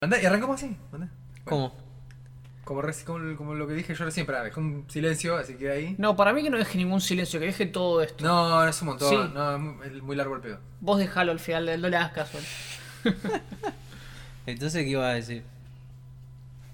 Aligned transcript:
Andá, 0.00 0.22
y 0.22 0.26
arrancamos 0.26 0.62
así. 0.62 0.76
andá. 0.92 1.08
¿Cómo? 1.44 1.74
Como, 2.64 2.82
reci- 2.82 3.02
como, 3.04 3.36
como 3.36 3.54
lo 3.54 3.66
que 3.66 3.72
dije 3.74 3.94
yo 3.94 4.04
recién, 4.04 4.26
pará, 4.26 4.44
dejé 4.44 4.60
un 4.60 4.84
silencio, 4.88 5.36
así 5.36 5.54
que 5.54 5.70
ahí. 5.70 5.94
No, 5.98 6.14
para 6.14 6.32
mí 6.32 6.42
que 6.42 6.50
no 6.50 6.58
deje 6.58 6.78
ningún 6.78 7.00
silencio, 7.00 7.40
que 7.40 7.46
deje 7.46 7.66
todo 7.66 8.00
esto. 8.02 8.24
No, 8.24 8.48
no 8.62 8.68
es 8.68 8.80
un 8.82 8.88
montón, 8.88 9.10
Sí. 9.10 9.32
no, 9.34 9.54
es 9.56 9.60
muy- 9.60 9.86
es 9.86 10.02
muy 10.02 10.14
largo 10.16 10.36
el 10.36 10.40
pedo. 10.42 10.60
Vos 10.80 10.98
dejalo 10.98 11.32
al 11.32 11.40
final, 11.40 11.80
no 11.80 11.88
le 11.88 11.96
hagas 11.96 12.12
caso. 12.12 12.38
Entonces, 14.46 14.84
¿qué 14.84 14.90
iba 14.90 15.08
a 15.08 15.14
decir? 15.14 15.42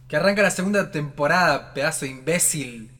Que 0.09 0.17
arranca 0.17 0.43
la 0.43 0.51
segunda 0.51 0.91
temporada, 0.91 1.73
pedazo 1.73 2.05
de 2.05 2.11
imbécil. 2.11 2.91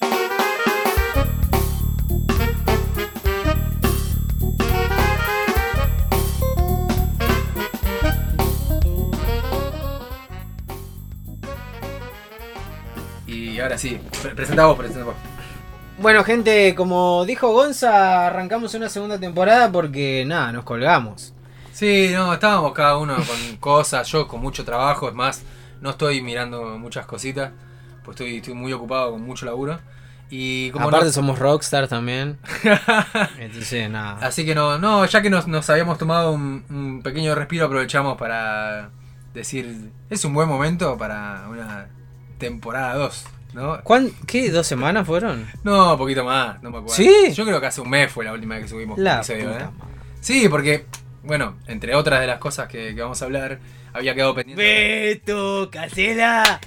Ahora 13.65 13.79
sí, 13.79 14.01
pre- 14.23 14.35
presenta 14.35 14.67
vos, 14.67 14.77
presenta 14.79 15.05
vos. 15.05 15.15
Bueno, 15.99 16.25
gente, 16.25 16.75
como 16.75 17.25
dijo 17.25 17.53
Gonza, 17.53 18.27
arrancamos 18.27 18.75
una 18.75 18.89
segunda 18.89 19.19
temporada 19.19 19.71
porque, 19.71 20.25
nada, 20.27 20.51
nos 20.53 20.65
colgamos. 20.65 21.33
Sí, 21.73 22.11
no, 22.13 22.33
estábamos 22.33 22.73
cada 22.73 22.97
uno 22.99 23.15
con 23.17 23.57
cosas, 23.61 24.07
yo 24.09 24.27
con 24.29 24.41
mucho 24.41 24.65
trabajo, 24.65 25.09
es 25.09 25.15
más, 25.15 25.43
no 25.81 25.91
estoy 25.91 26.21
mirando 26.23 26.79
muchas 26.79 27.07
cositas, 27.07 27.51
pues 28.05 28.15
estoy, 28.15 28.37
estoy 28.37 28.55
muy 28.55 28.73
ocupado 28.73 29.13
con 29.13 29.23
mucho 29.23 29.47
laburo. 29.47 29.79
Y 30.31 30.71
como 30.71 30.89
Aparte 30.89 31.07
no- 31.07 31.13
somos 31.13 31.39
rockstar 31.39 31.87
también. 31.87 32.39
Entonces, 33.39 33.89
nada. 33.91 34.19
Así 34.27 34.45
que 34.45 34.55
no, 34.55 34.79
no, 34.79 35.05
ya 35.05 35.23
que 35.23 35.31
nos, 35.31 35.47
nos 35.47 35.69
habíamos 35.71 35.99
tomado 35.99 36.33
un, 36.33 36.65
un 36.71 37.03
pequeño 37.03 37.35
respiro, 37.35 37.67
aprovechamos 37.67 38.17
para 38.17 38.91
decir, 39.33 39.91
es 40.11 40.25
un 40.25 40.33
buen 40.35 40.49
momento 40.49 40.97
para 40.97 41.47
una 41.51 41.89
temporada 42.39 42.95
2, 42.95 43.27
¿no? 43.55 43.81
¿Cuán- 43.83 44.11
¿Qué? 44.27 44.51
¿Dos 44.51 44.67
semanas 44.67 45.07
fueron? 45.07 45.47
No, 45.63 45.93
un 45.93 45.99
poquito 45.99 46.25
más, 46.25 46.63
no 46.63 46.71
me 46.71 46.79
acuerdo. 46.79 46.95
¿Sí? 46.97 47.33
Yo 47.33 47.45
creo 47.45 47.61
que 47.61 47.67
hace 47.67 47.81
un 47.81 47.89
mes 47.91 48.11
fue 48.13 48.25
la 48.25 48.33
última 48.33 48.57
vez 48.57 48.65
que 48.65 48.71
subimos 48.71 48.99
La 48.99 49.17
episodio, 49.17 49.45
puta 49.53 49.57
¿eh? 49.57 49.69
madre. 49.79 49.95
Sí, 50.21 50.49
porque, 50.49 50.87
bueno, 51.23 51.57
entre 51.67 51.95
otras 51.95 52.21
de 52.21 52.27
las 52.27 52.39
cosas 52.39 52.69
que, 52.69 52.95
que 52.95 53.01
vamos 53.01 53.21
a 53.23 53.25
hablar, 53.25 53.59
había 53.93 54.15
quedado 54.15 54.35
pendiente. 54.35 54.63
Beto, 54.63 55.69
cancela. 55.71 56.61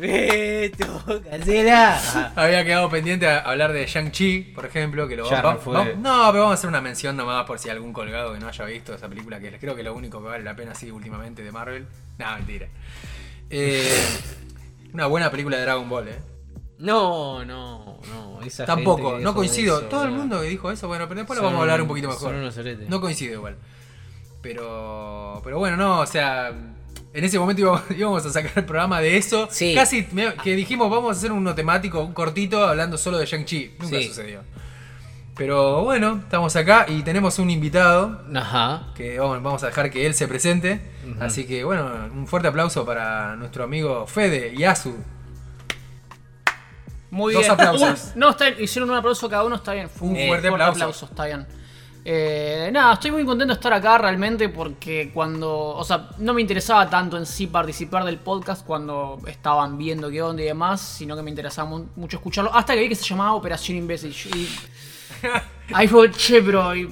Beto, 0.00 1.22
cancela. 1.30 2.32
Había 2.34 2.64
quedado 2.64 2.88
pendiente 2.88 3.26
a 3.28 3.40
hablar 3.40 3.72
de 3.72 3.86
Shang-Chi, 3.86 4.52
por 4.54 4.64
ejemplo, 4.64 5.06
que 5.06 5.16
lo 5.16 5.28
Ya 5.28 5.42
vamos, 5.42 5.62
fue. 5.62 5.74
No, 5.96 6.28
pero 6.32 6.44
vamos 6.44 6.50
a 6.50 6.54
hacer 6.54 6.68
una 6.68 6.80
mención 6.80 7.16
nomás 7.16 7.44
por 7.44 7.58
si 7.58 7.68
algún 7.68 7.92
colgado 7.92 8.32
que 8.32 8.40
no 8.40 8.48
haya 8.48 8.64
visto 8.64 8.94
esa 8.94 9.08
película, 9.08 9.38
que 9.38 9.50
creo 9.58 9.74
que 9.74 9.82
es 9.82 9.84
lo 9.86 9.94
único 9.94 10.20
que 10.22 10.28
vale 10.28 10.42
la 10.44 10.56
pena 10.56 10.72
así 10.72 10.90
últimamente 10.90 11.42
de 11.44 11.52
Marvel. 11.52 11.86
No, 12.18 12.34
mentira. 12.36 12.68
Eh, 13.50 13.92
una 14.94 15.06
buena 15.06 15.30
película 15.30 15.58
de 15.58 15.62
Dragon 15.64 15.88
Ball, 15.88 16.08
eh. 16.08 16.18
No, 16.82 17.44
no, 17.44 17.98
no. 18.08 18.40
Esa 18.44 18.64
Tampoco, 18.66 19.18
no 19.20 19.34
coincido. 19.34 19.78
eso, 19.78 19.86
Todo 19.88 20.04
el 20.04 20.10
mundo 20.10 20.40
que 20.40 20.48
dijo 20.48 20.70
eso, 20.70 20.88
bueno, 20.88 21.06
pero 21.08 21.20
después 21.20 21.38
lo 21.38 21.44
vamos 21.44 21.58
a 21.58 21.62
hablar 21.62 21.80
un 21.80 21.88
poquito 21.88 22.08
mejor. 22.08 22.34
No 22.88 23.00
coincido 23.00 23.34
igual. 23.34 23.56
Pero, 24.42 25.40
pero 25.44 25.58
bueno, 25.58 25.76
no, 25.76 26.00
o 26.00 26.06
sea, 26.06 26.48
en 26.48 27.24
ese 27.24 27.38
momento 27.38 27.62
íbamos, 27.62 27.82
íbamos 27.96 28.26
a 28.26 28.30
sacar 28.30 28.52
el 28.56 28.64
programa 28.64 29.00
de 29.00 29.16
eso. 29.16 29.46
Sí. 29.50 29.74
Casi 29.74 30.04
que 30.42 30.56
dijimos, 30.56 30.90
vamos 30.90 31.16
a 31.16 31.18
hacer 31.18 31.30
uno 31.32 31.54
temático, 31.54 32.00
un 32.00 32.12
cortito, 32.12 32.64
hablando 32.66 32.98
solo 32.98 33.18
de 33.18 33.26
Shang-Chi. 33.26 33.76
Nunca 33.80 33.98
Sí. 33.98 34.08
sucedió. 34.08 34.40
Pero 35.36 35.82
bueno, 35.84 36.20
estamos 36.24 36.54
acá 36.56 36.84
y 36.88 37.02
tenemos 37.02 37.38
un 37.38 37.48
invitado 37.48 38.20
Ajá. 38.34 38.88
que 38.94 39.18
vamos, 39.18 39.42
vamos 39.42 39.62
a 39.62 39.66
dejar 39.68 39.90
que 39.90 40.04
él 40.06 40.12
se 40.14 40.28
presente. 40.28 40.82
Así 41.20 41.46
que 41.46 41.64
bueno, 41.64 41.90
un 42.12 42.26
fuerte 42.26 42.48
aplauso 42.48 42.84
para 42.84 43.34
nuestro 43.36 43.64
amigo 43.64 44.06
Fede 44.06 44.54
Yasu. 44.56 44.94
Muy 47.12 47.34
Dos 47.34 47.42
bien. 47.42 47.52
aplausos. 47.52 48.12
Un- 48.14 48.20
no, 48.20 48.30
está 48.30 48.46
bien, 48.50 48.64
hicieron 48.64 48.88
un 48.90 48.96
aplauso 48.96 49.28
cada 49.28 49.44
uno, 49.44 49.56
está 49.56 49.72
bien. 49.74 49.88
Fue 49.88 50.08
Un 50.08 50.16
fuerte 50.28 50.48
aplauso. 50.48 51.04
está 51.06 51.26
bien. 51.26 51.46
Eh, 52.04 52.68
nada, 52.72 52.94
estoy 52.94 53.12
muy 53.12 53.24
contento 53.24 53.52
de 53.54 53.58
estar 53.58 53.72
acá 53.72 53.96
realmente 53.98 54.48
porque 54.48 55.12
cuando, 55.14 55.52
o 55.76 55.84
sea, 55.84 56.08
no 56.18 56.34
me 56.34 56.40
interesaba 56.40 56.90
tanto 56.90 57.16
en 57.16 57.26
sí 57.26 57.46
participar 57.46 58.04
del 58.04 58.18
podcast 58.18 58.66
cuando 58.66 59.20
estaban 59.28 59.78
viendo 59.78 60.10
qué 60.10 60.20
onda 60.20 60.42
y 60.42 60.46
demás, 60.46 60.80
sino 60.80 61.14
que 61.14 61.22
me 61.22 61.30
interesaba 61.30 61.68
mu- 61.68 61.86
mucho 61.94 62.16
escucharlo, 62.16 62.52
hasta 62.52 62.74
que 62.74 62.80
vi 62.80 62.88
que 62.88 62.96
se 62.96 63.04
llamaba 63.04 63.34
Operación 63.34 63.78
Imbécil. 63.78 64.10
Y, 64.34 64.48
ahí 65.74 65.86
fue, 65.86 66.10
che, 66.10 66.42
pero... 66.42 66.74
Y, 66.74 66.88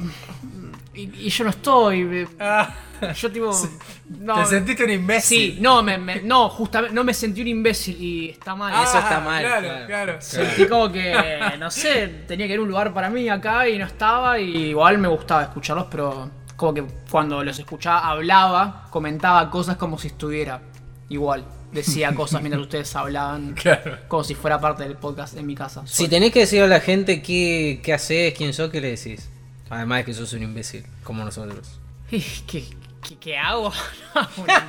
y- 0.94 1.26
y 1.26 1.28
yo 1.30 1.44
no 1.44 1.50
estoy... 1.50 2.26
Ah, 2.38 2.74
Yo 3.16 3.30
tipo... 3.32 3.50
no, 4.20 4.34
¿Te 4.42 4.46
sentiste 4.46 4.84
un 4.84 4.90
imbécil? 4.90 5.54
Sí, 5.54 5.58
no, 5.60 5.82
me, 5.82 5.96
me- 5.98 6.20
no, 6.22 6.48
justamente, 6.48 6.94
no 6.94 7.02
me 7.04 7.14
sentí 7.14 7.40
un 7.42 7.48
imbécil 7.48 7.96
y 8.02 8.28
está 8.30 8.54
mal. 8.54 8.72
Ah, 8.74 8.84
Eso 8.84 8.98
está 8.98 9.20
mal, 9.20 9.42
Claro, 9.42 9.66
claro. 9.66 9.86
claro. 9.86 10.16
Sentí 10.20 10.66
como 10.66 10.90
que, 10.92 11.14
no 11.58 11.70
sé, 11.70 12.08
tenía 12.26 12.46
que 12.46 12.52
haber 12.54 12.60
un 12.60 12.68
lugar 12.68 12.92
para 12.92 13.08
mí 13.08 13.28
acá 13.28 13.68
y 13.68 13.78
no 13.78 13.86
estaba. 13.86 14.38
Y 14.38 14.56
igual 14.70 14.98
me 14.98 15.08
gustaba 15.08 15.42
escucharlos, 15.44 15.86
pero 15.90 16.30
como 16.56 16.74
que 16.74 16.84
cuando 17.10 17.42
los 17.42 17.58
escuchaba 17.58 18.06
hablaba, 18.08 18.86
comentaba 18.90 19.48
cosas 19.50 19.76
como 19.76 19.98
si 19.98 20.08
estuviera 20.08 20.60
igual. 21.08 21.44
Decía 21.72 22.12
cosas 22.14 22.42
mientras 22.42 22.60
ustedes 22.62 22.94
hablaban, 22.96 23.54
Claro. 23.54 23.96
como 24.08 24.24
si 24.24 24.34
fuera 24.34 24.60
parte 24.60 24.82
del 24.82 24.96
podcast 24.96 25.36
en 25.38 25.46
mi 25.46 25.54
casa. 25.54 25.82
Si 25.86 26.08
tenés 26.08 26.32
que 26.32 26.40
decir 26.40 26.60
a 26.62 26.66
la 26.66 26.80
gente 26.80 27.22
qué, 27.22 27.80
qué 27.82 27.94
haces, 27.94 28.34
quién 28.36 28.52
sos, 28.52 28.70
¿qué 28.70 28.80
le 28.82 28.88
decís? 28.96 29.30
Además 29.70 29.98
de 29.98 30.04
que 30.04 30.14
sos 30.14 30.32
un 30.34 30.42
imbécil, 30.42 30.84
como 31.04 31.24
nosotros. 31.24 31.78
¿Qué, 32.10 32.22
qué, 32.46 33.16
qué- 33.20 33.38
hago? 33.38 33.72
una, 34.36 34.68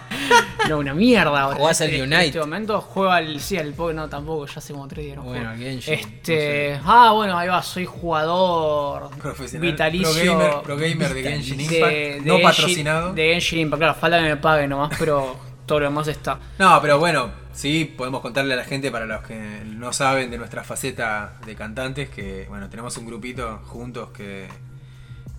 no, 0.69 0.77
una 0.77 0.93
mierda 0.93 1.41
ahora. 1.41 1.57
Jugás 1.57 1.81
al 1.81 1.89
En 1.89 1.93
este-. 2.03 2.15
En 2.15 2.21
este 2.21 2.39
momento 2.39 2.79
juego 2.81 3.11
al. 3.11 3.39
Sí, 3.41 3.57
al 3.57 3.73
Pokémon, 3.73 3.95
no, 3.95 4.09
tampoco, 4.09 4.45
ya 4.45 4.53
hace 4.59 4.73
como 4.73 4.87
tres 4.87 5.05
días. 5.05 5.17
no 5.17 5.23
Bueno, 5.23 5.49
juego. 5.49 5.59
Genshin, 5.63 5.93
Este. 5.95 6.79
Ah, 6.85 7.11
bueno, 7.13 7.37
ahí 7.37 7.47
va, 7.49 7.61
soy 7.63 7.85
jugador. 7.85 9.09
Profesional, 9.17 9.71
Vitalicio. 9.71 10.37
pro 10.37 10.37
gamer- 10.37 10.61
pro 10.61 10.77
gamer 10.77 11.13
de 11.13 11.23
Genshin 11.23 11.59
Impact, 11.61 11.81
de 11.81 12.21
no 12.23 12.37
Genshin- 12.37 12.43
patrocinado. 12.43 13.13
De 13.13 13.23
Genshin 13.31 13.59
Impact, 13.59 13.79
claro, 13.79 13.95
falta 13.95 14.17
que 14.19 14.23
me 14.23 14.37
pague 14.37 14.67
nomás, 14.67 14.91
pero 14.99 15.35
todo 15.65 15.79
lo 15.79 15.85
demás 15.85 16.07
está. 16.07 16.39
No, 16.59 16.79
pero 16.81 16.99
bueno, 16.99 17.31
sí, 17.53 17.85
podemos 17.97 18.21
contarle 18.21 18.53
a 18.53 18.57
la 18.57 18.63
gente, 18.65 18.91
para 18.91 19.05
los 19.07 19.23
que 19.23 19.63
no 19.65 19.91
saben 19.93 20.29
de 20.31 20.37
nuestra 20.37 20.63
faceta 20.63 21.33
de 21.45 21.55
cantantes, 21.55 22.09
que 22.09 22.45
bueno, 22.49 22.69
tenemos 22.69 22.95
un 22.97 23.05
grupito 23.07 23.59
juntos 23.65 24.09
que 24.11 24.47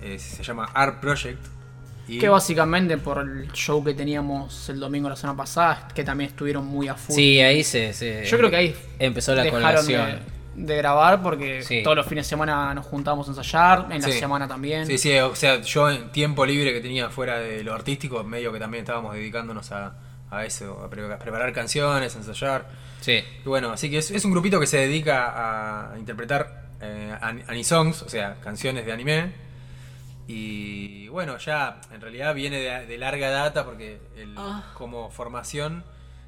eh, 0.03 0.19
se 0.19 0.43
llama 0.43 0.69
Art 0.75 1.01
Project. 1.01 1.39
Y 2.09 2.19
Que 2.19 2.29
básicamente 2.29 2.99
por 2.99 3.19
el 3.19 3.51
show 3.53 3.83
que 3.85 3.95
teníamos 3.95 4.69
el 4.69 4.81
domingo 4.81 5.09
la 5.09 5.15
semana 5.17 5.37
pasada, 5.37 5.89
que 5.95 6.03
también 6.03 6.31
estuvieron 6.31 6.67
muy 6.67 6.89
a 6.89 6.95
full. 6.97 7.15
Sí, 7.15 7.41
ahí 7.41 7.63
se, 7.63 7.93
se- 7.93 8.25
Yo 8.25 8.37
creo 8.39 8.51
que 8.51 8.57
ahí 8.57 8.77
empezó 8.99 9.35
la 9.37 9.49
colación. 9.49 10.21
de, 10.57 10.65
de 10.65 10.77
grabar 10.77 11.23
porque 11.23 11.63
Sí. 11.63 11.83
todos 11.85 11.97
los 11.97 12.07
fines 12.07 12.27
de 12.27 12.31
semana 12.31 12.75
nos 12.75 12.87
juntábamos 12.87 13.29
a 13.29 13.31
ensayar, 13.31 13.87
en 13.91 14.03
la 14.03 14.09
semana 14.11 14.49
también. 14.49 14.87
Sí, 14.87 14.99
sí, 14.99 15.17
o 15.19 15.35
sea, 15.37 15.61
yo 15.63 15.89
en 15.91 16.11
tiempo 16.11 16.45
libre 16.45 16.73
que 16.73 16.81
tenía 16.81 17.09
fuera 17.09 17.39
de 17.39 17.63
lo 17.63 17.73
artístico, 17.73 18.23
medio 18.25 18.53
que 18.53 18.59
también 18.59 18.83
estábamos 18.83 19.15
dedicándonos 19.15 19.71
a, 19.71 19.95
a 20.31 20.45
eso, 20.45 20.83
a, 20.85 20.91
pre- 20.91 21.11
a 21.13 21.19
preparar 21.21 21.53
canciones, 21.53 22.15
a 22.17 22.19
ensayar. 22.19 22.69
Sí. 23.01 23.23
Y 23.45 23.49
bueno, 23.49 23.71
así 23.71 23.89
que 23.91 23.99
es, 23.99 24.11
es 24.11 24.25
un 24.25 24.33
grupito 24.33 24.59
que 24.59 24.67
se 24.67 24.79
dedica 24.79 25.93
a 25.93 25.99
interpretar 25.99 26.63
eh, 26.81 27.15
an- 27.21 27.45
anisongs, 27.47 28.03
o 28.03 28.09
sea, 28.09 28.37
canciones 28.43 28.85
de 28.85 28.93
anime. 28.93 29.52
Y 30.27 31.09
bueno, 31.09 31.37
ya 31.39 31.81
en 31.93 32.01
realidad 32.01 32.35
viene 32.35 32.59
de, 32.59 32.87
de 32.87 32.99
larga 32.99 33.31
data 33.31 33.65
porque 33.65 34.01
el- 34.17 34.35
Ah. 34.37 34.73
como 34.75 35.11
formación, 35.11 35.85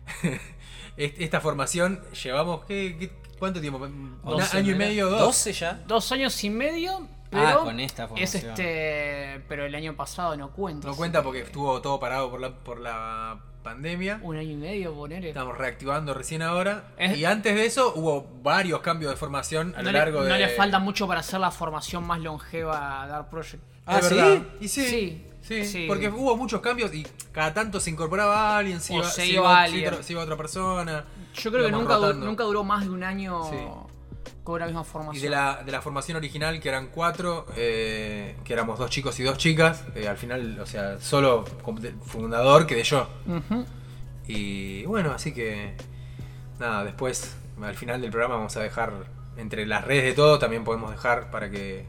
est- 0.97 1.21
esta 1.21 1.41
formación 1.41 2.01
llevamos, 2.23 2.65
¿qué, 2.65 2.97
qué- 2.99 3.13
cuánto 3.39 3.61
tiempo? 3.61 3.79
¿Un 3.79 4.19
año 4.53 4.73
y 4.73 4.75
medio? 4.75 5.09
¿Dos? 5.11 5.21
¿Doce 5.21 5.53
ya? 5.53 5.83
Dos 5.87 6.11
años 6.13 6.43
y 6.45 6.51
medio, 6.51 7.07
pero 7.31 7.47
Ah, 7.49 7.59
con 7.65 7.81
esta 7.81 8.05
es 8.05 8.09
formación. 8.09 8.51
este, 8.53 9.45
pero 9.49 9.65
el 9.65 9.75
año 9.75 9.95
pasado 9.95 10.37
no 10.37 10.51
cuenta. 10.51 10.89
No 10.89 10.97
cuenta 10.97 11.21
que 11.21 11.25
porque 11.25 11.41
estuvo 11.41 11.81
todo 11.81 11.99
parado 12.01 12.31
por 12.31 12.41
la, 12.41 12.51
por 12.55 12.81
la 12.81 13.41
pandemia. 13.65 14.21
un 14.23 14.37
año 14.37 14.53
y 14.53 14.57
medio 14.57 14.95
poner. 14.95 15.25
Estamos 15.27 15.59
reactivando 15.59 16.15
recién 16.15 16.43
ahora. 16.43 16.85
Es- 16.97 17.17
Y 17.19 17.25
antes 17.25 17.55
de 17.57 17.67
eso 17.67 17.93
hubo 17.97 18.29
varios 18.43 18.81
cambios 18.81 19.11
de 19.11 19.17
formación 19.17 19.75
a 19.77 19.79
No, 19.79 19.85
lo 19.85 19.93
le, 19.93 19.99
largo 19.99 20.23
de... 20.23 20.29
no 20.31 20.37
le 20.37 20.49
falta 20.51 20.79
mucho 20.79 21.09
para 21.09 21.21
hacer 21.21 21.41
la 21.41 21.51
formación 21.51 22.07
más 22.07 22.21
longeva 22.21 23.03
a 23.03 23.07
Dark 23.09 23.31
Project. 23.31 23.63
Ah, 23.87 23.99
¿Es 23.99 24.07
¿sí? 24.07 24.15
verdad? 24.15 24.43
Y 24.61 24.69
sí, 24.69 24.87
Sí, 24.87 25.25
sí, 25.43 25.65
sí. 25.67 25.85
porque 25.89 26.09
hubo 26.09 26.37
muchos 26.37 26.61
cambios 26.61 26.95
y 26.95 27.05
cada 27.33 27.53
tanto 27.53 27.81
se 27.81 27.91
incorporaba 27.91 28.57
alguien, 28.57 28.81
se 28.81 28.93
O 28.95 28.99
iba, 28.99 29.07
se 29.11 29.23
se 29.23 29.27
iba 29.29 29.41
iba- 29.43 29.63
alguien. 29.63 29.85
se 29.89 29.95
iba- 29.95 30.03
se 30.05 30.13
iba 30.13 30.23
otra 30.23 30.37
persona. 30.37 31.05
Yo 31.35 31.51
creo 31.51 31.67
que 31.67 31.73
nunca, 31.73 31.95
du- 31.97 32.03
rotando. 32.03 32.27
nunca 32.27 32.45
duró 32.45 32.63
más 32.65 32.85
de 32.85 32.91
un 32.91 33.03
año 33.03 33.87
Con 34.45 34.61
la 34.61 34.67
misma 34.67 34.83
Y 34.83 34.85
formación. 34.85 35.23
de 35.23 35.31
la, 35.31 35.63
de 35.65 35.73
la 35.73 35.81
formación 35.81 36.17
original, 36.19 36.61
que 36.61 36.69
eran 36.69 36.89
cuatro, 36.89 37.47
eh, 37.57 38.37
que 38.45 38.53
éramos 38.53 38.79
dos 38.79 38.91
chicos 38.91 39.19
y 39.19 39.23
dos 39.23 39.39
chicas, 39.39 39.85
eh, 39.95 40.07
al 40.07 40.19
final, 40.19 40.61
o 40.61 40.67
sea, 40.67 41.01
solo 41.01 41.45
fundador 42.05 42.67
quedé 42.67 42.83
yo. 42.85 43.09
Y 44.27 44.85
bueno, 44.85 45.13
así 45.13 45.33
que 45.33 45.75
nada, 46.61 46.85
después 46.85 47.37
al 47.63 47.75
final 47.75 48.01
del 48.01 48.11
programa 48.11 48.37
vamos 48.37 48.57
a 48.57 48.63
dejar 48.63 48.93
entre 49.37 49.67
las 49.67 49.85
redes 49.85 50.05
de 50.05 50.13
todo, 50.13 50.39
también 50.39 50.63
podemos 50.65 50.91
dejar 50.91 51.31
para 51.31 51.51
que 51.51 51.87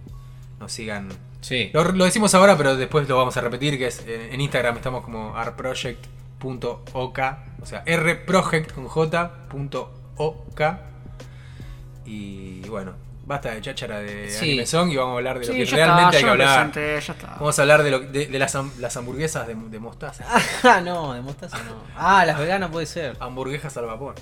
nos 0.60 0.72
sigan. 0.72 1.10
Sí. 1.42 1.69
Lo, 1.74 1.92
lo 1.92 2.06
decimos 2.06 2.34
ahora, 2.36 2.57
pero 2.57 2.75
después 2.75 3.07
lo 3.10 3.18
vamos 3.18 3.36
a 3.38 3.42
repetir, 3.42 3.78
que 3.78 3.88
es 3.88 4.00
en, 4.07 4.34
en 4.34 4.42
Instagram 4.42 4.78
estamos 4.78 5.04
como 5.04 5.36
artproject.ok, 5.36 6.63
o 6.94 7.62
O 7.62 7.66
sea, 7.66 7.84
rproject 7.86 8.72
con 8.72 8.88
j 8.88 9.48
punto 9.50 9.92
ok. 10.18 10.62
Y 12.06 12.62
bueno, 12.69 12.94
basta 13.25 13.52
de 13.52 13.62
cháchara 13.62 14.00
de 14.00 14.30
Sí. 14.30 14.46
anime 14.52 14.66
song 14.66 14.92
y 14.92 14.96
vamos 14.96 15.13
a 15.13 15.18
hablar 15.18 15.40
de 15.40 15.48
lo 15.48 15.54
que 15.54 15.66
realmente 15.66 16.04
está, 16.06 16.18
hay 16.18 16.24
que 16.24 16.30
hablar. 16.30 16.72
presenté, 16.72 17.06
ya 17.07 17.13
está. 17.13 17.28
Vamos 17.40 17.57
a 17.57 17.62
hablar 17.63 17.84
de, 17.84 17.92
lo- 17.92 18.00
de, 18.00 18.28
de 18.28 18.40
las, 18.40 18.56
ham- 18.56 18.72
las 18.80 18.96
hamburguesas 18.98 19.48
de, 19.48 19.56
de 19.56 19.80
mostaza. 19.80 20.25
Ah, 20.63 20.81
no, 20.81 21.13
de 21.13 21.22
mostaza 21.22 21.57
no. 21.63 21.75
Ah, 21.98 22.25
las 22.25 22.38
veganas 22.40 22.69
puede 22.69 22.86
ser. 22.86 23.16
Hamburguesas 23.19 23.75
al 23.78 23.86
vapor. 23.86 24.16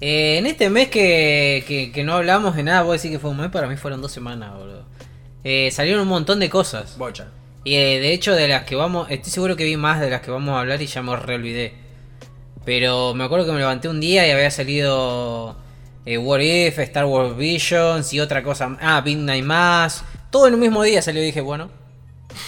Eh, 0.00 0.38
en 0.38 0.46
este 0.46 0.68
mes 0.70 0.88
que, 0.88 1.64
que, 1.68 1.92
que 1.92 2.02
no 2.04 2.14
hablamos 2.14 2.56
de 2.56 2.62
nada, 2.64 2.80
puedo 2.80 2.92
decir 2.94 3.10
que 3.10 3.18
fue 3.18 3.30
un 3.30 3.36
mes, 3.36 3.50
para 3.50 3.68
mí 3.68 3.76
fueron 3.76 4.00
dos 4.02 4.10
semanas, 4.10 4.52
boludo. 4.54 4.84
Eh, 5.44 5.70
salieron 5.70 6.02
un 6.02 6.08
montón 6.08 6.40
de 6.40 6.48
cosas. 6.50 6.96
Bocha. 6.98 7.28
Y 7.64 7.74
eh, 7.76 8.00
de 8.00 8.12
hecho, 8.12 8.34
de 8.34 8.48
las 8.48 8.64
que 8.64 8.74
vamos, 8.74 9.08
estoy 9.10 9.30
seguro 9.30 9.54
que 9.54 9.64
vi 9.64 9.76
más 9.76 10.00
de 10.00 10.10
las 10.10 10.20
que 10.22 10.30
vamos 10.32 10.54
a 10.56 10.60
hablar 10.60 10.80
y 10.82 10.86
ya 10.86 11.02
me 11.02 11.14
reolvidé. 11.14 11.74
Pero 12.64 13.14
me 13.14 13.24
acuerdo 13.24 13.46
que 13.46 13.52
me 13.52 13.58
levanté 13.58 13.88
un 13.88 14.00
día 14.00 14.26
y 14.26 14.30
había 14.30 14.50
salido 14.50 15.56
eh, 16.06 16.18
What 16.18 16.40
If, 16.40 16.78
Star 16.80 17.04
Wars 17.06 17.36
Visions 17.36 18.12
y 18.12 18.20
otra 18.20 18.42
cosa. 18.42 18.76
Ah, 18.80 19.02
Midnight 19.04 19.44
Mass. 19.44 20.04
Todo 20.30 20.48
en 20.48 20.54
un 20.54 20.60
mismo 20.60 20.82
día 20.82 21.02
salió 21.02 21.22
y 21.22 21.26
dije, 21.26 21.40
bueno, 21.40 21.70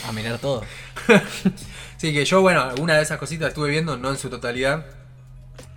a 0.09 0.13
mirar 0.13 0.39
todo. 0.39 0.63
Sí, 1.97 2.13
que 2.13 2.25
yo, 2.27 2.43
bueno, 2.43 2.61
alguna 2.61 2.97
de 2.97 3.03
esas 3.03 3.17
cositas 3.19 3.49
estuve 3.49 3.71
viendo, 3.71 3.97
no 3.97 4.11
en 4.11 4.19
su 4.19 4.29
totalidad. 4.29 4.85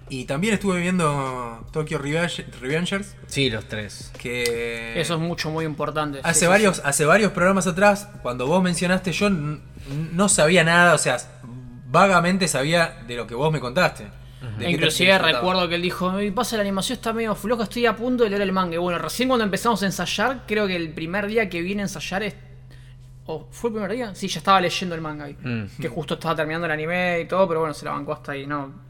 Y 0.10 0.26
también 0.26 0.56
estuve 0.56 0.82
viendo 0.82 1.66
Tokyo 1.72 2.00
Revenge- 2.00 2.46
Revengers, 2.60 3.16
Sí, 3.28 3.50
los 3.50 3.66
tres. 3.68 4.12
que 4.18 5.00
Eso 5.00 5.14
es 5.14 5.20
mucho, 5.22 5.52
muy 5.52 5.64
importante. 5.64 6.20
hace 6.24 6.42
Sí, 6.42 6.46
varios, 6.48 6.78
sí. 6.78 6.82
hace 6.84 7.06
varios 7.06 7.32
programas 7.32 7.68
atrás, 7.68 8.10
cuando 8.24 8.46
vos 8.48 8.62
mencionaste, 8.64 9.12
yo 9.14 9.30
no 9.30 10.28
sabía 10.28 10.64
nada, 10.66 10.94
o 10.96 10.98
sea, 10.98 11.18
vagamente 11.90 12.48
sabía 12.50 13.04
de 13.08 13.16
lo 13.16 13.26
que 13.28 13.36
vos 13.36 13.52
me 13.52 13.60
contaste. 13.62 14.08
Qué 14.60 14.70
Inclusive 14.70 15.18
recuerdo 15.18 15.68
que 15.68 15.76
él 15.76 15.82
dijo, 15.82 16.12
"Ay, 16.12 16.32
pasa 16.32 16.58
la 16.58 16.62
animación 16.62 16.98
está 16.98 17.12
medio 17.12 17.34
floja, 17.34 17.64
estoy 17.64 17.86
a 17.86 17.96
punto 17.96 18.24
de 18.24 18.30
leer 18.30 18.44
el 18.44 18.52
manga. 18.52 18.76
Y 18.76 18.78
bueno, 18.78 19.00
recién 19.00 19.28
cuando 19.30 19.44
empezamos 19.44 19.82
a 19.82 19.86
ensayar, 19.88 20.44
creo 20.48 20.68
que 20.68 20.76
el 20.76 20.94
primer 20.94 21.26
día 21.28 21.50
que 21.50 21.62
vine 21.62 21.82
a 21.82 21.86
ensayar 21.86 22.24
es... 22.24 22.36
¿O 23.26 23.48
fue 23.52 23.70
el 23.70 23.74
primer 23.74 23.92
día? 23.92 24.16
Sí, 24.16 24.28
ya 24.28 24.40
estaba 24.40 24.62
leyendo 24.62 24.96
el 24.96 25.02
manga 25.02 25.26
ahí. 25.26 25.36
Mm. 25.42 25.82
Que 25.82 25.90
justo 25.90 26.14
estaba 26.14 26.36
terminando 26.36 26.66
el 26.66 26.72
anime 26.72 27.22
y 27.22 27.26
todo, 27.26 27.48
pero 27.48 27.62
bueno, 27.62 27.74
se 27.74 27.84
la 27.86 27.92
bancó 27.92 28.14
hasta 28.14 28.34
ahí, 28.34 28.46
¿no? 28.46 28.87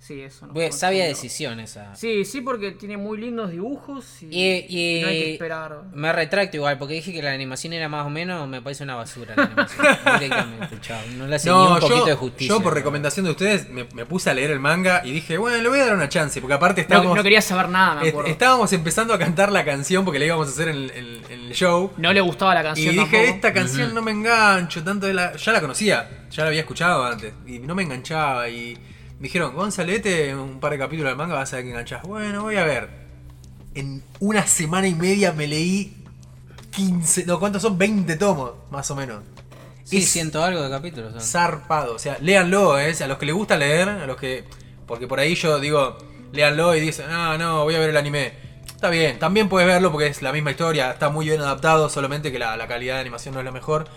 Sí, 0.00 0.22
eso 0.22 0.46
no. 0.46 0.54
Pues, 0.54 0.78
sabia 0.78 1.04
decisión 1.06 1.58
esa. 1.60 1.94
Sí, 1.94 2.24
sí, 2.24 2.40
porque 2.40 2.70
tiene 2.70 2.96
muy 2.96 3.18
lindos 3.18 3.50
dibujos 3.50 4.22
y, 4.22 4.26
Y, 4.26 4.66
y- 4.68 4.98
y 4.98 5.02
no 5.02 5.08
hay 5.08 5.18
que 5.22 5.32
esperar. 5.32 5.82
Me 5.92 6.12
retracto 6.12 6.56
igual, 6.56 6.78
porque 6.78 6.94
dije 6.94 7.12
que 7.12 7.20
la 7.20 7.32
animación 7.32 7.72
era 7.74 7.88
más 7.88 8.06
o 8.06 8.10
menos, 8.10 8.48
me 8.48 8.62
parece 8.62 8.84
una 8.84 8.94
basura 8.94 9.34
la 9.36 9.42
animación. 9.42 9.86
directamente, 10.20 10.78
chao. 10.80 11.00
No 11.16 11.26
le 11.26 11.36
hace 11.36 11.48
ni 11.50 11.54
No, 11.54 11.74
un 11.74 11.80
poquito 11.80 11.98
yo, 11.98 12.04
de 12.06 12.14
justicia. 12.14 12.48
yo 12.48 12.62
por 12.62 12.74
recomendación 12.74 13.24
de 13.26 13.32
ustedes 13.32 13.68
me, 13.68 13.84
me 13.92 14.06
puse 14.06 14.30
a 14.30 14.34
leer 14.34 14.52
el 14.52 14.60
manga 14.60 15.02
y 15.04 15.10
dije, 15.10 15.36
bueno, 15.36 15.60
le 15.60 15.68
voy 15.68 15.80
a 15.80 15.86
dar 15.86 15.94
una 15.96 16.08
chance, 16.08 16.40
porque 16.40 16.54
aparte 16.54 16.80
estábamos, 16.82 17.16
no 17.16 17.22
quería 17.22 17.42
saber 17.42 17.68
nada, 17.68 18.00
me 18.00 18.08
acuerdo. 18.08 18.30
estábamos 18.30 18.72
empezando 18.72 19.12
a 19.12 19.18
cantar 19.18 19.50
la 19.52 19.64
canción 19.64 20.04
porque 20.04 20.20
la 20.20 20.26
íbamos 20.26 20.46
a 20.46 20.50
hacer 20.50 20.68
en, 20.68 20.76
en- 20.94 21.22
en 21.28 21.40
el 21.48 21.52
show. 21.54 21.92
No 21.98 22.12
le 22.12 22.20
gustaba 22.20 22.54
la 22.54 22.60
Y 22.60 22.64
canción 22.64 22.94
dije, 22.94 23.00
tampoco. 23.10 23.34
esta 23.34 23.52
canción 23.52 23.92
no 23.94 24.00
me 24.00 24.12
engancho 24.12 24.82
tanto 24.84 25.06
de 25.06 25.14
la... 25.14 25.34
Ya 25.36 25.52
la 25.52 25.60
conocía, 25.60 26.08
ya 26.30 26.44
la 26.44 26.48
había 26.50 26.60
escuchado 26.60 27.04
antes. 27.04 27.32
Y 27.46 27.58
no 27.58 27.74
me 27.74 27.82
enganchaba. 27.82 28.48
Y 28.48 28.78
me 29.18 29.24
dijeron, 29.24 29.54
Gonzalete, 29.54 30.34
un 30.34 30.60
par 30.60 30.72
de 30.72 30.78
capítulos 30.78 31.10
del 31.10 31.16
manga 31.16 31.34
vas 31.34 31.52
a 31.52 31.56
ver 31.56 31.64
que 31.64 31.70
enganchás. 31.70 32.02
Bueno, 32.02 32.42
voy 32.42 32.56
a 32.56 32.64
ver. 32.64 32.88
En 33.74 34.02
una 34.20 34.46
semana 34.46 34.86
y 34.86 34.94
media 34.94 35.32
me 35.32 35.46
leí 35.46 36.04
15... 36.70 37.26
No, 37.26 37.40
¿cuántos 37.40 37.62
son? 37.62 37.76
20 37.76 38.16
tomos, 38.16 38.52
más 38.70 38.90
o 38.90 38.96
menos. 38.96 39.22
Sí, 39.82 39.98
Es 39.98 40.08
siento 40.08 40.42
algo 40.42 40.62
de 40.62 40.70
capítulos. 40.70 41.12
son. 41.12 41.22
zarpado. 41.22 41.94
O 41.94 41.98
sea, 41.98 42.18
léanlo, 42.20 42.78
¿eh? 42.78 42.94
A 43.02 43.06
los 43.06 43.18
que 43.18 43.26
les 43.26 43.34
gusta 43.34 43.56
leer, 43.56 43.88
a 43.88 44.06
los 44.06 44.16
que... 44.16 44.44
Porque 44.86 45.06
por 45.06 45.18
ahí 45.18 45.34
yo 45.34 45.58
digo, 45.58 45.98
léanlo 46.32 46.74
y 46.76 46.80
dicen, 46.80 47.06
ah, 47.10 47.36
no, 47.38 47.64
voy 47.64 47.74
a 47.74 47.78
ver 47.80 47.90
el 47.90 47.96
anime. 47.96 48.32
Está 48.66 48.90
bien, 48.90 49.18
también 49.18 49.48
puedes 49.48 49.66
verlo 49.66 49.90
porque 49.90 50.06
es 50.06 50.22
la 50.22 50.32
misma 50.32 50.52
historia, 50.52 50.92
está 50.92 51.08
muy 51.08 51.26
bien 51.26 51.40
adaptado, 51.40 51.88
solamente 51.88 52.30
que 52.30 52.38
la, 52.38 52.56
la 52.56 52.68
calidad 52.68 52.94
de 52.94 53.00
animación 53.00 53.34
no 53.34 53.40
es 53.40 53.44
la 53.44 53.50
mejor. 53.50 53.88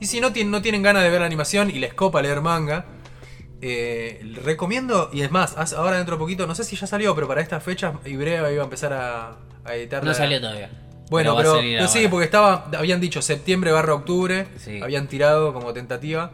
Y 0.00 0.06
si 0.06 0.20
no, 0.20 0.30
no 0.30 0.62
tienen 0.62 0.82
ganas 0.82 1.02
de 1.02 1.10
ver 1.10 1.20
la 1.20 1.26
animación 1.26 1.68
y 1.68 1.74
les 1.74 1.92
copa 1.92 2.22
leer 2.22 2.40
manga, 2.40 2.86
eh, 3.62 4.20
recomiendo, 4.44 5.08
y 5.12 5.22
es 5.22 5.30
más, 5.30 5.56
ahora 5.72 5.96
dentro 5.96 6.16
de 6.16 6.18
poquito, 6.18 6.46
no 6.46 6.54
sé 6.54 6.64
si 6.64 6.76
ya 6.76 6.86
salió, 6.86 7.14
pero 7.14 7.28
para 7.28 7.40
estas 7.40 7.62
fechas 7.62 7.94
Ibrea 8.04 8.50
iba 8.52 8.60
a 8.62 8.64
empezar 8.64 8.92
a, 8.92 9.36
a 9.64 9.74
editar. 9.76 10.04
No 10.04 10.12
salió 10.12 10.40
todavía. 10.40 10.68
Bueno, 11.10 11.36
pero, 11.36 11.54
pero 11.60 11.88
sí, 11.88 12.08
porque 12.08 12.24
estaba, 12.24 12.70
habían 12.76 13.00
dicho 13.00 13.22
septiembre 13.22 13.70
barra 13.70 13.94
octubre, 13.94 14.46
Sí. 14.56 14.80
habían 14.82 15.06
tirado 15.08 15.52
como 15.52 15.72
tentativa 15.72 16.32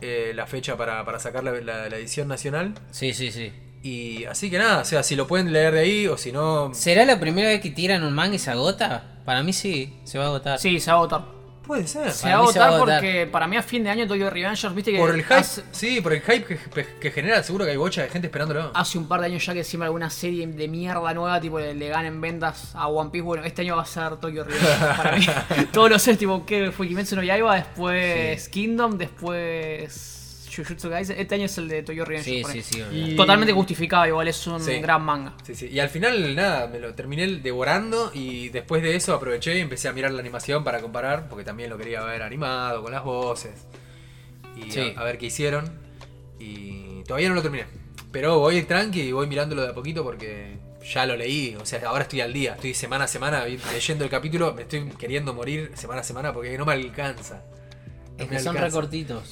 eh, 0.00 0.32
la 0.34 0.46
fecha 0.46 0.76
para, 0.76 1.04
para 1.04 1.18
sacar 1.18 1.44
la, 1.44 1.52
la- 1.52 1.88
la 1.88 1.96
edición 1.96 2.26
nacional. 2.28 2.74
Sí, 2.90 3.12
sí, 3.12 3.30
sí. 3.30 3.52
Y 3.82 4.24
así 4.24 4.50
que 4.50 4.58
nada, 4.58 4.80
o 4.80 4.84
sea, 4.84 5.02
si 5.04 5.14
lo 5.14 5.26
pueden 5.28 5.52
leer 5.52 5.72
de 5.74 5.80
ahí 5.80 6.06
o 6.08 6.16
si 6.16 6.32
no... 6.32 6.72
¿Será 6.74 7.04
la 7.04 7.20
primera 7.20 7.48
vez 7.48 7.60
que 7.60 7.70
tiran 7.70 8.02
un 8.02 8.12
manga 8.12 8.34
y 8.34 8.38
se 8.38 8.50
agota? 8.50 9.18
Para 9.24 9.42
mí 9.42 9.52
sí, 9.52 9.94
se 10.04 10.18
va 10.18 10.24
a 10.24 10.28
agotar. 10.28 10.58
Sí, 10.58 10.80
se 10.80 10.90
va 10.90 10.96
a 10.96 11.00
agotar. 11.00 11.37
Puede 11.68 11.86
ser. 11.86 12.10
Se 12.12 12.28
va 12.28 12.34
a 12.34 12.38
agotar. 12.38 12.78
porque 12.80 13.28
para 13.30 13.46
mí 13.46 13.56
a 13.56 13.62
fin 13.62 13.84
de 13.84 13.90
año 13.90 14.08
Tokyo 14.08 14.30
Revengers, 14.30 14.74
viste 14.74 14.90
que 14.90 14.98
Por 14.98 15.14
el 15.14 15.22
hype, 15.22 15.34
hace, 15.34 15.62
sí, 15.70 16.00
por 16.00 16.14
el 16.14 16.22
hype 16.22 16.42
que, 16.44 16.86
que 16.98 17.10
genera, 17.10 17.42
seguro 17.42 17.64
que 17.66 17.70
hay 17.72 17.76
bocha 17.76 18.02
de 18.02 18.08
gente 18.08 18.26
esperándolo. 18.28 18.70
hace 18.74 18.96
un 18.98 19.06
par 19.06 19.20
de 19.20 19.26
años 19.26 19.44
ya 19.44 19.52
que 19.52 19.62
siempre 19.62 19.84
alguna 19.84 20.08
serie 20.10 20.46
de 20.46 20.66
mierda 20.66 21.12
nueva 21.14 21.38
tipo 21.40 21.60
le, 21.60 21.74
le 21.74 21.88
ganen 21.88 22.20
ventas 22.20 22.74
a 22.74 22.88
One 22.88 23.10
Piece. 23.10 23.22
Bueno, 23.22 23.44
este 23.44 23.62
año 23.62 23.76
va 23.76 23.82
a 23.82 23.86
ser 23.86 24.16
Tokyo 24.16 24.44
Revengers 24.44 24.96
para 24.96 25.12
mí. 25.16 25.26
Todos 25.72 25.90
los 25.90 26.08
años, 26.08 26.18
tipo, 26.18 26.46
que 26.46 26.72
fue 26.72 26.88
Kimetsu 26.88 27.16
no 27.16 27.22
Yaiba, 27.22 27.54
después 27.56 28.48
Kingdom, 28.48 28.96
después 28.96 30.17
Jujutsu 30.62 30.90
Kaisen. 30.90 31.18
Este 31.18 31.34
año 31.34 31.44
es 31.46 31.56
el 31.58 31.68
de 31.68 31.82
Tokyo 31.82 32.04
Revengers. 32.04 32.52
Sí, 32.52 32.62
sí, 32.62 32.74
sí. 32.74 32.82
Y-. 32.92 33.16
Totalmente 33.16 33.52
justificado, 33.52 34.06
igual 34.06 34.28
es 34.28 34.46
un 34.46 34.60
Sí. 34.60 34.78
gran 34.80 35.02
manga. 35.02 35.34
Sí, 35.44 35.54
sí. 35.54 35.68
Y 35.70 35.78
al 35.80 35.88
final, 35.88 36.34
nada, 36.34 36.66
me 36.68 36.78
lo 36.80 36.94
terminé 36.94 37.26
devorando 37.26 38.10
y 38.14 38.48
después 38.50 38.82
de 38.82 38.96
eso 38.96 39.14
aproveché 39.14 39.56
y 39.56 39.60
empecé 39.60 39.88
a 39.88 39.92
mirar 39.92 40.12
la 40.12 40.20
animación 40.20 40.64
para 40.64 40.80
comparar, 40.80 41.28
porque 41.28 41.44
también 41.44 41.70
lo 41.70 41.78
quería 41.78 42.02
ver 42.02 42.22
animado, 42.22 42.82
con 42.82 42.92
las 42.92 43.04
voces. 43.04 43.66
Y 44.56 44.70
Sí. 44.70 44.92
a, 44.96 45.00
a 45.00 45.04
ver 45.04 45.18
qué 45.18 45.26
hicieron. 45.26 45.70
Y 46.38 47.02
todavía 47.04 47.28
no 47.28 47.34
lo 47.34 47.42
terminé. 47.42 47.66
Pero 48.12 48.38
voy 48.38 48.62
tranqui 48.62 49.00
y 49.02 49.12
voy 49.12 49.26
mirándolo 49.26 49.62
de 49.62 49.68
a 49.68 49.74
poquito 49.74 50.02
porque 50.02 50.56
ya 50.92 51.04
lo 51.06 51.16
leí. 51.16 51.56
O 51.60 51.66
sea, 51.66 51.80
ahora 51.88 52.02
estoy 52.02 52.20
al 52.20 52.32
día. 52.32 52.54
Estoy 52.54 52.74
semana 52.74 53.04
a 53.04 53.08
semana 53.08 53.44
leyendo 53.44 54.04
el 54.04 54.10
capítulo. 54.10 54.54
Me 54.54 54.62
estoy 54.62 54.88
queriendo 54.98 55.34
morir 55.34 55.72
semana 55.74 56.00
a 56.00 56.04
semana 56.04 56.32
porque 56.32 56.56
no 56.56 56.64
me 56.64 56.72
alcanza. 56.72 57.42
No 58.16 58.24
Es 58.24 58.30
me 58.30 58.36
que 58.36 58.42
son 58.42 58.56
alcanza. 58.56 58.64
recortitos. 58.78 59.28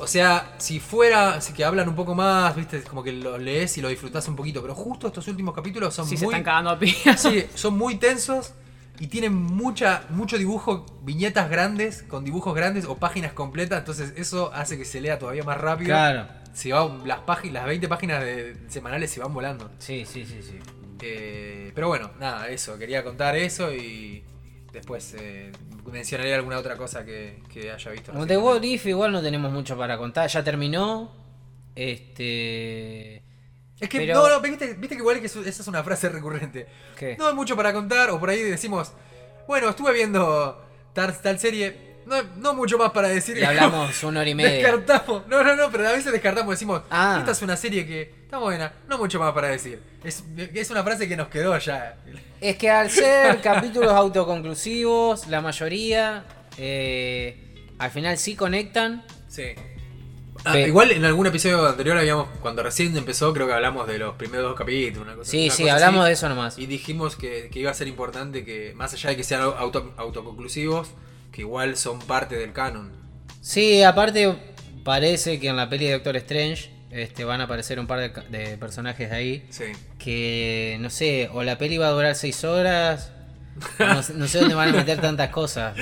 O 0.00 0.06
sea, 0.08 0.54
si 0.58 0.80
fuera, 0.80 1.34
así 1.34 1.52
que 1.52 1.64
hablan 1.64 1.88
un 1.88 1.94
poco 1.94 2.14
más, 2.14 2.56
viste, 2.56 2.82
como 2.82 3.02
que 3.02 3.12
lo 3.12 3.38
lees 3.38 3.78
y 3.78 3.80
lo 3.80 3.88
disfrutás 3.88 4.26
un 4.26 4.34
poquito, 4.34 4.60
pero 4.60 4.74
justo 4.74 5.06
estos 5.06 5.28
últimos 5.28 5.54
capítulos 5.54 5.94
son 5.94 6.06
Sí, 6.06 6.16
se 6.16 6.24
muy 6.24 6.34
están 6.34 6.44
cagando 6.44 6.70
a 6.70 6.78
piñas. 6.78 7.20
sí, 7.22 7.46
son 7.54 7.78
muy 7.78 7.94
tensos 7.96 8.54
y 8.98 9.06
tienen 9.06 9.32
mucha 9.32 10.04
mucho 10.10 10.36
dibujo, 10.36 10.84
viñetas 11.02 11.48
grandes 11.48 12.02
con 12.02 12.24
dibujos 12.24 12.54
grandes 12.54 12.86
o 12.86 12.96
páginas 12.96 13.32
completas, 13.32 13.78
entonces 13.78 14.14
eso 14.16 14.52
hace 14.52 14.76
que 14.76 14.84
se 14.84 15.00
lea 15.00 15.18
todavía 15.18 15.44
más 15.44 15.58
rápido. 15.58 15.88
Claro. 15.90 16.26
Si 16.52 16.72
va, 16.72 16.98
las 17.04 17.20
páginas, 17.20 17.54
las 17.54 17.66
20 17.66 17.88
páginas 17.88 18.24
de, 18.24 18.56
semanales 18.68 19.12
se 19.12 19.20
van 19.20 19.32
volando. 19.32 19.70
Sí, 19.78 20.04
sí, 20.04 20.24
sí, 20.26 20.42
sí. 20.42 20.58
Eh, 21.00 21.70
pero 21.72 21.86
bueno, 21.86 22.10
nada, 22.18 22.48
eso, 22.48 22.76
quería 22.76 23.04
contar 23.04 23.36
eso 23.36 23.72
y 23.72 24.24
después 24.78 25.14
eh, 25.18 25.52
mencionaré 25.90 26.34
alguna 26.34 26.58
otra 26.58 26.76
cosa 26.76 27.04
que, 27.04 27.42
que 27.52 27.70
haya 27.70 27.90
visto. 27.90 28.12
Como 28.12 28.26
de 28.26 28.34
recientemente. 28.36 28.68
What 28.68 28.74
If 28.74 28.86
igual 28.86 29.12
no 29.12 29.22
tenemos 29.22 29.52
mucho 29.52 29.76
para 29.76 29.96
contar. 29.98 30.28
Ya 30.28 30.42
terminó. 30.42 31.12
Este. 31.74 33.16
Es 33.80 33.88
que, 33.88 33.98
Pero- 33.98 34.14
no, 34.14 34.28
no, 34.28 34.40
viste, 34.40 34.74
viste 34.74 34.96
que 34.96 35.02
igual 35.02 35.20
que 35.20 35.26
eso- 35.26 35.40
esa 35.44 35.62
es 35.62 35.68
una 35.68 35.84
frase 35.84 36.08
recurrente. 36.08 36.66
¿Qué? 36.98 37.16
No 37.16 37.28
hay 37.28 37.34
mucho 37.34 37.54
para 37.56 37.72
contar, 37.72 38.10
o 38.10 38.18
por 38.18 38.30
ahí 38.30 38.42
decimos, 38.42 38.92
bueno, 39.46 39.68
estuve 39.68 39.92
viendo 39.92 40.64
tal, 40.92 41.16
tal 41.20 41.38
serie, 41.38 41.87
no, 42.08 42.22
no 42.38 42.54
mucho 42.54 42.76
más 42.78 42.90
para 42.92 43.08
decir. 43.08 43.38
Y 43.38 43.44
hablamos 43.44 44.02
una 44.02 44.20
hora 44.20 44.28
y 44.30 44.34
media. 44.34 44.50
Descartamos. 44.76 45.26
No, 45.28 45.42
no, 45.44 45.54
no, 45.54 45.70
pero 45.70 45.86
a 45.88 45.92
veces 45.92 46.10
descartamos, 46.12 46.50
decimos, 46.52 46.82
Ah. 46.90 47.16
esta 47.20 47.32
es 47.32 47.42
una 47.42 47.56
serie 47.56 47.86
que 47.86 48.02
está 48.24 48.38
buena, 48.38 48.72
no 48.88 48.98
mucho 48.98 49.18
más 49.20 49.32
para 49.32 49.48
decir. 49.48 49.80
Es, 50.02 50.24
es 50.54 50.70
una 50.70 50.82
frase 50.82 51.08
que 51.08 51.16
nos 51.16 51.28
quedó 51.28 51.56
ya. 51.58 51.96
Es 52.40 52.56
que 52.56 52.70
al 52.70 52.90
ser 52.90 53.40
capítulos 53.42 53.92
autoconclusivos, 53.92 55.26
la 55.28 55.40
mayoría 55.40 56.24
eh, 56.56 57.72
al 57.78 57.90
final 57.90 58.16
sí 58.18 58.34
conectan. 58.36 59.04
Sí. 59.28 59.44
Ah, 60.44 60.56
igual 60.56 60.92
en 60.92 61.04
algún 61.04 61.26
episodio 61.26 61.66
anterior 61.66 61.98
habíamos, 61.98 62.28
cuando 62.40 62.62
recién 62.62 62.96
empezó, 62.96 63.32
creo 63.34 63.48
que 63.48 63.52
hablamos 63.52 63.88
de 63.88 63.98
los 63.98 64.14
primeros 64.14 64.46
dos 64.50 64.56
capítulos. 64.56 65.02
Una 65.06 65.16
cosa, 65.16 65.30
Sí, 65.30 65.46
una 65.46 65.54
sí, 65.54 65.62
cosa 65.64 65.74
hablamos 65.74 66.00
así. 66.02 66.06
de 66.06 66.12
eso 66.12 66.28
nomás. 66.28 66.58
Y 66.58 66.66
dijimos 66.66 67.16
que, 67.16 67.48
que 67.52 67.58
iba 67.58 67.72
a 67.72 67.74
ser 67.74 67.88
importante 67.88 68.44
que, 68.44 68.72
más 68.76 68.94
allá 68.94 69.10
de 69.10 69.16
que 69.16 69.24
sean 69.24 69.42
auto- 69.42 69.92
autoconclusivos, 69.96 70.88
que 71.32 71.42
igual 71.42 71.76
son 71.76 71.98
parte 72.00 72.36
del 72.36 72.52
canon. 72.52 72.92
Sí, 73.40 73.82
aparte 73.82 74.34
parece 74.84 75.38
que 75.40 75.48
en 75.48 75.56
la 75.56 75.68
peli 75.68 75.86
de 75.86 75.92
Doctor 75.92 76.16
Strange 76.16 76.70
este, 76.90 77.24
van 77.24 77.40
a 77.40 77.44
aparecer 77.44 77.78
un 77.78 77.86
par 77.86 78.00
de, 78.30 78.56
personajes 78.58 79.10
de 79.10 79.16
ahí. 79.16 79.46
Sí. 79.50 79.64
Que 79.98 80.76
no 80.80 80.90
sé, 80.90 81.28
o 81.32 81.42
la 81.42 81.58
peli 81.58 81.78
va 81.78 81.88
a 81.88 81.90
durar 81.92 82.14
6 82.14 82.44
horas. 82.44 83.12
No, 83.78 84.02
sé- 84.02 84.14
no 84.14 84.28
sé 84.28 84.38
dónde 84.38 84.54
van 84.54 84.68
a 84.68 84.72
meter 84.72 85.00
tantas 85.00 85.30
cosas. 85.30 85.76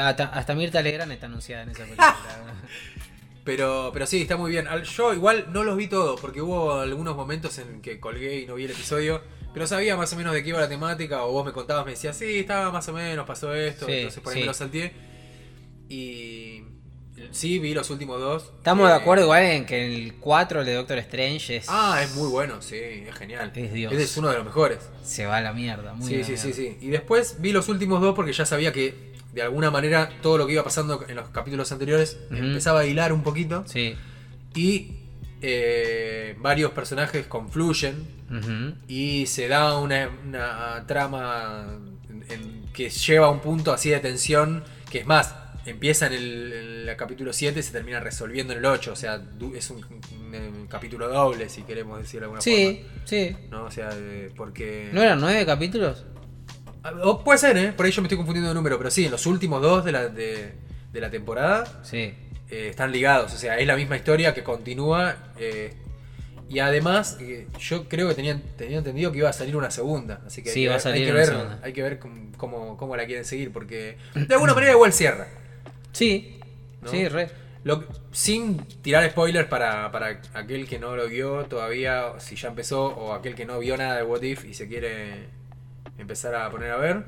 Hasta, 0.00 0.24
hasta 0.26 0.54
Mirta 0.54 0.80
Legrand 0.80 1.10
está 1.12 1.26
anunciada 1.26 1.64
en 1.64 1.70
esa 1.70 1.82
película. 1.84 2.16
Pero, 3.44 3.90
pero 3.92 4.06
sí, 4.06 4.22
está 4.22 4.36
muy 4.36 4.50
bien. 4.50 4.66
Yo 4.96 5.14
igual 5.14 5.46
no 5.50 5.64
los 5.64 5.76
vi 5.76 5.86
todos, 5.88 6.20
porque 6.20 6.42
hubo 6.42 6.74
algunos 6.78 7.16
momentos 7.16 7.58
en 7.58 7.80
que 7.80 7.98
colgué 7.98 8.40
y 8.40 8.46
no 8.46 8.54
vi 8.54 8.64
el 8.66 8.70
episodio. 8.70 9.22
Pero 9.52 9.66
sabía 9.66 9.96
más 9.96 10.12
o 10.12 10.16
menos 10.16 10.32
de 10.32 10.42
qué 10.42 10.50
iba 10.50 10.60
la 10.60 10.68
temática, 10.68 11.24
o 11.24 11.32
vos 11.32 11.44
me 11.44 11.52
contabas, 11.52 11.84
me 11.84 11.92
decías, 11.92 12.16
sí, 12.16 12.38
estaba 12.40 12.70
más 12.70 12.88
o 12.88 12.92
menos, 12.92 13.26
pasó 13.26 13.52
esto, 13.54 13.86
Sí, 13.86 13.92
entonces 13.92 14.22
por 14.22 14.32
ahí 14.32 14.36
sí. 14.38 14.40
me 14.42 14.46
lo 14.46 14.54
salteé. 14.54 14.92
Y 15.88 16.62
sí, 17.32 17.58
vi 17.58 17.74
los 17.74 17.90
últimos 17.90 18.20
dos. 18.20 18.52
Estamos 18.58 18.88
Eh, 18.88 18.92
de 18.92 18.98
acuerdo 18.98 19.24
igual 19.24 19.42
en 19.44 19.66
que 19.66 19.86
el 19.86 20.14
4, 20.14 20.60
el 20.60 20.66
de 20.66 20.74
Doctor 20.74 20.98
Strange, 20.98 21.56
es, 21.56 21.66
Ah, 21.68 22.00
es 22.02 22.14
muy 22.14 22.28
bueno, 22.28 22.62
sí, 22.62 22.76
es 22.76 23.14
genial. 23.16 23.52
Es 23.54 23.72
Dios. 23.72 23.92
Ese 23.92 24.02
es 24.04 24.16
uno 24.16 24.28
de 24.28 24.36
los 24.36 24.44
mejores. 24.44 24.78
se 25.02 25.26
va 25.26 25.38
a 25.38 25.40
la 25.40 25.52
mierda. 25.52 25.94
Muy 25.94 26.06
Sí, 26.06 26.16
la 26.18 26.24
sí, 26.24 26.36
sí, 26.36 26.46
mierda. 26.48 26.62
sí. 26.80 26.86
Y 26.86 26.90
después 26.90 27.36
vi 27.40 27.52
los 27.52 27.68
últimos 27.68 28.00
dos 28.00 28.14
porque 28.14 28.32
ya 28.32 28.46
sabía 28.46 28.72
que 28.72 29.10
de 29.32 29.42
alguna 29.42 29.70
manera 29.70 30.10
todo 30.22 30.38
lo 30.38 30.46
que 30.46 30.54
iba 30.54 30.64
pasando 30.64 31.04
en 31.08 31.14
los 31.16 31.28
capítulos 31.30 31.70
anteriores 31.72 32.18
empezaba 32.30 32.80
a 32.80 32.86
hilar 32.86 33.12
un 33.12 33.22
poquito. 33.22 33.64
Sí. 33.66 33.96
Y 34.54 34.99
eh, 35.42 36.36
varios 36.38 36.72
personajes 36.72 37.26
confluyen 37.26 38.20
y 38.86 39.26
se 39.26 39.48
da 39.48 39.78
una, 39.78 40.08
una 40.26 40.84
trama 40.86 41.78
en- 42.08 42.24
en- 42.30 42.60
que 42.72 42.88
lleva 42.90 43.26
a 43.26 43.30
un 43.30 43.40
punto 43.40 43.72
así 43.72 43.90
de 43.90 43.98
tensión 44.00 44.62
que 44.90 44.98
es 45.00 45.06
más, 45.06 45.34
empieza 45.66 46.06
en 46.06 46.12
el, 46.14 46.52
en 46.52 46.88
el 46.88 46.96
capítulo 46.96 47.32
7 47.32 47.58
y 47.60 47.62
se 47.62 47.72
termina 47.72 48.00
resolviendo 48.00 48.52
en 48.52 48.60
el 48.60 48.64
8. 48.66 48.92
O 48.92 48.96
sea, 48.96 49.20
es 49.54 49.70
un, 49.70 50.66
capítulo 50.68 51.08
doble, 51.08 51.48
si 51.48 51.62
queremos 51.62 51.98
decir 51.98 52.20
de 52.20 52.24
alguna 52.26 52.40
Sí, 52.40 52.84
sí. 53.04 53.30
forma. 53.32 53.48
¿no? 53.58 53.64
O 53.64 53.70
sea, 53.70 53.90
porque... 54.36 54.90
¿No 54.92 55.02
eran 55.02 55.20
nueve 55.20 55.44
capítulos? 55.44 56.04
Ah, 56.84 56.92
o 57.02 57.22
puede 57.24 57.38
ser, 57.38 57.56
¿eh? 57.58 57.72
Por 57.72 57.84
ahí 57.86 57.92
yo 57.92 58.00
me 58.02 58.06
estoy 58.06 58.16
confundiendo 58.16 58.48
de 58.48 58.54
número, 58.54 58.78
pero 58.78 58.90
sí, 58.90 59.04
en 59.04 59.10
los 59.10 59.26
últimos 59.26 59.60
dos 59.60 59.84
de 59.84 59.92
la, 59.92 60.08
de, 60.08 60.54
de 60.92 61.00
la 61.00 61.10
temporada 61.10 61.80
Sí. 61.82 62.14
Eh, 62.50 62.68
están 62.70 62.92
ligados. 62.92 63.32
O 63.34 63.36
sea, 63.38 63.58
es 63.58 63.66
la 63.66 63.76
misma 63.76 63.96
historia 63.96 64.34
que 64.34 64.42
continúa. 64.42 65.16
eh, 65.38 65.74
y 66.48 66.58
además, 66.58 67.16
eh, 67.20 67.46
yo 67.60 67.88
creo 67.88 68.08
que 68.08 68.14
tenían, 68.16 68.42
tenía 68.58 68.78
entendido 68.78 69.12
que 69.12 69.18
iba 69.18 69.28
a 69.28 69.32
salir 69.32 69.54
una 69.56 69.70
segunda. 69.70 70.20
Así 70.26 70.42
que, 70.42 70.50
Sí, 70.50 70.60
hay, 70.60 70.64
que 70.64 70.68
va 70.68 70.74
a 70.74 70.76
ver- 70.76 70.82
salir 70.82 70.96
hay 71.02 71.04
que 71.06 71.10
una 71.12 71.18
ver, 71.20 71.28
segunda. 71.28 71.60
hay 71.62 71.72
que 71.72 71.82
ver 71.82 71.98
cómo, 72.00 72.32
cómo- 72.36 72.76
cómo 72.76 72.96
la 72.96 73.06
quieren 73.06 73.24
seguir, 73.24 73.52
porque 73.52 73.96
de 74.14 74.34
alguna 74.34 74.52
manera 74.54 74.72
igual 74.72 74.92
cierra. 74.92 75.28
Sí. 75.92 76.40
¿No? 76.82 76.90
Sí, 76.90 77.06
re. 77.08 77.28
Lo- 77.62 77.84
sin 78.10 78.56
tirar 78.82 79.08
spoilers 79.10 79.46
para, 79.48 79.92
para 79.92 80.20
aquel 80.34 80.66
que 80.66 80.78
no 80.80 80.96
lo 80.96 81.06
vio 81.08 81.44
todavía, 81.44 82.14
si 82.18 82.34
ya 82.34 82.48
empezó, 82.48 82.86
o 82.86 83.12
aquel 83.12 83.34
que 83.36 83.44
no 83.44 83.58
vio 83.60 83.76
nada 83.76 83.96
de 83.98 84.02
What 84.02 84.22
If 84.22 84.44
y 84.46 84.54
se 84.54 84.66
quiere 84.66 85.26
empezar 85.98 86.34
a 86.34 86.50
poner 86.50 86.70
a 86.72 86.78
ver. 86.78 87.04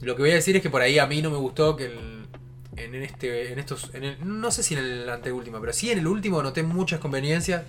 Lo 0.00 0.14
que 0.16 0.22
voy 0.22 0.30
a 0.30 0.34
decir 0.34 0.56
es 0.56 0.62
que 0.62 0.70
por 0.70 0.80
ahí 0.80 0.98
a 0.98 1.06
mí 1.06 1.20
no 1.20 1.30
me 1.30 1.36
gustó 1.36 1.76
que 1.76 1.86
el- 1.86 2.21
en 2.76 2.94
este 2.94 3.52
en 3.52 3.58
estos 3.58 3.90
en 3.94 4.16
no 4.40 4.50
sé 4.50 4.62
si 4.62 4.74
en 4.74 4.80
el 4.80 5.08
anteúltimo, 5.08 5.60
pero 5.60 5.72
sí 5.72 5.90
en 5.90 5.98
el 5.98 6.06
último 6.06 6.42
noté 6.42 6.62
muchas 6.62 7.00
conveniencias. 7.00 7.62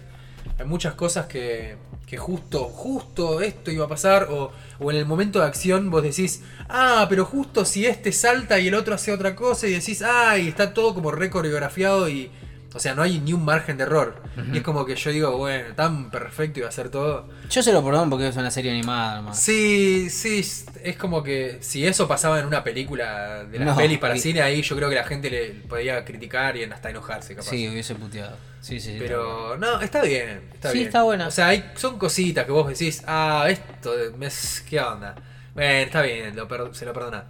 Hay 0.59 0.65
muchas 0.65 0.93
cosas 0.93 1.25
que, 1.27 1.77
que 2.05 2.17
justo, 2.17 2.65
justo 2.65 3.41
esto 3.41 3.71
iba 3.71 3.85
a 3.85 3.87
pasar, 3.87 4.27
o, 4.29 4.51
o 4.77 4.91
en 4.91 4.97
el 4.97 5.05
momento 5.05 5.39
de 5.39 5.45
acción 5.45 5.89
vos 5.89 6.03
decís, 6.03 6.41
ah, 6.67 7.05
pero 7.09 7.23
justo 7.25 7.63
si 7.63 7.85
este 7.85 8.11
salta 8.11 8.59
y 8.59 8.67
el 8.67 8.75
otro 8.75 8.93
hace 8.93 9.13
otra 9.13 9.35
cosa, 9.35 9.67
y 9.67 9.71
decís, 9.71 10.01
ah, 10.01 10.37
y 10.37 10.49
está 10.49 10.73
todo 10.73 10.93
como 10.93 11.11
re 11.11 11.29
coreografiado 11.29 12.09
y. 12.09 12.29
O 12.75 12.79
sea, 12.79 12.95
no 12.95 13.03
hay 13.03 13.19
ni 13.19 13.33
un 13.33 13.45
margen 13.45 13.77
de 13.77 13.83
error. 13.83 14.21
Y 14.51 14.57
es 14.57 14.63
como 14.63 14.85
que 14.85 14.95
yo 14.95 15.11
digo, 15.11 15.37
bueno, 15.37 15.75
tan 15.75 16.09
perfecto 16.09 16.59
iba 16.59 16.69
a 16.69 16.71
ser 16.71 16.89
todo. 16.89 17.29
Yo 17.49 17.61
se 17.61 17.71
lo 17.71 17.83
perdono 17.83 18.09
porque 18.09 18.27
es 18.27 18.35
una 18.35 18.49
serie 18.49 18.71
animada 18.71 19.17
nomás. 19.17 19.39
Sí, 19.39 20.09
sí, 20.09 20.39
es 20.83 20.97
como 20.97 21.21
que 21.23 21.57
si 21.61 21.85
eso 21.85 22.07
pasaba 22.07 22.39
en 22.39 22.47
una 22.47 22.63
película 22.63 23.43
de 23.43 23.59
las 23.59 23.67
No, 23.67 23.75
pelis 23.75 23.99
para 23.99 24.15
y- 24.15 24.19
cine, 24.19 24.41
ahí 24.41 24.61
yo 24.63 24.75
creo 24.75 24.89
que 24.89 24.95
la 24.95 25.03
gente 25.03 25.29
le 25.29 25.49
podía 25.67 26.03
criticar 26.03 26.57
y 26.57 26.63
hasta 26.63 26.89
enojarse, 26.89 27.35
capaz. 27.35 27.49
Sí, 27.49 27.67
hubiese 27.69 27.93
puteado. 27.95 28.35
Sí, 28.59 28.79
sí, 28.79 28.93
sí. 28.93 28.97
Pero 28.97 29.55
no, 29.57 29.79
está 29.81 30.01
bien. 30.01 30.41
Está 30.53 30.69
Sí, 30.71 30.77
bien. 30.79 30.87
está 30.87 31.03
buena. 31.03 31.27
O 31.27 31.31
sea, 31.31 31.49
hay, 31.49 31.71
son 31.75 31.99
cositas 31.99 32.45
que 32.45 32.51
vos 32.51 32.67
decís, 32.67 33.03
ah, 33.05 33.45
esto, 33.49 33.93
me, 34.17 34.29
¿qué 34.69 34.79
onda? 34.79 35.15
Bueno, 35.53 35.69
está 35.85 36.01
bien, 36.01 36.35
lo 36.35 36.47
per- 36.47 36.73
se 36.73 36.85
lo 36.85 36.93
perdona. 36.93 37.25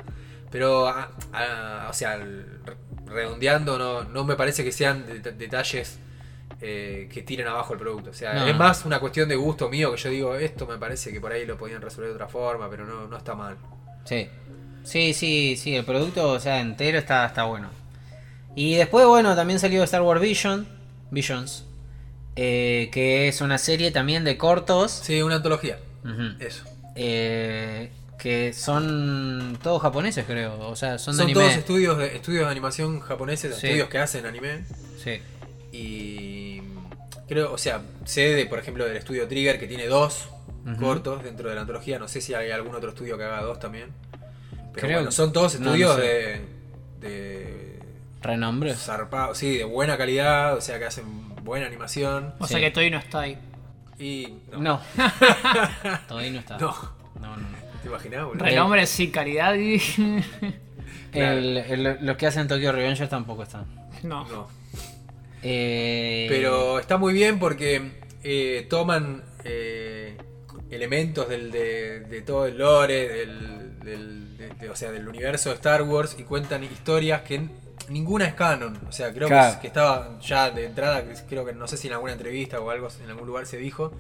Pero, 0.52 0.88
ah, 0.88 1.10
ah, 1.34 1.88
o 1.90 1.94
sea, 1.94 2.16
el- 2.16 2.46
redondeando, 3.14 3.78
no, 3.78 4.04
no 4.04 4.24
me 4.26 4.36
parece 4.36 4.64
que 4.64 4.72
sean 4.72 5.06
det- 5.08 5.38
detalles 5.38 6.00
eh, 6.62 7.10
que 7.12 7.24
tiren 7.24 7.48
abajo 7.48 7.74
el 7.74 7.80
producto. 7.80 8.12
O 8.12 8.14
sea, 8.14 8.34
No. 8.36 8.48
es 8.48 8.56
más 8.56 8.86
una 8.86 9.00
cuestión 9.00 9.28
de 9.30 9.36
gusto 9.36 9.70
mío 9.70 9.92
que 9.92 9.98
yo 9.98 10.10
digo, 10.10 10.36
esto 10.36 10.66
me 10.66 10.78
parece 10.78 11.12
que 11.12 11.20
por 11.20 11.32
ahí 11.34 11.46
lo 11.46 11.58
podían 11.58 11.82
resolver 11.82 12.10
de 12.10 12.16
otra 12.16 12.28
forma, 12.28 12.70
pero 12.70 12.86
no, 12.86 13.08
no 13.08 13.18
está 13.18 13.36
mal. 13.36 13.58
Sí. 14.06 14.28
Sí, 14.84 15.14
sí, 15.14 15.56
sí, 15.58 15.76
el 15.76 15.84
producto, 15.86 16.30
o 16.32 16.40
sea, 16.40 16.60
entero 16.62 16.98
está, 16.98 17.26
está 17.26 17.44
bueno. 17.46 17.70
Y 18.56 18.76
después, 18.76 19.06
bueno, 19.08 19.36
también 19.36 19.60
salió 19.60 19.84
Star 19.84 20.02
Wars 20.04 20.22
Vision, 20.22 20.68
Visions, 21.12 21.66
eh, 22.36 22.90
que 22.94 23.28
es 23.28 23.42
una 23.42 23.58
serie 23.58 23.92
también 23.92 24.24
de 24.24 24.38
cortos, 24.38 24.92
Sí, 24.92 25.22
una 25.22 25.36
antología. 25.36 25.80
Eso. 26.40 26.64
eh, 26.96 27.90
que 28.24 28.54
son 28.54 29.60
todos 29.62 29.82
japoneses, 29.82 30.24
creo, 30.26 30.58
o 30.70 30.76
sea, 30.78 30.98
son, 30.98 31.14
Son, 31.14 31.28
de 31.28 31.34
todos 31.34 31.52
estudios 31.54 31.98
de, 31.98 32.16
estudios 32.16 32.46
de 32.46 32.52
animación 32.52 33.02
japoneses, 33.02 33.58
Sí. 33.58 33.68
estudios 33.68 33.90
que 33.90 33.98
hacen 34.00 34.26
anime. 34.26 34.64
Sí. 35.04 35.20
Y 35.74 36.62
creo, 37.28 37.52
o 37.52 37.58
sea, 37.58 37.82
sé 38.06 38.22
de, 38.30 38.46
por 38.46 38.60
ejemplo, 38.60 38.86
del 38.86 38.96
estudio 38.96 39.28
Trigger 39.28 39.60
que 39.60 39.68
tiene 39.68 39.88
dos 39.88 40.30
cortos 40.80 41.22
dentro 41.24 41.50
de 41.50 41.56
la 41.56 41.62
antología. 41.62 42.00
No 42.00 42.08
sé 42.08 42.22
si 42.22 42.34
hay 42.34 42.50
algún 42.52 42.74
otro 42.76 42.90
estudio 42.92 43.18
que 43.18 43.26
haga 43.26 43.42
dos 43.42 43.60
también. 43.60 43.90
Pero 44.74 44.88
Creo 44.88 44.98
bueno, 45.00 45.12
son 45.12 45.34
todos 45.34 45.60
no, 45.60 45.66
no 45.66 45.76
estudios 45.76 45.96
sé. 45.98 46.02
de, 46.02 46.42
de 47.02 47.80
Renombre. 48.22 48.74
zarpado, 48.76 49.36
sí, 49.36 49.58
de 49.58 49.66
buena 49.66 49.98
calidad, 49.98 50.56
o 50.56 50.62
sea 50.62 50.80
que 50.80 50.86
hacen 50.86 51.36
buena 51.44 51.66
animación. 51.68 52.34
O 52.40 52.48
Sí. 52.48 52.54
sea 52.54 52.62
que 52.62 52.72
Toy 52.72 52.90
no 52.90 52.98
está 53.00 53.20
ahí. 53.22 53.38
Y 54.00 54.36
no, 54.54 54.60
No. 54.60 54.82
Todavía 56.08 56.32
no 56.32 56.40
está. 56.40 56.58
No. 56.58 56.74
No, 57.20 57.36
no, 57.36 57.38
no. 57.38 57.63
¿Te 57.84 57.88
imaginás, 57.90 58.26
boludo? 58.26 58.44
Renombre 58.46 58.88
sí, 58.88 59.10
calidad 59.12 59.54
y. 59.56 59.80
Claro. 61.14 61.38
El- 61.38 61.58
el- 61.58 61.98
los 62.02 62.18
que 62.18 62.26
hacen 62.26 62.48
Tokyo 62.48 62.72
Revengers 62.72 63.08
tampoco 63.08 63.44
están. 63.44 63.66
no. 64.02 64.28
No. 64.30 64.48
Eh, 65.44 66.26
Pero 66.30 66.80
está 66.80 66.98
muy 66.98 67.14
bien 67.14 67.38
porque 67.38 67.92
eh, 68.24 68.66
toman 68.70 69.24
eh, 69.44 70.18
elementos 70.72 71.28
del, 71.30 71.52
de, 71.52 72.00
de 72.00 72.22
todo 72.22 72.48
el 72.48 72.58
lore, 72.58 73.08
del, 73.10 73.80
del- 73.82 74.38
de- 74.38 74.50
de- 74.50 74.70
o 74.70 74.76
sea, 74.76 74.92
del 74.92 75.08
universo 75.08 75.50
de 75.50 75.56
Star 75.56 75.84
Wars 75.84 76.16
y 76.18 76.24
cuentan 76.24 76.64
historias 76.64 77.22
que 77.22 77.42
ninguna 77.90 78.26
es 78.26 78.34
canon. 78.34 78.80
O 78.88 78.92
sea, 78.92 79.14
creo 79.14 79.28
que, 79.28 79.34
Claro. 79.36 79.60
que 79.62 79.68
estaba 79.68 80.20
ya 80.22 80.50
de 80.50 80.66
entrada, 80.66 81.04
que 81.04 81.14
creo 81.30 81.46
que 81.46 81.54
no 81.54 81.68
sé 81.68 81.78
si 81.78 81.88
en 81.90 81.94
alguna 81.94 82.14
entrevista 82.14 82.60
o 82.60 82.70
algo 82.72 82.88
en 83.04 83.10
algún 83.10 83.28
lugar 83.28 83.46
se 83.46 83.58
dijo, 83.58 83.92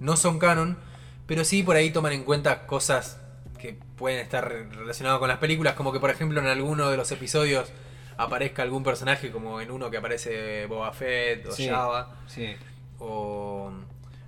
no 0.00 0.16
son 0.16 0.38
canon, 0.38 0.78
pero 1.26 1.44
sí 1.44 1.62
por 1.62 1.76
ahí 1.76 1.90
toman 1.90 2.12
en 2.12 2.24
cuenta 2.24 2.66
cosas 2.66 3.18
que 3.62 3.76
pueden 3.96 4.18
estar 4.20 4.46
re- 4.48 4.64
relacionadas 4.68 5.18
con 5.20 5.28
las 5.28 5.38
películas, 5.38 5.74
como 5.74 5.92
que 5.92 6.00
por 6.00 6.10
ejemplo 6.10 6.40
en 6.40 6.46
alguno 6.48 6.90
de 6.90 6.96
los 6.98 7.10
episodios 7.12 7.72
aparezca 8.18 8.62
algún 8.62 8.82
personaje 8.82 9.30
como 9.30 9.60
en 9.62 9.70
uno 9.70 9.90
que 9.90 9.96
aparece 9.96 10.66
Boba 10.66 10.92
Fett 10.92 11.46
o 11.46 11.52
Sí. 11.52 11.68
Java 11.68 12.16
Sí. 12.26 12.54
o 12.98 13.70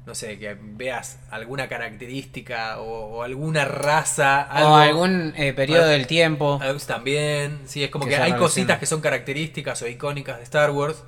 no 0.06 0.14
sé, 0.14 0.38
que 0.38 0.54
veas 0.60 1.18
alguna 1.30 1.66
característica 1.66 2.78
o, 2.78 3.16
o 3.16 3.22
alguna 3.22 3.64
raza, 3.64 4.42
algo, 4.42 4.70
O 4.72 4.76
algún 4.76 5.32
eh, 5.36 5.54
periodo 5.54 5.86
del 5.86 6.06
tiempo. 6.06 6.58
algo 6.62 6.78
también, 6.86 7.60
sí, 7.64 7.82
es 7.84 7.90
como 7.90 8.04
Que 8.04 8.10
hay 8.16 8.20
relaciona. 8.32 8.38
cositas 8.38 8.78
que 8.78 8.86
son 8.86 9.00
características 9.00 9.80
o 9.80 9.88
icónicas 9.88 10.36
de 10.38 10.42
Star 10.44 10.70
Wars, 10.72 11.02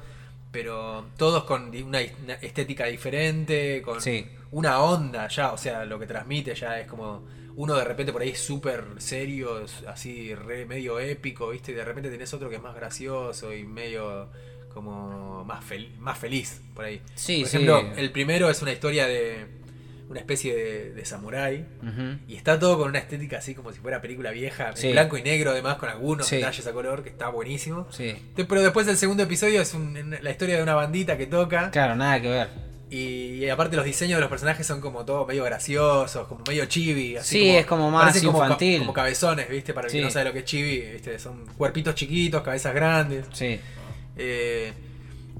pero 0.50 1.04
todos 1.18 1.44
con 1.44 1.68
una, 1.76 1.98
una 2.24 2.34
estética 2.40 2.86
diferente, 2.86 3.82
con 3.82 4.00
Sí. 4.00 4.26
una 4.50 4.80
onda 4.80 5.28
ya, 5.28 5.52
o 5.52 5.58
sea, 5.58 5.84
lo 5.84 5.98
que 5.98 6.06
transmite 6.06 6.54
ya 6.54 6.80
es 6.80 6.86
como 6.86 7.22
uno 7.56 7.74
de 7.74 7.84
repente 7.84 8.12
por 8.12 8.22
ahí 8.22 8.28
es 8.30 8.38
súper 8.40 8.84
serio, 8.98 9.64
así 9.88 10.34
re 10.34 10.64
medio 10.66 11.00
épico, 11.00 11.48
¿viste? 11.50 11.72
Y 11.72 11.74
de 11.74 11.84
repente 11.84 12.10
tenés 12.10 12.32
otro 12.34 12.48
que 12.50 12.56
es 12.56 12.62
más 12.62 12.74
gracioso 12.76 13.52
y 13.54 13.64
medio 13.64 14.28
como 14.72 15.42
más, 15.44 15.64
fel- 15.64 15.96
más 15.98 16.18
feliz 16.18 16.60
por 16.74 16.84
ahí. 16.84 17.00
Sí, 17.14 17.40
por 17.40 17.48
sí. 17.48 17.56
ejemplo, 17.56 17.92
el 17.96 18.10
primero 18.12 18.50
es 18.50 18.60
una 18.62 18.72
historia 18.72 19.06
de 19.06 19.46
una 20.08 20.20
especie 20.20 20.54
de, 20.54 20.92
de 20.92 21.04
samurái. 21.04 21.66
Y 22.28 22.36
está 22.36 22.58
todo 22.60 22.78
con 22.78 22.90
una 22.90 22.98
estética 22.98 23.38
así 23.38 23.54
como 23.54 23.72
si 23.72 23.80
fuera 23.80 24.00
película 24.00 24.30
vieja, 24.30 24.72
en 24.76 24.92
blanco 24.92 25.16
y 25.16 25.22
negro 25.22 25.50
además, 25.50 25.76
con 25.78 25.88
algunos 25.88 26.30
detalles 26.30 26.66
a 26.66 26.72
color, 26.72 27.02
que 27.02 27.08
está 27.08 27.28
buenísimo. 27.28 27.88
Sí. 27.90 28.14
Pero 28.36 28.62
después 28.62 28.86
el 28.86 28.98
segundo 28.98 29.22
episodio 29.24 29.62
es 29.62 29.72
un- 29.74 30.16
la 30.20 30.30
historia 30.30 30.58
de 30.58 30.62
una 30.62 30.74
bandita 30.74 31.16
que 31.16 31.26
toca. 31.26 31.70
Claro, 31.70 31.96
nada 31.96 32.20
que 32.20 32.28
ver. 32.28 32.65
Y, 32.88 33.44
y 33.44 33.48
aparte 33.50 33.74
los 33.76 33.84
diseños 33.84 34.16
de 34.16 34.20
los 34.20 34.30
personajes 34.30 34.64
son 34.66 34.80
como 34.80 35.04
todos 35.04 35.26
medio 35.26 35.42
graciosos, 35.44 36.28
como 36.28 36.42
medio 36.46 36.66
chibi. 36.66 37.16
Así 37.16 37.38
Sí, 37.40 37.48
es 37.50 37.66
como 37.66 37.90
más 37.90 38.04
parecen 38.04 38.26
como 38.26 38.38
ca- 38.38 38.44
infantil. 38.46 38.78
Como, 38.78 38.92
cabezones, 38.92 39.48
¿viste? 39.48 39.74
Para 39.74 39.86
el 39.88 39.90
Sí. 39.92 39.98
que 39.98 40.04
no 40.04 40.10
sabe 40.10 40.26
lo 40.26 40.32
que 40.32 40.38
es 40.40 40.44
chibi, 40.44 40.80
¿viste? 40.92 41.18
Son 41.18 41.46
cuerpitos 41.58 41.94
chiquitos, 41.96 42.42
cabezas 42.42 42.72
grandes. 42.74 43.26
Sí. 43.32 43.58
Eh, 44.16 44.72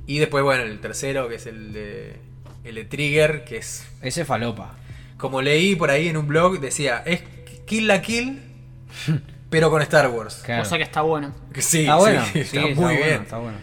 y 0.09 0.19
después, 0.19 0.43
bueno, 0.43 0.65
el 0.65 0.81
tercero, 0.81 1.29
que 1.29 1.37
es 1.37 1.47
el 1.47 1.73
de, 1.73 2.17
el 2.65 2.75
de 2.75 2.85
Trigger, 2.85 3.45
que 3.45 3.59
es 3.59 3.87
Ese 4.03 4.23
es 4.23 4.27
falopa. 4.27 4.75
como 5.17 5.41
leí 5.41 5.77
por 5.77 5.91
ahí 5.91 6.09
en 6.09 6.17
un 6.17 6.27
blog, 6.27 6.59
decía, 6.61 7.03
es 7.07 7.23
Kill 7.65 7.87
la 7.87 8.03
Kill, 8.03 8.43
pero 9.51 9.71
con 9.71 9.83
Star 9.83 10.09
Wars. 10.09 10.43
Claro. 10.45 10.63
O 10.63 10.65
sea 10.65 10.79
que 10.79 10.85
está 10.85 11.03
bueno. 11.03 11.33
Sí, 11.59 11.81
está 11.83 11.95
bueno. 11.97 12.25
sí, 12.33 12.33
Sí, 12.33 12.57
está 12.57 12.61
muy 12.63 12.75
bueno, 12.75 12.99
bien. 13.05 13.23
está 13.23 13.39
bueno. 13.39 13.59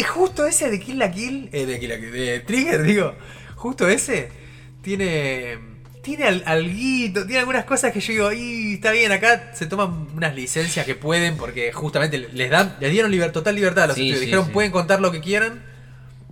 Es 0.00 0.08
justo 0.08 0.46
ese 0.46 0.70
de 0.70 0.80
Kill 0.80 0.98
la 0.98 1.10
Kill, 1.10 1.48
eh, 1.52 1.66
de 1.66 1.78
Kill 1.78 1.88
la 1.88 1.96
Kill, 1.98 2.12
de 2.12 2.40
Trigger, 2.40 2.82
digo, 2.82 3.14
justo 3.56 3.88
ese 3.88 4.28
tiene 4.82 5.58
tiene 6.02 6.24
al, 6.24 6.42
alguito, 6.46 7.22
tiene 7.26 7.40
algunas 7.40 7.64
cosas 7.64 7.92
que 7.92 7.98
yo 7.98 8.12
digo, 8.12 8.32
y 8.32 8.74
está 8.74 8.92
bien, 8.92 9.10
acá 9.10 9.50
se 9.54 9.66
toman 9.66 10.06
unas 10.14 10.36
licencias 10.36 10.86
que 10.86 10.94
pueden 10.94 11.36
porque 11.36 11.72
justamente 11.72 12.16
les 12.18 12.48
dan 12.50 12.76
les 12.78 12.92
dieron 12.92 13.10
liber- 13.10 13.32
total 13.32 13.56
libertad 13.56 13.84
a 13.84 13.86
los 13.88 13.96
Sí, 13.96 14.02
estudios, 14.02 14.20
sí, 14.20 14.26
dijeron 14.26 14.46
sí. 14.46 14.52
pueden 14.52 14.70
contar 14.70 15.00
lo 15.00 15.10
que 15.10 15.20
quieran 15.20 15.64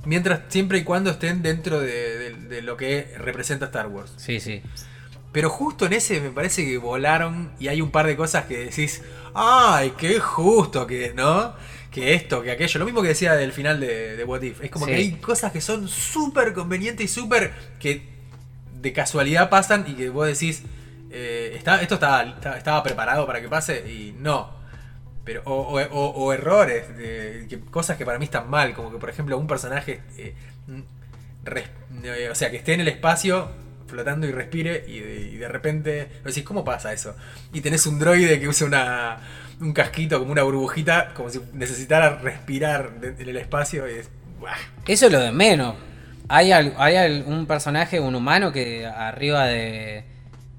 mientras 0.04 0.42
siempre 0.49 0.78
y 0.78 0.85
cuando 0.85 1.11
estén 1.11 1.42
dentro 1.42 1.80
de, 1.80 2.18
de- 2.18 2.35
de 2.35 2.62
lo 2.62 2.76
que 2.76 3.14
representa 3.18 3.66
Star 3.66 3.88
Wars. 3.88 4.12
Sí, 4.16 4.38
sí. 4.38 4.62
Pero 5.33 5.50
justo 5.50 5.87
en 5.87 5.94
ese 5.94 6.21
me 6.21 6.30
parece 6.30 6.64
que 6.64 6.78
volaron 6.78 7.50
y 7.59 7.66
hay 7.66 7.80
un 7.80 7.90
par 7.90 8.06
de 8.06 8.14
cosas 8.14 8.44
que 8.44 8.56
decís, 8.66 9.02
ay, 9.35 9.92
qué 9.99 10.21
justo 10.21 10.87
que, 10.87 11.12
¿no? 11.16 11.56
Que 11.94 12.14
esto, 12.14 12.42
que 12.42 12.50
aquello. 12.50 12.80
Lo 12.80 12.84
mismo 12.86 13.02
que 13.02 13.08
decía 13.08 13.34
del 13.34 13.52
final 13.52 13.78
de, 13.78 14.16
de 14.16 14.24
What 14.24 14.42
If. 14.42 14.62
Es 14.64 14.70
como 14.70 14.86
Sí. 14.86 14.90
que 14.90 14.96
hay 14.98 15.12
cosas 15.12 15.52
que 15.52 15.60
son 15.60 15.86
súper 15.88 16.52
convenientes 16.52 17.04
y 17.04 17.08
súper 17.08 17.52
que 17.78 18.02
de 18.80 18.92
casualidad 18.92 19.48
pasan 19.48 19.84
y 19.86 19.94
que 19.94 20.08
vos 20.10 20.26
decís, 20.26 20.62
eh, 21.10 21.52
está, 21.56 21.80
esto 21.80 21.94
estaba, 21.94 22.22
estaba, 22.24 22.58
estaba 22.58 22.82
preparado 22.82 23.26
para 23.26 23.40
que 23.40 23.48
pase 23.48 23.88
y 23.90 24.12
no. 24.18 24.52
Pero, 25.24 25.42
o, 25.46 25.54
o- 25.54 25.80
o- 25.80 26.10
o 26.24 26.32
errores, 26.32 26.94
de, 26.98 27.46
que- 27.48 27.60
cosas 27.60 27.96
que 27.96 28.04
para 28.04 28.18
mí 28.18 28.24
están 28.24 28.50
mal, 28.50 28.74
como 28.74 28.90
que 28.90 28.98
por 28.98 29.08
ejemplo 29.08 29.38
un 29.38 29.46
personaje, 29.46 30.02
eh, 30.18 30.34
res- 31.44 31.70
eh, 32.02 32.28
o 32.30 32.34
sea, 32.34 32.50
que 32.50 32.56
esté 32.56 32.74
en 32.74 32.80
el 32.80 32.88
espacio 32.88 33.50
flotando 33.86 34.26
y 34.26 34.32
respire 34.32 34.84
y 34.88 34.98
de, 35.00 35.20
y 35.32 35.36
de 35.36 35.48
repente 35.48 36.08
decís, 36.24 36.42
¿cómo 36.42 36.64
pasa 36.64 36.92
eso? 36.92 37.14
Y 37.52 37.60
tenés 37.60 37.86
un 37.86 37.98
droide 37.98 38.40
que 38.40 38.48
usa 38.48 38.66
una, 38.66 39.18
un 39.61 39.73
casquito 39.73 40.18
como 40.18 40.32
una 40.32 40.42
burbujita, 40.42 41.12
como 41.14 41.30
si 41.30 41.40
necesitara 41.52 42.18
respirar 42.18 42.92
en 43.02 43.28
el 43.28 43.37
espacio 43.37 43.88
y 43.88 43.99
es... 44.00 44.11
Eso 44.87 45.06
es 45.06 45.12
lo 45.12 45.20
de 45.20 45.32
menos. 45.32 45.75
Hay, 46.28 46.52
al- 46.52 46.75
hay 46.78 47.23
un 47.26 47.46
personaje, 47.46 48.00
un 48.00 48.14
humano, 48.14 48.52
que 48.52 48.87
arriba 48.87 49.46
de, 49.46 50.04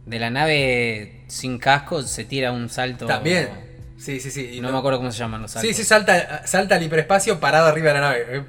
de 0.06 0.20
la 0.20 0.30
nave 0.30 1.24
sin 1.28 1.58
casco 1.60 2.02
se 2.04 2.24
tira 2.26 2.52
un 2.52 2.70
salto. 2.70 3.06
También. 3.06 3.50
Sí, 3.98 4.20
sí, 4.20 4.30
sí. 4.32 4.52
y 4.54 4.62
No, 4.62 4.72
me 4.72 4.78
acuerdo 4.78 5.00
cómo 5.00 5.12
se 5.12 5.20
llaman 5.20 5.42
los 5.42 5.52
saltos. 5.52 5.68
Sí, 5.70 5.74
sí, 5.76 5.84
salta, 5.84 6.46
salta 6.48 6.76
al 6.76 6.84
hiperespacio 6.84 7.40
parado 7.40 7.68
arriba 7.68 7.88
de 7.90 7.94
la 7.94 8.02
nave. 8.02 8.26
Eh, 8.30 8.44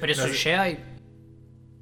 Pero 0.00 0.12
es 0.12 0.18
No 0.18 0.24
un 0.24 0.30
sé. 0.30 0.36
Jedi. 0.36 0.78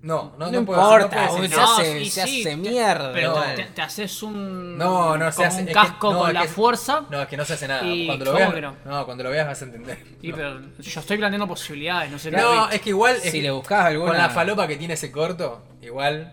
No, 0.00 0.34
no, 0.38 0.46
No, 0.46 0.52
no, 0.60 0.64
puedo 0.64 0.80
importa, 0.80 1.26
no 1.26 1.48
se 1.48 1.60
hace, 1.60 1.98
sí, 2.04 2.10
se 2.10 2.22
sí, 2.26 2.40
hace 2.42 2.50
te- 2.50 2.56
mierda. 2.56 3.12
Pero 3.12 3.34
No. 3.34 3.42
te, 3.54 3.64
te 3.64 3.82
haces 3.82 4.22
un. 4.22 4.78
No, 4.78 5.18
no 5.18 5.30
se 5.32 5.36
como 5.38 5.48
hace. 5.48 5.56
un 5.56 5.62
es 5.62 5.66
que- 5.68 5.72
casco 5.72 6.12
no, 6.12 6.18
con 6.20 6.28
es 6.28 6.34
la 6.34 6.42
que- 6.42 6.48
fuerza. 6.48 7.04
No, 7.10 7.20
es 7.22 7.28
que 7.28 7.36
no 7.36 7.44
se 7.44 7.54
hace 7.54 7.66
nada. 7.66 7.82
Y 7.84 8.06
Cuando 8.06 8.24
lo 8.26 8.32
¿cómo 8.32 8.50
veas. 8.52 8.62
no? 8.62 8.76
No, 8.84 9.04
cuando 9.04 9.24
lo 9.24 9.30
veas 9.30 9.46
vas 9.48 9.60
a 9.60 9.64
entender. 9.64 9.98
Y 10.22 10.32
pero 10.32 10.60
yo 10.78 11.00
estoy 11.00 11.18
planteando 11.18 11.48
posibilidades, 11.48 12.12
no 12.12 12.18
sé 12.20 12.30
No, 12.30 12.70
es 12.70 12.80
que 12.80 12.90
igual. 12.90 13.16
es 13.16 13.22
Si 13.24 13.32
que 13.32 13.42
le 13.42 13.50
buscas 13.50 13.86
alguna. 13.86 14.10
Con 14.10 14.18
la 14.18 14.30
falopa 14.30 14.68
que 14.68 14.76
tiene 14.76 14.94
ese 14.94 15.10
corto, 15.10 15.64
igual. 15.82 16.32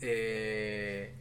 eh, 0.00 1.14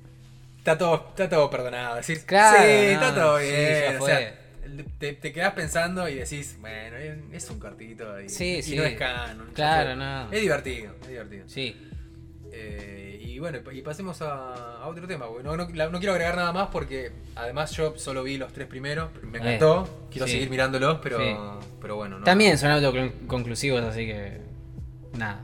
está, 0.57 0.77
todo, 0.77 1.07
está 1.10 1.29
todo 1.29 1.50
perdonado. 1.50 1.96
Decís, 1.98 2.24
Claro, 2.25 2.57
sí, 2.57 2.63
no, 2.63 2.91
está 3.07 3.15
todo 3.15 3.39
sí, 3.39 3.46
bien. 3.46 3.93
ya 3.93 4.01
o 4.01 4.05
sea. 4.05 4.39
Te, 4.84 5.13
te 5.13 5.31
quedás 5.31 5.53
pensando 5.53 6.07
y 6.10 6.15
decís, 6.15 6.57
bueno, 6.60 6.96
es 7.31 7.50
un 7.50 7.60
cortito. 7.60 8.22
Y, 8.22 8.29
Sí, 8.29 8.57
y 8.57 8.62
sí. 8.63 8.75
no 8.75 8.84
es 8.84 8.98
canon. 8.98 9.50
Claro, 9.53 9.96
no. 9.96 10.31
Es 10.31 10.41
divertido, 10.41 10.93
es 11.01 11.07
divertido. 11.07 11.43
Sí. 11.48 11.75
Eh, 12.51 13.19
y 13.24 13.39
bueno, 13.39 13.60
y 13.72 13.81
pasemos 13.81 14.22
a, 14.22 14.77
a 14.81 14.88
otro 14.88 15.05
tema. 15.07 15.25
No, 15.43 15.55
no, 15.57 15.67
no 15.67 16.00
quiero 16.00 16.13
agregar 16.13 16.36
nada 16.36 16.51
más 16.53 16.69
porque 16.69 17.12
además 17.36 17.72
yo 17.72 17.93
solo 17.98 18.24
vi 18.24 18.38
los 18.38 18.51
tres 18.53 18.67
primeros. 18.67 19.10
Me 19.22 19.38
encantó. 19.39 20.07
quiero 20.10 20.25
sí. 20.25 20.34
seguir 20.34 20.50
mirándolos, 20.50 21.00
pero, 21.03 21.19
Sí. 21.19 21.36
pero 21.81 21.96
bueno. 21.98 22.19
No, 22.19 22.25
También 22.25 22.57
son 22.57 22.72
autoconclusivos, 22.72 23.84
así 23.84 24.07
que. 24.07 24.41
Nada. 25.17 25.43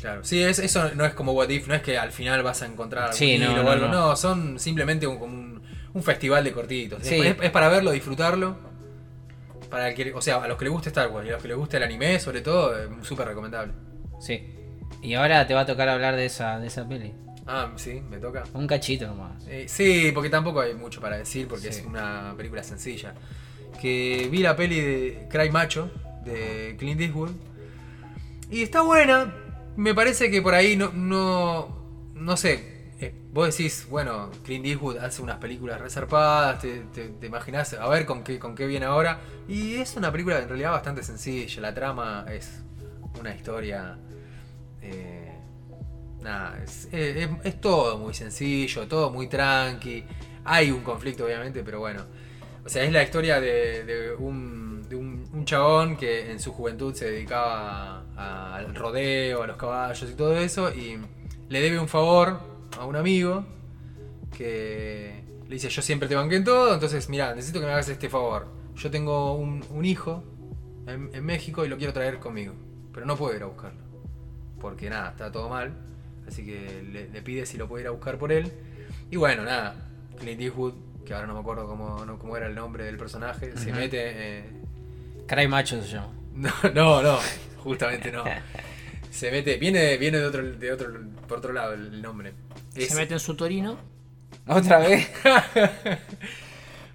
Claro. 0.00 0.22
Sí, 0.24 0.42
es, 0.42 0.58
eso 0.58 0.90
no 0.94 1.04
es 1.06 1.14
como 1.14 1.32
What 1.32 1.48
If, 1.48 1.66
no 1.68 1.74
es 1.74 1.80
que 1.82 1.96
al 1.98 2.12
final 2.12 2.42
vas 2.42 2.60
a 2.62 2.66
encontrar 2.66 3.04
algún 3.04 3.16
Sí, 3.18 3.38
no, 3.38 3.54
o 3.54 3.62
no, 3.62 3.70
algo. 3.70 3.86
no. 3.88 3.92
No, 4.10 4.16
son 4.16 4.58
simplemente 4.60 5.06
un, 5.06 5.18
como 5.18 5.34
un, 5.34 5.55
un 5.96 6.02
festival 6.02 6.44
de 6.44 6.52
cortitos. 6.52 7.02
Sí. 7.02 7.14
Es, 7.20 7.36
es 7.40 7.50
para 7.50 7.68
verlo, 7.68 7.90
disfrutarlo. 7.90 8.56
Para 9.70 9.88
el 9.88 9.94
que, 9.94 10.12
o 10.12 10.20
sea, 10.20 10.36
a 10.36 10.46
los 10.46 10.58
que 10.58 10.64
les 10.66 10.72
guste 10.72 10.90
Star 10.90 11.08
Wars 11.10 11.26
y 11.26 11.30
a 11.30 11.32
los 11.32 11.42
que 11.42 11.48
les 11.48 11.56
guste 11.56 11.78
el 11.78 11.82
anime, 11.82 12.20
sobre 12.20 12.40
todo, 12.42 12.78
es 12.78 12.88
súper 13.06 13.26
recomendable. 13.28 13.72
Sí. 14.20 14.46
Y 15.02 15.14
ahora 15.14 15.46
te 15.46 15.54
va 15.54 15.62
a 15.62 15.66
tocar 15.66 15.88
hablar 15.88 16.14
de 16.16 16.26
esa, 16.26 16.58
de 16.60 16.66
esa 16.68 16.86
peli. 16.86 17.12
Ah, 17.46 17.72
sí, 17.76 18.02
me 18.10 18.18
toca. 18.18 18.44
Un 18.54 18.66
cachito 18.66 19.06
nomás. 19.06 19.42
Eh, 19.48 19.66
sí, 19.68 20.10
porque 20.12 20.28
tampoco 20.30 20.60
hay 20.60 20.74
mucho 20.74 21.00
para 21.00 21.16
decir, 21.16 21.48
porque 21.48 21.72
Sí. 21.72 21.80
es 21.80 21.86
una 21.86 22.34
película 22.36 22.62
sencilla. 22.62 23.14
Que 23.80 24.28
vi 24.30 24.38
la 24.38 24.54
peli 24.54 24.80
de 24.80 25.26
Cry 25.30 25.50
Macho, 25.50 25.90
de 26.24 26.76
Clint 26.78 27.00
Eastwood. 27.00 27.30
Y 28.50 28.62
está 28.62 28.82
buena. 28.82 29.32
Me 29.76 29.94
parece 29.94 30.30
que 30.30 30.42
por 30.42 30.54
ahí 30.54 30.76
no. 30.76 30.92
No, 30.92 31.76
no 32.14 32.36
sé. 32.36 32.75
Eh, 33.00 33.14
vos 33.32 33.48
decís, 33.56 33.86
bueno, 33.90 34.30
Clint 34.44 34.64
Eastwood 34.66 34.98
hace 34.98 35.20
unas 35.22 35.36
películas 35.38 35.80
reservadas, 35.80 36.60
te, 36.60 36.80
te, 36.94 37.08
te 37.10 37.26
imaginás 37.26 37.74
a 37.74 37.88
ver 37.88 38.06
con 38.06 38.22
qué, 38.24 38.38
con 38.38 38.54
qué 38.54 38.66
viene 38.66 38.86
ahora. 38.86 39.20
Y 39.48 39.74
es 39.76 39.96
una 39.96 40.10
película 40.10 40.38
en 40.38 40.48
realidad 40.48 40.72
bastante 40.72 41.02
sencilla. 41.02 41.60
La 41.60 41.74
trama 41.74 42.24
es 42.30 42.62
una 43.20 43.34
historia. 43.34 43.98
eh, 44.82 45.32
nada, 46.22 46.58
es, 46.62 46.88
es- 46.92 47.28
es 47.44 47.60
todo 47.60 47.98
muy 47.98 48.14
sencillo, 48.14 48.86
todo 48.88 49.10
muy 49.10 49.28
tranqui. 49.28 50.04
Hay 50.44 50.70
un 50.70 50.82
conflicto, 50.82 51.24
obviamente, 51.24 51.62
pero 51.62 51.80
bueno. 51.80 52.04
O 52.64 52.68
sea, 52.68 52.82
es 52.82 52.92
la 52.92 53.02
historia 53.02 53.40
de, 53.40 53.84
de 53.84 54.14
un, 54.14 54.86
de 54.88 54.96
un, 54.96 55.28
un 55.32 55.44
chabón 55.44 55.96
que 55.96 56.30
en 56.32 56.40
su 56.40 56.52
juventud 56.52 56.94
se 56.94 57.10
dedicaba 57.10 58.04
al 58.56 58.74
rodeo, 58.74 59.42
a 59.42 59.46
los 59.46 59.56
caballos 59.56 60.10
y 60.10 60.14
todo 60.14 60.36
eso. 60.36 60.72
Y 60.74 60.98
le 61.48 61.60
debe 61.60 61.78
un 61.78 61.88
favor 61.88 62.40
a 62.78 62.84
un 62.86 62.96
amigo 62.96 63.44
que 64.36 65.22
le 65.48 65.54
dice: 65.54 65.68
Yo 65.68 65.82
siempre 65.82 66.08
te 66.08 66.14
banqué 66.14 66.36
en 66.36 66.44
todo. 66.44 66.74
Entonces, 66.74 67.08
mira, 67.08 67.34
necesito 67.34 67.60
que 67.60 67.66
me 67.66 67.72
hagas 67.72 67.88
este 67.88 68.08
favor. 68.08 68.46
Yo 68.76 68.90
tengo 68.90 69.34
un, 69.34 69.64
un 69.70 69.84
hijo 69.84 70.22
en, 70.86 71.10
en 71.12 71.24
México 71.24 71.64
y 71.64 71.68
lo 71.68 71.76
quiero 71.76 71.92
traer 71.92 72.18
conmigo. 72.18 72.54
Pero 72.92 73.06
no 73.06 73.16
puedo 73.16 73.34
ir 73.36 73.42
a 73.42 73.46
buscarlo. 73.46 73.80
Porque 74.60 74.88
nada, 74.90 75.10
está 75.10 75.30
todo 75.32 75.48
mal. 75.48 75.72
Así 76.26 76.44
que 76.44 76.82
le, 76.92 77.08
le 77.08 77.22
pide 77.22 77.46
si 77.46 77.56
lo 77.56 77.68
puede 77.68 77.82
ir 77.84 77.88
a 77.88 77.92
buscar 77.92 78.18
por 78.18 78.32
él. 78.32 78.52
Y 79.10 79.16
bueno, 79.16 79.44
nada. 79.44 79.74
Clint 80.18 80.40
Eastwood, 80.40 80.74
que 81.04 81.14
ahora 81.14 81.26
no 81.26 81.34
me 81.34 81.40
acuerdo 81.40 81.66
cómo, 81.66 82.04
no- 82.04 82.18
cómo 82.18 82.36
era 82.36 82.46
el 82.46 82.54
nombre 82.54 82.84
del 82.84 82.96
personaje, 82.96 83.56
se 83.56 83.72
mete. 83.72 83.98
eh, 84.00 84.44
Cry 85.26 85.46
Macho 85.46 85.80
se 85.82 85.88
llama. 85.88 86.08
no, 86.34 86.50
no, 86.74 87.02
no, 87.02 87.18
justamente 87.62 88.10
no. 88.12 88.24
Se 89.10 89.30
mete, 89.30 89.56
viene, 89.56 89.96
viene 89.96 90.18
de 90.18 90.26
otro, 90.26 90.42
de 90.42 90.72
otro, 90.72 90.92
por 91.26 91.38
otro 91.38 91.52
lado 91.54 91.72
el 91.72 92.02
nombre. 92.02 92.34
Es- 92.76 92.88
Se 92.90 92.94
mete 92.96 93.14
en 93.14 93.20
su 93.20 93.34
torino. 93.34 93.78
¿Otra 94.46 94.78
vez? 94.78 95.10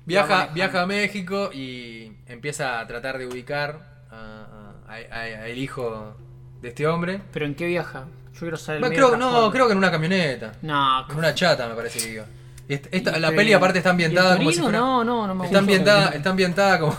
viaja, 0.06 0.48
viaja 0.54 0.82
a 0.82 0.86
México 0.86 1.52
y 1.54 2.12
empieza 2.28 2.80
a 2.80 2.88
tratar 2.88 3.18
de 3.18 3.28
ubicar 3.28 4.06
a- 4.10 4.74
a- 4.88 4.94
a- 4.94 5.20
a- 5.20 5.44
al 5.46 5.58
hijo 5.58 6.16
de 6.62 6.70
este 6.70 6.88
hombre. 6.88 7.22
¿Pero 7.32 7.46
en 7.46 7.56
qué 7.56 7.68
viaja? 7.68 8.06
Yo 8.34 8.40
quiero 8.40 8.58
saber 8.58 8.78
el 8.78 8.82
Bueno, 8.90 8.96
creo, 8.96 9.18
no, 9.18 9.52
creo 9.52 9.66
que 9.68 9.72
en 9.74 9.78
una 9.78 9.92
camioneta. 9.92 10.54
No, 10.62 11.10
En 11.10 11.18
una 11.18 11.34
chata 11.34 11.68
me 11.68 11.76
parece 11.76 12.00
que 12.00 12.14
iba. 12.14 12.26
Y 12.68 12.74
esta- 12.76 12.90
esta- 12.92 13.18
¿Y 13.18 13.22
la 13.22 13.32
peli 13.32 13.54
aparte 13.54 13.80
está 13.80 13.90
ambientada 13.90 14.38
como 14.38 14.52
si 14.52 14.60
fuera. 14.60 14.78
No, 14.80 15.04
no, 15.04 15.28
no 15.28 15.36
me 15.36 15.46
está 15.46 15.60
ambientada, 15.60 16.10
está 16.10 16.30
ambientada 16.30 16.80
como, 16.80 16.96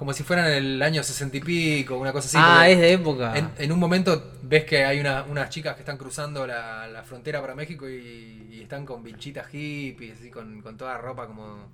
como 0.00 0.14
si 0.14 0.22
fuera 0.22 0.48
en 0.48 0.64
el 0.64 0.82
año 0.82 1.02
sesenta 1.02 1.36
y 1.36 1.40
pico, 1.40 1.98
una 1.98 2.10
cosa 2.10 2.26
así. 2.26 2.36
ah, 2.40 2.66
es 2.66 2.78
de 2.80 2.94
época. 2.94 3.36
en, 3.36 3.50
en 3.58 3.70
un 3.70 3.78
momento 3.78 4.32
ves 4.42 4.64
que 4.64 4.82
hay 4.82 4.98
una- 4.98 5.24
unas 5.24 5.50
chicas 5.50 5.74
que 5.74 5.80
están 5.80 5.98
cruzando 5.98 6.46
la, 6.46 6.86
la 6.86 7.02
frontera 7.02 7.38
para 7.42 7.54
México 7.54 7.86
y, 7.86 8.48
y 8.50 8.60
están 8.62 8.86
con 8.86 9.02
vinchitas 9.02 9.46
hippies, 9.48 10.18
así 10.18 10.30
con, 10.30 10.62
con 10.62 10.78
toda 10.78 10.96
ropa 10.96 11.26
como 11.26 11.68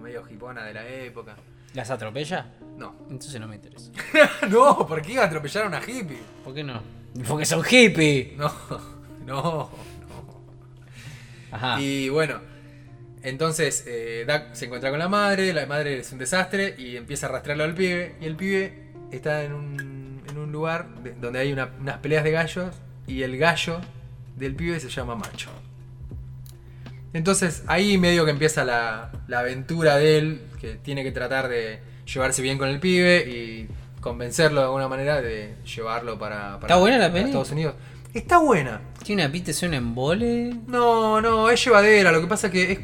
medio 0.00 0.22
hipona 0.30 0.64
de 0.64 0.72
la 0.72 0.86
época. 0.86 1.34
¿Las 1.72 1.90
atropella? 1.90 2.46
No. 2.78 2.94
Entonces 3.10 3.40
no 3.40 3.48
me 3.48 3.56
interesa. 3.56 3.90
no, 4.48 4.86
¿por 4.86 5.02
qué 5.02 5.14
iba 5.14 5.24
a 5.24 5.26
atropellar 5.26 5.64
a 5.64 5.66
una 5.66 5.80
hippie? 5.80 6.18
¿Por 6.44 6.54
qué 6.54 6.62
no? 6.62 6.80
Porque 7.26 7.44
son 7.44 7.64
hippies. 7.64 8.36
No, 8.36 8.52
no, 9.26 9.42
no. 9.42 9.70
Ajá. 11.50 11.80
Y 11.80 12.08
bueno, 12.08 12.40
entonces 13.24 13.84
eh, 13.86 14.24
Duck 14.28 14.54
se 14.54 14.66
encuentra 14.66 14.90
con 14.90 14.98
la 14.98 15.08
madre, 15.08 15.52
la 15.52 15.66
madre 15.66 15.98
es 15.98 16.12
un 16.12 16.18
desastre 16.18 16.74
y 16.78 16.96
empieza 16.96 17.26
a 17.26 17.30
arrastrarlo 17.30 17.64
al 17.64 17.74
pibe. 17.74 18.14
Y 18.20 18.26
el 18.26 18.36
pibe 18.36 18.90
está 19.10 19.42
en 19.42 19.52
un, 19.54 20.22
en 20.28 20.38
un 20.38 20.52
lugar 20.52 20.88
de- 21.02 21.12
donde 21.14 21.38
hay 21.40 21.52
una- 21.52 21.70
unas 21.80 21.98
peleas 21.98 22.22
de 22.24 22.30
gallos 22.30 22.74
y 23.06 23.22
el 23.22 23.36
gallo 23.38 23.80
del 24.36 24.54
pibe 24.54 24.78
se 24.80 24.88
llama 24.88 25.14
Macho. 25.16 25.50
Entonces 27.12 27.62
ahí 27.66 27.96
medio 27.98 28.24
que 28.24 28.32
empieza 28.32 28.64
la, 28.64 29.12
la 29.28 29.40
aventura 29.40 29.96
de 29.96 30.18
él, 30.18 30.40
que 30.60 30.74
tiene 30.74 31.02
que 31.04 31.12
tratar 31.12 31.48
de 31.48 31.78
llevarse 32.12 32.42
bien 32.42 32.58
con 32.58 32.68
el 32.68 32.80
pibe 32.80 33.24
y 33.28 33.68
convencerlo 34.00 34.60
de 34.60 34.66
alguna 34.66 34.88
manera 34.88 35.22
de 35.22 35.54
llevarlo 35.64 36.18
para, 36.18 36.58
para- 36.60 36.66
¿Está 36.66 36.76
buena 36.76 36.98
la 36.98 37.10
para? 37.12 37.20
Estados 37.24 37.50
Unidos. 37.52 37.74
Está 38.12 38.38
buena. 38.38 38.80
¿Tiene 39.02 39.24
una 39.24 39.32
pista, 39.32 39.50
es 39.50 39.62
un 39.62 39.74
embole? 39.74 40.54
No, 40.66 41.20
no, 41.20 41.50
es 41.50 41.64
llevadera. 41.64 42.12
Lo 42.12 42.20
que 42.20 42.26
pasa 42.28 42.50
que 42.50 42.72
es. 42.72 42.78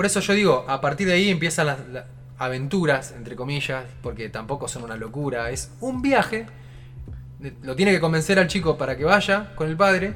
Por 0.00 0.06
eso 0.06 0.20
yo 0.20 0.32
digo, 0.32 0.64
a 0.66 0.80
partir 0.80 1.08
de 1.08 1.12
ahí 1.12 1.28
empiezan 1.28 1.66
las, 1.66 1.86
las 1.88 2.06
aventuras, 2.38 3.12
entre 3.12 3.36
comillas, 3.36 3.84
porque 4.00 4.30
tampoco 4.30 4.66
son 4.66 4.82
una 4.82 4.96
locura. 4.96 5.50
Es 5.50 5.72
un 5.80 6.00
viaje 6.00 6.46
lo 7.60 7.76
tiene 7.76 7.92
que 7.92 8.00
convencer 8.00 8.38
al 8.38 8.46
chico 8.46 8.78
para 8.78 8.96
que 8.96 9.04
vaya 9.04 9.54
con 9.54 9.68
el 9.68 9.76
padre. 9.76 10.14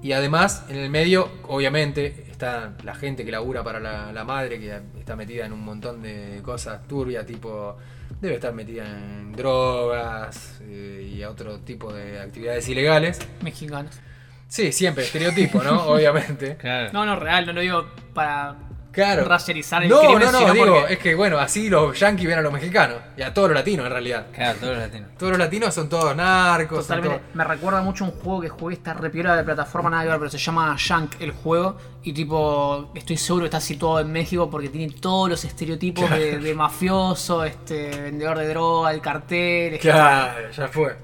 Y 0.00 0.12
además, 0.12 0.64
en 0.70 0.76
el 0.76 0.88
medio, 0.88 1.30
obviamente, 1.48 2.24
está 2.30 2.78
la 2.82 2.94
gente 2.94 3.26
que 3.26 3.30
labura 3.30 3.62
para 3.62 3.78
la, 3.78 4.10
la 4.10 4.24
madre, 4.24 4.58
que 4.58 4.80
está 4.98 5.16
metida 5.16 5.44
en 5.44 5.52
un 5.52 5.66
montón 5.66 6.00
de 6.00 6.40
cosas 6.42 6.88
turbias, 6.88 7.26
tipo, 7.26 7.76
debe 8.22 8.36
estar 8.36 8.54
metida 8.54 8.86
en 8.86 9.32
drogas 9.32 10.62
eh, 10.62 11.12
y 11.14 11.22
otro 11.24 11.58
tipo 11.58 11.92
de 11.92 12.20
actividades 12.20 12.66
ilegales. 12.70 13.18
Mexicanos. 13.42 14.00
Sí, 14.48 14.72
siempre, 14.72 15.04
estereotipo, 15.04 15.62
¿no? 15.62 15.82
obviamente. 15.88 16.56
Claro. 16.56 16.90
No, 16.94 17.04
no, 17.04 17.16
real, 17.16 17.44
no 17.44 17.52
lo 17.52 17.60
digo 17.60 17.86
para 18.14 18.56
Claro. 18.90 19.24
racializar 19.26 19.82
el 19.84 19.88
no, 19.90 20.00
crimen, 20.00 20.18
no, 20.20 20.32
no, 20.32 20.38
sino 20.40 20.52
digo, 20.54 20.74
porque- 20.80 20.92
es 20.94 20.98
que 20.98 21.14
bueno, 21.14 21.38
así 21.38 21.68
los 21.70 21.96
yankees 21.98 22.26
ven 22.26 22.38
a 22.38 22.42
los 22.42 22.52
mexicanos 22.52 22.96
y 23.16 23.22
a 23.22 23.32
todos 23.32 23.48
los 23.50 23.56
latinos 23.56 23.86
en 23.86 23.92
realidad. 23.92 24.26
Claro, 24.34 24.58
todos 24.58 24.72
los 24.74 24.82
latinos. 24.82 25.08
Todos 25.18 25.30
los 25.30 25.38
latinos 25.38 25.74
son 25.74 25.88
todos 25.88 26.16
narcos, 26.16 26.78
son 26.86 26.96
Totalmente. 26.96 27.18
todos- 27.24 27.34
Me 27.36 27.44
recuerda 27.44 27.82
mucho 27.82 28.04
un 28.04 28.10
juego 28.12 28.40
que 28.40 28.48
jugué, 28.48 28.74
esta 28.74 28.94
repiola 28.94 29.36
de 29.36 29.44
plataforma, 29.44 29.90
nada 29.90 30.02
que 30.04 30.08
ver, 30.08 30.18
pero 30.18 30.30
se 30.30 30.38
llama 30.38 30.74
Shank 30.78 31.20
el 31.20 31.30
juego. 31.32 31.76
Y 32.02 32.12
tipo, 32.12 32.90
estoy 32.94 33.16
seguro 33.18 33.42
que 33.44 33.48
está 33.48 33.60
situado 33.60 34.00
en 34.00 34.10
México 34.10 34.48
porque 34.50 34.68
tiene 34.68 34.92
todos 34.94 35.28
los 35.28 35.44
estereotipos 35.44 36.10
de, 36.10 36.38
de 36.38 36.54
mafioso, 36.54 37.44
este, 37.44 37.90
vendedor 38.00 38.38
de 38.38 38.48
droga, 38.48 38.92
el 38.92 39.00
cartel. 39.00 39.74
este- 39.74 39.78
Claro, 39.90 40.50
ya 40.50 40.68
fue. 40.68 40.96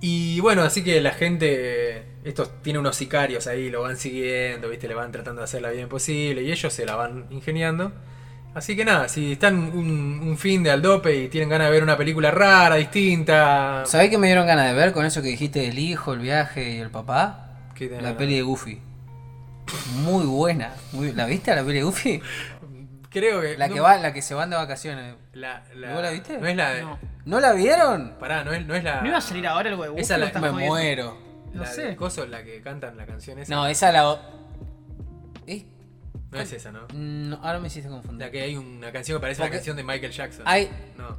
Y 0.00 0.40
bueno, 0.40 0.62
así 0.62 0.82
que 0.82 1.00
la 1.00 1.12
gente, 1.12 2.13
estos 2.24 2.62
tiene 2.62 2.78
unos 2.78 2.96
sicarios 2.96 3.46
ahí, 3.46 3.70
lo 3.70 3.82
van 3.82 3.96
siguiendo, 3.96 4.68
viste, 4.68 4.88
le 4.88 4.94
van 4.94 5.12
tratando 5.12 5.40
de 5.42 5.44
hacer 5.44 5.62
la 5.62 5.70
vida 5.70 5.82
imposible 5.82 6.42
y 6.42 6.50
ellos 6.50 6.72
se 6.72 6.84
la 6.86 6.96
van 6.96 7.26
ingeniando. 7.30 7.92
Así 8.54 8.76
que 8.76 8.84
nada, 8.84 9.08
si 9.08 9.32
están 9.32 9.56
un, 9.76 10.20
un 10.22 10.38
fin 10.38 10.62
de 10.62 10.70
aldope 10.70 11.14
y 11.16 11.28
tienen 11.28 11.48
ganas 11.48 11.66
de 11.66 11.72
ver 11.72 11.82
una 11.82 11.96
película 11.96 12.30
rara, 12.30 12.76
distinta, 12.76 13.82
¿Sabés 13.84 14.10
qué 14.10 14.16
me 14.18 14.28
dieron 14.28 14.46
ganas 14.46 14.66
de 14.68 14.74
ver 14.74 14.92
con 14.92 15.04
eso 15.04 15.22
que 15.22 15.28
dijiste 15.28 15.58
del 15.60 15.78
hijo, 15.78 16.12
el 16.12 16.20
viaje 16.20 16.70
y 16.74 16.78
el 16.78 16.90
papá? 16.90 17.50
¿qué 17.74 17.86
tenés 17.86 18.02
La 18.02 18.10
ganas? 18.10 18.18
peli 18.18 18.36
de 18.36 18.42
Goofy. 18.42 18.80
Muy 19.96 20.24
buena. 20.26 20.72
Muy- 20.92 21.12
¿La 21.12 21.26
viste 21.26 21.50
a 21.50 21.56
la 21.56 21.62
peli 21.64 21.78
de 21.78 21.82
Goofy? 21.84 22.22
creo 23.10 23.40
que 23.40 23.56
La 23.56 23.68
no- 23.68 23.74
que 23.74 23.80
va, 23.80 23.96
la 23.98 24.12
que 24.12 24.22
se 24.22 24.34
van 24.34 24.50
de 24.50 24.56
vacaciones. 24.56 25.14
la, 25.32 25.64
la- 25.74 25.92
¿Vos 25.92 26.02
la 26.02 26.10
viste? 26.10 26.38
No 26.38 26.46
es 26.46 26.56
la 26.56 26.70
de, 26.74 26.82
No. 26.82 26.98
¿No 27.24 27.40
la 27.40 27.52
vieron? 27.54 28.14
pará, 28.20 28.44
no 28.44 28.52
es, 28.52 28.64
no 28.66 28.74
es 28.74 28.84
la 28.84 29.00
¿No 29.00 29.08
iba 29.08 29.16
a 29.18 29.20
salir 29.20 29.46
ahora 29.46 29.70
algo 29.70 29.82
de 29.82 29.88
Goofy? 29.90 30.02
Esa 30.02 30.14
¿O 30.14 30.18
la- 30.18 30.26
Me 30.26 30.32
jodiendo? 30.32 30.58
muero. 30.66 31.23
No 31.54 31.62
la 31.62 31.70
sé. 31.70 31.96
coso, 31.96 32.26
la 32.26 32.42
que 32.44 32.60
cantan 32.62 32.96
la 32.96 33.06
canción 33.06 33.38
esa. 33.38 33.54
No, 33.54 33.66
esa 33.66 33.92
la. 33.92 34.20
¿Eh? 35.46 35.64
No 36.30 36.40
es 36.40 36.52
esa, 36.52 36.72
¿no? 36.72 36.86
No, 36.92 37.36
ahora 37.42 37.60
me 37.60 37.68
hiciste 37.68 37.88
La 37.88 37.94
confundir. 37.96 38.30
que 38.30 38.42
hay 38.42 38.56
una 38.56 38.90
canción 38.92 39.18
que 39.18 39.20
parece 39.22 39.40
la 39.40 39.46
Porque- 39.46 39.58
canción 39.58 39.76
de 39.76 39.84
Michael 39.84 40.12
Jackson. 40.12 40.42
Hay- 40.46 40.68
No. 40.98 41.16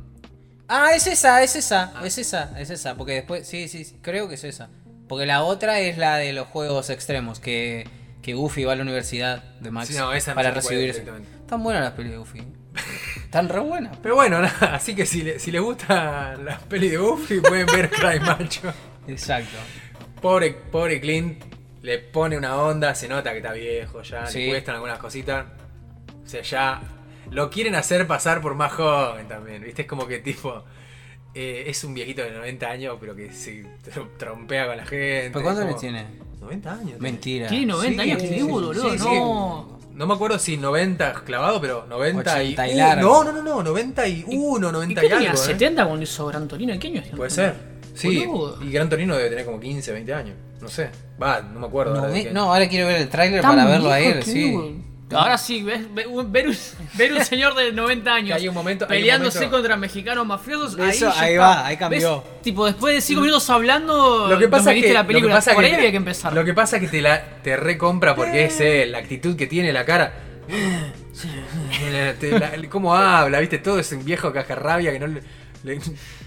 Ah, 0.67 0.93
es 0.95 1.05
esa, 1.07 1.43
es 1.43 1.55
esa, 1.55 1.93
es 2.03 2.17
esa, 2.17 2.59
es 2.59 2.69
esa. 2.71 2.95
Porque 2.95 3.13
después, 3.13 3.47
sí, 3.47 3.67
sí, 3.67 3.85
sí, 3.85 3.99
creo 4.01 4.27
que 4.27 4.35
es 4.35 4.43
esa. 4.43 4.69
Porque 5.07 5.25
la 5.27 5.43
otra 5.43 5.79
es 5.79 5.97
la 5.99 6.17
de 6.17 6.33
los 6.33 6.47
juegos 6.47 6.89
extremos, 6.89 7.39
que, 7.39 7.87
que 8.23 8.33
Goofy 8.33 8.63
va 8.63 8.73
a 8.73 8.75
la 8.75 8.81
universidad 8.81 9.43
de 9.59 9.69
Max 9.69 9.89
Sí, 9.89 9.93
no, 9.97 10.11
esa 10.11 10.31
no 10.31 10.35
para 10.35 10.49
recibirse. 10.51 11.05
Están 11.39 11.61
buenas 11.63 11.83
las 11.83 11.91
pelis 11.93 12.11
de 12.13 12.17
Goofy. 12.17 12.43
Están 13.23 13.47
re 13.47 13.59
buenas. 13.59 13.95
Pero 14.01 14.15
bueno, 14.15 14.41
nada, 14.41 14.75
así 14.75 14.95
que 14.95 15.05
si, 15.05 15.21
le- 15.21 15.37
si 15.39 15.51
les 15.51 15.61
gusta 15.61 16.35
las 16.35 16.63
pelis 16.63 16.91
de 16.91 16.97
Goofy, 16.97 17.39
pueden 17.41 17.67
ver 17.67 17.89
Cry 17.91 18.19
Macho. 18.19 18.73
Exacto. 19.07 19.55
Pobre, 20.25 20.51
pobre 20.71 20.99
Clint, 20.99 21.43
le 21.83 21.99
pone 21.99 22.35
una 22.37 22.55
onda, 22.57 22.95
se 22.95 23.07
nota 23.07 23.31
que 23.31 23.37
está 23.37 23.53
viejo 23.53 24.01
ya, 24.01 24.25
Sí. 24.25 24.39
le 24.45 24.49
cuestan 24.49 24.75
algunas 24.75 24.97
cositas. 24.97 25.45
O 26.25 26.27
sea, 26.27 26.41
ya 26.41 26.81
lo 27.31 27.49
quieren 27.51 27.75
hacer 27.75 28.07
pasar 28.07 28.41
por 28.41 28.55
más 28.55 28.73
joven 28.73 29.27
también, 29.27 29.61
¿viste? 29.63 29.83
Es 29.83 29.87
como 29.87 30.07
que 30.07 30.19
tipo. 30.19 30.63
eh, 31.37 31.65
es 31.67 31.83
un 31.83 31.93
viejito 31.93 32.21
de 32.23 32.31
90 32.31 32.65
años, 32.71 32.95
pero 32.99 33.13
que 33.15 33.31
se 33.33 33.65
tro- 33.93 34.07
trompea 34.17 34.67
con 34.67 34.77
la 34.77 34.83
gente. 34.85 35.29
¿Pero 35.33 35.43
cuántos 35.43 35.65
años 35.65 35.79
tiene? 35.81 36.05
90 36.39 36.71
años. 36.71 36.83
tiene. 36.85 36.99
Mentira. 37.01 37.47
Tiene 37.47 37.65
90 37.67 38.03
Sí, 38.03 38.09
años, 38.09 38.21
sí, 38.21 38.29
que 38.29 38.35
sí, 38.35 38.41
boludo, 38.43 38.73
sí, 38.91 38.97
sí. 38.97 39.05
no. 39.05 39.79
No 39.93 40.07
me 40.07 40.13
acuerdo 40.13 40.39
si 40.39 40.57
90 40.57 41.13
clavado, 41.25 41.59
pero 41.61 41.85
90 41.87 42.41
y. 42.43 42.53
80 42.53 42.67
y 42.67 42.73
Uh, 42.73 42.77
largo. 42.77 43.23
no, 43.25 43.31
no, 43.31 43.41
no, 43.41 43.55
no, 43.57 43.63
91, 43.63 44.69
¿Y 44.69 44.71
90 44.71 45.01
qué 45.01 45.07
y, 45.07 45.09
tenía? 45.09 45.31
algo. 45.31 45.43
¿eh? 45.43 45.55
¿70 45.57 45.85
cuando 45.85 46.03
hizo 46.03 46.25
Gran 46.27 46.47
Torino? 46.47 46.73
¿En 46.73 46.79
qué 46.79 46.87
año 46.87 47.03
Puede 47.15 47.29
ser. 47.29 47.74
Sí, 47.95 48.25
Boludo. 48.25 48.61
y 48.63 48.71
Gran 48.71 48.89
Torino 48.89 49.15
debe 49.15 49.29
tener 49.29 49.45
como 49.45 49.59
15, 49.59 49.91
20 49.91 50.13
años. 50.13 50.35
No 50.61 50.67
sé. 50.67 50.89
Va, 51.21 51.41
no 51.41 51.59
me 51.59 51.67
acuerdo. 51.67 51.93
No, 51.93 51.99
ahora 52.01 52.11
de 52.11 52.17
me- 52.17 52.23
qué- 52.25 52.31
no, 52.33 52.53
ahora 52.53 52.67
quiero 52.69 52.87
ver 52.87 52.97
el 53.01 53.09
tráiler 53.09 53.41
Tan 53.41 53.51
para 53.55 53.65
verlo 53.65 53.89
a 53.91 53.99
él, 53.99 54.15
que 54.19 54.21
sí. 54.25 54.33
digo. 54.33 54.71
Ahora 55.13 55.37
sí, 55.37 55.61
ves, 55.61 55.81
ve- 55.93 56.07
un- 56.07 56.31
ver, 56.31 56.47
un, 56.49 56.55
ver 56.95 57.13
un 57.13 57.23
señor 57.23 57.53
de 57.53 57.71
90 57.71 58.11
años 58.13 58.35
hay 58.37 58.47
un 58.47 58.55
momento- 58.55 58.85
hay 58.85 58.97
un 58.97 59.01
peleándose 59.01 59.37
momento- 59.37 59.57
contra 59.57 59.77
mexicanos 59.77 60.25
mafiosos. 60.25 60.79
Eso, 60.79 61.09
ahí, 61.11 61.29
ahí 61.31 61.37
va, 61.37 61.65
ahí 61.67 61.77
cambió. 61.77 62.21
¿Ves? 62.23 62.41
Tipo, 62.41 62.65
después 62.65 62.95
de 62.95 63.01
5 63.01 63.21
minutos 63.21 63.47
hablando, 63.51 64.27
Lo 64.27 64.39
que 64.39 64.47
pasa 64.47 64.73
es 64.73 64.83
que, 64.83 64.91
la 64.93 65.01
lo 65.01 65.07
que 65.07 65.13
película. 65.13 65.35
pasa 65.35 65.53
Por 65.53 65.63
que 65.63 65.69
ahí 65.69 65.75
había 65.75 65.91
que 65.91 65.97
empezar. 65.97 66.33
Lo 66.33 66.43
que 66.43 66.53
pasa 66.55 66.77
es 66.77 66.81
que 66.81 66.87
te 66.89 67.01
la 67.03 67.23
te 67.43 67.55
recompra 67.55 68.15
porque 68.15 68.45
es 68.45 68.59
eh, 68.59 68.87
la 68.87 68.97
actitud 68.97 69.35
que 69.35 69.45
tiene 69.45 69.71
la 69.71 69.85
cara. 69.85 70.11
La- 72.31 72.69
¿Cómo 72.69 72.95
habla? 72.95 73.39
¿Viste? 73.39 73.59
Todo 73.59 73.79
es 73.79 73.91
un 73.91 74.03
viejo 74.03 74.33
cajarrabia 74.33 74.91
que 74.91 74.99
no 74.99 75.07
le, 75.65 75.79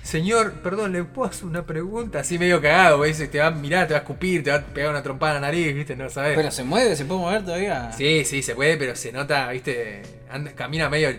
Señor, 0.02 0.52
perdón, 0.62 0.92
¿le 0.92 1.04
puedo 1.04 1.30
hacer 1.30 1.44
una 1.46 1.64
pregunta? 1.64 2.20
Así 2.20 2.38
medio 2.38 2.60
cagado, 2.60 2.98
¿ves? 3.00 3.30
Te 3.30 3.38
va 3.38 3.46
a 3.46 3.50
mirar, 3.50 3.86
te 3.86 3.94
va 3.94 3.98
a 4.00 4.02
escupir, 4.02 4.42
te 4.42 4.50
va 4.50 4.56
a 4.58 4.60
pegar 4.64 4.90
una 4.90 5.02
trompada 5.02 5.36
en 5.36 5.42
la 5.42 5.48
nariz, 5.48 5.74
¿viste? 5.74 5.96
No 5.96 6.08
sabes. 6.10 6.36
Pero 6.36 6.50
se 6.50 6.64
mueve, 6.64 6.96
se 6.96 7.04
puede 7.04 7.20
mover 7.20 7.44
todavía. 7.44 7.90
Sí, 7.92 8.24
sí, 8.24 8.42
se 8.42 8.54
puede, 8.54 8.76
pero 8.76 8.94
se 8.96 9.12
nota, 9.12 9.48
¿viste? 9.50 10.02
Anda- 10.30 10.52
camina 10.52 10.88
medio, 10.88 11.10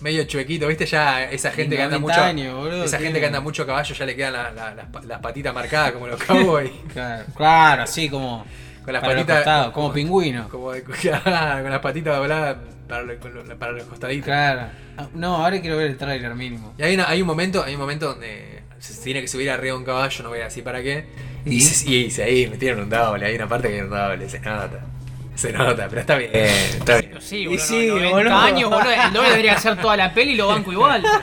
medio 0.00 0.24
chuequito, 0.24 0.68
¿viste? 0.68 0.86
Ya 0.86 1.24
esa 1.24 1.50
gente 1.50 1.76
que 1.76 1.82
anda 1.82 1.98
90 1.98 2.14
mucho. 2.20 2.24
años, 2.28 2.54
boludo, 2.56 2.84
esa 2.84 2.98
gente 2.98 3.20
que 3.20 3.26
anda 3.26 3.40
mucho 3.40 3.62
a 3.62 3.66
caballo 3.66 3.94
ya 3.94 4.06
le 4.06 4.16
quedan 4.16 4.32
la- 4.34 4.50
la- 4.52 4.74
las, 4.74 4.86
pa- 4.86 5.02
las 5.02 5.20
patitas 5.20 5.54
marcadas 5.54 5.92
como 5.92 6.06
los 6.06 6.22
cowboys. 6.22 6.70
Claro, 6.92 7.24
claro, 7.36 7.82
así 7.82 8.08
como. 8.08 8.44
Con 8.86 8.92
las 8.94 9.02
para 9.02 9.14
patitas. 9.16 9.36
costados, 9.36 9.72
como 9.74 9.92
pingüino. 9.92 10.48
Como 10.48 10.72
de- 10.72 10.82
claro, 11.02 11.62
con 11.62 11.70
las 11.70 11.80
patitas 11.80 12.16
dobladas 12.16 12.56
para, 12.88 13.02
lo- 13.02 13.58
para 13.58 13.72
los 13.72 13.82
costaditos. 13.84 14.24
Claro. 14.24 14.68
No, 15.12 15.44
ahora 15.44 15.60
quiero 15.60 15.76
ver 15.76 15.88
el 15.88 15.98
tráiler 15.98 16.34
mínimo. 16.34 16.72
Y 16.78 16.82
hay, 16.84 16.94
una- 16.94 17.08
hay 17.10 17.20
un 17.20 17.26
momento, 17.26 17.62
hay 17.62 17.74
un 17.74 17.80
momento 17.80 18.06
donde 18.06 18.62
se 18.78 18.94
tiene 19.02 19.20
que 19.20 19.28
subir 19.28 19.50
arriba 19.50 19.74
de 19.74 19.78
un 19.78 19.84
caballo, 19.84 20.22
no 20.22 20.30
voy 20.30 20.40
a 20.40 20.44
decir 20.44 20.64
para 20.64 20.82
qué. 20.82 21.04
Y, 21.44 21.56
¿Y? 21.56 21.60
se- 21.60 21.90
y 21.90 22.10
se 22.10 22.22
ahí 22.22 22.46
metieron 22.46 22.80
un 22.84 22.88
doble, 22.88 23.26
hay 23.26 23.34
una 23.36 23.46
parte 23.48 23.68
que 23.68 23.76
es 23.78 23.82
un 23.82 23.90
doble, 23.90 24.28
se 24.28 24.40
nota. 24.40 24.80
Se 25.34 25.52
nota, 25.52 25.86
pero 25.90 26.00
está 26.00 26.16
bien, 26.16 26.30
está 26.34 26.96
bien. 26.98 27.20
Sí, 27.20 27.46
boludo, 27.46 27.62
sí, 27.62 27.88
90 27.88 28.10
boludo. 28.16 28.34
años, 28.36 28.70
boludo. 28.70 28.90
El 28.90 29.12
doble 29.12 29.28
debería 29.30 29.52
hacer 29.52 29.76
toda 29.82 29.94
la 29.94 30.14
peli 30.14 30.32
y 30.32 30.36
lo 30.36 30.48
banco 30.48 30.72
igual. 30.72 31.02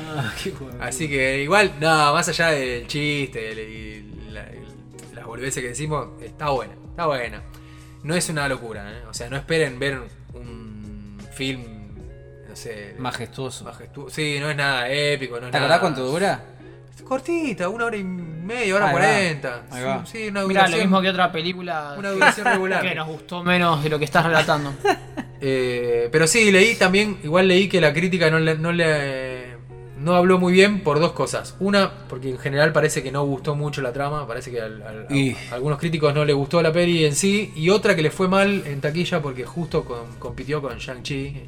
Ah, 0.00 0.32
qué. 0.42 0.52
Así 0.80 1.08
que 1.08 1.42
igual, 1.42 1.72
no, 1.80 2.12
más 2.14 2.28
allá 2.28 2.48
del 2.50 2.86
chiste 2.86 3.50
el- 3.50 3.58
y 3.58 4.04
boludeces 5.28 5.62
que 5.62 5.68
decimos, 5.70 6.08
está 6.22 6.50
buena, 6.50 6.74
está 6.90 7.06
buena. 7.06 7.42
No 8.02 8.14
es 8.14 8.28
una 8.28 8.48
locura, 8.48 8.90
¿eh? 8.90 9.02
o 9.08 9.14
sea, 9.14 9.28
no 9.28 9.36
esperen 9.36 9.78
ver 9.78 10.00
un 10.34 11.18
film, 11.32 11.62
no 12.48 12.56
sé, 12.56 12.94
Majestuoso. 12.98 13.64
majestuoso. 13.64 14.14
Sí, 14.14 14.38
no 14.40 14.50
es 14.50 14.56
nada 14.56 14.88
épico, 14.90 15.38
no 15.40 15.46
es 15.46 15.52
¿Te 15.52 15.58
nada... 15.58 15.76
acordás 15.76 15.80
cuánto 15.80 16.04
dura? 16.10 16.44
Cortita, 17.04 17.68
una 17.70 17.86
hora 17.86 17.96
y 17.96 18.04
media, 18.04 18.74
hora 18.74 18.90
cuarenta. 18.90 19.62
ahí 19.70 19.82
va. 19.82 20.04
Sí, 20.04 20.18
sí, 20.24 20.28
una 20.28 20.44
Mirá, 20.44 20.68
lo 20.68 20.76
mismo 20.76 21.00
que 21.00 21.08
otra 21.08 21.32
película 21.32 21.94
una 21.96 22.10
duración 22.10 22.46
regular. 22.52 22.82
que 22.82 22.94
nos 22.94 23.06
gustó 23.08 23.42
menos 23.42 23.82
de 23.82 23.88
lo 23.88 23.98
que 23.98 24.04
estás 24.04 24.24
relatando. 24.26 24.72
Eh, 25.40 26.08
pero 26.10 26.26
sí, 26.26 26.50
leí 26.50 26.74
también, 26.74 27.20
igual 27.22 27.46
leí 27.46 27.68
que 27.68 27.80
la 27.80 27.92
crítica 27.92 28.28
no 28.28 28.40
le, 28.40 28.58
no 28.58 28.72
le 28.72 29.27
no 30.00 30.14
habló 30.14 30.38
muy 30.38 30.52
bien 30.52 30.82
por 30.82 31.00
dos 31.00 31.12
cosas. 31.12 31.54
Una, 31.60 31.90
porque 32.08 32.30
en 32.30 32.38
general 32.38 32.72
parece 32.72 33.02
que 33.02 33.10
no 33.12 33.24
gustó 33.24 33.54
mucho 33.54 33.82
la 33.82 33.92
trama, 33.92 34.26
parece 34.26 34.50
que 34.50 34.60
al- 34.60 34.82
al- 34.82 35.06
a, 35.08 35.14
Y- 35.14 35.36
a 35.50 35.54
algunos 35.54 35.78
críticos 35.78 36.14
no 36.14 36.24
le 36.24 36.32
gustó 36.32 36.62
la 36.62 36.72
peli 36.72 37.04
en 37.04 37.14
sí. 37.14 37.52
Y 37.56 37.70
otra 37.70 37.94
que 37.96 38.02
le 38.02 38.10
fue 38.10 38.28
mal 38.28 38.62
en 38.66 38.80
taquilla 38.80 39.20
porque 39.20 39.44
justo 39.44 39.84
con- 39.84 40.16
compitió 40.18 40.62
con 40.62 40.78
Shang-Chi. 40.78 41.42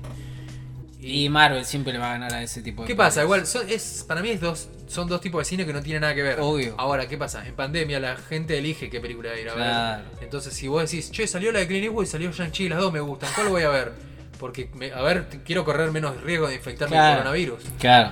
Y 1.02 1.28
Marvel 1.30 1.64
siempre 1.64 1.92
le 1.94 1.98
va 1.98 2.10
a 2.10 2.12
ganar 2.12 2.34
a 2.34 2.42
ese 2.42 2.60
tipo 2.60 2.82
de 2.82 2.88
¿Qué 2.88 2.94
pasa? 2.94 3.22
Igual, 3.22 3.46
son, 3.46 3.66
es, 3.70 4.04
para 4.06 4.20
mí 4.20 4.28
es 4.30 4.40
dos, 4.40 4.68
son 4.86 5.08
dos 5.08 5.22
tipos 5.22 5.40
de 5.40 5.44
cine 5.46 5.64
que 5.64 5.72
no 5.72 5.80
tienen 5.82 6.02
nada 6.02 6.14
que 6.14 6.22
ver. 6.22 6.38
Obvio. 6.40 6.74
Ahora, 6.76 7.08
¿qué 7.08 7.16
pasa? 7.16 7.46
En 7.46 7.54
pandemia 7.54 7.98
la 8.00 8.16
gente 8.16 8.58
elige 8.58 8.90
qué 8.90 9.00
película 9.00 9.30
ir 9.40 9.48
a 9.48 9.54
Claro. 9.54 10.02
ver. 10.02 10.22
Entonces, 10.24 10.52
si 10.52 10.68
vos 10.68 10.82
decís, 10.90 11.10
che, 11.10 11.26
salió 11.26 11.52
la 11.52 11.60
de 11.60 11.66
Clint 11.66 11.84
Eastwood 11.84 12.04
y 12.04 12.06
salió 12.06 12.30
Shang-Chi, 12.30 12.68
las 12.68 12.80
dos 12.80 12.92
me 12.92 13.00
gustan, 13.00 13.30
¿cuál 13.34 13.48
voy 13.48 13.62
a 13.62 13.70
ver? 13.70 13.92
Porque, 14.38 14.68
me- 14.74 14.92
a 14.92 15.00
ver, 15.00 15.26
quiero 15.44 15.64
correr 15.64 15.90
menos 15.90 16.20
riesgo 16.22 16.48
de 16.48 16.56
infectarme 16.56 16.96
Claro. 16.96 17.08
de 17.08 17.16
coronavirus. 17.16 17.62
Claro. 17.78 18.10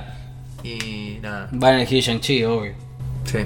Y 0.62 1.18
nada. 1.23 1.49
Van 1.53 1.75
a 1.75 1.77
elegir 1.77 2.03
Shang-Chi, 2.03 2.44
obvio. 2.44 2.75
Sí. 3.25 3.38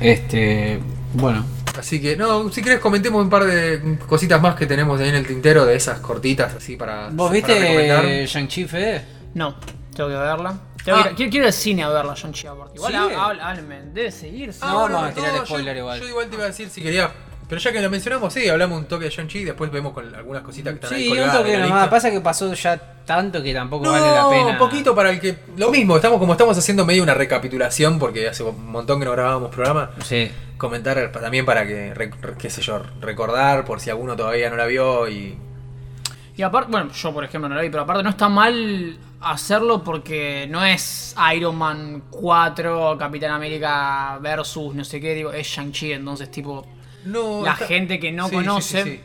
Este. 0.00 0.80
Bueno. 1.14 1.44
Así 1.78 2.00
que, 2.00 2.16
no, 2.16 2.50
si 2.50 2.62
querés 2.62 2.80
comentemos 2.80 3.22
un 3.22 3.30
par 3.30 3.44
de 3.44 3.98
cositas 4.06 4.40
más 4.42 4.54
que 4.56 4.66
tenemos 4.66 5.00
ahí 5.00 5.08
en 5.08 5.14
el 5.14 5.26
tintero 5.26 5.64
de 5.64 5.76
esas 5.76 6.00
cortitas 6.00 6.54
así 6.54 6.76
para. 6.76 7.08
¿Vos 7.10 7.30
para 7.40 8.00
viste. 8.02 8.26
Shang-Chi, 8.26 8.64
Fede? 8.66 9.04
No, 9.34 9.54
tengo 9.94 10.08
que 10.10 10.16
verla. 10.16 10.58
Tengo 10.84 10.98
Ah. 10.98 11.02
que 11.04 11.10
ir- 11.10 11.16
quiero, 11.16 11.30
quiero 11.30 11.44
ir 11.44 11.46
al 11.48 11.52
cine 11.52 11.82
a 11.84 11.88
verla, 11.90 12.14
Shang-Chi 12.16 12.46
aparte. 12.48 12.72
Igual 12.76 12.92
¿Sigue? 12.92 13.14
há- 13.14 13.18
hábl- 13.28 13.40
háblenme, 13.40 13.82
debe 13.92 14.10
seguir. 14.10 14.52
sí. 14.52 14.60
No, 14.62 14.80
vamos 14.88 15.04
a 15.04 15.14
tirar 15.14 15.46
spoiler 15.46 15.76
igual. 15.76 16.00
Yo 16.00 16.08
igual 16.08 16.28
te 16.28 16.34
iba 16.36 16.44
a 16.44 16.48
decir 16.48 16.68
si 16.70 16.82
quería 16.82 17.10
Pero 17.50 17.60
ya 17.60 17.72
que 17.72 17.82
lo 17.82 17.90
mencionamos, 17.90 18.32
sí, 18.32 18.48
hablamos 18.48 18.78
un 18.78 18.84
toque 18.86 19.04
de 19.06 19.10
Shang-Chi 19.10 19.40
y 19.40 19.44
después 19.44 19.70
vemos 19.70 19.92
con 19.92 20.14
algunas 20.14 20.42
cositas 20.42 20.72
que 20.72 20.76
están 20.86 20.94
ahí 20.96 21.02
Sí, 21.02 21.08
un 21.10 21.16
colgadas 21.16 21.36
toque 21.38 21.50
de 21.50 21.58
la 21.58 21.64
nomás. 21.64 21.78
lista. 21.82 21.90
Pasa 21.90 22.10
que 22.10 22.20
pasó 22.20 22.54
ya 22.54 22.78
tanto 23.04 23.42
que 23.42 23.52
tampoco 23.52 23.84
No, 23.84 23.90
vale 23.92 24.06
la 24.06 24.30
pena. 24.30 24.46
un 24.52 24.56
poquito 24.58 24.94
para 24.94 25.10
el 25.10 25.20
que... 25.20 25.36
Lo 25.56 25.70
mismo, 25.70 25.96
estamos 25.96 26.18
como 26.20 26.32
estamos 26.32 26.56
haciendo 26.56 26.86
medio 26.86 27.02
una 27.02 27.12
recapitulación 27.14 27.98
porque 27.98 28.28
hace 28.28 28.44
un 28.44 28.70
montón 28.70 29.00
que 29.00 29.04
no 29.04 29.12
grabábamos 29.12 29.50
programa. 29.50 29.90
Sí. 30.04 30.30
Comentar 30.56 31.10
pa- 31.12 31.20
también 31.20 31.44
para 31.44 31.66
que, 31.66 31.92
re- 31.92 32.10
re- 32.22 32.34
qué 32.38 32.48
sé 32.50 32.62
yo, 32.62 32.80
recordar 33.00 33.64
por 33.64 33.80
si 33.80 33.90
alguno 33.90 34.14
todavía 34.16 34.48
no 34.48 34.56
la 34.56 34.66
vio 34.66 35.08
y... 35.08 35.36
Y 36.36 36.42
aparte, 36.42 36.70
bueno, 36.70 36.90
yo 36.92 37.12
por 37.12 37.24
ejemplo 37.24 37.48
no 37.48 37.56
lo 37.56 37.60
vi, 37.60 37.68
pero 37.68 37.82
aparte 37.82 38.02
no 38.02 38.10
está 38.10 38.28
mal 38.28 38.96
hacerlo 39.20 39.82
porque 39.82 40.46
no 40.48 40.64
es 40.64 41.14
Iron 41.34 41.56
Man 41.56 42.04
4, 42.10 42.96
Capitán 42.98 43.32
América 43.32 44.18
versus 44.22 44.74
no 44.74 44.84
sé 44.84 45.00
qué, 45.00 45.14
digo, 45.14 45.32
es 45.32 45.46
Shang-Chi, 45.46 45.92
entonces 45.92 46.30
tipo, 46.30 46.66
No, 47.04 47.42
la 47.44 47.52
está- 47.52 47.66
gente 47.66 47.98
que 47.98 48.12
no 48.12 48.28
Sí, 48.28 48.34
conoce 48.34 48.82
sí, 48.84 48.90
sí. 48.90 49.00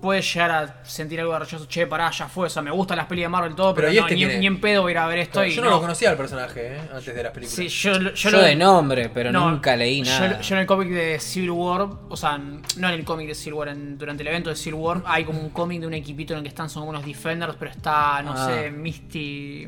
puede 0.00 0.22
llegar 0.22 0.50
a 0.52 0.84
sentir 0.84 1.18
algo 1.20 1.32
de 1.32 1.40
rechazo, 1.40 1.66
che, 1.66 1.86
pará, 1.86 2.10
ya 2.12 2.28
fue, 2.28 2.46
o 2.46 2.50
sea, 2.50 2.62
me 2.62 2.70
gustan 2.70 2.96
las 2.96 3.06
pelis 3.06 3.24
de 3.24 3.28
Marvel 3.28 3.52
y 3.52 3.56
todo, 3.56 3.74
pero, 3.74 3.88
Pero 3.88 3.92
¿y 3.92 4.00
no, 4.00 4.06
este 4.26 4.38
ni, 4.38 4.46
en 4.46 4.60
pedo 4.60 4.82
voy 4.82 4.90
a 4.90 4.92
ir 4.92 4.98
a 4.98 5.06
ver 5.08 5.18
esto 5.18 5.44
y 5.44 5.50
yo 5.50 5.62
no, 5.64 5.70
lo 5.70 5.80
conocía 5.80 6.10
al 6.10 6.16
personaje, 6.16 6.76
¿eh? 6.76 6.80
Antes 6.94 7.12
de 7.14 7.22
las 7.24 7.32
películas. 7.32 7.56
Sí, 7.56 7.68
yo, 7.68 7.92
yo, 7.98 8.10
Yo, 8.14 8.30
lo- 8.30 8.40
de 8.42 8.54
nombre, 8.54 9.08
pero 9.12 9.32
no, 9.32 9.50
nunca 9.50 9.74
leí 9.76 10.02
nada. 10.02 10.40
Yo, 10.40 10.54
en 10.54 10.60
el 10.60 10.66
cómic 10.66 10.90
de 10.90 11.18
Civil 11.18 11.50
War, 11.50 11.88
o 12.08 12.16
sea, 12.16 12.38
no 12.38 12.88
en 12.88 12.94
el 12.94 13.04
cómic 13.04 13.26
de 13.28 13.34
Civil 13.34 13.54
War, 13.54 13.68
en- 13.68 13.98
durante 13.98 14.22
el 14.22 14.28
evento 14.28 14.50
de 14.50 14.56
Civil 14.56 14.74
War, 14.78 15.02
hay 15.06 15.24
como 15.24 15.40
un 15.40 15.50
cómic 15.50 15.80
de 15.80 15.86
un 15.88 15.94
equipito 15.94 16.34
en 16.34 16.38
el 16.38 16.42
que 16.44 16.50
están, 16.50 16.70
son 16.70 16.86
unos 16.86 17.04
Defenders, 17.04 17.56
pero 17.58 17.72
está, 17.72 18.22
no 18.22 18.34
Ah. 18.36 18.46
sé, 18.46 18.70
Misty. 18.70 19.66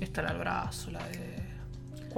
Está 0.00 0.22
la 0.22 0.32
brazo, 0.34 0.90
la 0.90 1.00
de. 1.08 1.27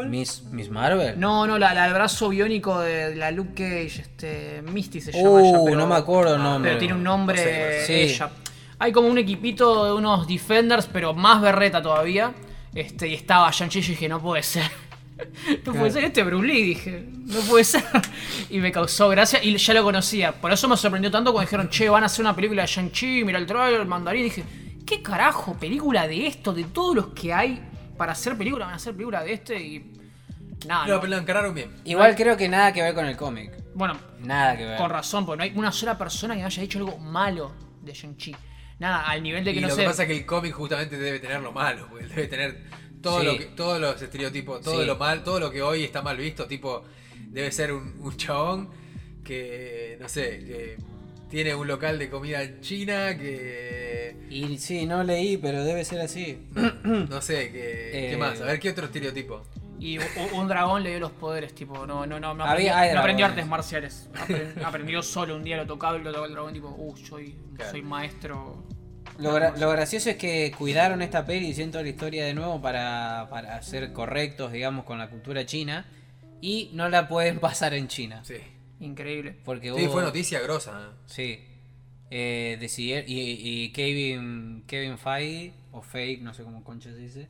Miss, 0.09 0.43
Miss 0.51 0.71
Marvel. 0.71 1.19
No, 1.19 1.47
no, 1.47 1.59
la, 1.59 1.75
la 1.75 1.85
del 1.85 1.95
brazo 1.95 2.29
biónico 2.29 2.79
de 2.81 3.15
la 3.17 3.31
Luke 3.31 3.53
Cage, 3.55 4.01
este. 4.03 4.63
Misty 4.63 5.01
se 5.01 5.13
llama 5.13 5.31
Uh, 5.31 5.39
ella, 5.41 5.59
pero, 5.65 5.77
no 5.77 5.87
me 5.87 5.95
acuerdo 5.97 6.37
el 6.37 6.43
nombre. 6.43 6.71
Pero 6.71 6.79
tiene 6.79 6.95
un 6.95 7.03
nombre 7.03 7.37
No 7.37 7.43
sé, 7.43 7.87
sí. 7.87 7.93
ella. 8.15 8.31
Hay 8.79 8.93
como 8.93 9.09
un 9.09 9.19
equipito 9.19 9.85
de 9.87 9.93
unos 9.93 10.27
Defenders, 10.27 10.87
pero 10.87 11.13
más 11.13 11.43
berreta 11.43 11.83
todavía. 11.83 12.33
Este, 12.75 13.09
y 13.09 13.15
estaba 13.15 13.51
Shang-Chi 13.51 13.81
y 13.81 13.83
dije, 13.83 14.09
no 14.09 14.21
puede 14.21 14.43
ser. 14.43 14.65
No 15.67 15.75
puede 15.75 15.91
ser 15.91 16.05
este 16.05 16.23
Bruce 16.23 16.47
Lee, 16.47 16.63
dije. 16.63 17.05
No 17.27 17.41
puede 17.41 17.63
ser. 17.65 17.85
Y 18.49 18.59
me 18.59 18.73
causó 18.73 19.07
gracia 19.11 19.39
y 19.45 19.55
ya 19.55 19.75
lo 19.75 19.83
conocía. 19.85 20.33
Por 20.33 20.51
eso 20.51 20.67
me 20.67 20.79
sorprendió 20.79 21.11
tanto 21.11 21.31
cuando 21.33 21.47
dijeron, 21.47 21.69
che, 21.69 21.91
van 21.91 22.03
a 22.05 22.07
hacer 22.07 22.25
una 22.25 22.35
película 22.35 22.63
de 22.63 22.69
Shang-Chi, 22.69 23.23
mira 23.25 23.39
el 23.39 23.45
trailer, 23.45 23.83
el 23.83 23.87
mandarín. 23.87 24.25
dije, 24.25 24.45
¿qué 24.87 25.03
carajo? 25.03 25.59
¿Película 25.61 26.09
de 26.09 26.27
esto? 26.27 26.55
De 26.55 26.65
todos 26.65 26.97
los 26.97 27.07
que 27.09 27.35
hay 27.35 27.61
para 28.01 28.13
hacer 28.13 28.35
película, 28.35 28.65
van 28.65 28.73
a 28.73 28.77
hacer 28.77 28.95
película 28.95 29.23
de 29.23 29.35
este 29.35 29.61
y. 29.61 29.93
Nada. 30.67 30.85
Pero 30.87 31.01
no. 31.03 31.07
lo 31.07 31.19
encararon 31.19 31.55
bien. 31.55 31.71
Igual 31.85 32.17
creo 32.17 32.35
que 32.35 32.49
nada 32.49 32.73
que 32.73 32.81
ver 32.83 32.95
con 32.95 33.05
el 33.05 33.15
cómic. 33.15 33.53
Bueno, 33.75 33.95
Nada 34.21 34.57
que 34.57 34.65
ver. 34.65 34.79
con 34.79 34.89
razón, 34.89 35.27
porque 35.27 35.37
no 35.37 35.45
hay 35.45 35.53
una 35.55 35.71
sola 35.71 35.99
persona 35.99 36.33
que 36.35 36.41
me 36.41 36.47
haya 36.47 36.63
dicho 36.63 36.79
algo 36.79 36.97
malo 36.99 37.53
de 37.83 37.93
Shang-Chi. 37.93 38.35
Nada, 38.79 39.03
al 39.03 39.23
nivel 39.23 39.45
de 39.45 39.53
que 39.53 39.59
y 39.59 39.63
no 39.63 39.69
lo 39.69 39.75
sé. 39.75 39.83
que 39.83 39.87
pasa 39.87 40.03
es 40.05 40.09
que 40.09 40.17
el 40.17 40.25
cómic 40.25 40.55
justamente 40.55 40.97
debe 40.97 41.19
tener 41.21 41.41
lo 41.43 41.53
malo, 41.53 41.89
porque 41.91 42.07
debe 42.07 42.27
tener 42.27 42.65
todo 43.03 43.21
Sí. 43.21 43.27
lo 43.27 43.37
que, 43.39 43.45
todos 43.55 43.79
los 43.79 44.01
estereotipos, 44.01 44.63
todo 44.63 44.81
Sí. 44.81 44.87
lo 44.87 44.97
mal, 44.97 45.23
todo 45.23 45.39
lo 45.41 45.51
que 45.51 45.61
hoy 45.61 45.85
está 45.85 46.01
mal 46.01 46.17
visto, 46.17 46.47
tipo, 46.47 46.85
debe 47.29 47.53
ser 47.53 47.73
un, 47.75 47.97
un 48.01 48.17
chabón 48.17 48.71
que, 49.23 49.99
no 50.01 50.09
sé, 50.09 50.23
que 50.41 50.77
tiene 51.31 51.55
un 51.55 51.67
local 51.67 51.99
de 51.99 52.11
comida 52.11 52.41
china, 52.61 53.17
que, 53.17 54.17
Y 54.29 54.59
sí, 54.59 54.85
no 54.87 55.03
leí, 55.05 55.37
pero 55.39 55.65
debe 55.65 55.85
ser 55.85 56.01
así. 56.01 56.47
no 57.09 57.23
sé, 57.23 57.51
que, 57.53 57.89
¿qué 57.93 58.13
Eh. 58.13 58.17
más? 58.17 58.41
A 58.41 58.45
ver, 58.45 58.61
¿qué 58.61 58.71
otro 58.71 58.87
estereotipo? 58.87 59.43
Y 59.79 59.99
un 60.35 60.47
dragón 60.47 60.83
le 60.83 60.91
dio 60.91 61.01
los 61.01 61.13
poderes, 61.13 61.55
tipo, 61.55 61.87
no, 61.87 62.05
no, 62.05 62.21
no, 62.21 62.35
no 62.35 62.45
Había- 62.45 62.73
aprendió, 62.75 62.95
no 62.95 63.01
aprendió 63.01 63.27
artes 63.27 63.47
marciales. 63.47 64.11
Apren- 64.13 64.63
aprendió 64.63 65.03
solo 65.03 65.35
un 65.37 65.43
día, 65.43 65.57
lo 65.57 65.67
tocaba 65.67 65.97
y 65.97 66.01
lo 66.03 66.11
tocaba 66.11 66.27
el 66.27 66.33
dragón, 66.33 66.53
tipo, 66.53 66.69
uh, 66.69 66.95
soy, 66.99 67.35
Claro. 67.57 67.71
soy 67.71 67.81
maestro. 67.83 68.63
Lo, 69.19 69.35
gra- 69.35 69.57
lo 69.57 69.71
gracioso 69.71 70.11
es 70.11 70.17
que 70.17 70.53
cuidaron 70.57 71.01
esta 71.01 71.25
peli 71.25 71.51
y 71.51 71.67
toda 71.71 71.83
la 71.83 71.89
historia 71.91 72.25
de 72.27 72.35
nuevo 72.35 72.61
para, 72.61 73.29
para 73.31 73.61
ser 73.63 73.93
correctos, 73.95 74.53
digamos, 74.53 74.85
con 74.85 74.99
la 74.99 75.09
cultura 75.09 75.47
china. 75.47 75.87
Y 76.43 76.71
no 76.75 76.89
la 76.91 77.09
pueden 77.09 77.39
pasar 77.41 77.73
en 77.75 77.89
China. 77.89 78.23
Sí, 78.25 78.37
Increíble. 78.81 79.37
Porque 79.45 79.73
sí 79.75 79.85
hubo- 79.85 79.93
fue 79.93 80.03
noticia 80.03 80.41
grosa. 80.41 80.89
¿eh? 80.91 80.95
Sí. 81.07 81.45
Eh, 82.11 82.57
decidieron- 82.61 83.05
y, 83.09 83.21
y 83.65 83.73
Kevin, 83.73 84.65
Kevin 84.67 84.99
Feige, 84.99 85.53
o 85.73 85.81
Fake, 85.83 86.23
no 86.23 86.35
sé 86.35 86.43
cómo 86.43 86.65
concha 86.65 86.91
se 86.91 86.97
dice, 86.97 87.29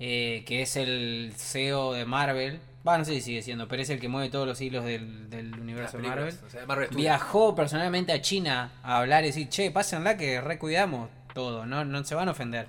eh, 0.00 0.42
que 0.46 0.62
es 0.62 0.76
el 0.76 1.32
CEO 1.36 1.92
de 1.92 2.04
Marvel. 2.04 2.58
Va, 2.86 2.96
no 2.98 3.04
sé 3.04 3.14
si 3.14 3.20
sigue 3.20 3.42
siendo, 3.42 3.68
pero 3.68 3.82
es 3.82 3.90
el 3.90 4.00
que 4.00 4.08
mueve 4.08 4.30
todos 4.30 4.46
los 4.46 4.60
hilos 4.60 4.84
del, 4.84 5.28
del 5.30 5.52
universo 5.60 5.98
de 5.98 6.08
Marvel. 6.08 6.34
o 6.46 6.50
sea, 6.50 6.64
Marvel 6.66 6.86
Studios. 6.86 7.02
Viajó 7.02 7.54
personalmente 7.54 8.12
a 8.12 8.20
China 8.22 8.72
a 8.82 8.98
hablar 8.98 9.24
y 9.24 9.28
decir, 9.28 9.48
che, 9.48 9.70
pásenla 9.70 10.16
que 10.16 10.40
recuidamos 10.40 11.10
todo, 11.34 11.66
no, 11.66 11.84
no 11.84 12.02
se 12.04 12.14
van 12.14 12.28
a 12.28 12.30
ofender. 12.32 12.66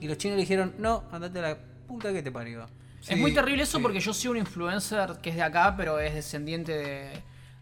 Y 0.00 0.06
los 0.08 0.18
chinos 0.18 0.36
le 0.36 0.42
dijeron, 0.42 0.74
no, 0.78 1.04
andate 1.10 1.38
a 1.40 1.42
la 1.42 1.58
puta 1.88 2.12
que 2.12 2.22
te 2.22 2.30
parió. 2.30 2.66
es 3.08 3.18
muy 3.18 3.34
terrible 3.34 3.64
eso 3.64 3.78
sí. 3.78 3.82
porque 3.82 4.00
yo 4.00 4.12
soy 4.14 4.30
un 4.30 4.36
influencer 4.38 5.18
que 5.22 5.30
es 5.30 5.36
de 5.36 5.42
acá, 5.42 5.74
pero 5.76 5.98
es 5.98 6.14
descendiente 6.14 6.72
de, 6.72 7.10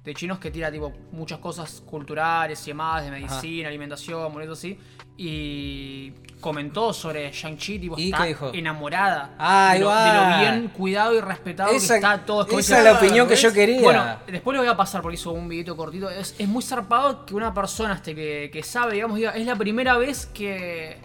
de 0.05 0.13
chinos 0.15 0.39
que 0.39 0.51
tira 0.51 0.71
tipo 0.71 0.93
muchas 1.13 1.39
cosas 1.39 1.83
culturales 1.87 2.63
y 2.67 2.71
demás, 2.71 3.05
de 3.05 3.11
medicina, 3.11 3.69
alimentación, 3.69 4.31
monedas 4.31 4.59
así. 4.59 4.79
Y 5.17 6.11
comentó 6.41 6.93
sobre 6.93 7.31
Shang-Chi, 7.33 7.79
tipo, 7.79 7.99
¿Y 7.99 8.11
está 8.11 8.25
dijo? 8.25 8.51
enamorada 8.53 9.35
Ah, 9.39 9.71
de, 9.73 9.81
lo, 9.81 9.89
de 9.89 10.13
lo 10.13 10.39
bien 10.41 10.69
cuidado 10.69 11.15
y 11.15 11.21
respetado 11.21 11.71
Esa, 11.73 11.95
que 11.95 11.99
está 12.01 12.19
todo. 12.27 12.47
Esa 12.47 12.57
dice, 12.57 12.79
es 12.79 12.85
la 12.85 12.93
opinión 12.99 13.27
que 13.27 13.37
yo 13.37 13.51
quería. 13.53 13.81
Bueno, 13.81 14.05
después 14.27 14.55
lo 14.55 14.61
voy 14.61 14.71
a 14.71 14.77
pasar 14.77 15.01
porque 15.01 15.15
hizo 15.15 15.33
un 15.33 15.49
videito 15.49 15.75
cortito. 15.75 16.11
Es, 16.11 16.35
es 16.39 16.49
muy 16.49 16.63
zarpado 16.63 17.25
que 17.25 17.35
una 17.35 17.55
persona 17.55 17.95
este 17.95 18.15
que, 18.15 18.51
que 18.53 18.63
sabe, 18.63 18.95
digamos, 18.95 19.17
diga, 19.17 19.31
es 19.31 19.47
la 19.47 19.57
primera 19.57 19.97
vez 19.97 20.27
que, 20.27 20.99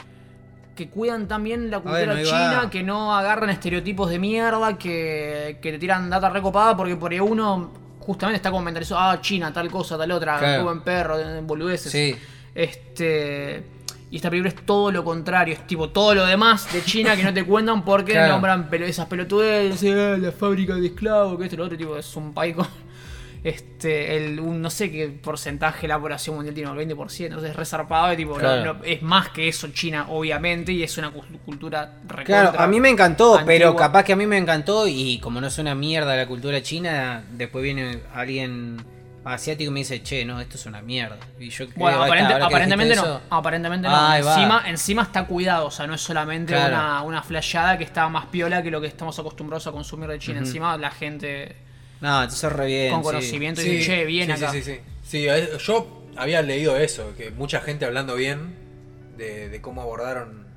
que 0.76 0.90
cuidan 0.90 1.30
también 1.30 1.72
la 1.72 1.80
cultura 1.80 2.22
china, 2.22 2.70
que 2.70 2.84
no 2.84 3.16
agarran 3.16 3.50
estereotipos 3.50 4.10
de 4.10 4.20
mierda, 4.20 4.78
que, 4.78 5.60
que 5.62 5.72
te 5.72 5.80
tiran 5.80 6.10
data 6.10 6.30
recopada, 6.30 6.76
porque 6.76 6.98
por 6.98 7.14
ahí 7.14 7.22
uno 7.22 7.72
justamente 8.00 8.38
está 8.38 8.50
como 8.52 8.64
mentalizado, 8.64 9.00
ah, 9.02 9.22
China, 9.22 9.52
tal 9.54 9.70
cosa, 9.70 9.98
tal 9.98 10.12
otra, 10.12 10.40
Claro. 10.40 10.64
buen 10.64 10.82
perro, 10.82 11.18
boludeces. 11.44 11.92
Sí. 11.92 12.16
Este. 12.56 13.64
Y 14.12 14.16
esta 14.16 14.30
película 14.32 14.50
es 14.50 14.66
todo 14.66 14.92
lo 14.92 15.04
contrario, 15.04 15.54
es 15.54 15.68
tipo 15.68 15.90
todo 15.90 16.16
lo 16.16 16.26
demás 16.26 16.72
de 16.74 16.84
China 16.84 17.16
que 17.16 17.24
no 17.24 17.32
te 17.32 17.44
cuentan 17.46 17.86
porque 17.86 18.12
Claro. 18.14 18.34
nombran 18.34 18.68
esas 18.84 19.06
pelotudes, 19.06 19.84
eh, 19.84 20.18
la 20.20 20.32
fábrica 20.32 20.74
de 20.76 20.88
esclavos, 20.88 21.38
que 21.38 21.44
esto 21.46 21.58
lo 21.58 21.66
otro, 21.66 21.78
tipo, 21.78 21.96
es 21.98 22.16
un 22.16 22.34
país 22.34 22.56
con. 22.56 22.66
Este, 23.44 24.18
el, 24.18 24.40
un, 24.40 24.62
no 24.62 24.70
sé 24.70 24.92
qué 24.92 25.08
porcentaje 25.08 25.84
de 25.84 25.88
la 25.90 26.00
población 26.00 26.36
mundial 26.36 26.54
tiene, 26.54 26.70
el 26.72 26.78
20%, 26.78 27.26
entonces 27.26 27.52
es 27.52 27.56
resarpado 27.56 28.12
y 28.12 28.18
tipo, 28.18 28.34
no- 28.34 28.40
Claro. 28.40 28.74
no- 28.76 28.84
es 28.84 29.02
más 29.02 29.30
que 29.30 29.48
eso 29.48 29.70
China, 29.70 30.08
obviamente, 30.10 30.74
y 30.74 30.84
es 30.84 30.98
una 30.98 31.10
cu- 31.12 31.24
cultura 31.46 31.94
Claro, 32.26 32.60
a 32.60 32.68
mí 32.68 32.80
me 32.82 32.90
encantó, 32.90 33.36
antigua. 33.36 33.46
pero 33.48 33.76
capaz 33.76 34.04
que 34.04 34.14
a 34.14 34.16
mí 34.18 34.26
me 34.26 34.38
encantó 34.38 34.88
y 34.88 35.20
como 35.20 35.40
no 35.40 35.48
es 35.48 35.58
una 35.58 35.74
mierda 35.74 36.16
la 36.18 36.28
cultura 36.28 36.62
china, 36.62 37.24
después 37.32 37.64
viene 37.64 38.00
alguien 38.14 38.78
asiático 39.24 39.70
y 39.70 39.74
me 39.74 39.80
dice, 39.82 40.02
che, 40.02 40.26
no, 40.26 40.40
esto 40.42 40.56
es 40.58 40.66
una 40.66 40.82
mierda. 40.82 41.18
Y 41.40 41.50
yo 41.50 41.66
Bueno, 41.76 42.04
aparente- 42.04 42.36
que 42.36 42.42
aparentemente 42.44 42.96
no. 42.96 43.22
Aparentemente 43.30 43.88
no. 43.88 43.94
Va. 43.94 44.18
Encima, 44.18 44.64
encima 44.66 45.02
está 45.04 45.26
cuidado, 45.26 45.68
o 45.68 45.72
sea, 45.72 45.88
no 45.88 45.94
es 45.94 46.02
solamente 46.02 46.54
Claro. 46.54 46.74
una, 46.74 47.02
una 47.04 47.22
flasheada 47.24 47.78
que 47.78 47.84
está 47.84 48.10
más 48.10 48.26
piola 48.28 48.64
que 48.64 48.72
lo 48.72 48.82
que 48.82 48.88
estamos 48.88 49.18
acostumbrados 49.20 49.68
a 49.68 49.72
consumir 49.72 50.10
de 50.10 50.20
China. 50.20 50.40
Encima 50.40 50.76
la 50.78 50.90
gente 50.92 51.56
No, 52.02 52.22
entonces 52.24 52.52
re 52.52 52.66
bien. 52.68 52.92
con 52.94 53.02
sí. 53.02 53.06
conocimiento 53.06 53.62
y 53.62 53.66
dice, 53.66 53.86
che, 53.86 54.06
bien 54.06 54.26
sí, 54.28 54.32
acá. 54.32 54.52
Sí, 54.52 54.62
sí, 54.62 54.74
sí. 54.74 54.80
Sí, 55.04 55.28
yo 55.66 56.04
había 56.18 56.42
leído 56.42 56.78
eso, 56.78 57.14
que 57.18 57.32
mucha 57.32 57.62
gente 57.62 57.86
hablando 57.86 58.16
bien 58.16 58.56
de, 59.18 59.50
de 59.50 59.62
cómo 59.62 59.82
abordaron 59.82 60.48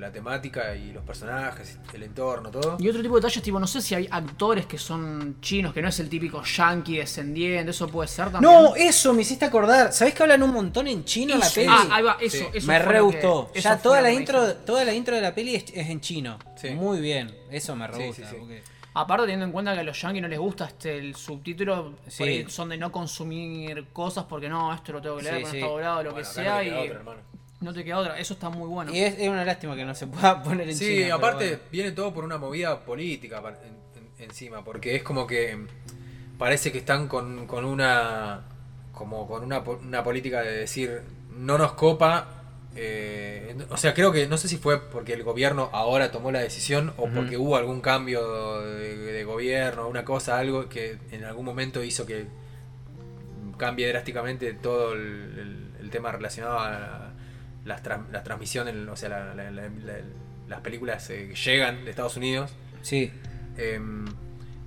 la 0.00 0.10
temática 0.10 0.74
y 0.74 0.90
los 0.92 1.04
personajes, 1.04 1.78
el 1.94 2.02
entorno, 2.02 2.50
todo. 2.50 2.76
Y 2.80 2.88
otro 2.88 3.00
tipo 3.02 3.14
de 3.14 3.20
detalles, 3.20 3.40
tipo, 3.40 3.60
no 3.60 3.68
sé 3.68 3.80
si 3.80 3.94
hay 3.94 4.08
actores 4.10 4.66
que 4.66 4.76
son 4.76 5.36
chinos, 5.40 5.72
que 5.72 5.80
no 5.80 5.88
es 5.90 6.00
el 6.00 6.08
típico 6.08 6.42
yankee 6.42 6.96
descendiente, 6.96 7.70
eso 7.70 7.86
puede 7.86 8.08
ser 8.08 8.32
también. 8.32 8.52
No, 8.52 8.74
eso 8.74 9.14
me 9.14 9.22
hiciste 9.22 9.44
acordar. 9.44 9.92
¿Sabés 9.92 10.14
que 10.14 10.24
hablan 10.24 10.42
un 10.42 10.50
montón 10.52 10.88
en 10.88 11.04
chino 11.04 11.34
en 11.34 11.38
la 11.40 11.48
peli? 11.48 11.68
Ah, 11.70 11.86
ahí 11.92 12.02
va, 12.02 12.16
eso, 12.20 12.36
Sí. 12.38 12.44
eso 12.52 12.66
me 12.66 12.80
re 12.80 13.00
gustó. 13.00 13.52
Ya 13.54 13.78
toda 13.78 14.00
la 14.00 14.10
intro, 14.10 14.54
toda 14.56 14.84
la 14.84 14.92
intro 14.92 15.14
de 15.14 15.22
la 15.22 15.32
peli 15.36 15.54
es, 15.54 15.66
es 15.72 15.88
en 15.88 16.00
chino. 16.00 16.36
Sí. 16.60 16.70
Muy 16.70 17.00
bien. 17.00 17.32
Eso 17.52 17.76
me 17.76 17.86
re 17.86 17.96
Sí, 17.98 18.06
gusta. 18.08 18.22
sí, 18.24 18.28
sí. 18.32 18.36
porque- 18.40 18.62
Aparte 18.94 19.22
teniendo 19.22 19.46
en 19.46 19.52
cuenta 19.52 19.72
que 19.74 19.80
a 19.80 19.82
los 19.84 20.00
yankees 20.00 20.22
no 20.22 20.28
les 20.28 20.38
gusta 20.38 20.66
este 20.66 20.98
el 20.98 21.14
subtítulo, 21.14 21.94
Sí. 22.08 22.18
por 22.18 22.28
ahí 22.28 22.44
son 22.48 22.68
de 22.68 22.76
no 22.76 22.92
consumir 22.92 23.86
cosas 23.92 24.24
porque 24.28 24.48
no, 24.48 24.72
esto 24.74 24.92
lo 24.92 25.00
tengo 25.00 25.16
que 25.16 25.22
leer, 25.22 25.36
Sí, 25.38 25.42
no 25.44 25.50
sí. 25.50 25.56
está 25.58 25.68
doblado, 25.68 26.02
lo 26.02 26.10
Bueno, 26.12 26.28
que 26.28 26.34
sea, 26.34 26.54
no 26.54 26.58
te 26.58 26.64
queda 26.64 26.80
y 26.80 26.84
otra, 26.88 26.98
hermano. 26.98 27.20
no 27.60 27.72
te 27.72 27.84
queda 27.84 27.98
otra. 27.98 28.18
Eso 28.18 28.34
está 28.34 28.50
muy 28.50 28.68
bueno. 28.68 28.92
Y 28.92 29.00
es, 29.00 29.18
es 29.18 29.28
una 29.28 29.44
lástima 29.44 29.74
que 29.76 29.84
no 29.84 29.94
se 29.94 30.06
pueda 30.08 30.42
poner 30.42 30.68
en 30.68 30.76
Sí, 30.76 31.08
aparte 31.10 31.48
bueno. 31.48 31.62
viene 31.72 31.92
todo 31.92 32.12
por 32.12 32.24
una 32.24 32.36
movida 32.36 32.84
política 32.84 33.40
par- 33.40 33.58
en- 33.64 34.02
en- 34.20 34.24
encima, 34.30 34.62
porque 34.62 34.94
es 34.96 35.02
como 35.02 35.26
que 35.26 35.58
parece 36.38 36.70
que 36.70 36.78
están 36.78 37.08
con, 37.08 37.46
con 37.46 37.64
una 37.64 38.42
como 38.92 39.26
con 39.26 39.42
una, 39.42 39.60
una 39.60 40.04
política 40.04 40.42
de 40.42 40.52
decir 40.58 41.00
no 41.34 41.56
nos 41.56 41.72
copa. 41.72 42.41
Eh, 42.74 43.54
o 43.70 43.76
sea, 43.76 43.92
creo 43.94 44.12
que 44.12 44.26
no 44.26 44.38
sé 44.38 44.48
si 44.48 44.56
fue 44.56 44.80
porque 44.90 45.12
el 45.12 45.22
gobierno 45.22 45.68
ahora 45.72 46.10
tomó 46.10 46.30
la 46.32 46.40
decisión 46.40 46.92
o 46.96 47.08
porque 47.08 47.36
hubo 47.36 47.56
algún 47.56 47.80
cambio 47.80 48.60
de, 48.62 48.96
de 48.96 49.24
gobierno, 49.24 49.88
una 49.88 50.04
cosa, 50.04 50.38
algo 50.38 50.68
que 50.68 50.98
en 51.10 51.24
algún 51.24 51.44
momento 51.44 51.82
hizo 51.84 52.06
que 52.06 52.26
cambie 53.58 53.88
drásticamente 53.88 54.52
todo 54.54 54.94
el, 54.94 55.00
el- 55.00 55.68
el 55.80 55.90
tema 55.90 56.12
relacionado 56.12 56.58
a 56.58 57.12
las 57.64 57.82
tra- 57.82 58.06
la 58.10 58.22
transmisión, 58.24 58.68
en- 58.68 58.88
o 58.88 58.96
sea, 58.96 59.08
la- 59.10 59.34
la- 59.34 59.50
la- 59.50 59.68
la- 59.68 60.00
las 60.48 60.60
películas 60.60 61.08
eh, 61.10 61.28
que 61.28 61.34
llegan 61.34 61.84
de 61.84 61.90
Estados 61.90 62.16
Unidos. 62.16 62.52
Sí. 62.82 63.12
Em, 63.56 64.04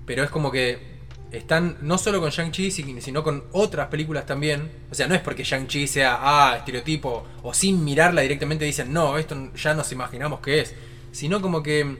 pero 0.06 0.24
es 0.24 0.30
como 0.30 0.52
que 0.52 0.95
están 1.38 1.78
no 1.82 1.98
solo 1.98 2.20
con 2.22 2.30
Shang-Chi, 2.30 2.72
si- 2.72 3.02
sino 3.02 3.24
con 3.24 3.44
otras 3.52 3.88
películas 3.88 4.26
también. 4.26 4.70
O 4.92 4.96
sea, 4.96 5.08
no 5.08 5.16
es 5.16 5.22
porque 5.22 5.44
Shang-Chi 5.44 5.88
sea, 5.88 6.18
ah, 6.22 6.56
estereotipo, 6.58 7.26
o 7.44 7.54
sin 7.54 7.84
mirarla 7.84 8.22
directamente 8.22 8.66
dicen, 8.66 8.92
no, 8.94 9.18
esto 9.18 9.52
ya 9.56 9.74
nos 9.74 9.92
imaginamos 9.92 10.40
que 10.40 10.62
es. 10.62 10.76
Sino 11.12 11.42
como 11.42 11.64
que 11.64 11.98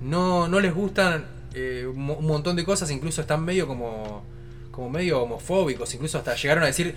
no, 0.00 0.48
no 0.48 0.60
les 0.60 0.74
gustan 0.74 1.26
eh, 1.54 1.86
un 1.88 1.98
mo- 2.02 2.14
un 2.14 2.26
montón 2.26 2.54
de 2.56 2.64
cosas, 2.64 2.90
incluso 2.90 3.20
están 3.22 3.44
medio 3.44 3.66
como, 3.66 4.24
como 4.70 4.90
medio 4.90 5.22
homofóbicos, 5.22 5.94
incluso 5.94 6.18
hasta 6.18 6.34
llegaron 6.34 6.64
a 6.64 6.66
decir, 6.66 6.94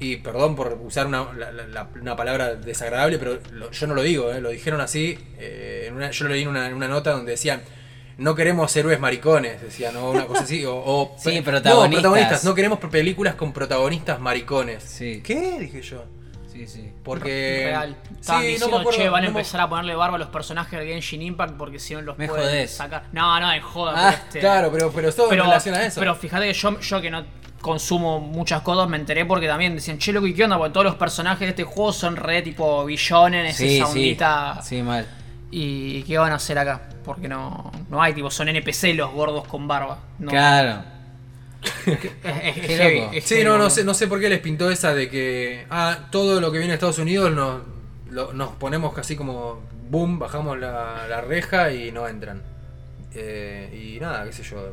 y 0.00 0.16
perdón 0.16 0.56
por 0.56 0.80
usar 0.82 1.06
una, 1.06 1.22
una 2.00 2.16
palabra 2.16 2.54
desagradable, 2.54 3.18
pero 3.18 3.38
yo 3.70 3.86
no 3.86 3.94
lo 3.94 4.02
digo, 4.02 4.32
eh, 4.32 4.40
lo 4.40 4.48
dijeron 4.50 4.80
así, 4.80 5.18
eh, 5.38 5.92
yo 6.12 6.24
lo 6.24 6.30
leí 6.32 6.46
una, 6.46 6.66
en 6.66 6.74
una 6.74 6.88
nota 6.88 7.12
donde 7.12 7.32
decían, 7.32 7.60
no 8.20 8.34
queremos 8.34 8.74
héroes 8.76 9.00
maricones, 9.00 9.60
decían, 9.60 9.96
o 9.96 10.10
una 10.10 10.26
cosa 10.26 10.44
así, 10.44 10.64
o, 10.64 10.74
o- 10.76 11.14
Sí, 11.18 11.36
no, 11.38 11.42
protagonistas. 11.44 12.02
protagonistas, 12.02 12.44
no 12.44 12.54
queremos 12.54 12.78
películas 12.78 13.34
con 13.34 13.52
protagonistas 13.52 14.20
maricones. 14.20 14.82
Sí. 14.84 15.20
¿Qué? 15.24 15.58
Dije 15.58 15.82
yo. 15.82 16.04
Sí, 16.52 16.66
sí. 16.66 16.92
Porque... 17.02 17.62
Real. 17.66 17.96
Estaban 18.20 18.42
Sí, 18.42 18.48
no 18.48 18.52
diciendo, 18.52 18.78
acuerdo, 18.80 18.98
che, 19.00 19.08
van 19.08 19.22
a 19.24 19.26
no 19.28 19.32
me- 19.32 19.40
empezar 19.40 19.60
a 19.62 19.68
ponerle 19.68 19.94
barba 19.94 20.16
a 20.16 20.18
los 20.18 20.28
personajes 20.28 20.78
de 20.78 20.86
Genshin 20.86 21.22
Impact 21.22 21.54
porque 21.56 21.78
si 21.78 21.94
no 21.94 22.02
los 22.02 22.18
Me 22.18 22.28
pueden 22.28 22.44
jodés. 22.44 22.70
sacar. 22.72 23.04
No, 23.12 23.40
no, 23.40 23.52
en 23.52 23.62
joda. 23.62 23.92
Ah, 23.96 24.10
pero 24.10 24.22
este- 24.24 24.40
Claro, 24.40 24.70
pero, 24.72 24.92
pero 24.92 25.12
todo 25.14 25.28
pero, 25.30 25.42
en 25.44 25.48
relación 25.48 25.74
a 25.74 25.86
eso. 25.86 25.98
pero 26.00 26.14
fíjate 26.14 26.46
que 26.46 26.52
yo, 26.52 26.78
yo 26.80 27.00
que 27.00 27.10
no 27.10 27.24
consumo 27.62 28.20
muchas 28.20 28.62
cosas 28.62 28.88
me 28.88 28.96
enteré 28.96 29.24
porque 29.26 29.46
también 29.46 29.74
decían, 29.74 29.98
che, 29.98 30.12
loco, 30.12 30.26
¿y 30.26 30.34
qué 30.34 30.44
onda? 30.44 30.58
Porque 30.58 30.72
todos 30.72 30.84
los 30.86 30.94
personajes 30.96 31.40
de 31.40 31.48
este 31.50 31.64
juego 31.64 31.92
son 31.92 32.16
re 32.16 32.42
tipo 32.42 32.84
billones, 32.84 33.56
Sí, 33.56 33.76
esa 33.76 33.86
sí. 33.86 33.90
ondita. 33.92 34.60
Sí, 34.62 34.82
mal. 34.82 35.06
¿Y 35.50 36.02
qué 36.04 36.16
van 36.18 36.32
a 36.32 36.36
hacer 36.36 36.58
acá? 36.58 36.88
Porque 37.04 37.28
no, 37.28 37.72
no 37.88 38.02
hay, 38.02 38.12
tipo, 38.14 38.30
son 38.30 38.48
NPC 38.48 38.94
los 38.94 39.10
gordos 39.12 39.46
con 39.48 39.66
barba. 39.66 39.98
No, 40.18 40.30
Claro. 40.30 40.82
Es, 41.84 41.98
heavy, 42.78 43.20
Sí, 43.20 43.34
heavy, 43.34 43.44
no, 43.44 43.58
no 43.58 43.68
sé, 43.68 43.84
no 43.84 43.92
sé 43.94 44.06
por 44.06 44.18
qué 44.20 44.28
les 44.30 44.40
pintó 44.40 44.70
esa 44.70 44.94
de 44.94 45.10
que 45.10 45.66
ah, 45.70 46.08
todo 46.10 46.40
lo 46.40 46.50
que 46.52 46.58
viene 46.58 46.72
de 46.72 46.74
Estados 46.74 46.98
Unidos 46.98 47.32
nos, 47.32 47.62
lo- 48.10 48.32
nos 48.32 48.50
ponemos 48.52 48.94
casi 48.94 49.16
como 49.16 49.60
boom, 49.90 50.18
bajamos 50.18 50.58
la, 50.58 51.06
la 51.08 51.20
reja 51.20 51.72
y 51.72 51.92
no 51.92 52.06
entran. 52.08 52.42
Eh, 53.14 53.94
y 53.96 54.00
nada, 54.00 54.24
qué 54.24 54.32
sé 54.32 54.42
yo. 54.42 54.72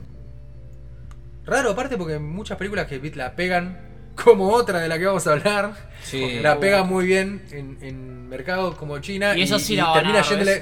Raro 1.45 1.71
aparte 1.71 1.97
porque 1.97 2.19
muchas 2.19 2.57
películas 2.57 2.87
que 2.87 2.99
la 3.15 3.35
pegan 3.35 3.79
como 4.23 4.49
otra 4.49 4.79
de 4.79 4.87
la 4.89 4.97
que 4.97 5.05
vamos 5.05 5.25
a 5.27 5.33
hablar, 5.33 5.73
Sí. 6.03 6.39
la 6.39 6.59
pegan 6.59 6.87
muy 6.87 7.05
bien 7.05 7.43
en, 7.51 7.77
en 7.81 8.29
mercados 8.29 8.75
como 8.75 8.97
China 8.99 9.35
Y 9.37 9.41
eso 9.43 9.59
sí 9.59 9.75
la 9.75 9.93
termina 9.93 10.21
yéndole, 10.21 10.55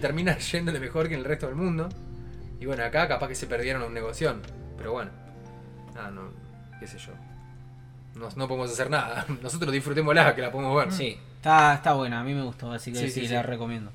termina 0.00 0.38
yéndole 0.52 0.80
mejor 0.80 1.08
que 1.08 1.14
en 1.14 1.20
el 1.20 1.26
resto 1.26 1.46
del 1.46 1.56
mundo. 1.56 1.88
Y 2.60 2.66
bueno, 2.66 2.84
acá 2.84 3.06
capaz 3.08 3.28
que 3.28 3.34
se 3.34 3.46
perdieron 3.46 3.82
un 3.82 3.92
negocio, 3.92 4.36
pero 4.76 4.92
bueno. 4.92 5.10
Nada, 5.94 6.10
no, 6.10 6.22
qué 6.80 6.86
sé 6.86 6.98
yo. 6.98 7.12
No, 8.14 8.28
no 8.36 8.48
podemos 8.48 8.70
hacer 8.70 8.88
nada. 8.90 9.26
Nosotros 9.42 9.72
disfrutémosla, 9.72 10.34
que 10.34 10.40
la 10.42 10.50
podemos 10.50 10.76
ver. 10.76 10.92
Sí, 10.92 11.18
está, 11.36 11.74
está 11.74 11.92
buena, 11.94 12.20
a 12.20 12.24
mí 12.24 12.32
me 12.34 12.42
gustó, 12.42 12.72
así 12.72 12.92
que 12.92 12.98
Sí, 12.98 13.10
sí, 13.10 13.20
sí, 13.22 13.26
sí. 13.28 13.34
la 13.34 13.42
recomiendo. 13.42 13.90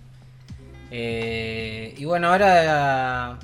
Eh, 0.91 1.93
y 1.98 2.06
bueno, 2.06 2.30
ahora 2.30 3.38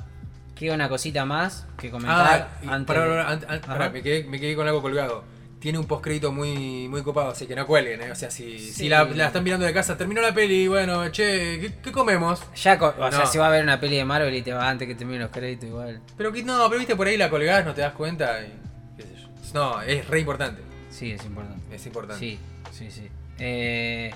queda 0.55 0.73
una 0.73 0.89
cosita 0.89 1.25
más 1.25 1.67
que 1.77 1.89
comentar. 1.91 2.49
Ah, 2.67 2.73
antes 2.73 3.91
me, 3.93 4.01
quedé, 4.01 4.23
me 4.25 4.39
quedé 4.39 4.55
con 4.55 4.67
algo 4.67 4.81
colgado. 4.81 5.23
Tiene 5.65 5.79
un 5.79 5.85
postcrédito 5.87 6.31
muy, 6.31 6.87
muy 6.89 7.01
copado, 7.01 7.31
así 7.31 7.47
que 7.47 7.55
no 7.55 7.65
cuelguen, 7.65 7.99
¿eh? 7.99 8.11
O 8.11 8.15
sea, 8.15 8.29
si, 8.29 8.59
Sí. 8.59 8.71
si 8.71 8.87
la, 8.87 9.03
la 9.05 9.25
están 9.25 9.43
mirando 9.43 9.65
de 9.65 9.73
casa, 9.73 9.97
terminó 9.97 10.21
la 10.21 10.31
peli, 10.31 10.67
bueno, 10.67 11.09
che, 11.09 11.59
¿qué, 11.59 11.73
qué 11.81 11.91
comemos? 11.91 12.39
Ya, 12.55 12.77
co- 12.77 12.93
o 12.99 13.11
sea, 13.11 13.25
si 13.25 13.39
va 13.39 13.47
a 13.47 13.49
ver 13.49 13.63
una 13.63 13.79
peli 13.79 13.95
de 13.97 14.05
Marvel 14.05 14.31
y 14.35 14.43
te 14.43 14.53
va 14.53 14.69
antes 14.69 14.87
que 14.87 14.93
termine 14.93 15.17
los 15.21 15.31
créditos 15.31 15.67
igual. 15.67 16.01
Pero 16.15 16.31
que- 16.31 16.43
no, 16.43 16.67
pero 16.69 16.77
viste 16.77 16.95
por 16.95 17.07
ahí 17.07 17.17
la 17.17 17.31
colgás, 17.31 17.65
no 17.65 17.73
te 17.73 17.81
das 17.81 17.93
cuenta 17.93 18.41
y 18.41 18.53
qué 18.95 19.03
sé 19.07 19.15
yo. 19.19 19.27
No, 19.55 19.81
es 19.81 20.07
re 20.07 20.19
importante. 20.19 20.61
Sí, 20.91 21.13
es 21.13 21.25
importante. 21.25 21.75
Es 21.75 21.83
importante. 21.87 22.19
Sí, 22.19 22.37
sí, 22.71 22.91
sí. 22.91 23.09
Eh, 23.39 24.13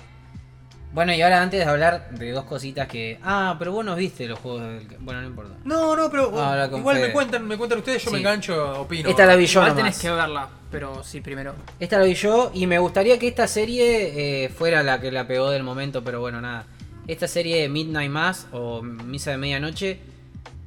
bueno, 0.92 1.12
y 1.12 1.20
ahora 1.20 1.42
antes 1.42 1.58
de 1.58 1.66
hablar 1.68 2.10
de 2.12 2.30
dos 2.30 2.44
cositas 2.44 2.86
que... 2.86 3.18
Ah, 3.24 3.56
pero 3.58 3.72
vos 3.72 3.84
no 3.84 3.96
viste 3.96 4.28
los 4.28 4.38
juegos 4.38 4.62
del... 4.62 4.86
Bueno, 5.00 5.20
no 5.22 5.26
importa. 5.26 5.54
No, 5.64 5.96
no, 5.96 6.08
pero 6.12 6.32
Ah, 6.40 6.68
igual 6.72 7.00
me 7.00 7.10
cuentan, 7.10 7.44
me 7.48 7.56
cuentan 7.56 7.80
ustedes, 7.80 8.04
yo 8.04 8.12
me 8.12 8.18
engancho, 8.18 8.82
opino. 8.82 9.08
Esta 9.10 9.26
la 9.26 9.34
vi 9.34 9.46
yo 9.46 9.60
Igual 9.62 9.76
nomás. 9.76 9.82
tenés 9.98 9.98
que 10.00 10.10
verla, 10.10 10.48
pero 10.70 11.02
sí, 11.02 11.20
primero. 11.20 11.54
Esta 11.78 11.98
la 11.98 12.04
vi 12.04 12.14
yo 12.14 12.50
y 12.54 12.66
me 12.66 12.78
gustaría 12.78 13.18
que 13.18 13.28
esta 13.28 13.46
serie 13.46 14.44
eh, 14.44 14.48
fuera 14.48 14.82
la 14.82 15.00
que 15.00 15.10
la 15.10 15.26
pegó 15.26 15.50
del 15.50 15.62
momento, 15.62 16.04
pero 16.04 16.20
bueno, 16.20 16.40
nada. 16.40 16.66
Esta 17.06 17.26
serie 17.26 17.68
Midnight 17.68 18.10
Mass 18.10 18.46
o 18.52 18.82
Misa 18.82 19.32
de 19.32 19.36
Medianoche 19.36 20.00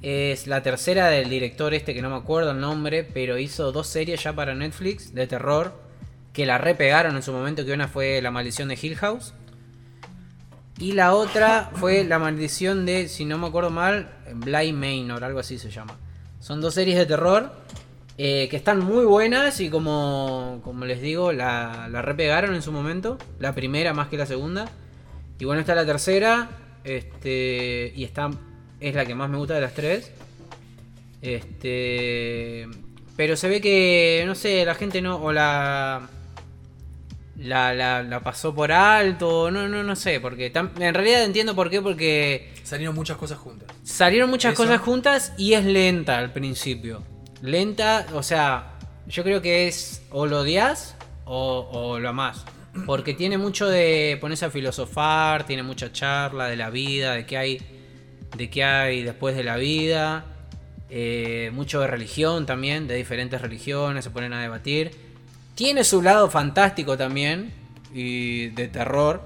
es 0.02 0.48
la 0.48 0.62
tercera 0.62 1.08
del 1.08 1.30
director 1.30 1.74
este 1.74 1.94
que 1.94 2.02
no 2.02 2.10
me 2.10 2.18
acuerdo 2.18 2.52
el 2.52 2.60
nombre, 2.60 3.04
pero 3.04 3.38
hizo 3.38 3.72
dos 3.72 3.88
series 3.88 4.22
ya 4.22 4.34
para 4.34 4.54
Netflix 4.54 5.13
de 5.13 5.28
terror 5.28 5.74
que 6.34 6.46
la 6.46 6.58
repegaron 6.58 7.16
en 7.16 7.24
su 7.24 7.32
momento, 7.32 7.66
que 7.66 7.72
una 7.72 7.88
fue 7.88 8.22
La 8.22 8.32
maldición 8.32 8.68
de 8.68 8.78
Hill 8.82 8.98
House 8.98 9.34
y 10.80 10.92
la 10.94 11.13
otra 11.13 11.72
fue 11.76 12.04
La 12.04 12.20
maldición 12.20 12.86
de, 12.86 13.08
si 13.08 13.24
no 13.24 13.38
me 13.38 13.48
acuerdo 13.48 13.70
mal, 13.70 14.12
Bly 14.34 14.74
Manor, 14.74 15.24
algo 15.24 15.39
así 15.39 15.58
se 15.58 15.70
llama. 15.70 15.98
Son 16.39 16.60
dos 16.60 16.74
series 16.74 16.98
de 16.98 17.06
terror 17.06 17.54
eh, 18.17 18.47
que 18.49 18.56
están 18.58 18.80
muy 18.80 19.06
buenas 19.06 19.60
y 19.60 19.69
como, 19.69 20.62
como 20.63 20.86
les 20.86 21.02
digo, 21.02 21.32
la, 21.32 21.88
la 21.91 22.02
repegaron 22.02 22.54
en 22.56 22.62
su 22.62 22.71
momento. 22.71 23.17
La 23.39 23.54
primera 23.56 23.93
más 23.93 24.08
que 24.08 24.17
la 24.17 24.26
segunda. 24.26 24.69
Y 25.39 25.45
bueno, 25.45 25.60
esta 25.62 25.73
es 25.73 25.78
la 25.78 25.86
tercera. 25.86 26.49
Este, 26.84 27.91
y 27.95 28.04
está, 28.04 28.30
es 28.80 28.93
la 28.95 29.06
que 29.06 29.15
más 29.15 29.30
me 29.30 29.38
gusta 29.38 29.56
de 29.56 29.62
las 29.62 29.73
tres. 29.73 30.12
Este, 31.21 32.67
pero 33.15 33.36
se 33.36 33.47
ve 33.49 33.62
que, 33.62 34.23
no 34.26 34.36
sé, 34.36 34.65
la 34.65 34.76
gente 34.76 35.02
no, 35.02 35.15
o 35.17 35.32
la, 35.32 36.08
la, 37.38 37.73
la, 37.73 38.04
la 38.04 38.19
pasó 38.19 38.54
por 38.54 38.71
alto, 38.71 39.49
no, 39.49 39.67
no, 39.69 39.84
no 39.84 39.95
sé, 39.95 40.19
porque 40.19 40.52
tam- 40.52 40.71
en 40.80 40.93
realidad 40.93 41.23
entiendo 41.23 41.56
por 41.56 41.69
qué, 41.69 41.82
porque 41.82 42.52
Salieron 42.63 42.95
muchas 42.95 43.17
cosas 43.17 43.38
juntas. 43.38 43.69
Salieron 43.84 44.30
muchas 44.30 44.54
Eso. 44.54 44.63
cosas 44.63 44.82
juntas 44.82 45.34
y 45.38 45.54
es 45.54 45.63
lenta 45.65 46.17
al 46.17 46.32
principio. 46.34 47.04
Lenta, 47.43 48.06
o 48.13 48.23
sea, 48.23 48.71
yo 49.06 49.21
creo 49.25 49.41
que 49.41 49.67
es 49.67 50.01
o 50.12 50.25
lo 50.25 50.39
odias 50.39 50.95
o, 51.25 51.99
lo 51.99 52.10
amás. 52.10 52.45
Porque 52.86 53.13
tiene 53.13 53.38
mucho 53.38 53.67
de 53.67 54.17
ponerse 54.21 54.45
a 54.45 54.49
filosofar, 54.49 55.45
tiene 55.45 55.62
mucha 55.62 55.91
charla 55.91 56.47
de 56.47 56.56
la 56.56 56.69
vida, 56.69 57.15
de 57.15 57.25
qué 57.25 57.38
hay, 57.38 57.62
de 58.38 58.49
qué 58.49 58.63
hay 58.63 59.03
después 59.03 59.36
de 59.36 59.43
la 59.43 59.58
vida. 59.58 60.25
eh, 60.89 61.51
mucho 61.53 61.82
de 61.82 61.88
religión 61.88 62.45
también, 62.45 62.88
de 62.88 62.95
diferentes 62.95 63.41
religiones, 63.41 64.06
se 64.06 64.10
ponen 64.10 64.32
a 64.32 64.41
debatir. 64.41 64.91
Tiene 65.53 65.84
su 65.84 66.01
lado 66.01 66.29
fantástico 66.29 66.97
también 66.97 67.51
y 67.93 68.47
de 68.51 68.69
terror. 68.69 69.21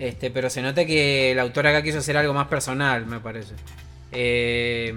Este, 0.00 0.32
pero 0.32 0.50
se 0.50 0.62
nota 0.62 0.84
que 0.84 1.30
el 1.30 1.38
autor 1.38 1.68
acá 1.68 1.80
quiso 1.80 1.98
hacer 1.98 2.16
algo 2.16 2.34
más 2.34 2.48
personal, 2.48 3.06
me 3.06 3.20
parece. 3.20 3.54
Eh, 4.10 4.92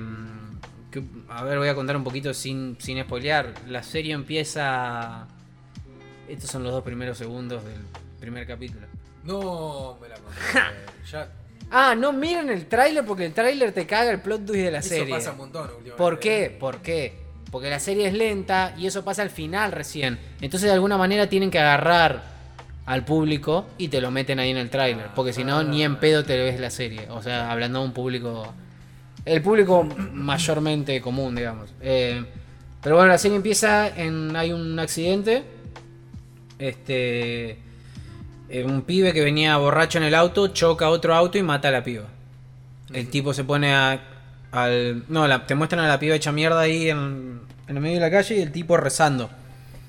que- 1.03 1.07
a 1.29 1.43
ver, 1.43 1.57
voy 1.57 1.67
a 1.67 1.75
contar 1.75 1.95
un 1.97 2.03
poquito 2.03 2.33
sin, 2.33 2.77
sin 2.79 3.01
spoilear. 3.03 3.53
La 3.67 3.83
serie 3.83 4.13
empieza. 4.13 5.27
Estos 6.27 6.49
son 6.49 6.63
los 6.63 6.71
dos 6.73 6.83
primeros 6.83 7.17
segundos 7.17 7.63
del 7.63 7.81
primer 8.19 8.45
capítulo. 8.45 8.85
No, 9.23 9.97
me 10.01 10.09
la 10.09 10.15
conté. 10.15 10.39
ya, 11.11 11.29
Ah, 11.69 11.95
no 11.95 12.13
miren 12.13 12.49
el 12.49 12.65
tráiler 12.67 13.05
porque 13.05 13.25
el 13.25 13.33
tráiler 13.33 13.73
te 13.73 13.85
caga 13.85 14.11
el 14.11 14.21
plot 14.21 14.45
twist 14.45 14.63
de 14.63 14.71
la 14.71 14.79
eso 14.79 14.89
serie. 14.89 15.13
pasa 15.13 15.31
un 15.33 15.37
montón 15.37 15.63
últimamente. 15.63 15.97
¿Por 15.97 16.19
qué? 16.19 16.55
¿Por 16.57 16.77
qué? 16.81 17.13
Porque 17.51 17.69
la 17.69 17.79
serie 17.79 18.07
es 18.07 18.13
lenta 18.13 18.73
y 18.77 18.87
eso 18.87 19.03
pasa 19.03 19.21
al 19.21 19.29
final 19.29 19.71
recién. 19.73 20.17
Entonces 20.41 20.67
de 20.69 20.73
alguna 20.73 20.97
manera 20.97 21.27
tienen 21.27 21.51
que 21.51 21.59
agarrar 21.59 22.23
al 22.85 23.03
público 23.03 23.65
y 23.77 23.89
te 23.89 23.99
lo 23.99 24.11
meten 24.11 24.39
ahí 24.39 24.51
en 24.51 24.57
el 24.57 24.69
tráiler. 24.69 25.07
Porque 25.13 25.33
si 25.33 25.43
no, 25.43 25.61
ni 25.63 25.83
en 25.83 25.97
pedo 25.97 26.23
te 26.23 26.37
ves 26.37 26.57
la 26.59 26.69
serie. 26.69 27.07
O 27.09 27.21
sea, 27.21 27.51
hablando 27.51 27.79
de 27.79 27.85
un 27.85 27.91
público... 27.93 28.53
El 29.27 29.41
público 29.41 29.83
mayormente 30.13 30.99
común, 31.01 31.35
digamos. 31.35 31.73
Eh, 31.81 32.23
pero 32.81 32.95
bueno, 32.95 33.09
la 33.11 33.17
serie 33.17 33.35
empieza 33.37 33.87
en... 33.89 34.35
Hay 34.35 34.51
un 34.53 34.79
accidente. 34.79 35.43
Este... 36.59 37.57
eh, 38.49 38.63
un 38.65 38.81
pibe 38.83 39.13
que 39.13 39.21
venía 39.23 39.57
borracho 39.57 39.97
en 39.97 40.05
el 40.05 40.15
auto 40.15 40.47
choca 40.49 40.85
a 40.85 40.89
otro 40.89 41.13
auto 41.13 41.37
y 41.37 41.43
mata 41.43 41.67
a 41.67 41.71
la 41.71 41.83
piba. 41.83 42.05
El 42.93 43.09
tipo 43.09 43.33
se 43.33 43.43
pone 43.43 43.73
a, 43.73 44.01
al... 44.51 45.03
No, 45.09 45.27
la- 45.27 45.45
te 45.45 45.55
muestran 45.55 45.83
a 45.83 45.87
la 45.87 45.99
piba 45.99 46.15
hecha 46.15 46.31
mierda 46.31 46.61
ahí 46.61 46.89
en, 46.89 47.41
en 47.67 47.75
el 47.75 47.81
medio 47.81 47.95
de 47.95 48.01
la 48.01 48.11
calle 48.11 48.37
y 48.37 48.41
el 48.41 48.51
tipo 48.51 48.77
rezando. 48.77 49.29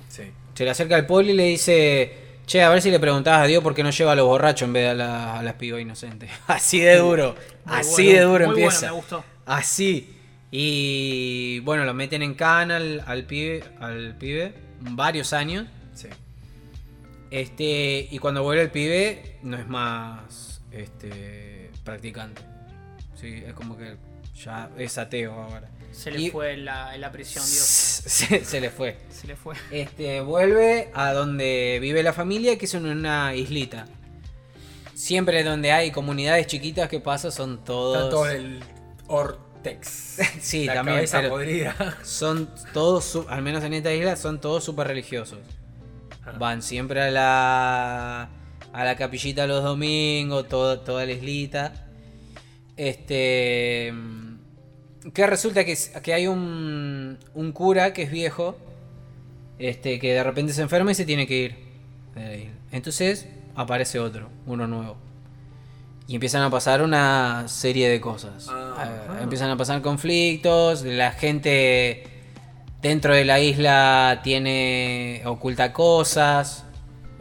Sí. 0.09 0.25
Se 0.55 0.65
le 0.65 0.71
acerca 0.71 0.97
al 0.97 1.07
poli 1.07 1.31
y 1.31 1.35
le 1.35 1.45
dice... 1.45 2.28
Che, 2.49 2.63
a 2.63 2.71
ver 2.71 2.81
si 2.81 2.91
le 2.91 2.99
preguntabas 2.99 3.43
a 3.43 3.47
Dios 3.47 3.63
por 3.63 3.75
qué 3.75 3.83
no 3.83 3.91
lleva 3.91 4.13
a 4.13 4.15
los 4.15 4.27
borrachos 4.27 4.67
en 4.67 4.73
vez 4.73 4.85
de 4.85 4.89
a, 4.91 4.95
la- 4.95 5.39
a 5.39 5.43
las 5.43 5.55
pibas 5.55 5.81
inocentes. 5.83 6.31
Así 6.49 6.81
de 6.81 6.97
duro. 6.97 7.35
Muy 7.67 7.77
Así 7.77 8.05
bueno, 8.07 8.19
de 8.19 8.25
duro 8.25 8.47
muy 8.47 8.55
empieza. 8.55 8.79
bueno, 8.81 8.95
me 8.95 8.97
gustó. 9.01 9.25
Así. 9.45 10.17
Y 10.51 11.61
bueno, 11.61 11.85
lo 11.85 11.93
meten 11.93 12.23
en 12.23 12.33
cana 12.35 12.77
al, 12.77 13.05
al 13.07 13.25
pibe, 13.25 13.63
al 13.81 14.17
pibe 14.17 14.55
varios 14.81 15.35
años. 15.35 15.67
Sí. 15.95 16.09
Este, 17.31 18.09
y 18.11 18.19
cuando 18.19 18.43
vuelve 18.43 18.63
el 18.63 18.71
pibe, 18.71 19.37
no 19.43 19.59
es 19.59 19.69
más 19.69 20.63
este, 20.73 21.71
practicante. 21.85 22.41
Sí, 23.21 23.43
es 23.47 23.53
como 23.53 23.77
que 23.77 23.97
ya 24.43 24.71
es 24.79 24.97
ateo 24.97 25.35
ahora. 25.35 25.69
Se 25.93 26.11
le 26.11 26.21
Y- 26.21 26.31
fue 26.31 26.53
en 26.53 26.65
la, 26.65 26.97
la 26.97 27.11
prisión, 27.11 27.45
Dios. 27.45 27.57
Se, 28.09 28.45
se 28.45 28.61
le 28.61 28.71
fue. 28.71 28.97
Se 29.11 29.27
le 29.27 29.37
fue. 29.37 29.55
Este, 29.71 30.21
vuelve 30.21 30.91
a 30.95 31.13
donde 31.13 31.79
vive 31.81 32.03
la 32.03 32.13
familia, 32.13 32.57
que 32.57 32.67
es 32.67 32.75
en 32.75 32.87
una 32.87 33.35
islita. 33.35 33.87
Siempre 34.95 35.43
donde 35.45 35.73
hay 35.73 35.91
comunidades 35.91 36.47
chiquitas 36.47 36.89
que 36.89 37.01
pasa 37.01 37.31
son 37.31 37.65
todos. 37.65 37.97
Está 37.99 38.11
todo 38.11 38.29
el 38.31 38.61
Ortex. 39.09 40.19
Sí, 40.41 40.67
la 40.67 40.75
también, 40.75 40.97
cabeza 40.99 41.19
pero- 41.19 41.31
podrida. 41.31 41.99
Son 42.05 42.49
todos, 42.73 43.05
su- 43.05 43.27
al 43.29 43.43
menos 43.43 43.63
en 43.65 43.75
esta 43.75 43.93
isla, 43.93 44.17
son 44.17 44.41
todos 44.41 44.63
súper 44.65 44.87
religiosos. 44.89 45.39
Ah. 46.25 46.33
Van 46.39 46.63
siempre 46.63 47.01
a 47.03 47.11
la, 47.11 48.29
a 48.73 48.85
la 48.85 48.97
capillita 48.97 49.47
los 49.47 49.63
domingos, 49.65 50.49
todo, 50.49 50.81
toda 50.81 51.05
la 51.07 51.13
islita. 51.13 51.87
Este. 52.77 53.93
Que 55.15 55.27
resulta 55.27 55.65
que, 55.65 55.77
que 56.03 56.15
hay 56.15 56.27
un, 56.27 57.19
un 57.35 57.53
cura 57.53 57.93
que 57.93 58.03
es 58.03 58.11
viejo. 58.11 58.57
Este, 59.59 59.99
que 59.99 60.15
de 60.15 60.23
repente 60.23 60.53
se 60.53 60.63
enferma 60.63 60.93
y 60.93 60.95
se 60.95 61.05
tiene 61.05 61.27
que 61.27 61.37
ir. 61.37 61.57
isla. 62.17 62.51
Entonces 62.71 63.27
aparece 63.55 63.99
otro, 63.99 64.29
uno 64.47 64.67
nuevo. 64.67 64.97
Y 66.07 66.15
empiezan 66.15 66.43
a 66.43 66.51
pasar 66.51 66.83
una 66.83 67.49
serie 67.49 67.89
de 67.89 68.01
cosas. 68.01 68.47
Ah. 68.49 69.17
Eh, 69.19 69.23
empiezan 69.23 69.51
a 69.51 69.57
pasar 69.57 69.83
conflictos, 69.83 70.83
la 70.83 71.13
gente 71.13 72.05
dentro 72.81 73.15
de 73.15 73.25
la 73.25 73.41
isla 73.41 74.21
tiene 74.23 75.23
oculta 75.27 75.73
cosas. 75.73 76.65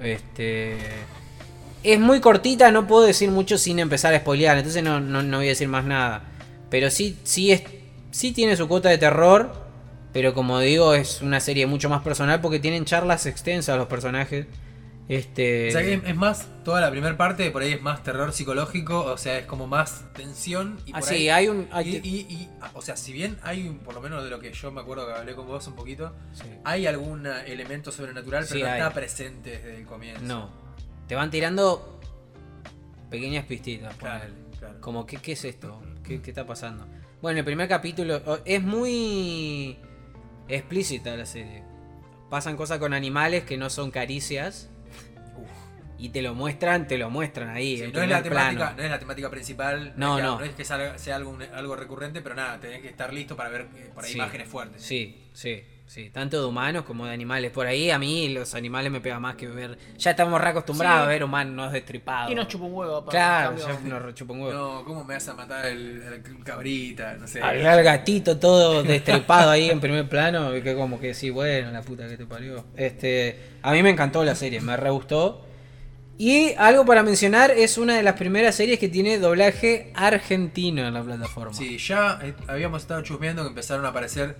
Este 0.02 0.78
es 1.84 2.00
muy 2.00 2.20
cortita, 2.20 2.72
no 2.72 2.88
puedo 2.88 3.04
decir 3.06 3.32
mucho 3.32 3.58
sin 3.58 3.80
empezar 3.80 4.14
a 4.14 4.20
spoilear, 4.20 4.58
entonces 4.58 4.84
no, 4.84 5.00
no, 5.00 5.24
no 5.24 5.38
voy 5.38 5.48
a 5.48 5.50
decir 5.50 5.68
más 5.68 5.86
nada. 5.86 6.24
Pero 6.70 6.92
sí, 6.92 7.18
sí 7.24 7.52
es, 7.52 7.64
sí 8.18 8.32
tiene 8.32 8.56
su 8.58 8.68
cuota 8.68 8.90
de 8.90 8.98
terror, 8.98 9.52
pero 10.14 10.34
como 10.34 10.60
digo, 10.60 10.94
es 10.96 11.22
una 11.22 11.40
serie 11.40 11.68
mucho 11.68 11.90
más 11.90 12.02
personal 12.02 12.42
porque 12.42 12.60
tienen 12.60 12.86
charlas 12.86 13.26
extensas 13.26 13.78
los 13.78 13.88
personajes. 13.88 14.48
Este 15.10 15.70
O 15.70 15.72
sea 15.72 15.82
que 15.84 15.94
es 16.06 16.16
más, 16.18 16.48
toda 16.66 16.82
la 16.82 16.92
primera 16.92 17.16
parte 17.16 17.50
por 17.52 17.62
ahí 17.62 17.72
es 17.74 17.82
más 17.82 18.04
terror 18.04 18.34
psicológico, 18.34 19.06
o 19.06 19.18
sea, 19.18 19.38
es 19.38 19.46
como 19.46 19.66
más 19.66 20.04
tensión. 20.14 20.78
Y 20.86 20.92
por 20.92 21.00
Ah, 21.02 21.06
sí, 21.06 21.30
hay 21.30 21.48
un- 21.48 21.70
hay- 21.72 21.96
y, 22.04 22.10
y- 22.10 22.34
y, 22.34 22.50
o 22.74 22.82
sea, 22.82 22.98
si 22.98 23.14
bien 23.14 23.38
hay, 23.42 23.70
un- 23.70 23.78
por 23.80 23.94
lo 23.94 24.02
menos 24.02 24.22
de 24.26 24.30
lo 24.30 24.40
que 24.40 24.52
yo 24.52 24.70
me 24.72 24.82
acuerdo 24.82 25.08
que 25.08 25.14
hablé 25.14 25.34
con 25.34 25.48
vos 25.48 25.66
un 25.68 25.76
poquito, 25.76 26.14
Sí. 26.34 26.44
hay 26.66 26.88
algún 26.88 27.26
elemento 27.26 27.92
sobrenatural, 27.94 28.44
pero 28.50 28.56
Sí, 28.56 28.64
no 28.64 28.68
hay. 28.70 28.82
está 28.82 28.94
presente 28.94 29.52
desde 29.52 29.78
el 29.78 29.86
comienzo. 29.86 30.24
No. 30.24 30.50
Te 31.08 31.16
van 31.16 31.30
tirando 31.32 32.02
pequeñas 33.10 33.46
pistitas. 33.46 33.96
Claro, 33.96 34.26
claro. 34.60 34.82
Como, 34.82 35.06
¿qué, 35.06 35.18
qué 35.18 35.34
es 35.34 35.46
esto? 35.46 35.82
¿Qué, 36.04 36.22
qué 36.22 36.32
está 36.32 36.46
pasando? 36.46 36.86
Bueno, 37.22 37.40
el 37.40 37.46
primer 37.46 37.68
capítulo 37.68 38.22
es 38.46 38.62
muy 38.64 39.78
explícita 40.48 41.16
la 41.16 41.26
serie. 41.26 41.64
Pasan 42.30 42.56
cosas 42.58 42.78
con 42.80 42.94
animales 42.94 43.44
que 43.44 43.58
no 43.58 43.70
son 43.70 43.90
caricias. 43.92 44.70
Uf. 45.38 45.50
Y 45.98 46.10
te 46.10 46.22
lo 46.22 46.36
muestran, 46.36 46.88
te 46.88 46.98
lo 46.98 47.10
muestran 47.10 47.50
ahí. 47.50 47.78
Sí, 47.78 47.84
en 47.86 47.94
no, 47.94 48.02
es 48.04 48.10
la 48.10 48.22
plano. 48.22 48.30
temática, 48.50 48.74
no 48.78 48.84
es 48.84 48.90
la 48.92 49.00
temática 49.00 49.30
principal. 49.32 49.94
No, 49.98 50.18
que- 50.18 50.22
no. 50.22 50.42
es 50.42 50.52
que 50.52 50.64
sea 50.64 51.16
algo, 51.16 51.38
algo 51.54 51.76
recurrente, 51.76 52.22
pero 52.22 52.36
nada, 52.36 52.60
tenés 52.60 52.82
que 52.82 52.90
estar 52.90 53.12
listo 53.14 53.36
para 53.36 53.50
ver 53.50 53.68
eh, 53.76 53.90
por 53.96 54.04
ahí 54.04 54.12
Sí. 54.12 54.18
imágenes 54.18 54.48
fuertes. 54.48 54.82
Sí, 54.84 55.24
sí, 55.34 55.64
sí. 55.88 56.10
Tanto 56.12 56.40
de 56.40 56.46
humanos 56.46 56.84
como 56.86 57.06
de 57.06 57.14
animales. 57.14 57.52
Por 57.52 57.66
ahí 57.66 57.90
a 57.90 57.98
mí 57.98 58.30
los 58.30 58.54
animales 58.54 58.92
me 58.92 59.02
pegan 59.02 59.22
más 59.22 59.36
que 59.36 59.48
ver. 59.48 59.78
Ya 59.98 60.12
estamos 60.12 60.40
re 60.40 60.50
acostumbrados 60.50 61.00
Sí. 61.02 61.06
a 61.06 61.08
ver 61.08 61.24
humanos 61.24 61.72
destripados. 61.74 62.32
Y 62.32 62.36
nos 62.36 62.48
chupa 62.48 62.66
un 62.66 62.74
huevo. 62.74 62.96
aparte, 62.98 63.12
Claro, 63.18 63.58
ya 63.58 63.80
nos 63.90 64.02
rechupa 64.02 64.34
un 64.34 64.42
huevo. 64.42 64.54
No, 64.54 64.84
¿cómo 64.86 65.04
me 65.04 65.16
vas 65.16 65.28
a 65.28 65.34
matar 65.34 65.66
el, 65.66 66.02
el 66.04 66.44
cabrita? 66.44 67.16
No 67.16 67.28
sé. 67.28 67.42
Al 67.42 67.66
al 67.66 67.84
gatito 67.84 68.38
todo 68.38 68.84
destripado 68.84 69.50
ahí 69.50 69.70
en 69.70 69.80
primer 69.80 70.08
plano, 70.08 70.56
y 70.56 70.62
que 70.62 70.76
como 70.76 71.00
que 71.00 71.14
sí, 71.14 71.30
bueno, 71.30 71.72
la 71.72 71.82
puta 71.82 72.08
que 72.08 72.18
te 72.18 72.26
parió. 72.26 72.64
Este, 72.76 73.40
a 73.64 73.72
mí 73.72 73.82
me 73.82 73.90
encantó 73.90 74.24
la 74.24 74.36
serie, 74.36 74.62
me 74.62 74.78
re 74.78 74.90
gustó. 74.92 75.44
Y 76.20 76.54
algo 76.58 76.84
para 76.84 77.04
mencionar, 77.04 77.52
es 77.52 77.78
una 77.78 77.96
de 77.96 78.02
las 78.02 78.16
primeras 78.16 78.56
series 78.56 78.80
que 78.80 78.88
tiene 78.90 79.20
doblaje 79.20 79.92
argentino 79.94 80.88
en 80.88 80.94
la 80.96 81.04
plataforma. 81.04 81.54
Sí, 81.54 81.78
ya 81.78 82.20
eh, 82.24 82.34
habíamos 82.48 82.82
estado 82.82 83.04
chusmeando 83.04 83.44
que 83.44 83.50
empezaron 83.50 83.86
a 83.86 83.90
aparecer. 83.90 84.36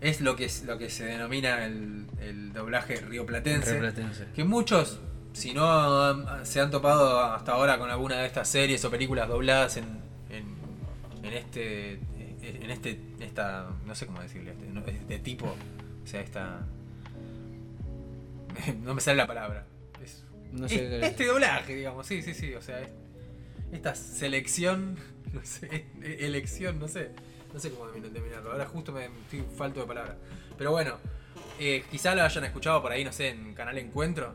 Es 0.00 0.20
lo 0.22 0.34
que, 0.36 0.46
es, 0.46 0.64
lo 0.64 0.78
que 0.78 0.88
se 0.88 1.04
denomina 1.04 1.64
el, 1.66 2.06
el 2.20 2.52
doblaje 2.52 2.96
rioplatense. 2.96 3.72
Rioplatense. 3.72 4.26
Que 4.34 4.44
muchos, 4.44 4.98
si 5.34 5.52
no 5.52 6.44
se 6.44 6.60
han 6.60 6.70
topado 6.70 7.20
hasta 7.20 7.52
ahora 7.52 7.78
con 7.78 7.90
alguna 7.90 8.16
de 8.16 8.26
estas 8.26 8.48
series 8.48 8.82
o 8.84 8.90
películas 8.90 9.28
dobladas 9.28 9.76
en, 9.76 9.84
en, 10.30 10.44
en 11.24 11.32
este. 11.34 11.92
En 12.42 12.70
este. 12.70 12.98
Esta. 13.20 13.68
No 13.86 13.94
sé 13.94 14.06
cómo 14.06 14.22
decirle. 14.22 14.52
Este, 14.52 14.90
este 14.92 15.18
tipo. 15.18 15.46
O 15.46 16.06
sea, 16.06 16.20
esta. 16.22 16.60
No 18.82 18.94
me 18.94 19.00
sale 19.00 19.16
la 19.18 19.26
palabra. 19.26 19.64
Es- 20.02 20.24
No 20.52 20.68
sé 20.68 20.74
es- 20.84 20.90
qué 21.00 21.06
este 21.06 21.26
doblaje, 21.26 21.74
digamos. 21.74 22.06
Sí, 22.06 22.22
sí, 22.22 22.34
sí. 22.34 22.54
O 22.54 22.62
sea, 22.62 22.80
es- 22.80 22.90
esta 23.72 23.94
selección. 23.94 24.96
No 25.32 25.40
sé. 25.44 25.84
es- 26.02 26.22
Elección, 26.22 26.80
no 26.80 26.88
sé. 26.88 27.10
No 27.52 27.58
sé 27.60 27.70
cómo 27.70 27.86
terminarlo. 27.86 28.52
Ahora 28.52 28.66
justo 28.66 28.92
me 28.92 29.06
estoy 29.06 29.44
falto 29.56 29.80
de 29.80 29.86
palabras. 29.86 30.16
Pero 30.56 30.70
bueno. 30.72 30.98
eh, 31.58 31.84
quizá 31.90 32.14
lo 32.14 32.22
hayan 32.22 32.44
escuchado 32.44 32.80
por 32.80 32.90
ahí, 32.92 33.04
no 33.04 33.12
sé, 33.12 33.28
en 33.28 33.52
Canal 33.54 33.76
Encuentro. 33.78 34.34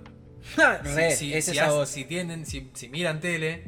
Re, 0.83 1.11
Si- 1.15 1.31
si- 1.33 1.41
si 1.41 1.51
esa 1.57 1.71
voz. 1.71 1.89
si 1.89 2.05
tienen, 2.05 2.45
si, 2.45 2.69
si 2.75 2.87
miran 2.89 3.19
tele 3.19 3.63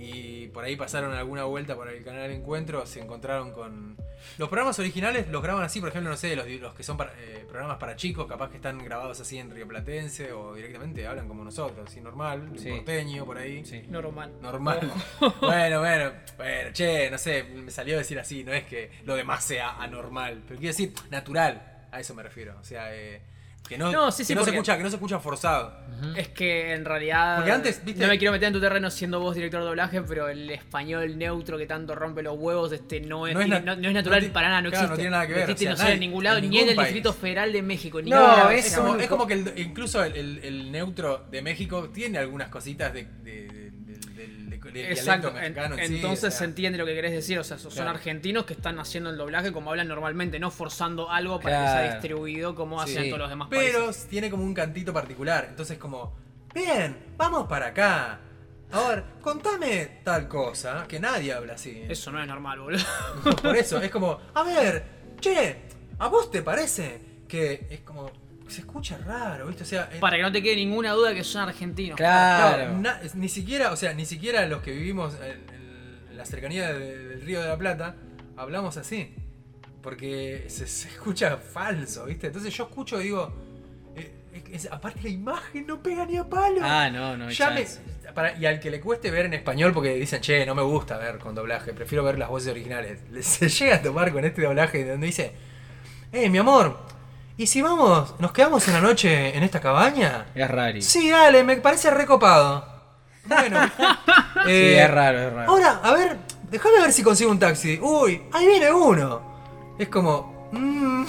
y 0.00 0.48
por 0.48 0.64
ahí 0.64 0.76
pasaron 0.76 1.12
alguna 1.12 1.44
vuelta 1.44 1.74
por 1.74 1.88
el 1.88 2.02
canal 2.04 2.30
Encuentro, 2.30 2.86
se 2.86 3.00
encontraron 3.00 3.52
con. 3.52 3.96
Los 4.36 4.48
programas 4.48 4.78
originales 4.78 5.28
los 5.28 5.42
graban 5.42 5.62
así, 5.64 5.80
por 5.80 5.88
ejemplo, 5.90 6.10
no 6.10 6.16
sé, 6.16 6.34
los, 6.36 6.46
los 6.48 6.74
que 6.74 6.82
son 6.82 6.96
para- 6.96 7.12
eh, 7.20 7.44
programas 7.48 7.78
para 7.78 7.96
chicos, 7.96 8.26
capaz 8.26 8.50
que 8.50 8.56
están 8.56 8.78
grabados 8.84 9.20
así 9.20 9.38
en 9.38 9.50
Río 9.50 9.66
Platense 9.66 10.32
o 10.32 10.54
directamente 10.54 11.06
hablan 11.06 11.28
como 11.28 11.44
nosotros, 11.44 11.88
así 11.88 12.00
normal, 12.00 12.50
Sí. 12.56 12.70
porteño, 12.70 13.24
por 13.24 13.38
ahí. 13.38 13.64
Sí. 13.64 13.82
Normal. 13.88 14.32
Normal. 14.40 14.80
bueno, 15.40 15.80
bueno, 15.80 16.12
bueno, 16.36 16.70
che, 16.72 17.10
no 17.10 17.18
sé, 17.18 17.44
me 17.44 17.70
salió 17.70 17.94
a 17.94 17.98
decir 17.98 18.18
así, 18.18 18.44
no 18.44 18.52
es 18.52 18.64
que 18.64 18.90
lo 19.04 19.14
demás 19.16 19.44
sea 19.44 19.76
anormal, 19.82 20.42
pero 20.46 20.58
quiero 20.58 20.70
decir 20.74 20.92
natural, 21.10 21.86
a 21.90 22.00
eso 22.00 22.14
me 22.14 22.22
refiero. 22.22 22.56
O 22.60 22.64
sea, 22.64 22.94
eh, 22.94 23.22
que 23.68 23.76
no, 23.78 23.92
No, 23.92 24.10
sí, 24.10 24.18
que 24.22 24.24
sí, 24.26 24.34
no 24.34 24.40
se 24.40 24.46
porque- 24.46 24.56
escucha, 24.56 24.76
que 24.76 24.82
no 24.82 24.88
se 24.90 24.96
escucha 24.96 25.18
forzado. 25.18 25.86
Es 26.16 26.28
que 26.28 26.72
en 26.74 26.84
realidad. 26.84 27.36
Porque 27.38 27.50
antes, 27.50 27.84
viste- 27.84 28.02
No 28.02 28.08
me 28.08 28.18
quiero 28.18 28.30
meter 28.30 28.46
en 28.48 28.52
tu 28.54 28.60
terreno 28.60 28.88
siendo 28.88 29.18
vos 29.18 29.34
director 29.34 29.60
de 29.60 29.66
doblaje, 29.66 30.00
pero 30.02 30.28
el 30.28 30.48
español 30.50 31.18
neutro 31.18 31.58
que 31.58 31.66
tanto 31.66 31.94
rompe 31.96 32.22
los 32.22 32.38
huevos, 32.38 32.70
este 32.72 33.00
no 33.00 33.26
es, 33.26 33.34
No 33.34 33.40
es 33.40 33.46
tiene- 33.46 33.60
na- 33.64 33.74
no, 33.74 33.80
no 33.82 33.88
es 33.88 33.94
natural 33.94 34.20
no 34.20 34.26
ti- 34.28 34.32
para 34.32 34.48
nada, 34.48 34.62
no 34.62 34.70
claro, 34.70 34.84
existe. 34.84 34.92
no 34.92 34.96
tiene 34.96 35.10
nada 35.10 35.26
que 35.26 35.32
ver, 35.34 35.50
existe, 35.50 35.64
o 35.64 35.66
sea, 35.66 35.70
no 35.72 35.76
sé, 35.76 35.82
nadie- 35.84 35.94
en 35.94 36.00
ningún 36.00 36.24
lado, 36.24 36.36
en 36.38 36.42
ni 36.42 36.46
en 36.46 36.52
ningún 36.52 36.68
el 36.70 36.76
país. 36.76 36.88
Distrito 36.94 37.12
Federal 37.12 37.52
de 37.52 37.62
México. 37.62 38.00
Ni 38.00 38.10
No, 38.10 38.20
nada. 38.20 38.54
es 38.54 38.76
como, 38.76 38.94
es 38.96 39.08
como 39.08 39.26
que 39.26 39.34
el- 39.34 39.52
incluso 39.56 40.04
el, 40.04 40.14
el- 40.16 40.38
el 40.44 40.70
neutro 40.72 41.24
de 41.30 41.42
México 41.42 41.90
tiene 41.92 42.18
algunas 42.18 42.48
cositas 42.48 42.92
de, 42.94 43.04
de- 43.24 43.48
de- 43.48 43.57
del- 44.60 44.76
Exacto, 44.92 45.32
mexicano 45.32 45.76
en 45.78 45.88
sí, 45.88 45.96
entonces 45.96 46.24
o 46.24 46.30
sea. 46.30 46.38
se 46.38 46.44
entiende 46.44 46.78
lo 46.78 46.86
que 46.86 46.94
querés 46.94 47.12
decir, 47.12 47.38
o 47.38 47.44
sea, 47.44 47.58
son 47.58 47.70
Claro. 47.72 47.90
argentinos 47.90 48.44
que 48.44 48.52
están 48.54 48.78
haciendo 48.78 49.10
el 49.10 49.16
doblaje 49.16 49.52
como 49.52 49.70
hablan 49.70 49.88
normalmente, 49.88 50.38
no 50.38 50.50
forzando 50.50 51.10
algo 51.10 51.40
para 51.40 51.58
que 51.62 51.68
sea 51.68 51.92
distribuido 51.94 52.54
como 52.54 52.84
Sí. 52.86 52.92
hacen 52.96 53.08
todos 53.10 53.18
los 53.20 53.30
demás 53.30 53.48
Pero 53.50 53.84
países. 53.86 54.06
tiene 54.08 54.30
como 54.30 54.44
un 54.44 54.54
cantito 54.54 54.92
particular. 54.92 55.46
Entonces 55.48 55.78
como, 55.78 56.16
bien, 56.54 56.96
vamos 57.16 57.46
para 57.48 57.68
acá. 57.68 58.20
Ahora, 58.70 59.02
contame 59.22 60.00
tal 60.04 60.28
cosa, 60.28 60.84
que 60.86 61.00
nadie 61.00 61.32
habla 61.32 61.54
así. 61.54 61.84
Eso 61.88 62.12
no 62.12 62.20
es 62.20 62.26
normal, 62.26 62.60
boludo. 62.60 62.84
Por 63.42 63.56
eso, 63.56 63.80
es 63.80 63.90
como, 63.90 64.20
a 64.34 64.42
ver, 64.42 64.84
che, 65.20 65.62
¿a 65.98 66.08
vos 66.08 66.30
te 66.30 66.42
parece 66.42 67.00
que 67.26 67.66
es 67.70 67.80
como, 67.80 68.10
se 68.48 68.60
escucha 68.60 68.98
raro, 68.98 69.46
viste? 69.46 69.62
O 69.62 69.66
sea, 69.66 69.88
eh, 69.92 69.98
Para 70.00 70.16
que 70.16 70.22
no 70.22 70.32
te 70.32 70.42
quede 70.42 70.56
ninguna 70.56 70.92
duda 70.92 71.14
que 71.14 71.22
son 71.24 71.42
argentinos. 71.48 71.96
Claro. 71.96 72.78
na- 72.78 73.00
ni 73.14 73.28
siquiera, 73.28 73.72
o 73.72 73.76
sea, 73.76 73.92
ni 73.94 74.04
siquiera 74.06 74.46
los 74.46 74.62
que 74.62 74.72
vivimos 74.72 75.14
en, 75.22 76.10
en 76.10 76.16
la 76.16 76.24
cercanía 76.24 76.72
de- 76.72 77.08
del 77.08 77.20
Río 77.22 77.40
de 77.42 77.48
la 77.48 77.56
Plata 77.58 77.94
hablamos 78.36 78.76
así. 78.76 79.14
Porque 79.82 80.44
se, 80.48 80.66
se 80.66 80.88
escucha 80.88 81.36
falso, 81.36 82.04
¿viste? 82.06 82.26
Entonces 82.26 82.52
yo 82.52 82.64
escucho 82.64 83.00
y 83.00 83.04
digo, 83.04 83.32
eh, 83.96 84.12
es- 84.32 84.64
es- 84.66 84.72
aparte 84.72 85.00
la 85.02 85.08
imagen 85.08 85.66
no 85.66 85.80
pega 85.82 86.04
ni 86.04 86.16
a 86.16 86.24
palo. 86.24 86.60
Ah, 86.62 86.90
no, 86.90 87.16
no 87.16 87.28
hay 87.28 87.34
Ya 87.34 87.50
me- 87.50 87.62
chance. 87.64 87.80
para- 88.14 88.36
y 88.36 88.44
al 88.46 88.58
que 88.58 88.70
le 88.70 88.80
cueste 88.80 89.10
ver 89.10 89.26
en 89.26 89.34
español 89.34 89.72
porque 89.72 89.94
dicen, 89.94 90.20
che, 90.20 90.44
no 90.44 90.54
me 90.54 90.62
gusta 90.62 90.98
ver 90.98 91.18
con 91.18 91.34
doblaje, 91.34 91.72
prefiero 91.72 92.02
ver 92.02 92.18
las 92.18 92.28
voces 92.28 92.48
originales. 92.50 93.00
Le- 93.10 93.22
Se 93.22 93.48
llega 93.48 93.76
a 93.76 93.82
tomar 93.82 94.12
con 94.12 94.24
este 94.24 94.42
doblaje 94.42 94.84
donde 94.84 95.06
dice, 95.06 95.32
eh, 96.10 96.28
mi 96.28 96.38
amor, 96.38 96.78
¿y 97.38 97.46
si 97.46 97.62
vamos, 97.62 98.14
nos 98.18 98.32
quedamos 98.32 98.68
una 98.68 98.80
noche 98.82 99.34
en 99.36 99.42
esta 99.42 99.60
cabaña? 99.60 100.26
Es 100.34 100.50
raro. 100.50 100.74
Sí, 100.74 100.82
Sí, 100.82 101.10
dale, 101.10 101.42
me 101.44 101.56
parece 101.56 101.90
recopado. 101.90 102.66
Bueno. 103.26 103.58
eh, 104.46 104.82
es 104.84 104.90
raro, 104.90 105.18
es 105.18 105.32
raro. 105.32 105.50
Ahora, 105.50 105.80
a 105.82 105.92
ver, 105.94 106.18
déjame 106.50 106.80
ver 106.80 106.92
si 106.92 107.02
consigo 107.02 107.30
un 107.30 107.38
taxi. 107.38 107.78
Uy, 107.80 108.22
ahí 108.32 108.46
viene 108.46 108.70
uno. 108.72 109.22
Es 109.78 109.88
como, 109.88 110.48
mm, 110.52 111.04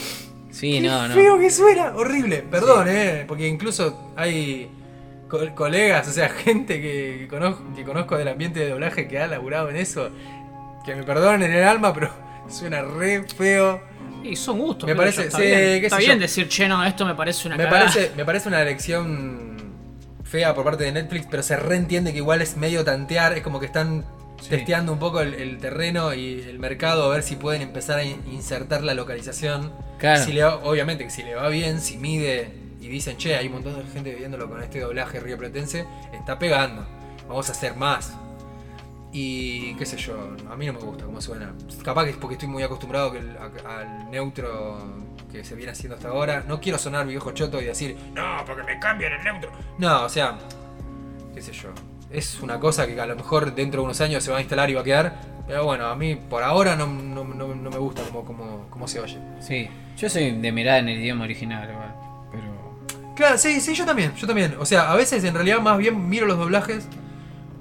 Sí, 0.52 0.82
Qué 0.82 0.88
no, 0.88 1.08
no. 1.08 1.14
feo 1.14 1.38
que 1.40 1.50
suena, 1.52 1.94
horrible. 1.96 2.38
Perdón, 2.50 2.88
eh, 2.90 3.24
porque 3.28 3.48
incluso 3.48 4.12
hay 4.18 4.70
co- 5.30 5.40
colegas, 5.56 6.08
o 6.08 6.12
sea, 6.12 6.28
gente 6.46 6.82
que, 6.82 7.28
conozco, 7.30 7.64
que 7.76 7.84
conozco 7.86 8.18
del 8.18 8.28
ambiente 8.28 8.60
de 8.60 8.70
doblaje 8.70 9.08
que 9.08 9.20
ha 9.20 9.28
laburado 9.28 9.70
en 9.70 9.78
eso, 9.78 10.10
que 10.86 10.96
me 10.96 11.04
perdonen 11.04 11.44
en 11.44 11.58
el 11.58 11.64
alma, 11.64 11.94
pero 11.94 12.10
suena 12.50 12.82
re 12.82 13.24
feo. 13.24 13.82
Y 14.24 14.36
son 14.36 14.60
gustos. 14.60 14.88
Me 14.88 14.96
parece- 14.96 15.22
yo, 15.22 15.28
está 15.28 15.38
sí, 15.38 15.44
bien, 15.46 15.60
qué 15.60 15.86
Está 15.86 15.96
sé 15.98 16.02
bien 16.04 16.16
yo. 16.18 16.22
decir, 16.22 16.48
che, 16.50 16.68
no, 16.68 16.84
esto 16.86 17.06
me 17.06 17.16
parece 17.16 17.48
una 17.48 17.58
Me 17.58 17.64
cagada. 17.66 17.86
parece, 17.86 18.12
me 18.16 18.26
parece 18.26 18.48
una 18.50 18.62
elección 18.62 19.58
fea 20.24 20.54
por 20.54 20.64
parte 20.64 20.84
de 20.84 20.92
Netflix, 20.92 21.28
pero 21.30 21.42
se 21.44 21.56
reentiende 21.56 22.12
que 22.12 22.18
igual 22.20 22.42
es 22.42 22.56
medio 22.58 22.84
tantear, 22.84 23.34
es 23.34 23.42
como 23.44 23.60
que 23.60 23.66
están 23.66 24.06
Sí. 24.42 24.50
testeando 24.52 24.94
un 24.94 25.00
poco 25.00 25.20
el, 25.22 25.34
el 25.34 25.58
terreno 25.58 26.14
y 26.14 26.40
el 26.48 26.60
mercado 26.60 27.04
a 27.04 27.10
ver 27.14 27.24
si 27.24 27.36
pueden 27.36 27.62
empezar 27.62 28.00
a 28.00 28.04
in- 28.06 28.22
insertar 28.32 28.84
la 28.84 28.94
localización. 28.94 29.74
Claro. 29.98 30.24
Si 30.24 30.32
le 30.32 30.44
va- 30.44 30.56
obviamente 30.64 31.04
que 31.04 31.10
si 31.10 31.24
le 31.24 31.36
va 31.36 31.50
bien, 31.50 31.82
si 31.82 31.98
mide 31.98 32.52
y 32.80 32.88
dicen, 32.88 33.18
che, 33.18 33.36
hay 33.36 33.48
un 33.48 33.54
montón 33.54 33.76
de 33.78 33.92
gente 33.92 34.16
viéndolo 34.16 34.48
con 34.50 34.64
este 34.64 34.80
doblaje 34.80 35.20
rioplatense, 35.20 35.86
está 36.14 36.40
pegando, 36.40 36.86
vamos 37.28 37.50
a 37.50 37.52
hacer 37.52 37.76
más. 37.76 38.14
Y 39.12 39.74
qué 39.76 39.86
sé 39.86 39.98
yo, 39.98 40.14
a 40.52 40.56
mí 40.56 40.68
no 40.68 40.74
me 40.74 40.80
gusta 40.80 41.06
cómo 41.06 41.20
suena. 41.20 41.52
Capaz 41.84 42.04
que 42.06 42.12
es 42.12 42.18
porque 42.18 42.36
estoy 42.36 42.48
muy 42.48 42.62
acostumbrado 42.64 43.12
que 43.12 43.18
el- 43.20 43.38
a- 43.38 43.80
al 43.80 44.12
neutro 44.12 44.78
que 45.32 45.44
se 45.44 45.56
viene 45.56 45.72
haciendo 45.72 45.96
hasta 45.96 46.10
ahora. 46.10 46.44
No 46.48 46.60
quiero 46.62 46.78
sonar 46.78 47.08
viejo 47.08 47.32
choto 47.32 47.60
y 47.62 47.66
decir, 47.66 47.98
no, 48.14 48.44
porque 48.46 48.64
me 48.64 48.80
cambian 48.80 49.14
el 49.14 49.24
neutro. 49.24 49.52
No, 49.80 50.04
o 50.04 50.10
sea, 50.10 50.38
qué 51.34 51.42
sé 51.42 51.52
yo. 51.54 51.70
Es 52.12 52.40
una 52.42 52.60
cosa 52.60 52.86
que 52.88 53.00
a 53.00 53.06
lo 53.06 53.16
mejor 53.16 53.54
dentro 53.56 53.82
de 53.82 53.86
unos 53.86 54.02
años 54.02 54.24
se 54.24 54.32
va 54.32 54.38
a 54.38 54.42
instalar 54.42 54.70
y 54.70 54.74
va 54.76 54.82
a 54.82 54.84
quedar. 54.84 55.22
Pero 55.48 55.66
bueno, 55.66 55.88
a 55.88 55.96
mí 55.96 56.16
por 56.16 56.44
ahora 56.44 56.76
no, 56.76 56.86
no- 56.86 57.24
no- 57.24 57.56
no 57.56 57.70
me 57.72 57.78
gusta 57.78 58.04
cómo, 58.04 58.24
cómo, 58.24 58.68
cómo 58.70 58.88
se 58.88 59.00
oye. 59.00 59.18
Sí. 59.40 59.68
Yo 59.98 60.08
soy 60.10 60.32
de 60.40 60.52
mirada 60.52 60.78
en 60.80 60.90
el 60.90 61.00
idioma 61.00 61.24
original. 61.26 61.68
Pero. 62.32 63.16
Claro, 63.16 63.38
sí, 63.40 63.60
sí, 63.60 63.74
yo 63.74 63.86
también, 63.86 64.14
yo 64.16 64.28
también. 64.28 64.56
O 64.60 64.66
sea, 64.66 64.92
a 64.92 64.96
veces 64.96 65.24
en 65.24 65.34
realidad 65.34 65.60
más 65.60 65.78
bien 65.80 66.08
miro 66.08 66.26
los 66.28 66.38
doblajes 66.38 66.88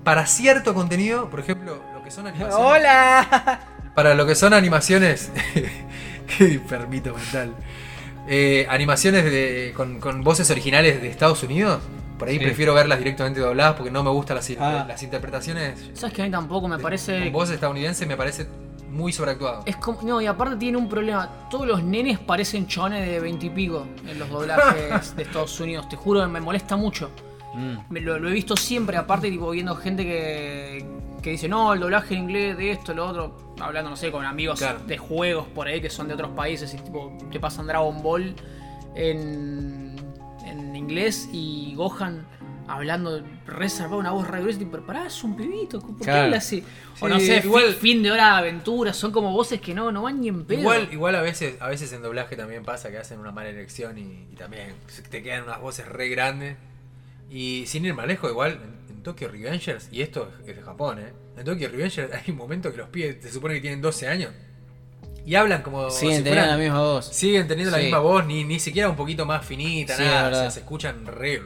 para 0.04 0.26
cierto 0.26 0.74
contenido, 0.74 1.28
por 1.30 1.40
ejemplo, 1.40 1.82
lo 1.94 2.02
que 2.02 2.10
son 2.10 2.26
animaciones. 2.26 2.56
¡Hola! 2.66 3.60
Para 3.94 4.14
lo 4.14 4.26
que 4.26 4.34
son 4.34 4.54
animaciones. 4.54 5.30
Qué 6.38 6.60
permito 6.68 7.14
mental. 7.14 7.54
Eh, 8.28 8.66
animaciones 8.68 9.24
de, 9.24 9.72
con, 9.76 10.00
con 10.00 10.22
voces 10.22 10.50
originales 10.50 11.00
de 11.00 11.08
Estados 11.08 11.42
Unidos. 11.42 11.80
Por 12.18 12.28
ahí 12.28 12.38
Sí. 12.38 12.44
prefiero 12.44 12.74
verlas 12.74 12.98
directamente 12.98 13.40
dobladas 13.40 13.74
porque 13.76 13.90
no 13.90 14.02
me 14.02 14.10
gustan 14.10 14.36
las, 14.36 14.50
Ah. 14.60 14.84
las 14.86 15.02
interpretaciones. 15.02 15.90
¿Sabes 15.94 16.14
que 16.14 16.22
a 16.22 16.24
mí 16.24 16.30
tampoco 16.30 16.68
me 16.68 16.76
de- 16.76 16.82
parece. 16.82 17.22
Con 17.24 17.32
voz 17.32 17.50
estadounidense 17.50 18.06
me 18.06 18.16
parece 18.16 18.46
muy 18.90 19.12
sobreactuado. 19.12 19.62
Es 19.66 19.76
como, 19.76 20.02
no, 20.02 20.20
y 20.20 20.26
aparte 20.26 20.56
tiene 20.56 20.76
un 20.78 20.88
problema. 20.88 21.28
Todos 21.50 21.66
los 21.66 21.82
nenes 21.82 22.18
parecen 22.18 22.66
chones 22.66 23.06
de 23.06 23.20
veintipico 23.20 23.86
en 24.06 24.18
los 24.18 24.28
doblajes 24.30 25.14
de 25.16 25.22
Estados 25.22 25.58
Unidos. 25.60 25.88
Te 25.88 25.96
juro 25.96 26.20
que 26.20 26.26
me 26.26 26.40
molesta 26.40 26.76
mucho. 26.76 27.10
Mm. 27.54 27.76
Lo, 28.00 28.18
lo 28.18 28.28
he 28.28 28.32
visto 28.32 28.56
siempre, 28.56 28.96
aparte, 28.96 29.30
tipo, 29.30 29.50
viendo 29.50 29.74
gente 29.76 30.04
que, 30.04 30.84
que 31.22 31.30
dice, 31.30 31.48
no, 31.48 31.72
el 31.72 31.80
doblaje 31.80 32.14
en 32.14 32.22
inglés 32.24 32.56
de 32.58 32.70
esto, 32.72 32.94
lo 32.94 33.06
otro. 33.06 33.54
Hablando, 33.60 33.90
no 33.90 33.96
sé, 33.96 34.10
con 34.12 34.24
amigos 34.24 34.58
Claro. 34.60 34.78
de 34.80 34.96
juegos 34.98 35.46
por 35.48 35.66
ahí 35.66 35.80
que 35.80 35.90
son 35.90 36.06
de 36.08 36.14
otros 36.14 36.30
países 36.30 36.72
y 36.74 36.76
tipo, 36.78 37.16
te 37.32 37.40
pasan 37.40 37.66
Dragon 37.66 38.00
Ball 38.02 38.34
en, 38.94 39.96
en 40.44 40.76
inglés 40.76 41.28
y 41.32 41.74
Gohan 41.74 42.26
hablando 42.68 43.22
reservado 43.46 43.96
una 43.98 44.10
voz 44.10 44.28
re 44.28 44.40
gruesa, 44.42 44.58
tipo, 44.58 44.76
pará, 44.82 45.06
es 45.06 45.24
un 45.24 45.34
pibito, 45.34 45.80
¿por 45.80 45.96
qué 45.96 46.04
Claro. 46.04 46.24
habla 46.24 46.36
así? 46.36 46.62
O 47.00 47.06
Sí, 47.08 47.12
no 47.14 47.18
sé, 47.20 47.40
igual- 47.42 47.72
fin, 47.74 48.02
de 48.02 48.10
hora 48.12 48.24
de 48.34 48.38
aventura, 48.40 48.92
son 48.92 49.10
como 49.10 49.32
voces 49.32 49.58
que 49.60 49.72
no, 49.74 49.90
no 49.90 50.02
van 50.02 50.20
ni 50.20 50.28
en 50.28 50.44
pedo. 50.44 50.60
Igual, 50.60 50.88
igual 50.92 51.14
a 51.14 51.22
veces, 51.22 51.56
a 51.60 51.68
veces 51.68 51.90
en 51.94 52.02
doblaje 52.02 52.36
también 52.36 52.64
pasa 52.64 52.90
que 52.90 52.98
hacen 52.98 53.20
una 53.20 53.32
mala 53.32 53.48
elección 53.48 53.96
y, 53.96 54.26
y 54.30 54.36
también 54.36 54.74
te 55.10 55.22
quedan 55.22 55.44
unas 55.44 55.60
voces 55.62 55.88
re 55.88 56.08
grandes. 56.10 56.56
Y 57.30 57.64
sin 57.66 57.84
ir 57.84 57.94
más 57.94 58.06
lejos, 58.06 58.30
igual 58.30 58.52
en, 58.88 58.96
en 58.96 59.02
Tokyo 59.02 59.28
Revengers, 59.28 59.88
y 59.92 60.02
esto 60.02 60.30
es 60.46 60.56
de 60.56 60.62
Japón, 60.62 60.98
¿eh? 61.00 61.12
En 61.36 61.44
Tokyo 61.44 61.68
Revengers 61.68 62.12
hay 62.12 62.30
un 62.30 62.36
momento 62.38 62.70
que 62.70 62.78
los 62.78 62.88
pibes 62.88 63.18
se 63.22 63.30
supone 63.32 63.54
que 63.54 63.60
tienen 63.60 63.80
12 63.80 64.08
años 64.08 64.32
y 65.26 65.34
hablan 65.34 65.62
como. 65.62 65.90
Siguen 65.90 66.18
si 66.18 66.22
teniendo 66.24 66.50
la 66.50 66.56
misma 66.56 66.80
voz. 66.80 67.06
Siguen 67.14 67.46
teniendo 67.46 67.70
la 67.70 67.82
misma 67.82 67.98
voz, 67.98 68.24
ni, 68.26 68.44
ni 68.44 68.58
siquiera 68.58 68.88
un 68.88 68.96
poquito 68.96 69.26
más 69.26 69.44
finita, 69.44 69.94
Sí, 69.96 70.02
nada. 70.04 70.30
o 70.30 70.32
sea, 70.34 70.50
se 70.50 70.60
escuchan 70.60 71.04
re. 71.06 71.42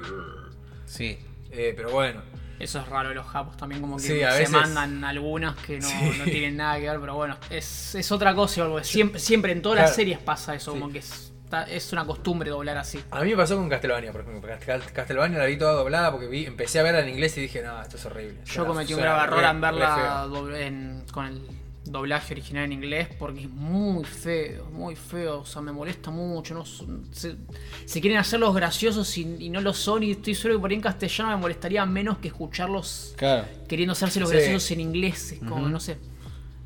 Sí. 0.86 1.18
Eh, 1.50 1.72
pero 1.76 1.90
bueno. 1.90 2.22
Eso 2.60 2.78
es 2.78 2.86
raro 2.88 3.08
de 3.08 3.16
los 3.16 3.26
japos 3.26 3.56
también, 3.56 3.80
como 3.80 3.96
que 3.96 4.02
Sí, 4.02 4.08
se 4.20 4.24
veces- 4.24 4.50
mandan 4.50 5.02
algunas 5.02 5.56
que 5.56 5.80
no, 5.80 5.88
Sí. 5.88 5.94
no 6.16 6.24
tienen 6.24 6.56
nada 6.58 6.78
que 6.78 6.88
ver, 6.88 7.00
pero 7.00 7.16
bueno, 7.16 7.36
es, 7.50 7.96
es 7.96 8.12
otra 8.12 8.36
cosa, 8.36 8.68
siempre, 8.84 9.18
siempre 9.18 9.50
en 9.50 9.62
todas 9.62 9.76
Claro. 9.78 9.88
las 9.88 9.96
series 9.96 10.18
pasa 10.20 10.54
eso, 10.54 10.72
Sí. 10.72 10.78
como 10.78 10.92
que 10.92 11.00
es, 11.00 11.31
es 11.62 11.92
una 11.92 12.04
costumbre 12.06 12.50
doblar 12.50 12.78
así. 12.78 12.98
A 13.10 13.22
mí 13.22 13.30
me 13.30 13.36
pasó 13.36 13.56
con 13.56 13.68
Castlevania, 13.68 14.10
por 14.12 14.22
ejemplo. 14.22 14.50
Cast- 14.66 14.90
Castlevania 14.92 15.38
la 15.38 15.46
vi 15.46 15.56
toda 15.58 15.72
doblada 15.74 16.10
porque 16.10 16.26
vi, 16.26 16.46
empecé 16.46 16.80
a 16.80 16.82
verla 16.82 17.00
en 17.00 17.10
inglés 17.10 17.36
y 17.38 17.42
dije, 17.42 17.62
no, 17.62 17.80
esto 17.80 17.96
es 17.96 18.04
horrible. 18.06 18.38
Yo 18.44 18.66
cometí 18.66 18.94
un 18.94 19.00
grave 19.00 19.24
error 19.24 19.44
en 19.44 19.60
verla 19.60 20.26
doble- 20.28 20.60
en- 20.66 21.04
con 21.12 21.26
el 21.26 21.40
doblaje 21.84 22.32
original 22.34 22.64
en 22.64 22.72
inglés 22.72 23.08
porque 23.18 23.40
es 23.42 23.50
muy 23.50 24.04
feo, 24.04 24.66
muy 24.70 24.94
feo, 24.96 25.40
o 25.40 25.44
sea, 25.44 25.60
me 25.62 25.72
molesta 25.72 26.10
mucho, 26.12 26.54
no 26.54 26.64
se, 26.64 27.36
se 27.84 28.00
quieren 28.00 28.18
hacer 28.18 28.38
los 28.40 28.54
graciosos 28.54 29.18
y, 29.18 29.36
y 29.40 29.50
no 29.50 29.60
lo 29.60 29.74
son 29.74 30.02
y 30.04 30.12
estoy 30.12 30.34
seguro 30.36 30.54
que 30.56 30.60
por 30.60 30.70
ahí 30.70 30.76
en 30.76 30.80
castellano 30.82 31.30
me 31.30 31.36
molestaría 31.38 31.84
menos 31.84 32.18
que 32.18 32.28
escucharlos 32.28 33.14
Claro. 33.16 33.46
queriendo 33.68 33.92
hacerse 33.92 34.20
los 34.20 34.30
Sí. 34.30 34.36
graciosos 34.36 34.70
en 34.70 34.80
inglés, 34.80 35.32
es 35.32 35.38
como, 35.40 35.68
no 35.68 35.80
sé. 35.80 35.98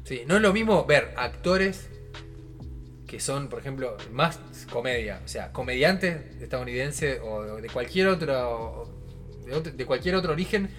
Sí, 0.04 0.22
no 0.28 0.36
es 0.36 0.42
lo 0.42 0.52
mismo 0.52 0.84
ver 0.84 1.14
actores 1.16 1.88
que 3.06 3.20
son, 3.20 3.48
por 3.48 3.60
ejemplo, 3.60 3.96
más 4.12 4.38
comedia, 4.72 5.20
o 5.24 5.28
sea, 5.28 5.52
comediantes 5.52 6.40
estadounidenses 6.42 7.20
o 7.24 7.42
de 7.60 7.68
cualquier 7.68 8.08
otro 8.08 8.90
de, 9.44 9.54
otro- 9.54 9.72
de 9.72 9.86
cualquier 9.86 10.16
otro 10.16 10.32
origen, 10.32 10.70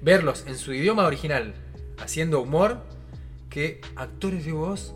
verlos 0.00 0.44
en 0.46 0.56
su 0.56 0.72
idioma 0.72 1.04
original 1.06 1.54
haciendo 1.98 2.40
humor 2.40 2.82
que 3.50 3.80
actores 3.96 4.44
de 4.44 4.52
voz 4.52 4.94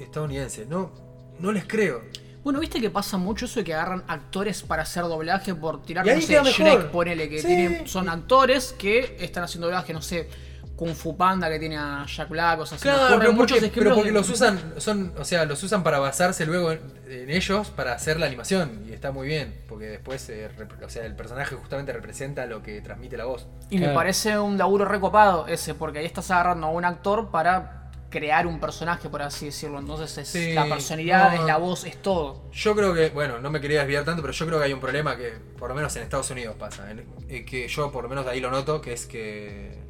estadounidenses. 0.00 0.66
No, 0.68 0.92
no 1.38 1.52
les 1.52 1.64
creo. 1.64 2.02
Bueno, 2.42 2.60
viste 2.60 2.80
que 2.80 2.90
pasa 2.90 3.16
mucho 3.16 3.46
eso 3.46 3.60
de 3.60 3.64
que 3.64 3.72
agarran 3.72 4.04
actores 4.06 4.62
para 4.62 4.82
hacer 4.82 5.04
doblaje 5.04 5.54
por 5.54 5.82
tirar, 5.82 6.04
no 6.04 6.20
sé. 6.20 6.42
Shrek, 6.42 6.90
ponele, 6.90 7.28
que 7.28 7.38
Sí. 7.40 7.46
tienen, 7.46 7.86
son 7.88 8.08
actores 8.08 8.74
que 8.78 9.16
están 9.18 9.44
haciendo 9.44 9.68
doblaje, 9.68 9.94
no 9.94 10.02
sé, 10.02 10.28
Kung 10.76 10.94
Fu 10.94 11.16
Panda 11.16 11.48
que 11.48 11.58
tiene 11.58 11.76
a 11.76 12.04
Jack 12.06 12.28
Black, 12.28 12.58
o 12.60 12.66
sea, 12.66 12.76
se 12.78 12.88
me 12.88 12.94
Claro, 12.94 13.18
pero 13.18 13.32
muchos 13.32 13.58
porque, 13.60 13.72
pero 13.80 13.94
porque 13.94 14.10
de- 14.10 14.14
los 14.14 14.28
usan, 14.28 14.74
son, 14.78 15.12
o 15.18 15.24
sea, 15.24 15.44
los 15.44 15.62
usan 15.62 15.82
para 15.84 15.98
basarse 16.00 16.44
luego 16.46 16.72
en, 16.72 16.80
en 17.06 17.30
ellos 17.30 17.70
para 17.70 17.92
hacer 17.92 18.18
la 18.18 18.26
animación 18.26 18.84
y 18.88 18.92
está 18.92 19.12
muy 19.12 19.26
bien, 19.28 19.62
porque 19.68 19.86
después, 19.86 20.28
eh, 20.30 20.50
rep- 20.58 20.84
o 20.84 20.88
sea, 20.88 21.04
el 21.06 21.14
personaje 21.14 21.54
justamente 21.54 21.92
representa 21.92 22.46
lo 22.46 22.62
que 22.62 22.80
transmite 22.80 23.16
la 23.16 23.26
voz. 23.26 23.46
Y 23.70 23.78
me 23.78 23.90
parece 23.90 24.38
un 24.38 24.58
laburo 24.58 24.84
recopado 24.84 25.46
ese, 25.46 25.74
porque 25.74 26.00
ahí 26.00 26.06
estás 26.06 26.30
agarrando 26.32 26.66
a 26.66 26.70
un 26.70 26.84
actor 26.84 27.30
para 27.30 27.80
crear 28.10 28.46
un 28.46 28.60
personaje, 28.60 29.08
por 29.08 29.22
así 29.22 29.46
decirlo. 29.46 29.78
Entonces 29.80 30.16
es 30.18 30.28
Sí, 30.28 30.52
la 30.54 30.66
personalidad, 30.66 31.34
no. 31.34 31.40
es 31.40 31.46
la 31.46 31.56
voz, 31.56 31.84
es 31.84 32.00
todo. 32.00 32.48
Yo 32.52 32.74
creo 32.76 32.94
que, 32.94 33.10
bueno, 33.10 33.38
no 33.40 33.50
me 33.50 33.60
quería 33.60 33.80
desviar 33.80 34.04
tanto, 34.04 34.22
pero 34.22 34.32
yo 34.32 34.46
creo 34.46 34.58
que 34.60 34.64
hay 34.66 34.72
un 34.72 34.78
problema 34.80 35.16
que, 35.16 35.32
por 35.58 35.68
lo 35.68 35.74
menos 35.74 35.94
en 35.96 36.02
Estados 36.04 36.30
Unidos 36.30 36.54
pasa, 36.58 36.90
en- 36.90 37.04
eh, 37.28 37.44
que 37.44 37.66
yo 37.68 37.90
por 37.90 38.04
lo 38.04 38.08
menos 38.08 38.26
ahí 38.26 38.38
lo 38.40 38.50
noto, 38.52 38.80
que 38.80 38.92
es 38.92 39.06
que 39.06 39.83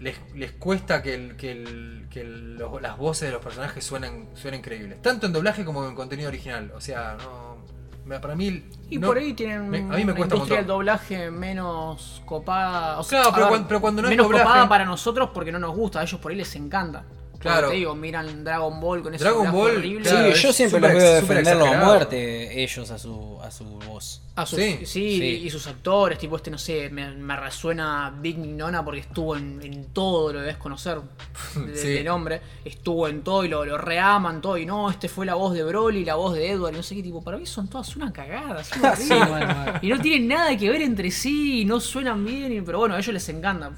les, 0.00 0.16
les 0.34 0.52
cuesta 0.52 1.02
que, 1.02 1.14
el- 1.14 1.36
que, 1.36 1.52
el- 1.52 2.06
que 2.10 2.20
el- 2.22 2.56
los- 2.56 2.80
las 2.82 2.96
voces 2.98 3.28
de 3.28 3.32
los 3.32 3.42
personajes 3.42 3.84
suenen, 3.84 4.28
suenen 4.34 4.60
creíbles, 4.62 5.00
tanto 5.02 5.26
en 5.26 5.32
doblaje 5.32 5.64
como 5.64 5.86
en 5.88 5.94
contenido 5.94 6.28
original. 6.28 6.72
O 6.76 6.80
sea, 6.80 7.16
no, 7.22 7.56
me- 8.04 8.20
para 8.20 8.34
mí... 8.34 8.64
Y 8.90 8.98
no- 8.98 9.06
por 9.08 9.18
ahí 9.18 9.32
tienen 9.34 9.68
me- 9.70 9.78
a 9.78 9.82
mí 9.82 9.88
me 10.04 10.04
una 10.04 10.14
cuesta 10.16 10.34
industria 10.34 10.58
del 10.58 10.66
doblaje 10.66 11.30
menos 11.30 12.22
copada. 12.26 12.98
O 12.98 13.02
sea, 13.02 13.20
Claro, 13.22 13.34
pero 13.34 13.46
ver, 13.46 13.52
cuan- 13.58 13.68
pero 13.68 13.80
cuando 13.80 14.02
no 14.02 14.08
es 14.08 14.12
menos 14.12 14.26
doblaje- 14.26 14.44
copada 14.44 14.68
para 14.68 14.84
nosotros 14.84 15.30
porque 15.32 15.52
no 15.52 15.58
nos 15.58 15.74
gusta, 15.74 16.00
a 16.00 16.02
ellos 16.02 16.20
por 16.20 16.30
ahí 16.32 16.36
les 16.38 16.54
encanta. 16.56 17.04
Claro. 17.38 17.68
Te 17.68 17.74
digo, 17.74 17.94
miran 17.94 18.42
Dragon 18.42 18.80
Ball 18.80 19.02
con 19.02 19.14
ese 19.14 19.22
Dragon 19.22 19.52
Ball, 19.52 19.76
horrible. 19.76 20.08
claro, 20.08 20.26
sí, 20.28 20.32
es 20.32 20.42
yo 20.42 20.50
siempre 20.50 20.80
los 20.80 20.92
veo 20.94 21.14
defenderlos 21.14 21.68
a 21.68 21.84
muerte, 21.84 22.62
ellos 22.62 22.90
a 22.90 22.98
su, 22.98 23.38
a 23.42 23.50
su 23.50 23.64
voz. 23.80 24.22
A 24.36 24.44
sus- 24.46 24.58
Sí, 24.58 24.78
sí, 24.84 25.18
sí. 25.18 25.24
y 25.44 25.50
sus 25.50 25.64
actores, 25.68 26.18
tipo 26.18 26.34
este, 26.34 26.50
no 26.50 26.58
sé, 26.58 26.90
me, 26.90 27.08
me 27.12 27.36
resuena 27.36 28.12
Big 28.20 28.36
Nona 28.36 28.84
porque 28.84 28.98
estuvo 29.00 29.36
en, 29.36 29.60
en 29.62 29.84
todo, 29.92 30.32
lo 30.32 30.40
debes 30.40 30.56
conocer 30.56 30.98
de, 31.66 31.76
Sí. 31.76 31.88
de 31.90 32.02
nombre, 32.02 32.40
estuvo 32.64 33.06
en 33.06 33.22
todo 33.22 33.44
y 33.44 33.48
lo, 33.48 33.64
lo 33.64 33.78
reaman 33.78 34.40
todo, 34.40 34.58
y 34.58 34.66
no, 34.66 34.90
este 34.90 35.08
fue 35.08 35.24
la 35.24 35.34
voz 35.36 35.54
de 35.54 35.62
Broly, 35.62 36.04
la 36.04 36.16
voz 36.16 36.34
de 36.34 36.50
Edward, 36.50 36.74
y 36.74 36.76
no 36.78 36.82
sé 36.82 36.96
qué, 36.96 37.02
tipo, 37.04 37.22
para 37.22 37.36
mí 37.38 37.46
son 37.46 37.68
todas 37.68 37.94
una 37.94 38.12
cagada, 38.12 38.60
mal. 38.80 39.78
y 39.82 39.88
no 39.88 40.00
tienen 40.00 40.26
nada 40.26 40.56
que 40.56 40.68
ver 40.68 40.82
entre 40.82 41.12
sí, 41.12 41.60
y 41.60 41.64
no 41.64 41.78
suenan 41.78 42.24
bien, 42.24 42.52
y- 42.52 42.60
pero 42.60 42.78
bueno, 42.80 42.96
a 42.96 42.98
ellos 42.98 43.14
les 43.14 43.28
encanta. 43.28 43.70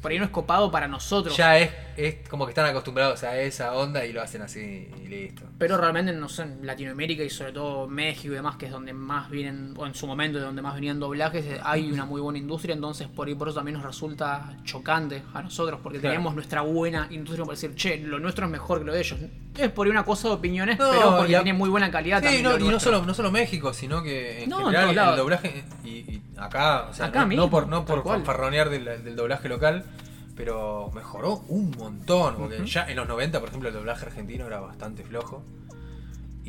Por 0.00 0.10
ahí 0.12 0.18
no 0.18 0.24
es 0.24 0.30
copado 0.30 0.70
para 0.70 0.88
nosotros. 0.88 1.36
Ya 1.36 1.58
es, 1.58 1.70
es 1.98 2.26
como 2.26 2.46
que 2.46 2.52
están 2.52 2.64
acostumbrados 2.64 3.22
a 3.22 3.38
esa 3.38 3.74
onda 3.74 4.02
y 4.06 4.14
lo 4.14 4.22
hacen 4.22 4.40
así 4.40 4.88
y 5.04 5.08
listo. 5.08 5.42
Pero 5.58 5.76
realmente, 5.76 6.10
no 6.14 6.26
sé, 6.30 6.44
en 6.44 6.64
Latinoamérica 6.66 7.22
y 7.22 7.28
sobre 7.28 7.52
todo 7.52 7.86
México 7.86 8.32
y 8.32 8.36
demás, 8.36 8.56
que 8.56 8.64
es 8.64 8.72
donde 8.72 8.94
más 8.94 9.28
vienen, 9.28 9.74
en 9.90 9.96
su 9.96 10.06
momento 10.06 10.38
de 10.38 10.44
donde 10.44 10.62
más 10.62 10.74
venían 10.74 11.00
doblajes, 11.00 11.44
eh, 11.44 11.60
hay 11.64 11.90
una 11.90 12.04
muy 12.04 12.20
buena 12.20 12.38
industria, 12.38 12.74
entonces 12.74 13.08
por 13.08 13.26
ahí 13.26 13.34
por 13.34 13.48
eso 13.48 13.56
también 13.56 13.76
nos 13.76 13.84
resulta 13.84 14.56
chocante 14.64 15.22
a 15.34 15.42
nosotros, 15.42 15.80
porque 15.82 15.98
Claro. 15.98 16.14
tenemos 16.14 16.34
nuestra 16.34 16.60
buena 16.62 17.08
industria 17.10 17.44
para 17.44 17.54
decir, 17.54 17.74
che, 17.74 17.98
lo 17.98 18.18
nuestro 18.20 18.46
es 18.46 18.52
mejor 18.52 18.78
que 18.78 18.84
lo 18.84 18.92
de 18.92 19.00
ellos. 19.00 19.18
Es 19.58 19.70
por 19.72 19.86
ahí 19.86 19.90
una 19.90 20.04
cosa 20.04 20.28
de 20.28 20.34
opiniones, 20.34 20.78
No, 20.78 20.90
pero 20.90 21.16
porque 21.16 21.36
a- 21.36 21.42
tiene 21.42 21.58
muy 21.58 21.68
buena 21.68 21.90
calidad 21.90 22.18
Sí, 22.18 22.24
también. 22.24 22.42
no, 22.44 22.58
y 22.58 22.68
no 22.70 22.78
solo, 22.80 23.04
no 23.04 23.12
solo 23.14 23.30
México, 23.32 23.74
sino 23.74 24.02
que 24.02 24.44
en 24.44 24.50
No, 24.50 24.60
en 24.70 24.76
general 24.76 25.10
el 25.10 25.16
doblaje 25.16 25.64
y, 25.84 25.88
y 25.88 26.22
acá, 26.38 26.86
o 26.88 26.94
sea, 26.94 27.06
Acá 27.06 27.20
no, 27.22 27.26
mismo, 27.26 27.44
no 27.44 27.50
por, 27.50 27.66
no 27.68 27.84
por 27.84 28.04
fanfarronear 28.04 28.70
del, 28.70 28.84
del 28.84 29.16
doblaje 29.16 29.48
local, 29.48 29.84
pero 30.36 30.90
mejoró 30.94 31.42
un 31.48 31.72
montón, 31.72 32.36
porque 32.36 32.64
ya 32.64 32.84
en 32.88 32.96
los 32.96 33.08
90, 33.08 33.40
por 33.40 33.48
ejemplo, 33.48 33.68
el 33.68 33.74
doblaje 33.74 34.06
argentino 34.06 34.46
era 34.46 34.60
bastante 34.60 35.02
flojo. 35.02 35.42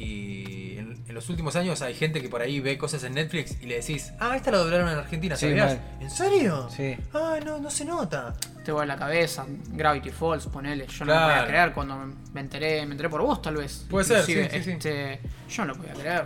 Y 0.06 0.78
en, 0.78 1.04
en 1.08 1.14
los 1.16 1.30
últimos 1.30 1.56
años 1.56 1.82
hay 1.82 1.94
gente 1.94 2.22
que 2.22 2.30
por 2.30 2.42
ahí 2.42 2.60
ve 2.60 2.78
cosas 2.78 3.04
en 3.04 3.14
Netflix 3.14 3.56
y 3.62 3.66
le 3.68 3.76
decís, 3.76 4.12
ah, 4.20 4.36
esta 4.36 4.52
la 4.52 4.58
doblaron 4.58 4.90
en 4.90 4.98
Argentina, 4.98 5.36
Sí, 5.36 5.48
¿sabías? 5.48 5.78
¿En 6.00 6.10
serio? 6.10 6.68
Sí. 6.76 6.96
Ah, 7.14 7.38
no, 7.46 7.60
no 7.60 7.70
se 7.70 7.86
nota. 7.86 8.34
Te 8.66 8.72
va 8.72 8.84
a 8.84 8.86
la 8.86 8.96
cabeza, 8.98 9.46
Gravity 9.70 10.10
Falls, 10.12 10.48
ponele. 10.48 10.86
Yo 10.88 11.06
no 11.06 11.14
lo 11.14 11.20
podía 11.28 11.46
creer 11.48 11.72
cuando 11.74 11.96
me- 12.34 12.42
enteré, 12.42 12.86
me 12.86 12.92
enteré 12.94 13.10
por 13.10 13.22
vos, 13.22 13.42
tal 13.42 13.56
vez. 13.58 13.86
Puede 13.90 14.06
ser, 14.06 14.24
sí, 14.24 14.34
este, 14.38 15.20
Yo 15.50 15.66
no 15.66 15.74
lo 15.74 15.80
podía 15.80 15.94
creer. 15.94 16.26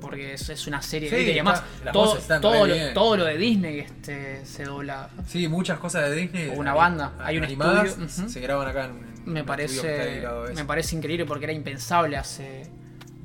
Porque 0.00 0.32
es, 0.32 0.48
es 0.48 0.66
una 0.66 0.80
serie 0.80 1.10
Sí, 1.10 1.16
de 1.16 1.22
y 1.24 1.30
además 1.32 1.62
las 1.84 1.92
todo, 1.92 2.16
están 2.16 2.40
todo, 2.40 2.66
lo, 2.66 2.72
bien. 2.72 2.94
todo 2.94 3.18
lo 3.18 3.24
de 3.26 3.36
Disney 3.36 3.80
este, 3.80 4.46
se 4.46 4.64
dobla. 4.64 5.10
Sí, 5.26 5.46
muchas 5.46 5.78
cosas 5.78 6.08
de 6.08 6.16
Disney. 6.16 6.48
O 6.48 6.52
una 6.54 6.70
ani- 6.70 6.78
banda, 6.78 7.12
hay 7.20 7.36
un 7.36 7.44
animadas, 7.44 7.88
estudio, 7.88 8.06
ujú. 8.06 8.28
Se 8.30 8.40
graban 8.40 8.66
acá 8.68 8.86
en, 8.86 8.90
en 8.92 8.96
Me 8.98 9.02
un 9.02 9.06
estudio 9.06 9.34
que 9.34 9.40
está 9.40 9.46
parece, 9.46 9.88
dedicado 9.88 10.42
a 10.42 10.44
eso. 10.46 10.54
me 10.54 10.64
parece 10.64 10.96
increíble 10.96 11.26
porque 11.26 11.44
era 11.44 11.52
impensable 11.52 12.16
hace 12.16 12.62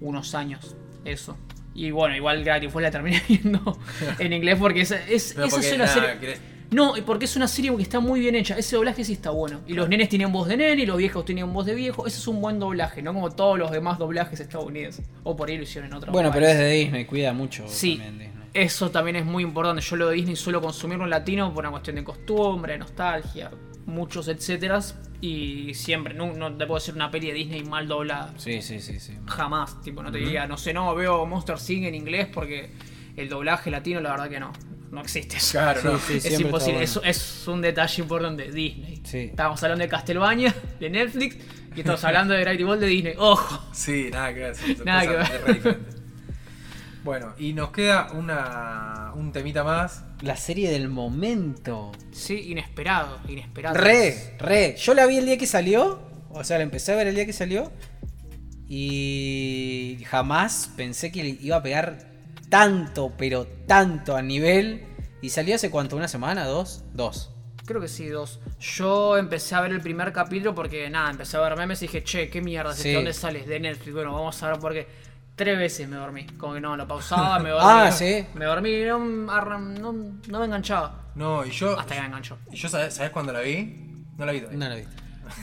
unos 0.01 0.35
años 0.35 0.75
eso. 1.03 1.37
Y 1.73 1.91
bueno, 1.91 2.15
igual 2.15 2.43
Gravity 2.43 2.69
Falls 2.69 2.83
la 2.83 2.91
terminé 2.91 3.21
viendo 3.27 3.77
en 4.19 4.33
inglés 4.33 4.57
porque 4.57 4.81
es, 4.81 4.91
es, 4.91 5.35
No, 5.35 5.45
esa 5.45 5.55
porque 5.55 5.67
es 5.67 5.73
una 5.75 5.87
serie. 5.87 6.37
No, 6.71 6.93
porque 7.05 7.25
es 7.25 7.35
una 7.35 7.47
serie 7.47 7.75
que 7.75 7.83
está 7.83 7.99
muy 7.99 8.19
bien 8.19 8.35
hecha. 8.35 8.57
Ese 8.57 8.75
doblaje 8.75 9.03
sí 9.03 9.13
está 9.13 9.29
bueno. 9.29 9.61
Y 9.67 9.73
los 9.73 9.87
nenes 9.87 10.09
tienen 10.09 10.31
voz 10.31 10.47
de 10.47 10.57
nene, 10.57 10.81
y 10.81 10.85
los 10.85 10.97
viejos 10.97 11.23
tienen 11.23 11.51
voz 11.53 11.65
de 11.65 11.75
viejo. 11.75 12.07
Ese 12.07 12.17
es 12.17 12.27
un 12.27 12.41
buen 12.41 12.59
doblaje, 12.59 13.01
no 13.01 13.13
como 13.13 13.29
todos 13.29 13.59
los 13.59 13.71
demás 13.71 13.99
doblajes 13.99 14.39
estadounidenses. 14.39 15.05
O 15.23 15.35
por 15.35 15.49
ahí 15.49 15.57
lo 15.57 15.63
hicieron 15.63 15.91
en 15.91 15.97
otros 15.97 16.11
Bueno, 16.11 16.31
pero 16.33 16.47
es 16.47 16.57
de 16.57 16.69
Disney, 16.71 17.05
cuida 17.05 17.33
mucho 17.33 17.65
Sí, 17.67 17.97
también 17.97 18.17
Disney. 18.19 18.49
eso 18.53 18.89
también 18.89 19.17
es 19.17 19.25
muy 19.25 19.43
importante. 19.43 19.81
Yo 19.81 19.95
lo 19.95 20.09
de 20.09 20.15
Disney 20.15 20.35
suelo 20.35 20.59
consumirlo 20.61 21.03
en 21.03 21.11
latino 21.11 21.53
por 21.53 21.63
una 21.63 21.71
cuestión 21.71 21.97
de 21.97 22.03
costumbre, 22.03 22.77
nostalgia, 22.77 23.51
muchos 23.85 24.27
etcéteras. 24.27 24.97
Y 25.21 25.73
siempre, 25.73 26.13
no, 26.13 26.33
no 26.33 26.51
te 26.55 26.65
puedo 26.67 26.79
decir 26.79 26.93
una 26.93 27.09
peli 27.09 27.27
de 27.27 27.33
Disney 27.33 27.63
mal 27.63 27.87
doblada. 27.87 28.33
Sí, 28.37 28.61
sí, 28.61 28.79
sí, 28.79 28.99
sí. 28.99 29.17
Jamás, 29.27 29.81
tipo, 29.81 30.03
no 30.03 30.11
te 30.11 30.19
diría, 30.19 30.45
no 30.45 30.57
sé, 30.57 30.73
no, 30.73 30.93
veo 30.93 31.25
Monster 31.25 31.57
Sing 31.57 31.83
en 31.85 31.95
inglés 31.95 32.27
porque 32.31 32.71
el 33.15 33.29
doblaje 33.29 33.71
latino, 33.71 34.01
la 34.01 34.11
verdad 34.11 34.29
que 34.29 34.39
no. 34.39 34.51
No 34.91 35.01
existe 35.01 35.37
eso. 35.37 35.53
Claro, 35.53 35.81
Sí, 35.81 35.87
no. 35.87 35.99
sí, 35.99 36.17
es 36.17 36.39
imposible, 36.39 36.83
está 36.83 37.01
es, 37.09 37.17
es 37.41 37.47
un 37.47 37.61
detalle 37.61 38.01
importante. 38.03 38.51
Disney. 38.51 39.01
Sí. 39.03 39.17
Estábamos 39.31 39.61
hablando 39.63 39.83
de 39.83 39.89
Castlevania, 39.89 40.55
de 40.79 40.89
Netflix, 40.89 41.37
y 41.75 41.79
estamos 41.79 42.03
hablando 42.05 42.33
de 42.33 42.41
Gravity 42.41 42.63
Falls 42.63 42.79
de 42.81 42.87
Disney. 42.87 43.13
¡Ojo! 43.17 43.67
Sí, 43.73 44.09
nada 44.13 44.33
que 44.33 44.39
ver. 44.41 44.55
son 44.55 44.85
Nada 44.85 45.01
que 45.01 45.59
ver. 45.59 45.79
Bueno, 47.03 47.33
y 47.37 47.53
nos 47.53 47.71
queda 47.71 48.11
una, 48.13 49.11
un 49.15 49.31
temita 49.31 49.63
más. 49.63 50.04
La 50.25 50.35
serie 50.35 50.71
del 50.71 50.89
momento. 50.89 51.91
Sí, 52.11 52.49
inesperado, 52.49 53.19
inesperado. 53.27 53.75
Re, 53.75 54.33
re. 54.39 54.75
Yo 54.75 54.95
la 54.95 55.05
vi 55.05 55.17
el 55.17 55.27
día 55.27 55.37
que 55.37 55.45
salió. 55.45 56.01
O 56.31 56.43
sea, 56.43 56.57
la 56.57 56.63
empecé 56.63 56.93
a 56.93 56.95
ver 56.95 57.05
el 57.05 57.13
día 57.13 57.27
que 57.27 57.31
salió. 57.31 57.71
Y 58.67 59.99
jamás 60.07 60.71
pensé 60.75 61.11
que 61.11 61.21
le 61.21 61.29
iba 61.39 61.57
a 61.57 61.61
pegar 61.61 62.09
tanto, 62.49 63.13
pero 63.15 63.45
tanto 63.67 64.15
a 64.15 64.23
nivel. 64.23 64.87
Y 65.21 65.29
salió 65.29 65.53
hace 65.53 65.69
cuánto, 65.69 65.95
una 65.95 66.07
semana, 66.07 66.47
dos, 66.47 66.83
dos. 66.93 67.31
Creo 67.63 67.79
que 67.79 67.87
sí, 67.87 68.07
dos. 68.07 68.39
Yo 68.59 69.17
empecé 69.17 69.53
a 69.53 69.61
ver 69.61 69.73
el 69.73 69.81
primer 69.81 70.11
capítulo 70.11 70.55
porque, 70.55 70.89
nada, 70.89 71.11
empecé 71.11 71.37
a 71.37 71.41
ver 71.41 71.55
memes 71.55 71.83
y 71.83 71.85
dije, 71.85 72.03
che, 72.03 72.31
¿qué 72.31 72.41
mierda? 72.41 72.73
Sí. 72.73 72.89
¿De 72.89 72.95
dónde 72.95 73.13
sales? 73.13 73.45
De 73.45 73.59
Netflix. 73.59 73.93
Bueno, 73.93 74.13
vamos 74.13 74.41
a 74.41 74.49
ver 74.49 74.59
por 74.59 74.73
qué. 74.73 74.87
Tres 75.35 75.57
veces 75.57 75.87
me 75.89 75.97
dormí. 75.97 76.25
Como 76.37 76.53
que 76.53 76.61
no, 76.61 76.77
lo 76.77 76.87
pausaba, 76.87 77.39
me 77.39 77.49
dormí. 77.51 77.67
Ah, 77.69 77.91
¿sí? 77.91 78.25
Me 78.35 78.45
dormí 78.45 78.69
y 78.71 78.85
no, 78.85 78.97
arran- 79.31 79.79
no, 79.79 79.91
no 79.93 80.39
me 80.39 80.45
enganchaba. 80.45 81.01
No, 81.15 81.45
y 81.45 81.51
yo. 81.51 81.77
Hasta 81.79 81.95
que 81.95 82.01
me 82.01 82.07
enganchó. 82.07 82.37
Y 82.51 82.55
yo, 82.57 82.69
¿sabes, 82.69 82.93
¿sabes 82.93 83.11
cuándo 83.11 83.33
la 83.33 83.41
vi? 83.41 84.05
No 84.17 84.25
la 84.25 84.31
vi 84.31 84.39
todavía. 84.39 84.59
No 84.59 84.69
la 84.69 84.75
viste. 84.75 84.93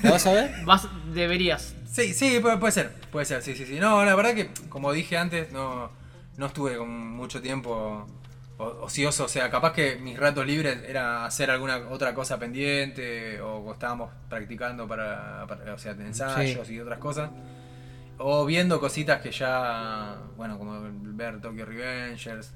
¿La 0.02 0.10
vas 0.12 0.26
a 0.26 0.32
ver? 0.32 0.54
Vas, 0.64 0.88
deberías. 1.12 1.74
Sí, 1.90 2.14
sí, 2.14 2.38
puede, 2.40 2.56
puede 2.56 2.72
ser. 2.72 2.92
Puede 3.10 3.26
ser, 3.26 3.42
sí, 3.42 3.54
sí, 3.54 3.66
sí. 3.66 3.78
No, 3.78 4.02
la 4.04 4.14
verdad 4.14 4.34
que, 4.34 4.50
como 4.70 4.92
dije 4.92 5.18
antes, 5.18 5.52
no, 5.52 5.90
no 6.38 6.46
estuve 6.46 6.76
con 6.78 6.88
mucho 6.90 7.42
tiempo 7.42 8.06
o- 8.56 8.64
ocioso. 8.82 9.24
O 9.24 9.28
sea, 9.28 9.50
capaz 9.50 9.72
que 9.74 9.96
mis 9.96 10.18
ratos 10.18 10.46
libres 10.46 10.78
era 10.88 11.26
hacer 11.26 11.50
alguna 11.50 11.76
otra 11.90 12.14
cosa 12.14 12.38
pendiente 12.38 13.40
o 13.42 13.72
estábamos 13.72 14.10
practicando 14.30 14.88
para, 14.88 15.44
para- 15.46 15.74
o 15.74 15.78
sea, 15.78 15.92
ensayos 15.92 16.70
y 16.70 16.80
otras 16.80 16.98
cosas. 16.98 17.28
O 18.24 18.44
viendo 18.46 18.78
cositas 18.80 19.20
que 19.20 19.30
ya, 19.32 20.16
bueno, 20.36 20.58
como 20.58 20.80
ver 20.82 21.40
Tokyo 21.40 21.64
Revengers, 21.66 22.52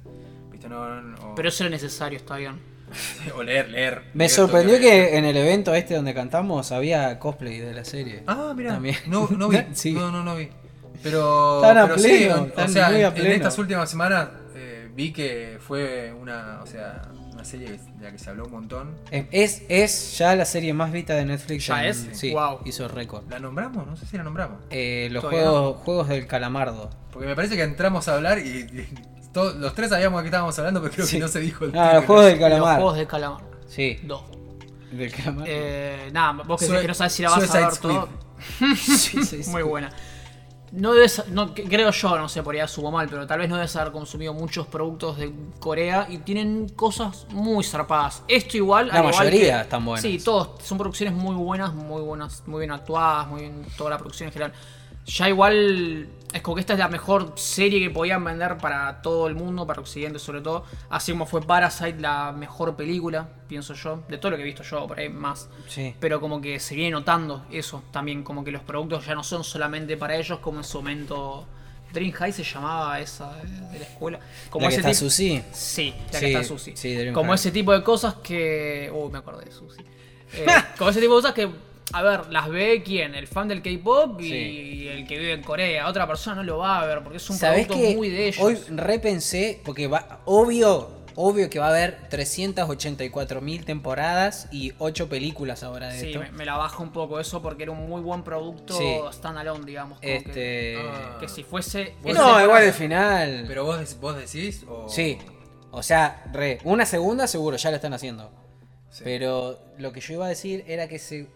¿viste? 0.50 0.68
No, 0.68 1.00
no- 1.02 1.32
o, 1.32 1.34
Pero 1.34 1.48
eso 1.48 1.64
era 1.64 1.70
necesario, 1.70 2.16
está 2.18 2.36
bien. 2.36 2.58
o 3.36 3.42
leer, 3.42 3.68
leer. 3.68 4.02
Me 4.14 4.24
leer 4.24 4.30
sorprendió 4.30 4.74
Tokyo 4.76 4.88
Revengers. 4.88 5.10
que 5.12 5.18
en 5.18 5.24
el 5.24 5.36
evento 5.36 5.74
este 5.74 5.94
donde 5.94 6.14
cantamos 6.14 6.70
había 6.72 7.18
cosplay 7.18 7.58
de 7.58 7.74
la 7.74 7.84
serie. 7.84 8.22
Ah, 8.26 8.52
mira, 8.56 8.74
También. 8.74 8.96
no, 9.06 9.28
no 9.36 9.48
vi, 9.48 9.58
Sí. 9.72 9.92
no, 9.92 10.10
no, 10.12 10.22
no 10.22 10.36
vi. 10.36 10.48
Pero, 11.02 11.56
Están 11.56 11.78
a 11.78 11.82
pero 11.86 11.98
sí, 11.98 12.08
pleno, 12.08 12.34
o- 12.36 12.42
o 12.42 12.46
están 12.46 12.68
sea, 12.70 12.88
muy 12.90 13.02
a 13.02 13.08
en, 13.08 13.26
en 13.26 13.32
estas 13.32 13.58
últimas 13.58 13.90
semanas 13.90 14.28
eh, 14.54 14.88
vi 14.94 15.12
que 15.12 15.58
fue 15.60 16.12
una, 16.12 16.60
o 16.62 16.66
sea, 16.66 17.02
una 17.36 17.44
serie 17.44 17.70
de 17.70 18.04
la 18.04 18.10
que 18.12 18.18
se 18.18 18.30
habló 18.30 18.46
un 18.46 18.50
montón. 18.52 18.94
Eh, 19.10 19.28
Es, 19.30 19.62
es 19.68 20.18
ya 20.18 20.34
la 20.34 20.44
serie 20.44 20.72
más 20.74 20.90
vista 20.90 21.14
de 21.14 21.24
Netflix. 21.24 21.66
¿Ya 21.66 21.84
en- 21.84 21.90
es? 21.90 22.08
Sí, 22.12 22.32
Wow. 22.32 22.60
hizo 22.64 22.88
récord. 22.88 23.22
¿La 23.30 23.38
nombramos? 23.38 23.86
No 23.86 23.94
sé 23.96 24.06
si 24.06 24.16
la 24.16 24.24
nombramos. 24.24 24.58
Eh, 24.70 25.08
los 25.12 25.24
juegos, 25.24 25.76
juegos 25.78 26.08
del 26.08 26.26
calamardo. 26.26 26.90
Porque 27.12 27.28
me 27.28 27.34
parece 27.36 27.56
que 27.56 27.62
entramos 27.62 28.08
a 28.08 28.14
hablar 28.14 28.38
y, 28.38 28.66
los 29.34 29.74
tres 29.74 29.90
sabíamos 29.90 30.18
de 30.20 30.24
qué 30.24 30.28
estábamos 30.28 30.58
hablando, 30.58 30.80
pero 30.82 30.94
creo 30.94 31.06
Sí. 31.06 31.16
que 31.16 31.20
no 31.22 31.28
se 31.28 31.40
dijo 31.40 31.66
el 31.66 31.76
Ah, 31.78 31.94
los 31.94 32.04
juegos 32.06 32.24
del 32.24 32.34
Los 32.40 32.48
calamar. 32.48 32.76
juegos 32.76 32.96
de 32.96 33.06
calamar. 33.06 33.40
Sí, 33.68 34.00
Dos. 34.02 34.22
del 34.92 35.12
calamar. 35.12 35.44
Eh, 35.48 36.08
nada, 36.12 36.42
vos 36.44 36.58
que 36.58 36.66
Sue- 36.66 36.80
que 36.80 36.88
no 36.88 36.94
sabes 36.94 37.12
si 37.12 37.22
la 37.22 37.30
vas 37.30 37.54
a 37.54 37.58
ver 37.68 37.76
todo. 37.76 38.08
Sí, 38.76 39.22
sí, 39.24 39.42
sí. 39.42 39.50
Muy 39.50 39.62
buena. 39.62 39.90
No 40.72 40.92
debes, 40.92 41.22
no, 41.28 41.54
creo 41.54 41.90
yo, 41.90 42.18
no 42.18 42.28
sé, 42.28 42.42
por 42.42 42.54
ahí 42.54 42.60
asumo 42.60 42.90
mal, 42.90 43.08
pero 43.08 43.26
tal 43.26 43.38
vez 43.38 43.48
no 43.48 43.56
debes 43.56 43.74
haber 43.76 43.92
consumido 43.92 44.34
muchos 44.34 44.66
productos 44.66 45.16
de 45.16 45.32
Corea 45.60 46.06
y 46.10 46.18
tienen 46.18 46.68
cosas 46.70 47.26
muy 47.30 47.64
zarpadas. 47.64 48.22
Esto 48.28 48.56
igual. 48.56 48.88
La 48.88 48.98
igual 48.98 49.14
mayoría 49.14 49.54
que- 49.56 49.60
están 49.62 49.84
buenas. 49.84 50.02
Sí, 50.02 50.18
todos 50.18 50.62
son 50.62 50.76
producciones 50.78 51.14
muy 51.14 51.34
buenas, 51.36 51.72
muy 51.72 52.02
buenas, 52.02 52.42
muy 52.46 52.60
bien 52.60 52.72
actuadas, 52.72 53.28
muy 53.28 53.42
bien 53.42 53.64
toda 53.78 53.90
la 53.90 53.98
producción 53.98 54.26
en 54.28 54.32
general. 54.32 54.52
Ya 55.06 55.28
igual 55.28 56.08
es 56.32 56.42
como 56.42 56.56
que 56.56 56.60
esta 56.60 56.74
es 56.74 56.78
la 56.78 56.88
mejor 56.88 57.32
serie 57.36 57.80
que 57.80 57.90
podían 57.90 58.22
vender 58.24 58.58
para 58.58 59.00
todo 59.00 59.26
el 59.26 59.34
mundo, 59.34 59.66
para 59.66 59.80
Occidente 59.80 60.18
sobre 60.18 60.40
todo. 60.40 60.64
Así 60.90 61.12
como 61.12 61.26
fue 61.26 61.40
Parasite 61.40 62.00
la 62.00 62.32
mejor 62.32 62.76
película, 62.76 63.28
pienso 63.48 63.74
yo, 63.74 64.02
de 64.08 64.18
todo 64.18 64.32
lo 64.32 64.36
que 64.36 64.42
he 64.42 64.46
visto 64.46 64.62
yo, 64.62 64.86
por 64.86 64.98
ahí 64.98 65.08
más. 65.08 65.48
Sí. 65.68 65.94
Pero 65.98 66.20
como 66.20 66.40
que 66.40 66.60
se 66.60 66.74
viene 66.74 66.90
notando 66.90 67.46
eso 67.50 67.82
también, 67.90 68.22
como 68.22 68.44
que 68.44 68.50
los 68.50 68.62
productos 68.62 69.06
ya 69.06 69.14
no 69.14 69.22
son 69.22 69.44
solamente 69.44 69.96
para 69.96 70.16
ellos, 70.16 70.40
como 70.40 70.58
en 70.58 70.64
su 70.64 70.78
momento 70.78 71.46
Dream 71.92 72.12
High 72.12 72.32
se 72.32 72.44
llamaba 72.44 73.00
esa 73.00 73.32
de, 73.36 73.78
la 73.78 73.84
escuela. 73.84 74.20
Como 74.50 74.64
La 74.64 74.68
que 74.68 74.74
ese 74.76 74.90
está 74.90 74.94
Susi. 74.94 75.42
Sí, 75.52 75.94
la 76.12 76.18
Sí, 76.18 76.20
que 76.20 76.32
está 76.32 76.44
Susi. 76.44 76.76
sí, 76.76 76.94
Dream 76.94 77.14
como 77.14 77.28
High. 77.28 77.36
ese 77.36 77.50
tipo 77.50 77.72
de 77.72 77.82
cosas 77.82 78.14
que. 78.16 78.90
Uh, 78.92 79.10
me 79.10 79.18
acordé 79.18 79.46
de 79.46 79.52
Susi. 79.52 79.80
Eh, 80.34 80.46
como 80.78 80.90
ese 80.90 81.00
tipo 81.00 81.14
de 81.14 81.22
cosas 81.22 81.34
que, 81.34 81.48
a 81.92 82.02
ver, 82.02 82.26
las 82.30 82.48
ve 82.48 82.82
quién, 82.84 83.14
el 83.14 83.26
fan 83.26 83.48
del 83.48 83.62
K-pop 83.62 84.20
y 84.20 84.28
Sí. 84.28 84.88
el 84.88 85.06
que 85.06 85.18
vive 85.18 85.32
en 85.32 85.42
Corea. 85.42 85.88
Otra 85.88 86.06
persona 86.06 86.36
no 86.36 86.42
lo 86.42 86.58
va 86.58 86.80
a 86.82 86.86
ver 86.86 87.02
porque 87.02 87.18
es 87.18 87.30
un 87.30 87.36
¿Sabés 87.36 87.66
producto 87.66 87.88
que 87.88 87.96
muy 87.96 88.10
de 88.10 88.28
ellos. 88.28 88.40
hoy 88.42 88.58
repensé, 88.68 89.60
porque 89.64 89.86
va, 89.86 90.20
obvio, 90.24 90.90
obvio 91.14 91.48
que 91.48 91.58
va 91.58 91.66
a 91.66 91.70
haber 91.70 92.08
384 92.10 93.40
mil 93.40 93.64
temporadas 93.64 94.48
y 94.50 94.72
8 94.78 95.08
películas 95.08 95.62
ahora 95.62 95.88
de 95.88 96.00
Sí, 96.00 96.06
esto. 96.08 96.20
me, 96.20 96.30
me 96.32 96.44
la 96.44 96.56
baja 96.56 96.82
un 96.82 96.92
poco 96.92 97.20
eso 97.20 97.40
porque 97.40 97.62
era 97.62 97.72
un 97.72 97.88
muy 97.88 98.00
buen 98.02 98.22
producto 98.22 98.76
Sí. 98.76 98.96
standalone, 99.12 99.64
digamos. 99.64 99.98
como 100.00 100.12
Este... 100.12 100.32
que, 100.32 100.78
Ah. 100.86 101.16
que 101.20 101.28
si 101.28 101.42
fuese. 101.44 101.94
No, 102.02 102.06
temporada- 102.12 102.42
igual 102.44 102.62
el 102.64 102.72
final. 102.72 103.44
Pero 103.48 103.64
vos, 103.64 104.00
vos 104.00 104.16
decís 104.16 104.64
o... 104.68 104.88
Sí. 104.88 105.18
O 105.70 105.82
sea, 105.82 106.24
re, 106.32 106.58
una 106.64 106.84
segunda 106.86 107.26
seguro, 107.26 107.56
ya 107.56 107.70
lo 107.70 107.76
están 107.76 107.92
haciendo. 107.94 108.30
Sí. 108.90 109.02
Pero 109.04 109.58
lo 109.78 109.92
que 109.92 110.00
yo 110.00 110.14
iba 110.14 110.26
a 110.26 110.28
decir 110.28 110.64
era 110.66 110.88
que 110.88 110.98
se 110.98 111.28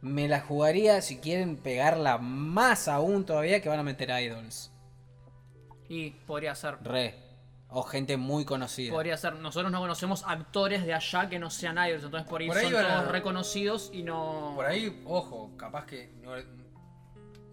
me 0.00 0.28
la 0.28 0.40
jugaría 0.40 1.00
si 1.02 1.18
quieren 1.18 1.56
pegarla 1.56 2.18
más 2.18 2.88
aún 2.88 3.24
todavía 3.26 3.60
que 3.62 3.68
van 3.68 3.80
a 3.80 3.82
meter 3.82 4.10
idols. 4.10 4.70
Y 5.88 6.10
podría 6.10 6.54
ser. 6.54 6.76
Re. 6.82 7.14
O 7.70 7.82
gente 7.82 8.16
muy 8.16 8.44
conocida. 8.46 8.92
Podría 8.92 9.16
ser, 9.18 9.34
nosotros 9.36 9.70
no 9.70 9.78
conocemos 9.80 10.24
actores 10.26 10.86
de 10.86 10.94
allá 10.94 11.28
que 11.28 11.38
no 11.38 11.50
sean 11.50 11.76
idols, 11.76 12.04
entonces 12.04 12.26
por 12.28 12.40
ahí, 12.40 12.48
Por 12.48 12.56
ahí 12.56 12.64
son 12.70 12.76
a- 12.76 12.88
todos 13.00 13.12
reconocidos 13.12 13.90
y 13.92 14.02
no... 14.02 14.52
Por 14.56 14.64
ahí, 14.64 15.02
ojo, 15.06 15.50
capaz 15.56 15.84
que. 15.84 16.10
no- 16.22 16.32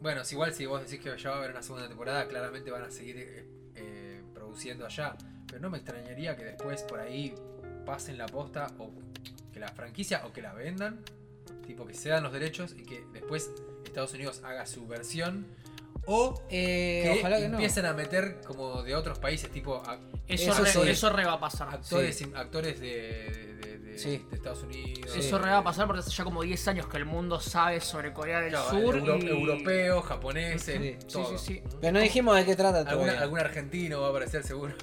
bueno, 0.01 0.21
es 0.21 0.31
igual 0.31 0.53
si 0.53 0.65
vos 0.67 0.81
decís 0.81 1.03
que 1.03 1.17
ya 1.17 1.29
va 1.31 1.35
a 1.35 1.39
haber 1.39 1.51
una 1.51 1.63
segunda 1.63 1.87
temporada, 1.87 2.27
claramente 2.27 2.69
van 2.71 2.83
a 2.83 2.91
seguir 2.91 3.17
eh, 3.17 3.47
eh, 3.75 4.23
produciendo 4.33 4.85
allá. 4.85 5.15
Pero 5.47 5.59
no 5.61 5.69
me 5.69 5.77
extrañaría 5.79 6.35
que 6.37 6.43
después 6.45 6.83
por 6.83 6.99
ahí 6.99 7.33
pasen 7.85 8.17
la 8.17 8.27
posta 8.27 8.67
o 8.77 8.91
que 9.51 9.59
la 9.59 9.69
franquicia 9.69 10.21
o 10.25 10.31
que 10.31 10.41
la 10.41 10.53
vendan. 10.53 11.01
Tipo 11.65 11.85
que 11.85 11.93
se 11.93 12.09
dan 12.09 12.23
los 12.23 12.31
derechos 12.33 12.73
y 12.77 12.83
que 12.83 13.03
después 13.13 13.51
Estados 13.85 14.13
Unidos 14.13 14.41
haga 14.43 14.65
su 14.65 14.87
versión. 14.87 15.45
O 16.07 16.39
Eh, 16.51 17.01
que 17.03 17.19
ojalá 17.19 17.37
que 17.39 17.47
no. 17.47 17.55
empiecen 17.55 17.85
a 17.87 17.93
meter 17.93 18.39
como 18.45 18.83
de 18.83 18.93
otros 18.95 19.17
países, 19.17 19.49
tipo 19.49 19.77
a- 19.77 19.99
Eso, 20.27 20.51
Eso 20.51 20.63
re, 20.63 20.69
sí. 20.71 20.79
eso 20.89 21.09
re 21.11 21.25
va 21.25 21.33
a 21.33 21.39
pasar. 21.39 21.69
actores, 21.69 22.15
Sí. 22.17 22.31
actores 22.35 22.79
de, 22.79 23.57
de- 23.61 23.77
de- 23.79 23.97
Sí. 23.99 24.25
de 24.29 24.35
Estados 24.35 24.61
Unidos. 24.63 25.15
Eso 25.15 25.37
re 25.39 25.49
va 25.51 25.57
a 25.59 25.63
pasar 25.63 25.87
porque 25.87 26.01
hace 26.01 26.11
ya 26.11 26.23
como 26.23 26.41
10 26.43 26.67
años 26.67 26.87
que 26.87 26.97
el 26.97 27.05
mundo 27.05 27.39
sabe 27.39 27.79
sobre 27.81 28.11
Corea 28.13 28.39
del 28.41 28.51
Claro, 28.51 28.69
Sur. 28.69 28.97
euro- 28.97 29.17
y... 29.17 29.27
europeos, 29.27 30.05
japoneses, 30.05 30.77
Sí. 30.81 30.95
Sí, 30.99 31.07
todo. 31.13 31.37
sí, 31.37 31.53
sí. 31.55 31.63
Pero 31.81 31.93
no 31.93 31.99
dijimos 31.99 32.35
de 32.35 32.45
qué 32.45 32.55
trata 32.55 32.83
todavía. 32.85 33.19
algún 33.21 33.39
argentino 33.39 34.01
va 34.01 34.07
a 34.07 34.09
aparecer 34.11 34.43
seguro. 34.43 34.75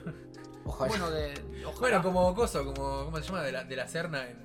Ojalá. 0.64 0.88
Bueno, 0.90 1.10
de, 1.10 1.34
ojalá. 1.64 1.78
Bueno, 1.80 2.02
como 2.02 2.34
coso, 2.34 2.64
como 2.64 3.04
¿cómo 3.04 3.16
se 3.18 3.24
llama? 3.24 3.42
De 3.42 3.52
la, 3.52 3.64
de 3.64 3.76
la 3.76 3.86
Serna 3.88 4.28
en 4.28 4.38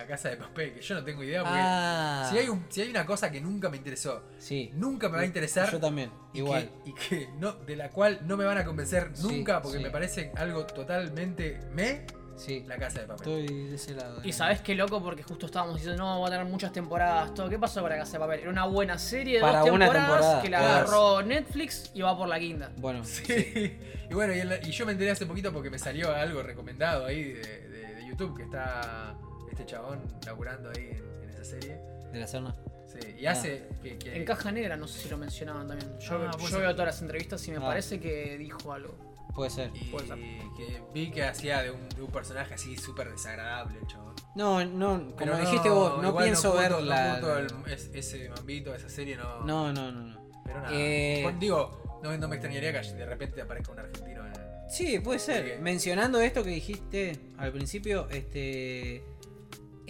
la 0.00 0.06
casa 0.06 0.28
de 0.30 0.36
papel, 0.36 0.74
que 0.74 0.80
yo 0.80 0.94
no 0.94 1.04
tengo 1.04 1.22
idea 1.22 1.42
porque 1.42 1.58
ah, 1.60 2.28
si, 2.30 2.38
hay 2.38 2.48
un- 2.48 2.64
si 2.68 2.80
hay 2.82 2.90
una 2.90 3.04
cosa 3.06 3.30
que 3.30 3.40
nunca 3.40 3.68
me 3.70 3.76
interesó, 3.76 4.22
sí. 4.38 4.70
nunca 4.74 5.08
me 5.08 5.16
va 5.16 5.22
a 5.22 5.26
interesar. 5.26 5.70
Yo 5.70 5.78
también, 5.80 6.10
y 6.32 6.38
igual. 6.38 6.70
Que, 6.84 6.90
y 6.90 6.94
que 6.94 7.28
no, 7.38 7.52
de 7.52 7.76
la 7.76 7.90
cual 7.90 8.20
no 8.24 8.36
me 8.36 8.44
van 8.44 8.58
a 8.58 8.64
convencer 8.64 9.10
Sí, 9.14 9.22
nunca 9.26 9.60
porque 9.62 9.78
sí. 9.78 9.84
me 9.84 9.90
parece 9.90 10.32
algo 10.36 10.64
totalmente 10.66 11.60
me 11.72 12.04
Sí. 12.36 12.64
la 12.66 12.78
casa 12.78 13.00
de 13.02 13.06
papel. 13.06 13.28
Estoy 13.44 13.64
de 13.68 13.74
ese 13.74 13.92
lado. 13.94 14.22
Y 14.24 14.32
sabes 14.32 14.62
qué 14.62 14.74
loco 14.74 15.02
porque 15.02 15.22
justo 15.22 15.44
estábamos 15.44 15.74
diciendo, 15.76 16.02
no, 16.02 16.20
va 16.22 16.28
a 16.28 16.30
tener 16.30 16.46
muchas 16.46 16.72
temporadas, 16.72 17.34
todo. 17.34 17.50
¿Qué 17.50 17.58
pasó 17.58 17.82
con 17.82 17.90
la 17.90 17.98
Casa 17.98 18.12
de 18.12 18.18
Papel? 18.20 18.40
Era 18.40 18.50
una 18.50 18.64
buena 18.64 18.96
serie 18.98 19.34
de 19.34 19.40
Para 19.42 19.60
dos 19.60 19.68
una 19.70 19.84
temporadas 19.84 20.08
temporada, 20.20 20.42
que 20.42 20.48
la 20.48 20.58
claro. 20.58 20.74
agarró 20.74 21.22
Netflix 21.22 21.90
y 21.92 22.00
va 22.00 22.16
por 22.16 22.28
la 22.28 22.38
quinta. 22.40 22.72
Bueno, 22.78 23.04
Sí. 23.04 23.24
Y 24.10 24.14
bueno, 24.14 24.34
y, 24.34 24.40
en 24.40 24.48
la- 24.48 24.56
y 24.56 24.70
yo 24.72 24.86
me 24.86 24.92
enteré 24.92 25.10
hace 25.12 25.24
poquito 25.26 25.52
porque 25.52 25.68
me 25.70 25.78
salió 25.78 26.12
algo 26.14 26.42
recomendado 26.42 27.04
ahí 27.06 27.24
de, 27.32 27.42
de- 27.68 27.94
de 27.94 28.06
YouTube 28.08 28.36
que 28.36 28.42
está 28.44 29.14
este 29.60 29.72
chabón 29.72 30.00
laburando 30.26 30.70
ahí 30.70 30.90
en, 30.90 31.22
en 31.24 31.30
esa 31.30 31.44
serie. 31.44 31.76
de 32.12 32.18
la 32.18 32.26
Serna. 32.26 32.54
Sí, 32.86 32.98
y 33.20 33.26
hace 33.26 33.68
que, 33.82 33.96
que- 33.98 34.16
En 34.16 34.24
Caja 34.24 34.50
Negra, 34.50 34.76
no 34.76 34.88
sé 34.88 35.00
si 35.02 35.08
lo 35.08 35.16
mencionaban 35.16 35.68
también. 35.68 35.96
Yo, 36.00 36.16
Ah, 36.28 36.36
yo 36.50 36.58
veo 36.58 36.72
todas 36.72 36.86
las 36.86 37.02
entrevistas 37.02 37.46
y 37.46 37.52
me 37.52 37.58
Ah. 37.58 37.60
parece 37.60 38.00
que 38.00 38.36
dijo 38.36 38.72
algo. 38.72 38.94
Puede 39.32 39.50
ser. 39.50 39.70
Y 39.74 39.84
Puede 39.84 40.08
ser. 40.08 40.16
que 40.56 40.82
vi 40.92 41.10
que 41.12 41.22
hacía 41.22 41.62
de 41.62 41.70
un, 41.70 41.88
de 41.90 42.02
un 42.02 42.10
personaje 42.10 42.54
así 42.54 42.76
súper 42.76 43.10
desagradable 43.12 43.78
el 43.80 43.86
chabón. 43.86 44.14
No, 44.34 44.64
no, 44.64 44.98
como 45.04 45.16
Pero 45.16 45.38
dijiste 45.38 45.70
vos, 45.70 46.02
no 46.02 46.16
pienso 46.16 46.52
ver 46.54 46.72
no 46.72 46.80
la. 46.80 47.20
curto 47.20 47.38
el- 47.38 47.72
es- 47.72 47.90
ese 47.94 48.28
mambito, 48.30 48.74
esa 48.74 48.88
serie 48.88 49.16
no. 49.16 49.40
No, 49.44 49.72
no, 49.72 49.92
no, 49.92 50.02
no. 50.02 50.20
Pero 50.44 50.60
nada. 50.60 50.70
Eh, 50.74 51.32
digo, 51.38 52.00
no, 52.02 52.16
no 52.18 52.26
me 52.28 52.36
extrañaría 52.36 52.72
que 52.80 52.92
de 52.92 53.06
repente 53.06 53.40
aparezca 53.40 53.70
un 53.70 53.78
argentino 53.78 54.26
en. 54.26 54.32
Sí, 54.68 54.98
puede 54.98 55.20
ser. 55.20 55.56
Sí. 55.56 55.62
Mencionando 55.62 56.20
esto 56.20 56.42
que 56.42 56.50
dijiste 56.50 57.16
al 57.38 57.52
principio, 57.52 58.08
este. 58.10 59.04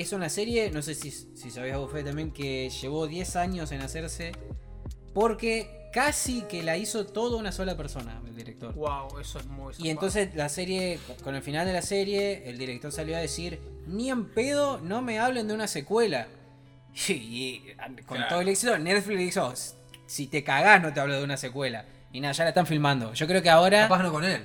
Es 0.01 0.13
una 0.13 0.31
serie, 0.31 0.71
no 0.71 0.81
sé 0.81 0.95
si, 0.95 1.11
si 1.11 1.51
sabías 1.51 1.77
vos, 1.77 1.93
Fede, 1.93 2.05
también, 2.05 2.31
que 2.31 2.71
llevó 2.71 3.07
10 3.07 3.37
años 3.37 3.71
en 3.71 3.83
hacerse. 3.83 4.33
Porque 5.13 5.91
casi 5.93 6.43
que 6.43 6.63
la 6.63 6.79
hizo 6.79 7.05
toda 7.05 7.37
una 7.37 7.53
sola 7.53 7.77
persona, 7.77 8.19
el 8.27 8.35
director. 8.35 8.75
Wow, 8.75 9.19
eso 9.19 9.41
es 9.41 9.47
muy 9.47 9.75
Y 9.79 9.91
entonces 9.91 10.35
la 10.35 10.49
serie, 10.49 10.99
con 11.23 11.35
el 11.35 11.43
final 11.43 11.67
de 11.67 11.75
la 11.75 11.83
serie, 11.83 12.49
el 12.49 12.57
director 12.57 12.91
salió 12.93 13.15
a 13.17 13.21
decir, 13.21 13.61
ni 13.87 14.09
en 14.09 14.31
pedo, 14.31 14.81
no 14.81 15.03
me 15.03 15.19
hablen 15.19 15.49
de 15.49 15.55
una 15.55 15.69
secuela. 15.69 16.29
Y, 17.09 17.13
y 17.13 17.75
con 18.07 18.17
Claro. 18.17 18.29
todo 18.31 18.41
el 18.41 18.49
éxito, 18.49 18.77
Netflix 18.79 19.19
dijo, 19.19 19.53
si 20.07 20.27
te 20.27 20.43
cagás 20.43 20.83
no 20.83 20.93
te 20.93 21.01
hablo 21.01 21.17
de 21.19 21.25
una 21.25 21.37
secuela. 21.37 21.85
Y 22.13 22.21
nada, 22.21 22.33
ya 22.33 22.45
la 22.45 22.51
están 22.51 22.67
filmando. 22.67 23.13
Yo 23.13 23.27
creo 23.27 23.43
que 23.43 23.51
ahora... 23.51 23.83
Capaz 23.83 24.03
no 24.03 24.11
con 24.11 24.25
él. 24.25 24.43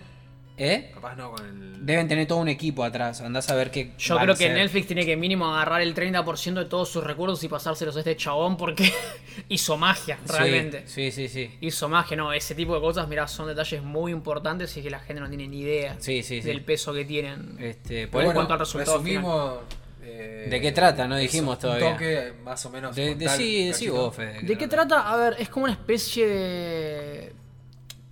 ¿Eh? 0.57 0.91
Capaz 0.93 1.15
no 1.15 1.31
con 1.31 1.45
el. 1.45 1.85
Deben 1.85 2.07
tener 2.07 2.25
todo 2.27 2.39
un 2.39 2.47
equipo 2.47 2.83
atrás. 2.83 3.19
Andás 3.21 3.49
a 3.49 3.55
ver 3.55 3.69
qué. 3.71 3.91
Yo 3.97 4.15
van 4.15 4.23
creo 4.23 4.35
a 4.35 4.37
que 4.37 4.45
hacer. 4.45 4.57
Netflix 4.57 4.87
tiene 4.87 5.05
que 5.05 5.15
mínimo 5.17 5.53
agarrar 5.53 5.81
el 5.81 5.93
30% 5.93 6.53
de 6.53 6.65
todos 6.65 6.89
sus 6.89 7.03
recursos 7.03 7.43
y 7.43 7.47
pasárselos 7.49 7.95
a 7.95 7.99
este 7.99 8.15
chabón 8.15 8.55
porque 8.57 8.91
hizo 9.49 9.77
magia, 9.77 10.17
Sí, 10.25 10.31
realmente. 10.33 10.87
Sí, 10.87 11.11
sí, 11.11 11.27
sí. 11.27 11.51
Hizo 11.61 11.89
magia, 11.89 12.15
no, 12.17 12.31
ese 12.33 12.55
tipo 12.55 12.73
de 12.73 12.81
cosas, 12.81 13.07
mirá, 13.07 13.27
son 13.27 13.47
detalles 13.47 13.83
muy 13.83 14.11
importantes 14.13 14.75
y 14.77 14.81
que 14.81 14.89
la 14.89 14.99
gente 14.99 15.21
no 15.21 15.27
tiene 15.29 15.47
ni 15.47 15.59
idea 15.59 15.97
Sí, 15.99 16.23
sí, 16.23 16.41
sí. 16.41 16.47
del 16.47 16.63
peso 16.63 16.93
que 16.93 17.03
tienen. 17.05 17.57
Este, 17.59 18.07
por 18.07 18.21
en 18.21 18.27
eso- 18.29 18.33
cuanto 18.35 18.53
al 18.53 18.59
resultado 18.59 18.97
resumimos. 18.97 19.59
eh, 20.03 20.47
¿De 20.49 20.61
qué 20.61 20.71
trata? 20.71 21.07
No 21.07 21.17
eso, 21.17 21.21
dijimos 21.23 21.55
un 21.55 21.61
todavía. 21.61 21.91
toque 21.91 22.33
más 22.43 22.65
o 22.65 22.69
menos. 22.69 22.95
de, 22.95 23.13
de- 23.15 23.29
sí, 23.29 23.65
un 23.67 23.71
cachito. 23.73 23.93
vos, 23.93 24.15
Fede, 24.15 24.39
¿De 24.41 24.57
qué 24.57 24.67
trata? 24.67 25.11
A 25.11 25.15
ver, 25.17 25.35
es 25.37 25.49
como 25.49 25.65
una 25.65 25.73
especie 25.73 26.25
de. 26.27 27.33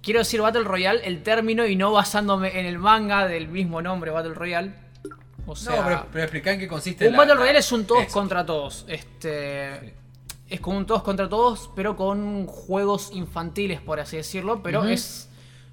Quiero 0.03 0.19
decir 0.19 0.41
Battle 0.41 0.63
Royale, 0.65 1.01
el 1.07 1.23
término, 1.23 1.65
y 1.65 1.75
no 1.75 1.91
basándome 1.91 2.59
en 2.59 2.65
el 2.67 2.77
manga 2.77 3.25
del 3.27 3.47
mismo 3.47 3.81
nombre, 3.81 4.11
Battle 4.11 4.33
Royale. 4.35 4.73
O 5.47 5.55
sea, 5.55 5.77
no, 5.77 5.83
pero, 5.85 6.05
pero 6.11 6.23
explica 6.25 6.51
en 6.51 6.59
qué 6.59 6.67
consiste. 6.67 7.05
un 7.07 7.13
la- 7.13 7.17
Battle 7.19 7.33
la- 7.35 7.39
Royale 7.39 7.59
es 7.59 7.71
un 7.71 7.85
todos 7.85 8.03
eso. 8.03 8.13
contra 8.13 8.45
todos. 8.45 8.85
Este. 8.87 9.93
Es 10.49 10.59
como 10.59 10.77
un 10.77 10.85
todos 10.85 11.01
contra 11.03 11.27
todos, 11.27 11.71
pero 11.75 11.95
con 11.95 12.45
juegos 12.45 13.11
infantiles, 13.13 13.81
por 13.81 13.99
así 13.99 14.17
decirlo. 14.17 14.61
Pero 14.61 14.81
Ujú. 14.81 14.89
es 14.89 15.29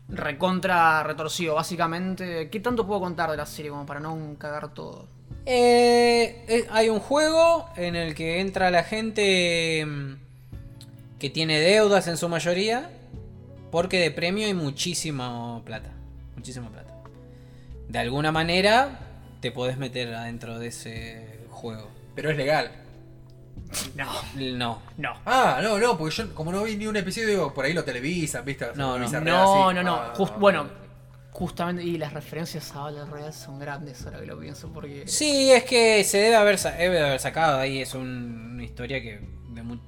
recontra 0.09 1.03
retorcido, 1.03 1.55
básicamente. 1.57 2.49
¿Qué 2.51 2.61
tanto 2.61 2.87
puedo 2.87 3.01
contar 3.01 3.31
de 3.31 3.37
la 3.37 3.47
serie 3.47 3.71
como 3.71 3.85
para 3.85 4.01
no 4.01 4.37
cagar 4.39 4.73
todo? 4.73 5.07
Eh, 5.47 6.45
eh, 6.49 6.67
hay 6.71 6.89
un 6.89 7.01
juego 7.01 7.69
en 7.77 7.97
el 7.97 8.15
que 8.15 8.41
entra 8.41 8.71
la 8.71 8.85
gente 8.85 9.85
mm, 9.87 10.15
que 11.19 11.31
tiene 11.31 11.59
deudas 11.61 12.07
en 12.09 12.17
su 12.17 12.29
mayoría. 12.29 12.91
Porque 13.71 13.99
de 14.01 14.11
premio 14.11 14.47
hay 14.47 14.55
muchísima 14.55 15.63
plata. 15.65 15.91
Muchísima 16.37 16.69
plata. 16.71 16.93
De 17.89 17.99
alguna 17.99 18.33
manera 18.33 18.99
te 19.41 19.51
podés 19.53 19.77
meter 19.79 20.13
adentro 20.15 20.59
de 20.59 20.69
ese 20.69 21.41
juego. 21.51 21.89
Pero 22.15 22.31
es 22.31 22.37
legal. 22.37 22.71
No, 23.95 24.07
No. 24.35 24.83
no. 24.99 25.15
Ah, 25.25 25.61
no, 25.63 25.79
no, 25.79 25.97
porque 25.97 26.15
yo 26.17 26.35
como 26.35 26.51
no 26.51 26.65
vi 26.65 26.77
ni 26.77 26.87
un 26.87 26.97
episodio, 26.97 27.29
digo, 27.29 27.55
por 27.55 27.65
ahí 27.65 27.73
lo 27.73 27.85
televisan, 27.85 28.45
¿viste? 28.45 28.67
No, 28.75 28.99
no. 28.99 29.09
No, 29.09 29.73
no, 29.73 29.83
no. 29.83 29.95
Ah, 29.95 30.13
Just- 30.17 30.33
ah, 30.35 30.39
bueno, 30.41 30.69
justamente. 31.31 31.85
Y 31.85 31.97
las 31.97 32.13
referencias 32.13 32.75
a 32.75 32.81
Battle 32.81 33.05
Royale 33.05 33.33
son 33.33 33.61
grandes, 33.61 34.05
ahora 34.05 34.21
que 34.21 34.27
lo 34.27 34.39
pienso, 34.41 34.73
porque. 34.73 35.07
Sí, 35.07 35.53
es 35.53 35.63
que 35.65 36.03
se 36.03 36.19
debe 36.19 36.35
haber, 36.37 36.59
debe 36.59 37.01
haber 37.01 37.21
sacado 37.21 37.61
ahí. 37.61 37.81
Es 37.81 37.95
un- 37.95 38.51
una 38.55 38.65
historia 38.65 39.01
que 39.01 39.21
de 39.51 39.63
mu- 39.63 39.79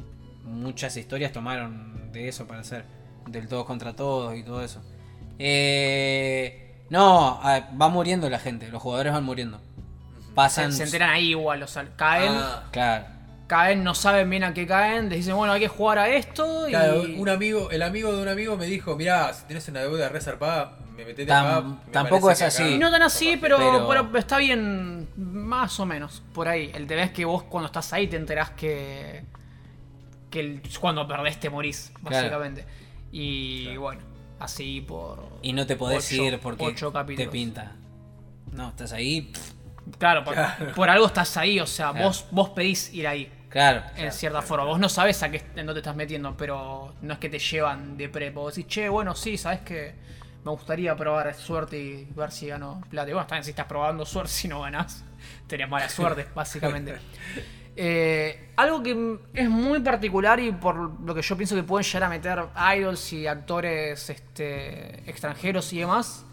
muchas 0.45 0.97
historias 0.97 1.33
tomaron 1.33 2.13
de 2.13 2.29
eso 2.29 2.47
para 2.47 2.61
hacer. 2.61 2.85
Del 3.27 3.49
todos 3.49 3.65
contra 3.67 3.95
todos 3.95 4.37
y 4.37 4.43
todo 4.43 4.63
eso. 4.63 4.83
Eh, 5.39 6.75
no, 6.91 7.41
ah, 7.43 7.69
va 7.81 7.89
muriendo 7.89 8.29
la 8.31 8.39
gente. 8.39 8.69
Los 8.69 8.83
jugadores 8.83 9.13
van 9.13 9.25
muriendo. 9.25 9.61
Pasan. 10.35 10.73
se 10.73 10.85
enteran 10.85 11.11
ahí 11.11 11.31
igual, 11.31 11.63
o 11.63 11.67
sea, 11.67 11.87
caen, 11.97 12.33
Ah, 12.35 12.65
Claro. 12.73 13.05
caen, 13.49 13.85
no 13.85 13.95
saben 13.95 14.31
bien 14.31 14.45
a 14.45 14.55
qué 14.55 14.67
caen, 14.67 15.11
les 15.11 15.19
dicen, 15.19 15.37
bueno, 15.37 15.53
hay 15.53 15.61
que 15.61 15.69
jugar 15.69 15.99
a 15.99 16.09
esto 16.09 16.67
y. 16.69 16.71
Claro, 16.71 17.03
un 17.19 17.29
amigo, 17.29 17.71
el 17.71 17.83
amigo 17.83 18.15
de 18.17 18.23
un 18.23 18.29
amigo 18.29 18.57
me 18.57 18.65
dijo, 18.67 18.97
mirá, 18.97 19.33
si 19.35 19.45
tienes 19.45 19.69
una 19.69 19.81
deuda 19.81 20.09
reservada, 20.09 20.79
me 20.97 21.05
metete 21.05 21.31
Tam- 21.31 21.47
acá. 21.47 21.61
me 21.87 21.93
tampoco 21.93 22.27
parece 22.29 22.47
es 22.47 22.57
que 22.57 22.63
acá- 22.63 22.69
así. 22.71 22.79
No 22.79 22.91
tan 22.91 23.03
así, 23.03 23.37
pero, 23.39 23.59
Pero- 23.59 23.89
pero 24.09 24.19
está 24.19 24.39
bien, 24.39 25.09
más 25.17 25.79
o 25.81 25.85
menos, 25.85 26.23
por 26.33 26.49
ahí. 26.49 26.71
El 26.75 26.87
tema 26.87 27.03
es 27.03 27.11
que 27.11 27.27
vos 27.27 27.43
cuando 27.43 27.67
estás 27.67 27.93
ahí 27.93 28.07
te 28.07 28.17
enterás 28.17 28.51
que. 28.51 29.25
que 30.31 30.41
el- 30.41 30.63
cuando 30.81 31.07
perdés 31.07 31.39
te 31.39 31.51
morís, 31.51 31.93
Claro. 32.03 32.17
básicamente. 32.17 32.65
Y 33.13 33.77
bueno, 33.77 34.01
así 34.41 34.81
por. 34.81 35.29
Y 35.43 35.53
no 35.53 35.67
te 35.67 35.77
podés 35.77 36.11
ocho- 36.13 36.23
ir 36.25 36.39
porque 36.41 36.65
ocho 36.65 36.93
te 37.17 37.29
pinta. 37.29 37.73
No, 38.53 38.71
estás 38.71 38.93
ahí. 38.93 39.31
Claro, 39.99 40.25
por, 40.25 40.35
Claro. 40.35 40.73
por 40.75 40.89
algo 40.91 41.07
estás 41.07 41.37
ahí, 41.37 41.61
o 41.61 41.67
sea, 41.67 41.91
Claro. 41.91 42.07
vos, 42.09 42.27
vos 42.31 42.49
pedís 42.51 42.93
ir 42.95 43.07
ahí. 43.07 43.31
Claro. 43.49 43.83
En 43.97 44.11
cierta 44.13 44.41
forma, 44.41 44.65
vos 44.65 44.79
no 44.81 44.89
sabes 44.89 45.23
a 45.23 45.31
qué 45.31 45.39
en 45.39 45.67
dónde 45.67 45.75
te 45.75 45.79
estás 45.81 45.97
metiendo, 45.97 46.35
pero 46.37 46.95
no 47.03 47.13
es 47.15 47.19
que 47.19 47.29
te 47.29 47.39
llevan 47.39 47.97
de 47.99 48.09
prepo. 48.09 48.41
Vos 48.43 48.55
decís, 48.55 48.73
che, 48.73 48.89
bueno, 48.89 49.15
sí, 49.15 49.37
sabes 49.37 49.61
que 49.61 49.95
me 50.45 50.51
gustaría 50.51 50.97
probar 50.97 51.35
suerte 51.35 51.79
y 51.79 52.05
ver 52.15 52.31
si 52.33 52.47
gano 52.47 52.81
plata. 52.89 53.11
Y 53.11 53.13
bueno, 53.13 53.27
también 53.27 53.45
si 53.45 53.51
estás 53.51 53.67
probando 53.67 54.07
suerte, 54.07 54.33
si 54.33 54.49
no 54.49 54.61
ganás, 54.63 55.05
tenés 55.47 55.69
mala 55.69 55.89
suerte, 55.91 56.27
básicamente. 56.35 56.97
Eh, 57.75 58.51
algo 58.57 58.83
que 58.83 59.19
es 59.35 59.49
muy 59.49 59.81
particular 59.81 60.39
y 60.39 60.53
por 60.53 61.01
lo 61.01 61.15
que 61.15 61.23
yo 61.23 61.37
pienso 61.37 61.57
que 61.57 61.63
pueden 61.63 61.85
llegar 61.85 62.05
a 62.05 62.09
meter 62.09 62.45
idols 62.77 63.13
y 63.13 63.27
actores 63.27 64.11
este, 64.11 65.09
extranjeros 65.09 65.73
y 65.73 65.79
demás, 65.79 66.25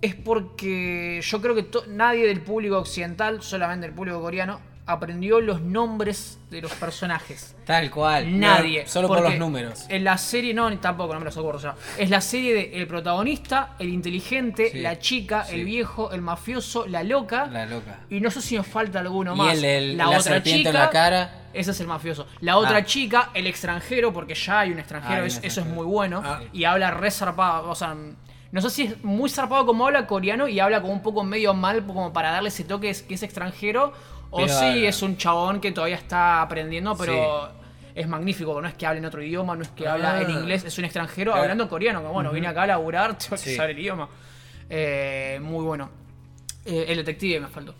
es 0.00 0.14
porque 0.14 1.20
yo 1.22 1.40
creo 1.40 1.54
que 1.54 1.66
nadie 1.88 2.26
del 2.26 2.40
público 2.40 2.78
occidental, 2.78 3.40
solamente 3.42 3.86
el 3.86 3.92
público 3.92 4.20
coreano, 4.20 4.60
aprendió 4.86 5.40
los 5.40 5.62
nombres 5.62 6.38
de 6.50 6.60
los 6.60 6.72
personajes. 6.72 7.56
Tal 7.64 7.90
cual. 7.90 8.38
Nadie. 8.38 8.86
Solo 8.86 9.08
por 9.08 9.22
los 9.22 9.36
números. 9.38 9.86
En 9.88 10.04
la 10.04 10.18
serie, 10.18 10.52
no, 10.52 10.76
tampoco, 10.78 11.14
no 11.14 11.20
me 11.20 11.24
los 11.26 11.36
acuerdo 11.38 11.58
ya. 11.60 11.74
Es 11.96 12.10
la 12.10 12.20
serie 12.20 12.52
de 12.54 12.76
el 12.82 12.86
protagonista, 12.86 13.70
el 13.78 13.88
inteligente, 13.88 14.70
Sí, 14.70 14.80
la 14.80 14.98
chica, 14.98 15.44
sí. 15.44 15.54
el 15.56 15.64
viejo, 15.64 16.12
el 16.12 16.20
mafioso, 16.20 16.86
la 16.86 17.02
loca. 17.02 17.46
La 17.46 17.64
loca. 17.64 18.00
Y 18.10 18.20
no 18.20 18.30
sé 18.30 18.42
si 18.42 18.56
nos 18.56 18.66
falta 18.66 19.00
alguno 19.00 19.34
Y 19.34 19.38
más. 19.38 19.56
el, 19.56 19.64
el- 19.64 19.96
la, 19.96 20.06
la 20.06 20.18
otra 20.18 20.42
chica. 20.42 20.68
en 20.68 20.74
la 20.74 20.90
cara. 20.90 21.40
Ese 21.54 21.70
es 21.70 21.80
el 21.80 21.86
mafioso. 21.86 22.26
La 22.40 22.58
otra 22.58 22.78
Ah. 22.78 22.84
chica, 22.84 23.30
el 23.32 23.46
extranjero, 23.46 24.12
porque 24.12 24.34
ya 24.34 24.60
hay 24.60 24.72
un 24.72 24.80
extranjero, 24.80 25.14
Ah, 25.14 25.16
hay 25.18 25.22
un 25.22 25.26
es- 25.28 25.40
eso 25.44 25.60
es 25.60 25.66
muy 25.66 25.86
bueno. 25.86 26.20
Ah. 26.24 26.40
Y 26.52 26.64
habla 26.64 26.90
re 26.90 27.10
zarpado, 27.10 27.70
o 27.70 27.74
sea, 27.74 27.94
no 28.52 28.60
sé 28.60 28.70
si 28.70 28.82
es 28.82 29.02
muy 29.04 29.30
zarpado 29.30 29.64
como 29.64 29.86
habla 29.86 30.06
coreano 30.06 30.46
y 30.46 30.60
habla 30.60 30.80
como 30.82 30.92
un 30.92 31.02
poco 31.02 31.24
medio 31.24 31.54
mal, 31.54 31.86
como 31.86 32.12
para 32.12 32.30
darle 32.32 32.48
ese 32.50 32.64
toque 32.64 32.94
que 33.08 33.14
es 33.14 33.22
extranjero. 33.22 33.92
O 34.36 34.48
si 34.48 34.54
habla. 34.54 34.88
es 34.88 35.02
un 35.02 35.16
chabón 35.16 35.60
que 35.60 35.72
todavía 35.72 35.96
está 35.96 36.42
aprendiendo, 36.42 36.96
pero 36.96 37.50
es 37.94 38.08
magnífico. 38.08 38.60
No 38.60 38.66
es 38.68 38.74
que 38.74 38.86
hable 38.86 38.98
en 38.98 39.04
otro 39.06 39.22
idioma, 39.22 39.54
no 39.56 39.62
es 39.62 39.68
que 39.68 39.86
habla 39.86 40.14
Ah. 40.16 40.22
en 40.22 40.30
inglés, 40.30 40.64
es 40.64 40.76
un 40.78 40.84
extranjero 40.84 41.30
Claro. 41.32 41.42
hablando 41.42 41.68
coreano. 41.68 42.02
Que 42.02 42.08
bueno, 42.08 42.32
vine 42.32 42.46
acá 42.48 42.62
a 42.62 42.66
laburar, 42.66 43.16
tengo 43.18 43.36
que 43.36 43.50
Sí. 43.50 43.56
saber 43.56 43.70
el 43.70 43.78
idioma. 43.78 44.08
Eh, 44.68 45.38
muy 45.42 45.64
bueno. 45.64 45.90
Eh, 46.64 46.86
el 46.88 46.96
detective 46.96 47.40
me 47.40 47.48
faltó. 47.48 47.74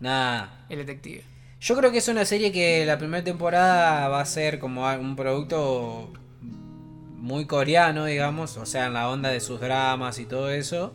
Nada. 0.00 0.66
El 0.68 0.78
detective. 0.78 1.24
Yo 1.58 1.74
creo 1.76 1.90
que 1.90 1.98
es 1.98 2.08
una 2.08 2.24
serie 2.26 2.52
que 2.52 2.84
la 2.84 2.98
primera 2.98 3.24
temporada 3.24 4.08
va 4.08 4.20
a 4.20 4.24
ser 4.26 4.58
como 4.58 4.86
un 4.86 5.16
producto 5.16 6.12
muy 7.16 7.46
coreano, 7.46 8.04
digamos, 8.04 8.56
o 8.58 8.66
sea, 8.66 8.86
en 8.86 8.92
la 8.92 9.08
onda 9.08 9.30
de 9.30 9.40
sus 9.40 9.58
dramas 9.60 10.18
y 10.18 10.26
todo 10.26 10.50
eso, 10.50 10.94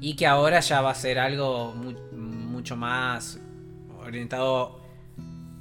y 0.00 0.14
que 0.16 0.26
ahora 0.26 0.60
ya 0.60 0.80
va 0.80 0.90
a 0.92 0.94
ser 0.94 1.18
algo 1.18 1.74
mu- 1.74 2.16
mucho 2.16 2.76
más 2.76 3.40
orientado 4.08 4.80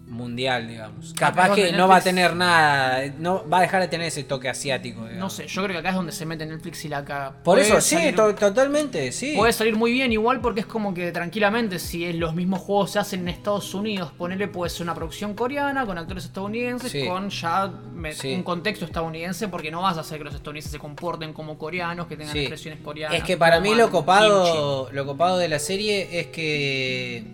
mundial, 0.09 0.69
digamos. 0.69 1.13
Capaz 1.13 1.53
que 1.53 1.73
no 1.73 1.89
va 1.89 1.97
a 1.97 2.01
tener 2.01 2.33
nada, 2.33 3.03
no 3.19 3.47
va 3.49 3.57
a 3.57 3.61
dejar 3.61 3.81
de 3.81 3.89
tener 3.89 4.07
ese 4.07 4.23
toque 4.23 4.47
asiático, 4.47 5.01
digamos. 5.01 5.19
No 5.19 5.29
sé, 5.29 5.47
yo 5.47 5.61
creo 5.63 5.73
que 5.75 5.79
acá 5.79 5.89
es 5.89 5.95
donde 5.95 6.13
se 6.13 6.25
mete 6.25 6.45
Netflix 6.45 6.85
y 6.85 6.87
la 6.87 7.03
caga. 7.03 7.43
Por 7.43 7.59
eso, 7.59 7.81
sí, 7.81 8.13
to- 8.15 8.33
totalmente, 8.33 9.11
sí. 9.11 9.33
Puede 9.35 9.51
salir 9.51 9.75
muy 9.75 9.91
bien 9.91 10.13
igual 10.13 10.39
porque 10.39 10.61
es 10.61 10.65
como 10.65 10.93
que 10.93 11.11
tranquilamente 11.11 11.77
si 11.77 12.13
los 12.13 12.33
mismos 12.35 12.61
juegos 12.61 12.91
se 12.91 12.99
hacen 12.99 13.19
en 13.21 13.27
Estados 13.27 13.73
Unidos, 13.73 14.13
ponerle 14.17 14.47
puede 14.47 14.69
ser 14.69 14.83
una 14.83 14.95
producción 14.95 15.33
coreana 15.33 15.85
con 15.85 15.97
actores 15.97 16.23
estadounidenses 16.23 16.89
Sí. 16.89 17.05
con 17.05 17.29
ya 17.29 17.69
Sí. 18.13 18.33
un 18.33 18.43
contexto 18.43 18.85
estadounidense 18.85 19.49
porque 19.49 19.71
no 19.71 19.81
vas 19.81 19.97
a 19.97 20.01
hacer 20.01 20.19
que 20.19 20.23
los 20.23 20.33
estadounidenses 20.35 20.71
se 20.71 20.79
comporten 20.79 21.33
como 21.33 21.57
coreanos, 21.57 22.07
que 22.07 22.15
tengan 22.15 22.31
Sí. 22.31 22.39
expresiones 22.39 22.79
coreanas. 22.79 23.17
Es 23.17 23.25
que 23.25 23.35
para 23.35 23.59
mí 23.59 23.75
lo 23.75 23.91
copado, 23.91 24.89
lo 24.93 25.05
copado 25.05 25.37
de 25.37 25.49
la 25.49 25.59
serie 25.59 26.17
es 26.21 26.27
que 26.27 27.25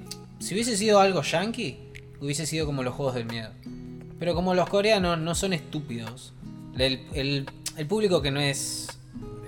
si 0.43 0.53
hubiese 0.53 0.75
sido 0.77 0.99
algo 0.99 1.21
yankee, 1.21 1.77
hubiese 2.19 2.45
sido 2.45 2.65
como 2.65 2.83
los 2.83 2.93
juegos 2.93 3.15
del 3.15 3.25
miedo. 3.25 3.49
Pero 4.19 4.35
como 4.35 4.53
los 4.53 4.69
coreanos 4.69 5.17
no 5.19 5.35
son 5.35 5.53
estúpidos, 5.53 6.33
el, 6.77 7.05
el- 7.13 7.45
el 7.77 7.87
público 7.87 8.21
que 8.21 8.31
no 8.31 8.39
es 8.39 8.87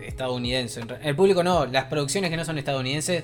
estadounidense, 0.06 0.82
el 1.04 1.16
público 1.16 1.44
no, 1.44 1.66
las 1.66 1.86
producciones 1.86 2.30
que 2.30 2.38
no 2.38 2.46
son 2.46 2.58
estadounidenses, 2.58 3.24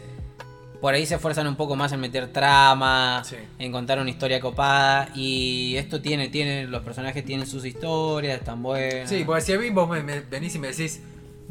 por 0.80 0.94
ahí 0.96 1.06
se 1.06 1.16
esfuerzan 1.16 1.46
un 1.48 1.56
poco 1.56 1.76
más 1.76 1.92
en 1.92 2.00
meter 2.00 2.28
trama, 2.34 3.24
Sí. 3.24 3.36
en 3.60 3.72
contar 3.72 4.00
una 4.00 4.10
historia 4.10 4.40
copada, 4.40 5.10
y 5.16 5.76
esto 5.78 6.02
tiene, 6.02 6.30
tiene, 6.30 6.66
los 6.66 6.82
personajes 6.84 7.24
tienen 7.24 7.46
sus 7.46 7.66
historias, 7.66 8.40
están 8.40 8.64
buenas. 8.64 9.10
Sí, 9.10 9.24
porque 9.26 9.42
si 9.42 9.54
a 9.54 9.60
mí 9.60 9.70
vos 9.70 9.88
me, 9.90 10.02
me 10.02 10.22
venís 10.22 10.56
y 10.56 10.60
me 10.60 10.70
decís, 10.70 11.02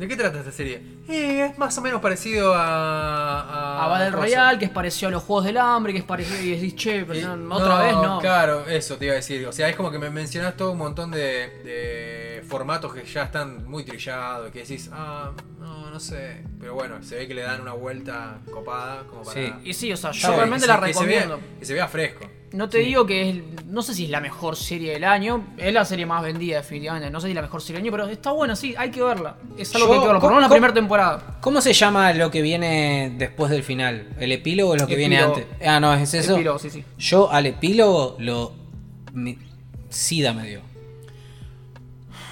¿de 0.00 0.08
qué 0.08 0.16
trata 0.16 0.38
esta 0.40 0.50
serie? 0.50 0.82
Eh, 1.08 1.46
es 1.52 1.58
más 1.58 1.76
o 1.78 1.80
menos 1.80 2.00
parecido 2.00 2.54
a. 2.54 3.40
A, 3.42 3.84
A 3.84 3.88
Battle. 3.88 4.10
Royale, 4.10 4.58
que 4.58 4.64
es 4.64 4.70
parecido 4.70 5.08
a 5.08 5.12
los 5.12 5.22
Juegos 5.22 5.44
del 5.44 5.58
Hambre, 5.58 5.92
que 5.92 5.98
es 6.00 6.04
parecido 6.04 6.40
y 6.42 6.50
decís, 6.56 6.74
che, 6.74 7.04
pero 7.04 7.18
Y- 7.18 7.22
no, 7.38 7.54
otra 7.56 7.82
vez 7.82 7.92
no. 7.94 8.18
Claro, 8.20 8.66
eso 8.66 8.96
te 8.96 9.04
iba 9.04 9.12
a 9.12 9.16
decir. 9.16 9.46
O 9.46 9.52
sea, 9.52 9.68
es 9.68 9.76
como 9.76 9.90
que 9.90 9.98
me 9.98 10.10
mencionás 10.10 10.56
todo 10.56 10.72
un 10.72 10.78
montón 10.78 11.10
de, 11.12 11.20
de 11.64 12.44
formatos 12.48 12.92
que 12.94 13.04
ya 13.04 13.24
están 13.24 13.68
muy 13.68 13.84
trillados. 13.84 14.50
Que 14.50 14.60
decís, 14.60 14.90
ah, 14.92 15.30
no, 15.60 15.90
no 15.90 16.00
sé. 16.00 16.42
Pero 16.58 16.74
bueno, 16.74 17.02
se 17.02 17.16
ve 17.16 17.28
que 17.28 17.34
le 17.34 17.42
dan 17.42 17.60
una 17.60 17.72
vuelta 17.74 18.38
copada 18.52 19.04
como 19.08 19.22
para. 19.22 19.34
Sí. 19.34 19.52
Y 19.64 19.74
sí, 19.74 19.92
o 19.92 19.96
sea, 19.96 20.12
Sí, 20.12 20.20
yo 20.20 20.34
realmente 20.34 20.66
la 20.66 20.78
se- 20.80 20.86
que 20.86 20.94
se 20.94 21.04
vea- 21.06 21.20
recomiendo. 21.20 21.40
Que 21.58 21.64
se 21.66 21.74
vea 21.74 21.88
fresco. 21.88 22.26
No 22.52 22.68
te 22.68 22.78
digo 22.78 23.06
que 23.06 23.30
es, 23.30 23.36
no 23.66 23.80
sé 23.80 23.94
si 23.94 24.04
es 24.06 24.10
la 24.10 24.20
mejor 24.20 24.56
serie 24.56 24.92
del 24.94 25.04
año, 25.04 25.46
es 25.56 25.72
la 25.72 25.84
serie 25.84 26.04
más 26.04 26.20
vendida 26.22 26.56
definitivamente, 26.56 27.08
no 27.08 27.20
sé 27.20 27.28
si 27.28 27.30
es 27.30 27.36
la 27.36 27.42
mejor 27.42 27.62
serie 27.62 27.74
del 27.76 27.82
año, 27.84 27.92
pero 27.92 28.08
está 28.08 28.32
buena, 28.32 28.56
sí, 28.56 28.74
hay 28.76 28.90
que 28.90 29.00
verla. 29.02 29.36
Es 29.56 29.72
algo 29.76 29.86
Yo- 29.86 29.90
que 29.92 29.94
hay 29.96 30.00
que 30.00 30.06
verla, 30.08 30.20
por 30.20 30.30
lo 30.30 30.36
menos 30.36 30.42
la 30.42 30.48
¿cómo- 30.48 30.54
primera 30.56 30.74
temporada. 30.74 31.38
¿Cómo 31.40 31.60
se 31.60 31.72
llama 31.72 32.12
lo 32.12 32.28
que 32.32 32.42
viene 32.42 33.14
después 33.16 33.52
del 33.52 33.62
final? 33.62 34.08
¿El 34.18 34.32
epílogo 34.32 34.72
o 34.72 34.76
lo 34.76 34.86
que 34.88 34.96
viene 34.96 35.18
antes? 35.18 35.46
Ah, 35.64 35.78
no, 35.78 35.94
es 35.94 36.12
eso. 36.12 36.34
Epílogo, 36.34 36.58
sí, 36.58 36.70
sí. 36.70 36.84
Yo 36.98 37.30
al 37.30 37.46
epílogo 37.46 38.16
lo. 38.18 38.52
mi- 39.12 39.38
Sida 39.88 40.32
me 40.32 40.46
dio. 40.48 40.60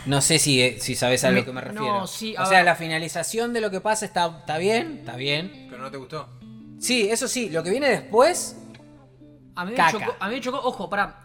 No 0.06 0.20
sé 0.20 0.38
si, 0.38 0.60
eh, 0.62 0.78
si 0.80 0.94
sabes 0.94 1.22
a 1.24 1.30
lo 1.30 1.44
que 1.44 1.52
me 1.52 1.60
refiero. 1.60 2.00
no, 2.00 2.06
sí, 2.06 2.34
o 2.38 2.46
sea, 2.46 2.58
ver. 2.58 2.64
la 2.64 2.76
finalización 2.76 3.52
de 3.52 3.60
lo 3.60 3.70
que 3.70 3.80
pasa 3.80 4.06
está, 4.06 4.26
está 4.40 4.56
bien, 4.58 4.98
está 5.00 5.16
bien. 5.16 5.66
Pero 5.70 5.82
no 5.82 5.90
te 5.90 5.96
gustó. 5.98 6.28
Sí, 6.80 7.08
eso 7.10 7.28
sí, 7.28 7.50
lo 7.50 7.62
que 7.62 7.70
viene 7.70 7.88
después. 7.88 8.56
A 9.58 9.64
mí 9.64 9.70
me 9.72 9.76
Caca. 9.76 9.92
chocó, 9.92 10.16
a 10.20 10.28
mí 10.28 10.34
me 10.36 10.40
chocó, 10.40 10.58
ojo, 10.62 10.88
pará, 10.88 11.16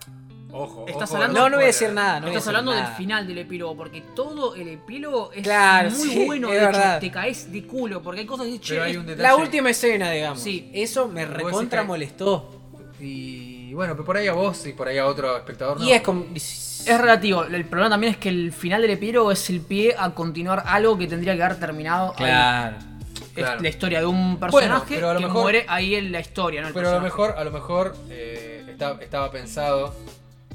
Ojo. 0.55 0.85
Estás 0.87 1.09
ojo, 1.09 1.15
hablando- 1.15 1.39
No, 1.39 1.49
no 1.49 1.55
voy 1.57 1.63
a 1.63 1.67
decir 1.67 1.91
nada. 1.93 2.19
No 2.19 2.27
estás 2.27 2.45
hablando 2.47 2.71
del 2.73 2.85
final 2.87 3.25
del 3.27 3.39
epílogo, 3.39 3.75
porque 3.75 4.01
todo 4.15 4.53
el 4.53 4.67
epílogo 4.67 5.31
es 5.33 5.41
Claro, 5.41 5.89
muy 5.89 6.09
sí, 6.09 6.25
bueno, 6.27 6.47
es 6.49 6.53
de 6.53 6.59
hecho, 6.59 6.71
verdad. 6.77 6.99
te 6.99 7.09
caes 7.11 7.51
de 7.51 7.65
culo, 7.65 8.03
porque 8.03 8.19
hay 8.21 8.25
cosas 8.27 8.45
que 8.45 8.59
che, 8.59 8.73
Pero 8.75 8.83
hay 8.83 8.97
un 8.97 9.05
detalle. 9.07 9.23
La 9.23 9.35
última 9.35 9.71
escena, 9.71 10.11
digamos. 10.11 10.39
Sí. 10.39 10.69
Eso 10.71 11.07
me 11.07 11.25
recontra 11.25 11.81
que- 11.81 11.87
molestó. 11.87 12.49
Y 12.99 13.73
bueno, 13.73 13.93
pero 13.93 14.05
por 14.05 14.17
ahí 14.17 14.27
a 14.27 14.33
vos 14.33 14.65
y 14.67 14.73
por 14.73 14.87
ahí 14.87 14.99
a 14.99 15.07
otro 15.07 15.35
espectador. 15.37 15.79
no. 15.79 15.85
Y 15.87 15.91
es 15.91 16.01
como. 16.03 16.25
Es 16.35 16.97
relativo, 16.99 17.45
el 17.45 17.65
problema 17.65 17.89
también 17.89 18.11
es 18.13 18.17
que 18.19 18.27
el 18.29 18.51
final 18.51 18.81
del 18.81 18.91
epílogo 18.91 19.31
es 19.31 19.49
el 19.49 19.61
pie 19.61 19.95
a 19.97 20.09
continuar 20.13 20.63
algo 20.67 20.97
que 20.97 21.07
tendría 21.07 21.33
que 21.35 21.41
haber 21.41 21.57
terminado 21.59 22.13
ahí. 22.17 22.75
Claro. 23.33 23.55
Es 23.57 23.61
la 23.63 23.69
historia 23.69 23.99
de 23.99 24.05
un 24.05 24.39
personaje 24.39 24.95
pero 24.95 25.09
a 25.09 25.13
lo 25.13 25.19
que 25.19 25.25
mejor- 25.25 25.41
muere 25.41 25.65
ahí 25.67 25.95
en 25.95 26.11
la 26.11 26.19
historia, 26.19 26.61
¿no? 26.61 26.67
El 26.67 26.73
Pero 26.73 26.89
a 26.89 26.93
lo 26.95 27.01
mejor, 27.01 27.31
a 27.37 27.43
lo 27.43 27.51
mejor 27.51 27.95
eh, 28.09 28.65
está- 28.69 28.97
estaba 29.01 29.31
pensado 29.31 29.95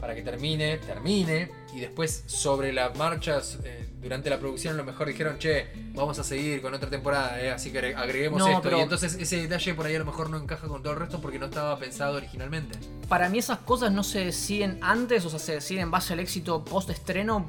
para 0.01 0.15
que 0.15 0.23
termine, 0.23 0.79
termine, 0.79 1.51
y 1.75 1.81
después 1.81 2.23
sobre 2.27 2.73
la 2.73 2.91
marcha, 2.91 3.41
eh, 3.65 3.85
durante 4.01 4.31
la 4.31 4.39
producción, 4.39 4.75
a 4.75 4.77
lo 4.77 4.85
mejor 4.85 5.09
dijeron, 5.09 5.39
che, 5.41 5.67
vamos 5.93 6.17
a 6.21 6.23
seguir 6.23 6.63
con 6.63 6.73
otra 6.73 6.89
temporada, 6.89 7.41
eh, 7.43 7.51
así 7.51 7.73
que 7.73 7.79
agre- 7.81 7.97
agreguemos 7.97 8.39
No, 8.39 8.47
esto. 8.47 8.63
pero- 8.63 8.79
Y 8.79 8.83
entonces 8.83 9.15
ese 9.15 9.39
detalle 9.39 9.75
por 9.75 9.87
ahí 9.87 9.97
a 9.97 9.99
lo 9.99 10.05
mejor 10.05 10.31
no 10.31 10.37
encaja 10.39 10.69
con 10.69 10.85
todo 10.85 10.93
el 10.93 11.01
resto 11.01 11.21
porque 11.21 11.41
no 11.41 11.47
estaba 11.47 11.77
pensado 11.81 12.15
originalmente. 12.17 12.79
Para 13.09 13.29
mí 13.29 13.39
esas 13.39 13.59
cosas 13.59 13.91
no 13.91 14.05
se 14.05 14.25
deciden 14.25 14.79
antes, 14.83 15.25
o 15.25 15.31
sea, 15.31 15.41
se 15.41 15.55
deciden 15.55 15.83
en 15.83 15.91
base 15.91 16.13
al 16.13 16.21
éxito 16.21 16.65
post 16.65 16.91
estreno, 16.91 17.45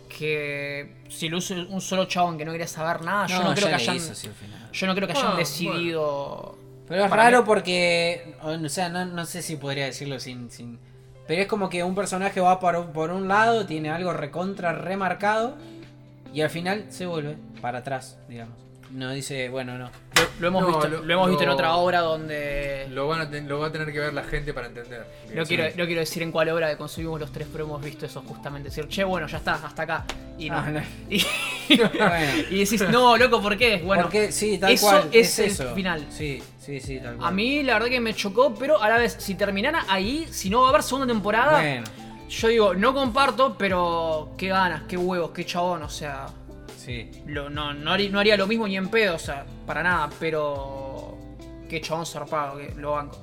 porque 0.00 0.96
si 1.10 1.28
lo 1.28 1.36
usa 1.38 1.56
un 1.68 1.80
solo 1.82 2.06
chabón 2.06 2.38
que 2.38 2.44
no 2.46 2.52
quería 2.52 2.66
saber 2.66 3.02
nada, 3.02 3.26
yo 3.26 3.42
no 3.42 3.52
creo 3.54 3.68
ya 3.68 3.76
que 3.76 3.82
hayan, 3.82 3.96
hizo 3.96 4.12
así 4.12 4.26
al 4.28 4.34
final. 4.34 4.59
Yo 4.72 4.86
no 4.86 4.94
creo 4.94 5.06
que 5.08 5.14
hayan 5.14 5.32
Ah, 5.32 5.36
decidido. 5.36 6.56
Pero 6.88 7.04
es 7.04 7.10
raro 7.10 7.38
mí- 7.40 7.44
porque, 7.46 8.34
o 8.42 8.68
sea, 8.68 8.88
no, 8.88 9.04
no 9.06 9.24
sé 9.26 9.42
si 9.42 9.56
podría 9.56 9.84
decirlo 9.84 10.18
sin, 10.18 10.50
sin... 10.50 10.78
Pero 11.26 11.42
es 11.42 11.48
como 11.48 11.68
que 11.68 11.84
un 11.84 11.94
personaje 11.94 12.40
va 12.40 12.58
por, 12.58 12.90
por 12.92 13.10
un 13.10 13.28
lado, 13.28 13.64
tiene 13.66 13.90
algo 13.90 14.12
recontra 14.12 14.72
remarcado 14.72 15.56
y 16.34 16.40
al 16.40 16.50
final 16.50 16.86
se 16.88 17.06
vuelve 17.06 17.36
para 17.60 17.78
atrás, 17.78 18.18
digamos. 18.28 18.56
No 18.92 19.12
dice, 19.12 19.48
bueno, 19.48 19.78
no. 19.78 19.84
Lo, 19.86 20.22
lo 20.40 20.48
hemos, 20.48 20.62
No, 20.62 20.68
visto, 20.68 20.88
lo- 20.88 21.02
lo 21.04 21.14
hemos 21.14 21.28
visto 21.28 21.44
en 21.44 21.48
otra 21.50 21.74
obra 21.76 22.00
donde. 22.00 22.86
Lo, 22.90 23.06
van 23.08 23.20
a 23.20 23.30
ten- 23.30 23.48
lo 23.48 23.58
va 23.60 23.68
a 23.68 23.72
tener 23.72 23.92
que 23.92 24.00
ver 24.00 24.12
la 24.12 24.24
gente 24.24 24.52
para 24.52 24.66
entender. 24.66 25.06
No 25.34 25.44
quiero, 25.44 25.64
no 25.76 25.86
quiero 25.86 26.00
decir 26.00 26.22
en 26.22 26.32
cuál 26.32 26.48
obra 26.50 26.68
que 26.70 26.76
consumimos 26.76 27.20
los 27.20 27.30
tres, 27.32 27.46
pero 27.52 27.64
hemos 27.64 27.80
visto 27.82 28.04
eso 28.06 28.20
justamente. 28.22 28.68
Decir, 28.68 28.88
che, 28.88 29.04
bueno, 29.04 29.26
ya 29.28 29.36
está, 29.38 29.54
hasta 29.54 29.82
acá. 29.82 30.04
Y 30.38 30.50
no. 30.50 30.56
Ah, 30.58 30.70
no. 30.70 30.80
Y, 31.08 31.22
y 32.50 32.58
decís, 32.64 32.82
no, 32.90 33.16
loco, 33.16 33.40
¿por 33.40 33.56
qué? 33.56 33.78
Bueno, 33.84 34.02
Porque 34.04 34.32
sí, 34.32 34.58
tal 34.58 34.72
eso 34.72 34.86
cual. 34.86 35.08
es 35.12 35.38
el 35.38 35.46
eso. 35.50 35.74
final. 35.74 36.04
Sí, 36.10 36.42
sí, 36.58 36.80
sí, 36.80 36.98
tal 36.98 37.16
cual. 37.16 37.28
A 37.28 37.30
mí 37.30 37.62
la 37.62 37.74
verdad 37.74 37.88
que 37.88 38.00
me 38.00 38.12
chocó, 38.14 38.54
pero 38.54 38.82
a 38.82 38.88
la 38.88 38.98
vez, 38.98 39.16
si 39.20 39.34
terminara 39.36 39.84
ahí, 39.88 40.26
si 40.30 40.50
no 40.50 40.62
va 40.62 40.66
a 40.66 40.70
haber 40.70 40.82
segunda 40.82 41.06
temporada, 41.06 41.60
Bueno, 41.60 41.84
yo 42.28 42.48
digo, 42.48 42.74
no 42.74 42.92
comparto, 42.92 43.56
pero 43.56 44.32
qué 44.36 44.48
ganas, 44.48 44.82
qué 44.88 44.96
huevos, 44.96 45.30
qué 45.30 45.44
chabón, 45.46 45.82
o 45.84 45.88
sea, 45.88 46.26
sí. 46.84 47.10
lo- 47.26 47.50
no, 47.50 47.72
no, 47.74 47.92
haría, 47.92 48.10
no 48.10 48.18
haría 48.20 48.36
lo 48.36 48.46
mismo 48.46 48.66
ni 48.66 48.76
en 48.76 48.88
pedo, 48.88 49.16
o 49.16 49.18
sea, 49.18 49.44
para 49.66 49.82
nada, 49.82 50.08
pero 50.18 51.16
qué 51.68 51.80
chabón 51.80 52.06
zarpado, 52.06 52.56
que 52.58 52.74
lo 52.76 52.92
banco. 52.92 53.18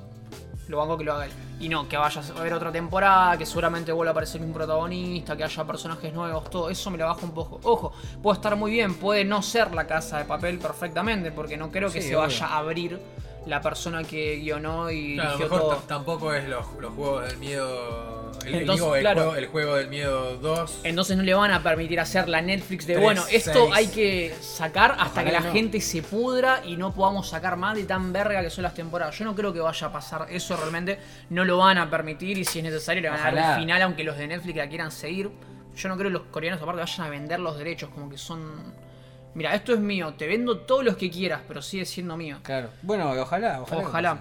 Lo 0.68 0.76
banco 0.78 0.98
que 0.98 1.04
lo 1.04 1.14
haga 1.14 1.24
él. 1.26 1.32
Y 1.60 1.68
no, 1.70 1.88
que 1.88 1.96
vaya 1.96 2.20
a 2.20 2.38
haber 2.40 2.52
otra 2.52 2.70
temporada, 2.70 3.38
que 3.38 3.46
seguramente 3.46 3.90
vuelva 3.90 4.10
a 4.10 4.12
aparecer 4.12 4.42
un 4.42 4.52
protagonista, 4.52 5.34
que 5.34 5.42
haya 5.44 5.64
personajes 5.66 6.12
nuevos, 6.12 6.50
todo 6.50 6.68
eso 6.68 6.90
me 6.90 6.98
lo 6.98 7.06
baja 7.06 7.24
un 7.24 7.32
poco. 7.32 7.58
Ojo, 7.62 7.92
puede 8.22 8.36
estar 8.36 8.54
muy 8.54 8.70
bien, 8.70 8.94
puede 8.96 9.24
no 9.24 9.40
ser 9.42 9.72
la 9.74 9.86
casa 9.86 10.18
de 10.18 10.24
papel 10.26 10.58
perfectamente, 10.58 11.32
porque 11.32 11.56
no 11.56 11.70
creo 11.70 11.90
que 11.90 12.02
Sí, 12.02 12.08
se 12.10 12.16
vaya 12.16 12.46
a 12.48 12.58
abrir 12.58 13.00
la 13.46 13.62
persona 13.62 14.04
que 14.04 14.36
guionó 14.40 14.90
y 14.90 15.14
Claro, 15.14 15.30
a 15.30 15.32
lo 15.32 15.38
mejor 15.38 15.60
todo. 15.60 15.76
tampoco 15.86 16.34
es 16.34 16.46
los, 16.48 16.66
los 16.78 16.92
juegos 16.92 17.28
del 17.28 17.38
miedo. 17.38 18.17
El, 18.42 18.48
el- 18.54 18.60
Entonces, 18.62 18.84
digo, 18.84 18.96
el, 18.96 19.00
claro. 19.02 19.20
juego, 19.22 19.36
el 19.36 19.46
juego 19.46 19.74
del 19.76 19.88
miedo 19.88 20.36
2. 20.38 20.80
Entonces 20.84 21.16
no 21.16 21.22
le 21.22 21.34
van 21.34 21.50
a 21.50 21.62
permitir 21.62 22.00
hacer 22.00 22.28
la 22.28 22.40
Netflix 22.40 22.86
de 22.86 22.94
Tres, 22.94 23.04
bueno, 23.04 23.24
esto 23.30 23.72
hay 23.72 23.86
que 23.88 24.34
sacar 24.40 24.92
hasta 24.92 25.20
Ojalá 25.20 25.24
que 25.24 25.32
la 25.32 25.40
no. 25.40 25.52
gente 25.52 25.80
se 25.80 26.02
pudra 26.02 26.62
y 26.64 26.76
no 26.76 26.92
podamos 26.94 27.28
sacar 27.28 27.56
más 27.56 27.76
de 27.76 27.84
tan 27.84 28.12
verga 28.12 28.42
que 28.42 28.50
son 28.50 28.62
las 28.64 28.74
temporadas. 28.74 29.18
Yo 29.18 29.24
no 29.24 29.34
creo 29.34 29.52
que 29.52 29.60
vaya 29.60 29.86
a 29.86 29.92
pasar 29.92 30.26
eso 30.30 30.56
realmente, 30.56 30.98
no 31.30 31.44
lo 31.44 31.58
van 31.58 31.78
a 31.78 31.90
permitir 31.90 32.38
y 32.38 32.44
si 32.44 32.58
es 32.58 32.64
necesario 32.64 33.02
le 33.02 33.10
van 33.10 33.20
a 33.20 33.30
dar 33.32 33.50
un 33.56 33.62
final 33.62 33.82
aunque 33.82 34.04
los 34.04 34.16
de 34.16 34.26
Netflix 34.26 34.56
la 34.56 34.68
quieran 34.68 34.90
seguir. 34.90 35.30
Yo 35.76 35.88
no 35.88 35.96
creo 35.96 36.08
que 36.10 36.14
los 36.18 36.22
coreanos 36.30 36.60
aparte 36.60 36.80
vayan 36.80 37.06
a 37.06 37.10
vender 37.10 37.38
los 37.38 37.56
derechos, 37.56 37.90
como 37.90 38.08
que 38.10 38.18
son... 38.18 38.74
Mira, 39.34 39.54
esto 39.54 39.72
es 39.72 39.78
mío, 39.78 40.14
te 40.18 40.26
vendo 40.26 40.58
todos 40.60 40.84
los 40.84 40.96
que 40.96 41.08
quieras, 41.10 41.42
pero 41.46 41.62
sigue 41.62 41.84
siendo 41.84 42.16
mío. 42.16 42.38
Claro. 42.42 42.70
Bueno, 42.82 43.12
ojalá, 43.12 43.60
ojalá. 43.62 43.82
Ojalá. 43.86 44.18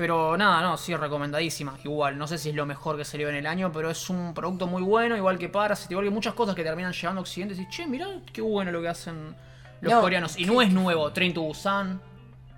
Pero 0.00 0.34
nada, 0.34 0.62
no, 0.62 0.78
sí, 0.78 0.96
recomendadísima. 0.96 1.76
Igual, 1.84 2.16
no 2.16 2.26
sé 2.26 2.38
si 2.38 2.48
es 2.48 2.54
lo 2.54 2.64
mejor 2.64 2.96
que 2.96 3.04
salió 3.04 3.28
en 3.28 3.34
el 3.34 3.46
año, 3.46 3.70
pero 3.70 3.90
es 3.90 4.08
un 4.08 4.32
producto 4.32 4.66
muy 4.66 4.80
bueno, 4.80 5.14
igual 5.14 5.36
que 5.38 5.50
Parasite, 5.50 5.92
igual 5.92 6.06
que 6.06 6.10
muchas 6.10 6.32
cosas 6.32 6.54
que 6.54 6.64
terminan 6.64 6.94
llegando 6.94 7.18
a 7.18 7.20
Occidente. 7.20 7.54
Y 7.60 7.68
che, 7.68 7.86
mirá 7.86 8.06
qué 8.32 8.40
bueno 8.40 8.72
lo 8.72 8.80
que 8.80 8.88
hacen 8.88 9.36
los 9.82 9.92
No, 9.92 10.00
coreanos. 10.00 10.38
Y 10.38 10.46
no 10.46 10.62
es 10.62 10.72
nuevo, 10.72 11.12
Train 11.12 11.34
to 11.34 11.42
Busan. 11.42 12.00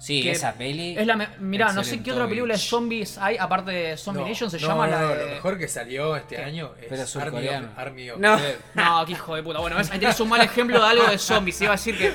Sí, 0.04 0.20
que 0.20 0.32
esa 0.32 0.52
peli. 0.54 0.96
Es 0.98 1.06
la 1.06 1.14
me- 1.14 1.28
mirá, 1.38 1.72
no 1.72 1.84
sé 1.84 2.02
qué 2.02 2.10
otra 2.10 2.26
película 2.26 2.54
de 2.54 2.58
zombies 2.60 3.18
hay, 3.18 3.36
aparte 3.36 3.70
de 3.70 3.96
Zombie 3.96 4.22
No, 4.22 4.28
Nation, 4.28 4.50
se 4.50 4.58
no, 4.58 4.66
llama 4.66 4.86
no, 4.88 4.92
la 4.92 5.06
de... 5.14 5.24
Lo 5.26 5.30
mejor 5.30 5.56
que 5.58 5.68
salió 5.68 6.16
este 6.16 6.42
año 6.42 6.72
es 6.80 6.86
Pero 6.88 7.02
es 7.02 7.16
Army 7.16 7.24
surcoreano. 7.30 7.68
of, 7.68 7.78
Army 7.78 8.10
of 8.10 8.18
No. 8.18 8.36
Dead. 8.36 8.54
No, 8.74 9.06
qué 9.06 9.12
hijo 9.12 9.36
de 9.36 9.42
puta. 9.44 9.60
Bueno, 9.60 9.76
ves, 9.76 9.92
ahí 9.92 10.00
tenés 10.00 10.18
un 10.18 10.28
mal 10.28 10.40
ejemplo 10.40 10.80
de 10.80 10.86
algo 10.88 11.06
de 11.06 11.18
zombies. 11.18 11.60
Iba 11.60 11.70
a 11.70 11.76
decir 11.76 11.96
que 11.96 12.10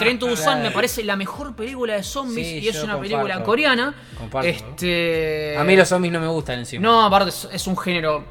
Train 0.00 0.18
to 0.18 0.26
Busan 0.26 0.60
me 0.60 0.72
parece 0.72 1.04
la 1.04 1.14
mejor 1.14 1.54
película 1.54 1.94
de 1.94 2.02
zombies 2.02 2.48
Sí, 2.48 2.58
y 2.58 2.68
es 2.68 2.74
yo 2.74 2.82
una 2.82 2.94
comparto. 2.94 3.16
película 3.16 3.44
coreana. 3.44 3.94
Comparto. 4.18 4.48
Este... 4.48 5.54
A 5.56 5.62
mí 5.62 5.76
los 5.76 5.88
zombies 5.88 6.12
no 6.12 6.18
me 6.20 6.26
gustan 6.26 6.58
encima. 6.58 6.82
No, 6.82 7.04
aparte 7.04 7.28
es, 7.30 7.48
es 7.52 7.64
un 7.68 7.76
género 7.78 8.24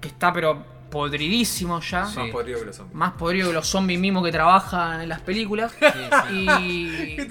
que 0.00 0.06
está 0.06 0.32
pero 0.32 0.64
podridísimo 0.90 1.80
ya. 1.80 2.06
Sí. 2.06 2.20
Más 2.20 2.30
podrido 2.30 2.60
que 2.60 2.66
los 2.66 2.76
zombies. 2.76 2.94
Más 2.94 3.12
podrido 3.14 3.48
que 3.48 3.54
los 3.54 3.66
zombies 3.66 3.98
mismos 3.98 4.24
que 4.24 4.30
trabajan 4.30 5.00
en 5.00 5.08
las 5.08 5.20
películas. 5.22 5.72
Y, 6.32 7.16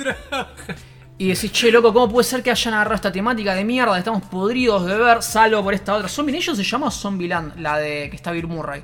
y 1.25 1.29
decís, 1.29 1.51
che, 1.51 1.71
loco, 1.71 1.93
¿cómo 1.93 2.09
puede 2.09 2.23
ser 2.27 2.41
que 2.43 2.51
hayan 2.51 2.73
agarrado 2.73 2.95
esta 2.95 3.11
temática 3.11 3.53
de 3.55 3.63
mierda? 3.63 3.97
Estamos 3.97 4.23
podridos 4.23 4.85
de 4.85 4.97
ver, 4.97 5.21
salvo 5.21 5.63
por 5.63 5.73
esta 5.73 5.95
otra. 5.95 6.07
Zombie 6.09 6.33
Nation 6.35 6.55
se 6.55 6.63
llama 6.63 6.89
Zombieland, 6.91 7.57
la 7.59 7.77
de 7.77 8.09
que 8.09 8.15
está 8.15 8.31
Bill 8.31 8.47
Murray. 8.47 8.83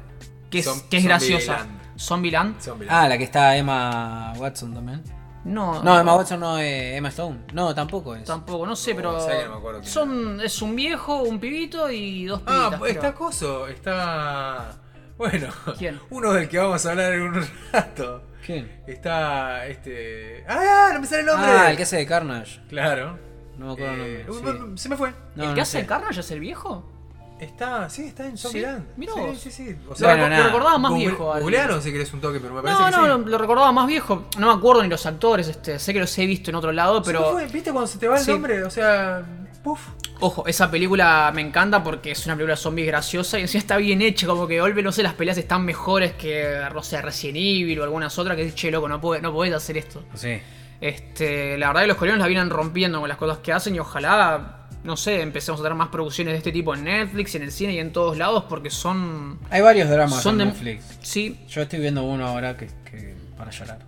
Que 0.49 0.59
es, 0.59 0.67
que 0.89 0.97
es 0.97 1.03
graciosa. 1.03 1.67
Zombieland. 1.97 2.59
Zombieland. 2.61 2.97
Ah, 2.97 3.07
la 3.09 3.17
que 3.17 3.23
está 3.25 3.55
Emma 3.57 4.33
Watson 4.37 4.73
también. 4.73 5.03
No, 5.45 5.81
No, 5.83 5.99
Emma 5.99 6.15
Watson 6.15 6.39
no 6.39 6.57
es 6.57 6.95
Emma 6.97 7.09
Stone. 7.09 7.39
No, 7.53 7.73
tampoco 7.73 8.15
es. 8.15 8.23
Tampoco, 8.25 8.65
no 8.65 8.75
sé, 8.75 8.91
No, 8.93 8.97
pero. 8.97 9.11
no 9.13 9.27
me 9.27 9.57
acuerdo 9.57 9.79
quién 9.81 9.91
son, 9.91 10.41
es 10.41 10.61
un 10.61 10.75
viejo, 10.75 11.23
un 11.23 11.39
pibito 11.39 11.89
y 11.91 12.25
dos 12.25 12.41
Ah, 12.45 12.69
pibitas. 12.71 12.89
está 12.89 12.99
creo. 12.99 13.15
Coso, 13.15 13.67
está. 13.67 14.75
Bueno, 15.17 15.47
¿Quién? 15.77 15.99
uno 16.11 16.31
del 16.31 16.47
que 16.47 16.57
vamos 16.57 16.85
a 16.85 16.91
hablar 16.91 17.13
en 17.13 17.21
un 17.23 17.47
rato. 17.73 18.23
¿Quién? 18.49 18.81
Está 18.87 19.67
este. 19.67 20.43
¡Ah! 20.47 20.89
No 20.91 21.01
me 21.01 21.05
sale 21.05 21.19
el 21.21 21.27
nombre. 21.27 21.47
Ah, 21.51 21.69
el 21.69 21.77
que 21.77 21.83
hace 21.83 21.97
de 21.97 22.07
Carnage. 22.07 22.59
Claro. 22.67 23.15
No 23.59 23.67
me 23.67 23.73
acuerdo 23.73 24.03
Eh, 24.03 24.21
el 24.21 24.29
uh, 24.31 24.33
nombre. 24.33 24.53
sí. 24.75 24.77
Se 24.83 24.89
me 24.89 24.97
fue. 24.97 25.11
No, 25.35 25.43
¿El 25.43 25.49
no 25.49 25.55
que 25.55 25.61
hace 25.61 25.73
sé. 25.73 25.79
el 25.81 25.85
Carnage 25.85 26.19
es 26.21 26.31
el 26.31 26.39
viejo? 26.39 26.91
Está, 27.39 27.89
sí, 27.89 28.03
está 28.07 28.25
en 28.25 28.37
Zombieland. 28.37 28.85
mirá 28.97 29.13
sí, 29.13 29.19
vos. 29.19 29.39
sí, 29.39 29.49
sí. 29.51 29.75
O 29.87 29.91
Lo, 29.91 29.95
reco- 29.95 30.17
lo 30.17 30.29
nada. 30.29 30.43
recordaba 30.47 30.77
más 30.77 30.91
Google- 30.91 31.07
viejo. 31.07 31.33
al- 31.33 31.41
Googlearon 31.41 31.81
si 31.81 31.91
querés 31.91 32.11
un 32.13 32.19
toque, 32.21 32.39
pero 32.39 32.53
me 32.53 32.61
parece 32.61 32.79
No, 32.81 32.85
que 32.89 32.95
no, 32.97 33.01
sí. 33.03 33.07
lo, 33.07 33.17
lo 33.29 33.37
recordaba 33.37 33.71
más 33.71 33.87
viejo. 33.87 34.25
No 34.37 34.47
me 34.47 34.53
acuerdo 34.53 34.83
ni 34.83 34.89
los 34.89 35.05
actores, 35.05 35.47
este, 35.47 35.79
sé 35.79 35.93
que 35.93 35.99
los 35.99 36.17
he 36.17 36.25
visto 36.25 36.49
en 36.51 36.55
otro 36.55 36.71
lado, 36.73 37.01
pero 37.01 37.31
fue, 37.31 37.47
¿Viste 37.47 37.71
cuando 37.71 37.87
se 37.87 37.97
te 37.97 38.07
va 38.09 38.17
el 38.17 38.23
Sí. 38.25 38.31
nombre? 38.31 38.63
O 38.63 38.69
sea, 38.69 39.23
puf. 39.63 39.79
ojo, 40.19 40.45
esa 40.47 40.69
película 40.69 41.31
me 41.33 41.41
encanta 41.41 41.81
porque 41.81 42.11
es 42.11 42.25
una 42.25 42.35
película 42.35 42.55
de 42.55 42.61
zombies 42.61 42.87
graciosa 42.87 43.39
y 43.39 43.43
encima 43.43 43.59
está 43.59 43.77
bien 43.77 44.01
hecha, 44.01 44.27
como 44.27 44.45
que 44.45 44.59
golpe, 44.59 44.83
no 44.83 44.91
sé, 44.91 45.01
las 45.01 45.13
peleas 45.13 45.37
están 45.37 45.63
mejores 45.63 46.13
que, 46.13 46.59
no 46.73 46.83
sé, 46.83 47.01
Resident 47.01 47.37
Evil 47.37 47.79
o 47.79 47.83
algunas 47.83 48.19
otras 48.19 48.35
que 48.35 48.43
dices, 48.43 48.55
che, 48.59 48.69
loco, 48.71 48.89
no, 48.89 48.99
puede, 48.99 49.21
no 49.21 49.31
podés 49.31 49.53
hacer 49.53 49.77
esto. 49.77 50.03
Sí. 50.13 50.41
Este, 50.81 51.57
la 51.57 51.67
verdad 51.67 51.81
que 51.81 51.87
los 51.87 51.97
coreanos 51.97 52.19
la 52.21 52.27
vienen 52.27 52.49
rompiendo 52.49 52.99
con 52.99 53.07
las 53.09 53.17
cosas 53.17 53.37
que 53.39 53.51
hacen 53.53 53.75
y 53.75 53.79
ojalá, 53.79 54.58
no 54.83 54.95
sé, 54.97 55.21
empecemos 55.21 55.59
a 55.59 55.63
tener 55.63 55.77
más 55.77 55.89
producciones 55.89 56.33
de 56.33 56.37
este 56.37 56.51
tipo 56.51 56.73
en 56.73 56.83
Netflix, 56.85 57.35
en 57.35 57.43
el 57.43 57.51
cine 57.51 57.73
y 57.73 57.79
en 57.79 57.91
todos 57.91 58.17
lados 58.17 58.45
porque 58.47 58.69
son... 58.69 59.39
Hay 59.49 59.61
varios 59.61 59.89
dramas 59.89 60.21
Son 60.21 60.33
en 60.33 60.39
de- 60.39 60.45
Netflix. 60.53 60.83
Sí, 61.01 61.39
Yo 61.49 61.61
estoy 61.61 61.79
viendo 61.79 62.03
uno 62.03 62.25
ahora 62.27 62.55
que, 62.57 62.67
que 62.89 63.15
para 63.37 63.51
llorar. 63.51 63.79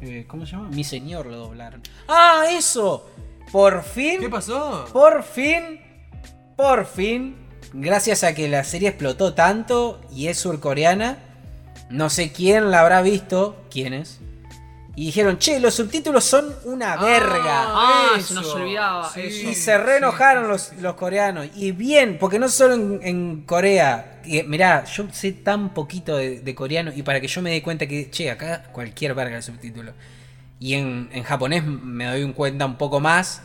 Eh, 0.00 0.24
¿Cómo 0.28 0.46
se 0.46 0.52
llama? 0.52 0.68
Mi 0.68 0.84
señor 0.84 1.26
lo 1.26 1.36
doblaron. 1.36 1.82
¡Ah, 2.08 2.44
eso! 2.50 3.10
Por 3.52 3.82
fin. 3.82 4.20
¿Qué 4.20 4.28
pasó? 4.28 4.84
Por 4.92 5.22
fin. 5.22 5.80
Por 6.56 6.86
fin. 6.86 7.36
Gracias 7.72 8.24
a 8.24 8.34
que 8.34 8.48
la 8.48 8.62
serie 8.64 8.88
explotó 8.90 9.34
tanto 9.34 10.00
y 10.14 10.28
es 10.28 10.38
surcoreana. 10.38 11.18
No 11.90 12.10
sé 12.10 12.32
quién 12.32 12.70
la 12.70 12.80
habrá 12.80 13.02
visto. 13.02 13.56
¿Quién 13.70 13.92
es? 13.94 14.20
Y 14.98 15.06
dijeron, 15.06 15.38
che, 15.38 15.60
los 15.60 15.74
subtítulos 15.74 16.24
son 16.24 16.52
una 16.64 16.96
verga. 16.96 17.66
Ah, 17.68 18.10
eso. 18.18 18.28
se 18.28 18.34
nos 18.34 18.52
olvidaba 18.52 19.08
eso. 19.14 19.48
Y 19.48 19.54
se 19.54 19.78
reenojaron 19.78 20.48
los, 20.48 20.72
los 20.80 20.94
coreanos. 20.96 21.46
Y 21.54 21.70
bien, 21.70 22.16
porque 22.18 22.40
no 22.40 22.48
solo 22.48 22.74
en, 22.74 22.98
en 23.04 23.42
Corea. 23.42 24.20
mirá, 24.48 24.84
yo 24.86 25.06
sé 25.12 25.30
tan 25.30 25.72
poquito 25.72 26.16
de, 26.16 26.40
de 26.40 26.54
coreano 26.56 26.90
y 26.92 27.02
para 27.04 27.20
que 27.20 27.28
yo 27.28 27.40
me 27.42 27.52
dé 27.52 27.62
cuenta 27.62 27.86
que, 27.86 28.10
che, 28.10 28.28
acá 28.28 28.64
cualquier 28.72 29.14
verga 29.14 29.36
el 29.36 29.42
subtítulo. 29.44 29.92
Y 30.58 30.74
en, 30.74 31.08
en 31.12 31.22
japonés 31.22 31.62
me 31.64 32.06
doy 32.06 32.24
un 32.24 32.32
cuenta 32.32 32.66
un 32.66 32.76
poco 32.76 32.98
más. 32.98 33.42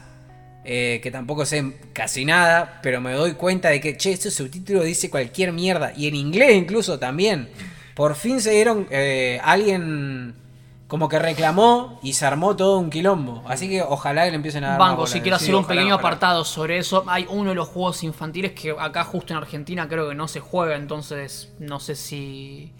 eh, 0.66 1.01
que 1.04 1.12
tampoco 1.12 1.45
sé 1.45 1.64
casi 1.93 2.26
nada. 2.26 2.80
Pero 2.82 2.99
me 2.99 3.14
doy 3.14 3.34
cuenta 3.34 3.70
de 3.70 3.80
que, 3.80 3.95
che, 3.95 4.12
este 4.14 4.32
subtítulo 4.32 4.82
dice 4.82 5.12
cualquier 5.12 5.51
mierda. 5.51 5.93
Y 5.95 6.08
en 6.08 6.16
inglés 6.16 6.56
incluso 6.56 6.97
también. 6.97 7.49
Por 7.93 8.16
fin 8.16 8.41
se 8.41 8.49
dieron. 8.54 8.88
eh, 8.89 9.39
alguien 9.43 10.41
como 10.88 11.10
que 11.10 11.18
reclamó 11.18 12.00
y 12.04 12.14
se 12.14 12.26
armó 12.26 12.56
todo 12.56 12.78
un 12.78 12.90
quilombo. 12.90 13.42
Así 13.48 13.68
que 13.70 13.82
ojalá 13.82 14.26
que 14.26 14.30
le 14.32 14.36
empiecen 14.36 14.64
a 14.64 14.70
dar 14.72 14.80
Banco, 14.80 15.08
si 15.08 15.22
quiero 15.22 15.38
hacer 15.38 15.56
un 15.56 15.62
ojalá, 15.64 15.68
pequeño 15.80 15.96
ojalá. 15.96 16.08
apartado 16.10 16.46
sobre 16.46 16.78
eso. 16.78 17.04
Hay 17.08 17.26
uno 17.30 17.50
de 17.50 17.56
los 17.56 17.68
juegos 17.70 18.04
infantiles 18.04 18.52
que 18.52 18.76
acá 18.78 19.04
justo 19.04 19.34
en 19.34 19.38
Argentina 19.38 19.88
creo 19.88 20.10
que 20.10 20.16
no 20.16 20.28
se 20.28 20.40
juega, 20.40 20.76
entonces 20.76 21.54
no 21.60 21.80
sé 21.80 21.96
si 21.96 22.74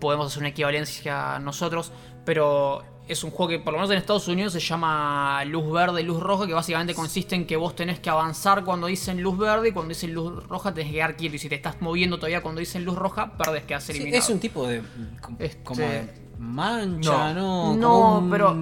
podemos 0.00 0.26
hacer 0.26 0.40
una 0.40 0.48
equivalencia 0.50 1.38
nosotros, 1.38 1.90
pero 2.24 2.82
es 3.08 3.24
un 3.24 3.30
juego 3.30 3.48
que 3.48 3.58
por 3.58 3.72
lo 3.72 3.78
menos 3.78 3.90
en 3.90 3.96
Estados 3.96 4.28
Unidos 4.28 4.52
se 4.52 4.60
llama 4.60 5.42
luz 5.46 5.72
verde, 5.72 6.02
luz 6.02 6.20
roja, 6.20 6.46
que 6.46 6.52
básicamente 6.52 6.94
consiste 6.94 7.34
en 7.34 7.46
que 7.46 7.56
vos 7.56 7.74
tenés 7.74 7.98
que 8.00 8.10
avanzar 8.10 8.64
cuando 8.64 8.86
dicen 8.86 9.22
luz 9.22 9.38
verde 9.38 9.70
y 9.70 9.72
cuando 9.72 9.88
dicen 9.88 10.12
luz 10.12 10.46
roja 10.46 10.74
tenés 10.74 10.90
que 10.90 10.96
quedar 10.98 11.16
quieto 11.16 11.36
y 11.36 11.38
si 11.38 11.48
te 11.48 11.54
estás 11.54 11.80
moviendo 11.80 12.16
todavía 12.18 12.42
cuando 12.42 12.58
dicen 12.60 12.84
luz 12.84 12.96
roja, 12.96 13.32
perdés 13.38 13.62
que 13.64 13.80
Sí, 13.80 13.92
eliminado. 13.92 14.18
es 14.22 14.28
un 14.28 14.38
tipo 14.40 14.66
de. 14.66 14.82
como- 15.22 15.36
Este- 15.40 15.62
Como 15.64 15.80
de 15.80 16.27
mancha, 16.38 17.32
¿no? 17.34 17.74
No, 17.76 18.26
pero- 18.30 18.56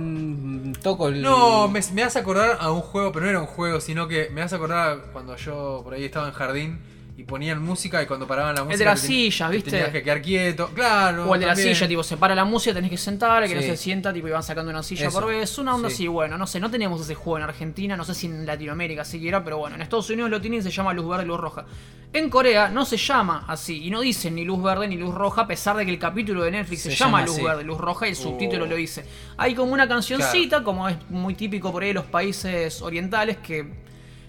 Toco 0.83 1.09
el. 1.09 1.22
No, 1.22 1.68
me, 1.68 1.81
me 1.95 2.03
hace 2.03 2.18
acordar 2.18 2.59
a 2.61 2.70
un 2.70 2.81
juego, 2.81 3.11
pero 3.12 3.24
no 3.24 3.31
era 3.31 3.41
un 3.41 3.47
juego, 3.47 3.81
sino 3.81 4.07
que 4.09 4.31
me 4.31 4.43
hace 4.43 4.57
acordar 4.57 4.89
a 4.89 4.97
cuando 5.12 5.35
yo 5.37 5.81
por 5.83 5.95
ahí 5.95 6.05
estaba 6.05 6.29
en 6.29 6.33
jardín 6.35 6.79
y 7.18 7.22
ponían 7.24 7.62
música 7.62 8.02
y 8.02 8.06
cuando 8.06 8.26
paraban 8.26 8.54
la 8.54 8.62
música. 8.64 8.74
El 8.74 8.78
de 8.78 8.84
las 8.84 9.00
te 9.00 9.06
sillas, 9.06 9.48
te 9.50 9.56
¿viste? 9.56 9.70
Tenías 9.70 9.88
que 9.88 10.02
quedar 10.02 10.20
quieto, 10.20 10.68
claro. 10.74 11.30
O 11.30 11.34
el 11.34 11.40
de 11.40 11.46
la 11.46 11.54
también. 11.54 11.74
silla, 11.74 11.88
tipo, 11.88 12.02
se 12.02 12.18
para 12.18 12.34
la 12.34 12.44
música, 12.44 12.74
tenés 12.74 12.90
que 12.90 12.98
sentar, 12.98 13.42
el 13.42 13.48
que 13.48 13.54
no 13.54 13.62
se 13.62 13.76
sienta, 13.76 14.12
tipo, 14.12 14.28
y 14.28 14.32
van 14.32 14.42
sacando 14.42 14.70
una 14.70 14.82
silla 14.82 15.06
Eso. 15.08 15.18
por 15.18 15.28
vez. 15.30 15.56
Una 15.58 15.74
onda 15.74 15.88
Sí. 15.88 15.94
así, 15.94 16.08
bueno, 16.08 16.36
no 16.36 16.46
sé, 16.46 16.60
no 16.60 16.70
tenemos 16.70 17.00
ese 17.00 17.14
juego 17.14 17.38
en 17.38 17.44
Argentina, 17.44 17.96
no 17.96 18.04
sé 18.04 18.14
si 18.14 18.26
en 18.26 18.44
Latinoamérica 18.44 19.04
siquiera, 19.04 19.42
pero 19.42 19.56
bueno, 19.58 19.76
en 19.76 19.82
Estados 19.82 20.10
Unidos 20.10 20.30
lo 20.30 20.40
tienen 20.42 20.60
y 20.60 20.62
se 20.62 20.70
llama 20.70 20.92
luz 20.92 21.08
verde 21.08 21.24
y 21.24 21.26
luz 21.28 21.40
roja. 21.40 21.64
En 22.12 22.28
Corea 22.28 22.68
no 22.68 22.84
se 22.84 22.98
llama 22.98 23.44
así, 23.48 23.82
y 23.84 23.90
no 23.90 24.00
dicen 24.02 24.34
ni 24.34 24.44
luz 24.44 24.62
verde 24.62 24.86
ni 24.86 24.96
luz 24.98 25.14
roja, 25.14 25.42
a 25.42 25.46
pesar 25.46 25.76
de 25.78 25.86
que 25.86 25.90
el 25.92 25.98
capítulo 25.98 26.42
de 26.44 26.50
Netflix 26.50 26.82
se, 26.82 26.90
Se 26.90 26.96
llama, 26.96 27.20
llama 27.20 27.26
luz 27.26 27.36
así. 27.36 27.44
verde, 27.44 27.64
luz 27.64 27.78
roja, 27.78 28.06
y 28.06 28.10
el 28.10 28.16
subtítulo 28.16 28.64
Oh. 28.64 28.68
lo 28.68 28.76
dice. 28.76 29.06
Hay 29.38 29.54
como 29.54 29.72
una 29.72 29.88
cancioncita, 29.88 30.62
como 30.62 30.86
es 30.88 30.96
muy 31.08 31.34
típico 31.34 31.72
por 31.72 31.82
ahí 31.82 31.88
de 31.88 31.94
los 31.94 32.04
países 32.04 32.82
orientales, 32.82 33.38
que 33.38 33.86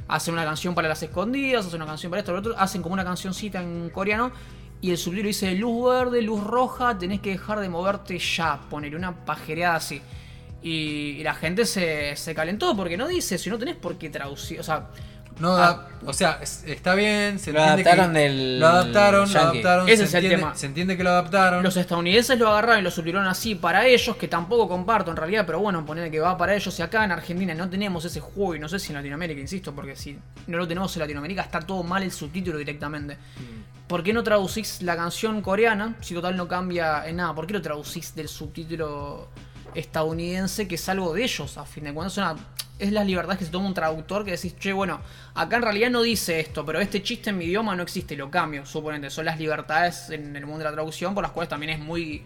hacen 0.08 0.34
una 0.34 0.46
canción 0.46 0.74
para 0.76 0.88
las 0.88 1.02
escondidas, 1.04 1.66
hacen 1.66 1.82
una 1.82 1.90
canción 1.90 2.10
para 2.10 2.20
esto, 2.22 2.32
para 2.32 2.42
lo 2.42 2.50
otro, 2.50 2.62
hacen 2.62 2.82
como 2.82 2.94
una 2.94 3.04
cancioncita 3.04 3.62
en 3.62 3.90
coreano 3.90 4.32
y 4.80 4.92
el 4.92 4.98
subtítulo 4.98 5.28
dice 5.28 5.54
luz 5.56 5.90
verde, 5.90 6.22
luz 6.22 6.44
roja, 6.44 6.98
tenés 6.98 7.22
que 7.22 7.32
dejar 7.32 7.60
de 7.60 7.70
moverte 7.70 8.20
ya, 8.20 8.62
poner 8.70 8.96
una 8.96 9.26
pajereada 9.26 9.76
así. 9.76 10.02
Y, 10.62 11.18
y 11.18 11.24
la 11.24 11.34
gente 11.34 11.66
se, 11.66 12.16
se 12.16 12.36
calentó 12.36 12.76
porque 12.76 12.98
no 12.98 13.08
dice, 13.08 13.38
si 13.38 13.50
no 13.50 13.58
tenés 13.58 13.76
por 13.76 13.98
qué 13.98 14.10
traducir, 14.10 14.60
o 14.60 14.64
sea, 14.64 14.90
No 15.40 15.56
da- 15.56 15.88
o 16.06 16.14
sea, 16.14 16.40
es- 16.42 16.64
está 16.66 16.96
bien, 16.96 17.38
se 17.40 17.52
Lo 17.54 17.62
adaptaron 17.62 18.14
que- 18.14 18.20
del 18.20 18.60
Lo 18.60 18.68
adaptaron, 18.68 19.32
lo 19.32 19.40
adaptaron. 19.40 19.88
Ese 19.90 19.98
se 19.98 20.04
es 20.06 20.14
el 20.14 20.24
entiende, 20.26 20.38
tema. 20.46 20.56
Se 20.56 20.66
entiende 20.66 20.98
que 20.98 21.04
lo 21.04 21.10
adaptaron. 21.12 21.64
los 21.64 21.78
estadounidenses 21.78 22.40
lo 22.40 22.48
agarraron 22.50 22.80
y 22.80 22.84
lo 22.84 22.92
subtitularon 22.92 23.28
así 23.30 23.56
para 23.56 23.86
ellos, 23.86 24.16
que 24.16 24.28
tampoco 24.28 24.68
comparto 24.68 25.12
en 25.12 25.18
realidad, 25.18 25.46
pero 25.46 25.60
bueno, 25.60 25.86
poner 25.86 26.10
que 26.10 26.20
va 26.20 26.38
para 26.38 26.56
ellos 26.56 26.78
y 26.80 26.82
acá 26.82 27.04
en 27.04 27.12
Argentina 27.12 27.54
no 27.54 27.70
tenemos 27.70 28.04
ese 28.06 28.20
juego 28.20 28.56
y 28.56 28.60
no 28.60 28.68
sé 28.70 28.80
si 28.80 28.90
en 28.90 28.96
Latinoamérica, 28.96 29.40
insisto, 29.40 29.74
porque 29.76 29.96
si 29.96 30.18
no 30.48 30.58
lo 30.58 30.68
tenemos 30.68 30.96
en 30.96 31.02
Latinoamérica 31.02 31.42
está 31.44 31.60
todo 31.60 31.84
mal 31.84 32.02
el 32.04 32.12
subtítulo 32.12 32.58
directamente. 32.58 33.18
¿Por 33.88 34.04
qué 34.04 34.12
no 34.14 34.22
traducís 34.24 34.82
la 34.82 34.96
canción 34.98 35.42
coreana 35.42 35.96
si 36.02 36.14
total 36.14 36.36
no 36.36 36.48
cambia 36.48 37.08
en 37.08 37.18
nada? 37.18 37.34
¿Por 37.34 37.48
qué 37.48 37.54
lo 37.54 37.62
traducís 37.62 38.14
del 38.16 38.28
subtítulo 38.28 39.30
estadounidense 39.76 40.68
que 40.68 40.76
es 40.76 40.90
algo 40.90 41.14
de 41.14 41.24
ellos 41.24 41.58
a 41.58 41.66
fin 41.66 41.86
de 41.86 41.94
cuentas? 41.94 42.14
Es 42.14 42.18
una- 42.18 42.36
es 42.80 42.92
las 42.92 43.06
libertades 43.06 43.40
que 43.40 43.46
se 43.46 43.52
toma 43.52 43.68
un 43.68 43.74
traductor 43.74 44.24
que 44.24 44.32
decís, 44.32 44.56
che, 44.58 44.72
bueno, 44.74 45.00
acá 45.34 45.58
en 45.58 45.62
realidad 45.64 45.90
no 45.90 46.02
dice 46.02 46.40
esto, 46.40 46.66
pero 46.66 46.80
este 46.80 47.02
chiste 47.02 47.32
en 47.32 47.38
mi 47.38 47.46
idioma 47.46 47.76
no 47.76 47.84
existe, 47.84 48.16
lo 48.16 48.30
cambio, 48.30 48.66
suponente. 48.66 49.10
Son 49.10 49.26
las 49.26 49.40
libertades 49.40 50.10
en 50.10 50.36
el 50.36 50.46
mundo 50.46 50.60
de 50.60 50.66
la 50.66 50.74
traducción 50.74 51.14
por 51.14 51.24
las 51.24 51.32
cuales 51.32 51.50
también 51.50 51.72
es 51.72 51.80
muy 51.80 52.24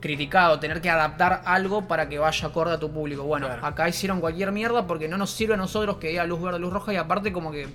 criticado 0.00 0.60
tener 0.60 0.82
que 0.82 0.90
adaptar 0.90 1.42
algo 1.46 1.88
para 1.88 2.08
que 2.08 2.18
vaya 2.18 2.48
acorde 2.48 2.74
a 2.74 2.78
tu 2.78 2.92
público. 2.92 3.22
Bueno, 3.22 3.46
Claro. 3.46 3.64
acá 3.66 3.88
hicieron 3.88 4.20
cualquier 4.20 4.52
mierda 4.52 4.86
porque 4.86 5.08
no 5.08 5.16
nos 5.16 5.30
sirve 5.30 5.54
a 5.54 5.56
nosotros 5.56 5.96
que 5.96 6.08
diga 6.08 6.24
luz 6.24 6.42
verde, 6.42 6.58
luz 6.58 6.72
roja 6.72 6.92
y 6.92 6.96
aparte 6.96 7.32
como 7.32 7.50
que 7.50 7.68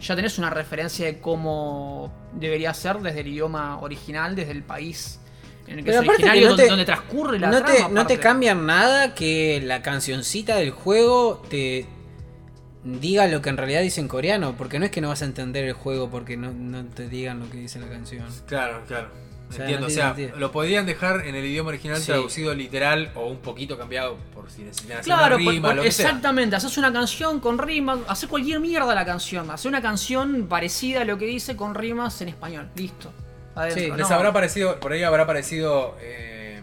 ya 0.00 0.16
tenés 0.16 0.38
una 0.38 0.48
referencia 0.48 1.04
de 1.04 1.20
cómo 1.20 2.10
debería 2.32 2.72
ser 2.72 3.00
desde 3.00 3.20
el 3.20 3.28
idioma 3.28 3.78
original, 3.80 4.34
desde 4.34 4.52
el 4.52 4.62
país 4.62 5.20
en 5.66 5.78
el 5.78 5.84
que 5.84 5.90
Pero 5.90 6.02
es 6.02 6.04
aparte 6.04 6.22
que 6.22 6.28
originario, 6.30 6.42
no 6.42 6.48
donde, 6.50 6.62
te- 6.64 6.68
donde 6.70 6.84
transcurre 6.84 7.38
la 7.38 7.50
no, 7.50 7.58
trama. 7.58 7.72
te, 7.74 7.80
no 7.82 7.88
te 7.88 8.00
aparte. 8.00 8.18
cambian 8.18 8.66
nada 8.66 9.14
que 9.14 9.60
la 9.64 9.82
cancioncita 9.82 10.56
del 10.56 10.70
juego 10.70 11.42
te 11.48 11.86
diga 12.84 13.26
lo 13.28 13.40
que 13.40 13.48
en 13.48 13.56
realidad 13.56 13.80
dice 13.80 14.00
en 14.00 14.08
coreano, 14.08 14.54
porque 14.58 14.78
no 14.78 14.84
es 14.84 14.90
que 14.90 15.00
no 15.00 15.08
vas 15.08 15.22
a 15.22 15.24
entender 15.24 15.64
el 15.64 15.72
juego 15.72 16.10
porque 16.10 16.36
no, 16.36 16.52
no 16.52 16.84
te 16.84 17.08
digan 17.08 17.40
lo 17.40 17.48
que 17.50 17.56
dice 17.58 17.78
la 17.80 17.88
canción. 17.88 18.26
Claro, 18.46 18.82
claro. 18.86 19.08
O 19.48 19.52
sea, 19.52 19.64
Entiendo, 19.66 19.86
no 19.86 19.92
o 19.92 19.94
sea, 19.94 20.14
sentido. 20.14 20.38
lo 20.38 20.50
podrían 20.52 20.86
dejar 20.86 21.26
en 21.26 21.34
el 21.34 21.44
idioma 21.44 21.68
original 21.68 21.98
Sí. 21.98 22.06
traducido 22.06 22.54
literal 22.54 23.10
o 23.14 23.26
un 23.28 23.38
poquito 23.38 23.78
cambiado 23.78 24.16
por 24.34 24.50
si 24.50 24.62
necesitan 24.62 24.98
hacer 24.98 25.04
Claro, 25.04 25.36
una 25.36 25.44
por- 25.44 25.52
rima, 25.54 25.68
por- 25.68 25.76
lo 25.76 25.82
que 25.82 25.92
sea. 25.92 26.06
exactamente. 26.06 26.56
Haces 26.56 26.76
una 26.78 26.92
canción 26.92 27.40
con 27.40 27.58
rimas, 27.58 27.98
haces 28.08 28.28
cualquier 28.28 28.60
mierda 28.60 28.94
la 28.94 29.04
canción. 29.04 29.50
Haces 29.50 29.66
una 29.66 29.82
canción 29.82 30.46
parecida 30.48 31.02
a 31.02 31.04
lo 31.04 31.18
que 31.18 31.26
dice 31.26 31.56
con 31.56 31.74
rimas 31.74 32.20
en 32.22 32.28
español. 32.28 32.68
Listo. 32.74 33.12
Adentro, 33.54 33.82
Sí, 33.82 33.88
¿no? 33.90 33.96
Les 33.96 34.10
habrá 34.10 34.32
parecido, 34.32 34.80
por 34.80 34.92
ahí 34.92 35.02
habrá 35.02 35.26
parecido 35.26 35.96
eh, 36.00 36.60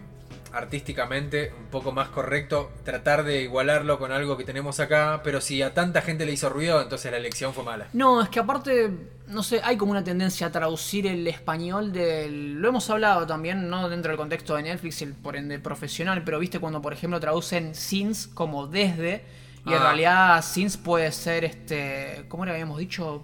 artísticamente 0.53 1.53
un 1.57 1.67
poco 1.67 1.91
más 1.91 2.09
correcto 2.09 2.71
tratar 2.83 3.23
de 3.23 3.41
igualarlo 3.41 3.97
con 3.97 4.11
algo 4.11 4.37
que 4.37 4.43
tenemos 4.43 4.79
acá, 4.79 5.21
pero 5.23 5.39
si 5.41 5.61
a 5.61 5.73
tanta 5.73 6.01
gente 6.01 6.25
le 6.25 6.33
hizo 6.33 6.49
ruido, 6.49 6.81
entonces 6.81 7.11
la 7.11 7.17
elección 7.17 7.53
fue 7.53 7.63
mala. 7.63 7.87
No, 7.93 8.21
es 8.21 8.29
que 8.29 8.39
aparte, 8.39 8.91
no 9.27 9.43
sé, 9.43 9.61
hay 9.63 9.77
como 9.77 9.91
una 9.91 10.03
tendencia 10.03 10.47
a 10.47 10.51
traducir 10.51 11.07
el 11.07 11.25
español 11.27 11.93
del... 11.93 12.53
Lo 12.61 12.69
hemos 12.69 12.89
hablado 12.89 13.25
también, 13.25 13.69
no 13.69 13.87
dentro 13.87 14.09
del 14.11 14.17
contexto 14.17 14.55
de 14.55 14.63
Netflix 14.63 15.01
el, 15.01 15.13
por 15.13 15.35
ende 15.37 15.57
profesional, 15.59 16.23
pero 16.25 16.39
viste 16.39 16.59
cuando 16.59 16.81
por 16.81 16.91
ejemplo 16.93 17.19
traducen 17.19 17.73
since 17.73 18.29
como 18.33 18.67
desde, 18.67 19.23
y 19.65 19.69
en 19.69 19.75
Ah. 19.75 19.83
realidad 19.83 20.43
since 20.43 20.77
puede 20.77 21.11
ser 21.13 21.45
este... 21.45 22.25
¿Cómo 22.27 22.45
le 22.45 22.51
habíamos 22.51 22.77
dicho? 22.77 23.23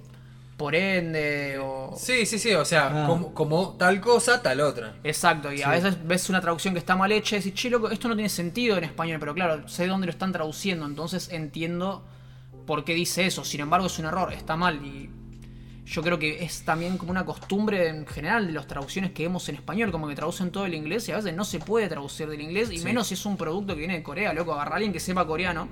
Por 0.58 0.74
ende 0.74 1.60
o... 1.62 1.94
Sí, 1.96 2.26
sí, 2.26 2.40
sí, 2.40 2.52
o 2.56 2.66
sea, 2.66 3.04
Ah. 3.04 3.08
como, 3.08 3.32
como 3.34 3.70
tal 3.78 4.02
cosa, 4.02 4.42
tal 4.42 4.60
otra. 4.62 4.96
Exacto, 5.04 5.54
y 5.54 5.62
a 5.62 5.70
veces 5.70 5.96
ves 6.08 6.30
una 6.30 6.42
traducción 6.42 6.74
que 6.74 6.80
está 6.80 6.96
mal 6.96 7.12
hecha 7.12 7.36
y 7.36 7.40
decís, 7.40 7.54
che, 7.54 7.70
loco, 7.70 7.92
esto 7.92 8.08
no 8.08 8.16
tiene 8.16 8.30
sentido 8.30 8.76
en 8.78 8.84
español, 8.84 9.20
pero 9.20 9.36
claro, 9.36 9.68
sé 9.70 9.86
dónde 9.86 10.08
lo 10.08 10.12
están 10.12 10.32
traduciendo, 10.34 10.86
entonces 10.88 11.30
entiendo 11.32 12.04
por 12.66 12.84
qué 12.84 12.96
dice 12.96 13.26
eso. 13.28 13.44
Sin 13.46 13.60
embargo, 13.62 13.86
es 13.86 14.00
un 14.00 14.06
error, 14.06 14.34
está 14.34 14.56
mal 14.56 14.84
y 14.84 15.12
yo 15.86 16.02
creo 16.02 16.18
que 16.20 16.44
es 16.44 16.64
también 16.64 16.98
como 16.98 17.12
una 17.12 17.24
costumbre 17.24 17.88
en 17.90 18.06
general 18.08 18.48
de 18.48 18.54
las 18.54 18.66
traducciones 18.68 19.12
que 19.12 19.24
vemos 19.24 19.48
en 19.50 19.56
español, 19.56 19.92
como 19.92 20.08
que 20.08 20.16
traducen 20.16 20.50
todo 20.52 20.66
el 20.66 20.74
inglés 20.74 21.08
y 21.08 21.12
a 21.12 21.18
veces 21.18 21.36
no 21.36 21.46
se 21.46 21.60
puede 21.60 21.88
traducir 21.88 22.28
del 22.28 22.42
inglés, 22.42 22.72
y 22.72 22.80
Sí. 22.80 22.84
menos 22.84 23.08
si 23.08 23.14
es 23.14 23.26
un 23.28 23.38
producto 23.38 23.74
que 23.74 23.80
viene 23.80 23.94
de 23.94 24.04
Corea, 24.04 24.34
loco, 24.34 24.54
agarra 24.54 24.72
a 24.72 24.76
alguien 24.78 24.92
que 24.92 25.00
sepa 25.00 25.26
coreano 25.28 25.70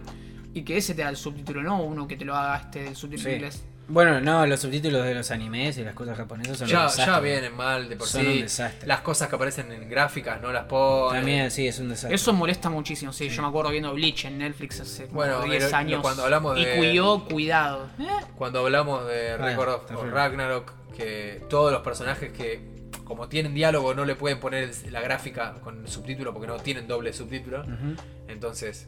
y 0.54 0.62
que 0.62 0.78
ese 0.78 0.94
te 0.94 1.02
da 1.02 1.10
el 1.10 1.18
subtítulo, 1.18 1.64
no 1.64 1.82
uno 1.84 2.08
que 2.08 2.16
te 2.16 2.24
lo 2.24 2.36
haga 2.36 2.58
este 2.58 2.88
el 2.88 2.96
subtítulo 2.96 3.30
Sí. 3.32 3.36
inglés. 3.36 3.64
Bueno, 3.88 4.20
no, 4.20 4.46
los 4.48 4.60
subtítulos 4.60 5.06
de 5.06 5.14
los 5.14 5.30
animes 5.30 5.78
y 5.78 5.84
las 5.84 5.94
cosas 5.94 6.18
japonesas 6.18 6.58
son 6.58 6.66
un 6.68 6.72
Ya, 6.72 6.84
desastre. 6.84 7.06
ya 7.06 7.20
vienen 7.20 7.56
mal 7.56 7.88
de 7.88 7.96
por 7.96 8.08
Son 8.08 8.22
sí. 8.22 8.28
un 8.28 8.42
desastre. 8.42 8.88
Las 8.88 9.02
cosas 9.02 9.28
que 9.30 9.36
aparecen 9.36 9.72
en 9.72 9.88
gráficas 9.90 10.42
no 10.42 10.52
las 10.52 10.66
ponen. 10.66 11.22
También, 11.22 11.52
sí, 11.52 11.68
es 11.68 11.78
un 11.80 11.90
desastre. 11.90 12.16
Eso 12.16 12.34
molesta 12.34 12.70
muchísimo, 12.70 13.14
sí. 13.14 13.30
Yo 13.30 13.42
me 13.44 13.48
acuerdo 13.50 13.70
viendo 13.72 13.94
Bleach 13.94 14.26
en 14.26 14.40
Netflix 14.40 14.80
hace 14.82 15.04
como 15.06 15.16
Bueno, 15.18 15.42
10 15.44 15.66
pero 15.66 15.78
años. 15.78 16.02
cuando 16.02 16.24
hablamos 16.24 16.58
Y 16.58 16.66
de- 16.66 16.78
cuidó, 16.78 17.26
cuidado. 17.26 17.88
¿Eh? 18.00 18.08
Cuando 18.36 18.60
hablamos 18.62 19.08
de 19.08 19.32
Ah, 19.34 19.38
Record 19.38 19.70
of- 19.70 20.12
Ragnarok, 20.12 20.74
que 20.96 21.44
todos 21.50 21.72
los 21.72 21.82
personajes 21.82 22.32
que 22.32 22.74
como 23.04 23.28
tienen 23.30 23.54
diálogo 23.54 23.94
no 23.94 24.04
le 24.04 24.16
pueden 24.16 24.40
poner 24.40 24.64
el- 24.84 24.92
la 24.94 25.00
gráfica 25.02 25.54
con 25.64 25.88
subtítulo 25.88 26.34
porque 26.34 26.48
no 26.48 26.58
tienen 26.58 26.88
doble 26.88 27.14
subtítulo. 27.14 27.62
Ujú. 27.62 27.96
Entonces, 28.28 28.88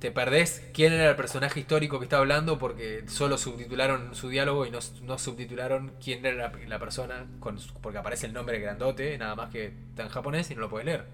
te 0.00 0.10
perdés 0.10 0.64
quién 0.72 0.92
era 0.92 1.10
el 1.10 1.16
personaje 1.16 1.60
histórico 1.60 1.98
que 1.98 2.04
está 2.04 2.18
hablando 2.18 2.58
porque 2.58 3.04
solo 3.08 3.38
subtitularon 3.38 4.14
su 4.14 4.28
diálogo 4.28 4.66
y 4.66 4.70
no, 4.70 4.78
no 5.02 5.18
subtitularon 5.18 5.92
quién 6.02 6.24
era 6.24 6.50
la, 6.50 6.52
la 6.66 6.78
persona 6.78 7.26
con, 7.40 7.58
porque 7.82 7.98
aparece 7.98 8.26
el 8.26 8.32
nombre 8.32 8.60
grandote, 8.60 9.16
nada 9.18 9.34
más 9.34 9.50
que 9.50 9.72
está 9.90 10.04
en 10.04 10.08
japonés 10.08 10.50
y 10.50 10.54
no 10.54 10.62
lo 10.62 10.70
puedes 10.70 10.86
leer. 10.86 11.04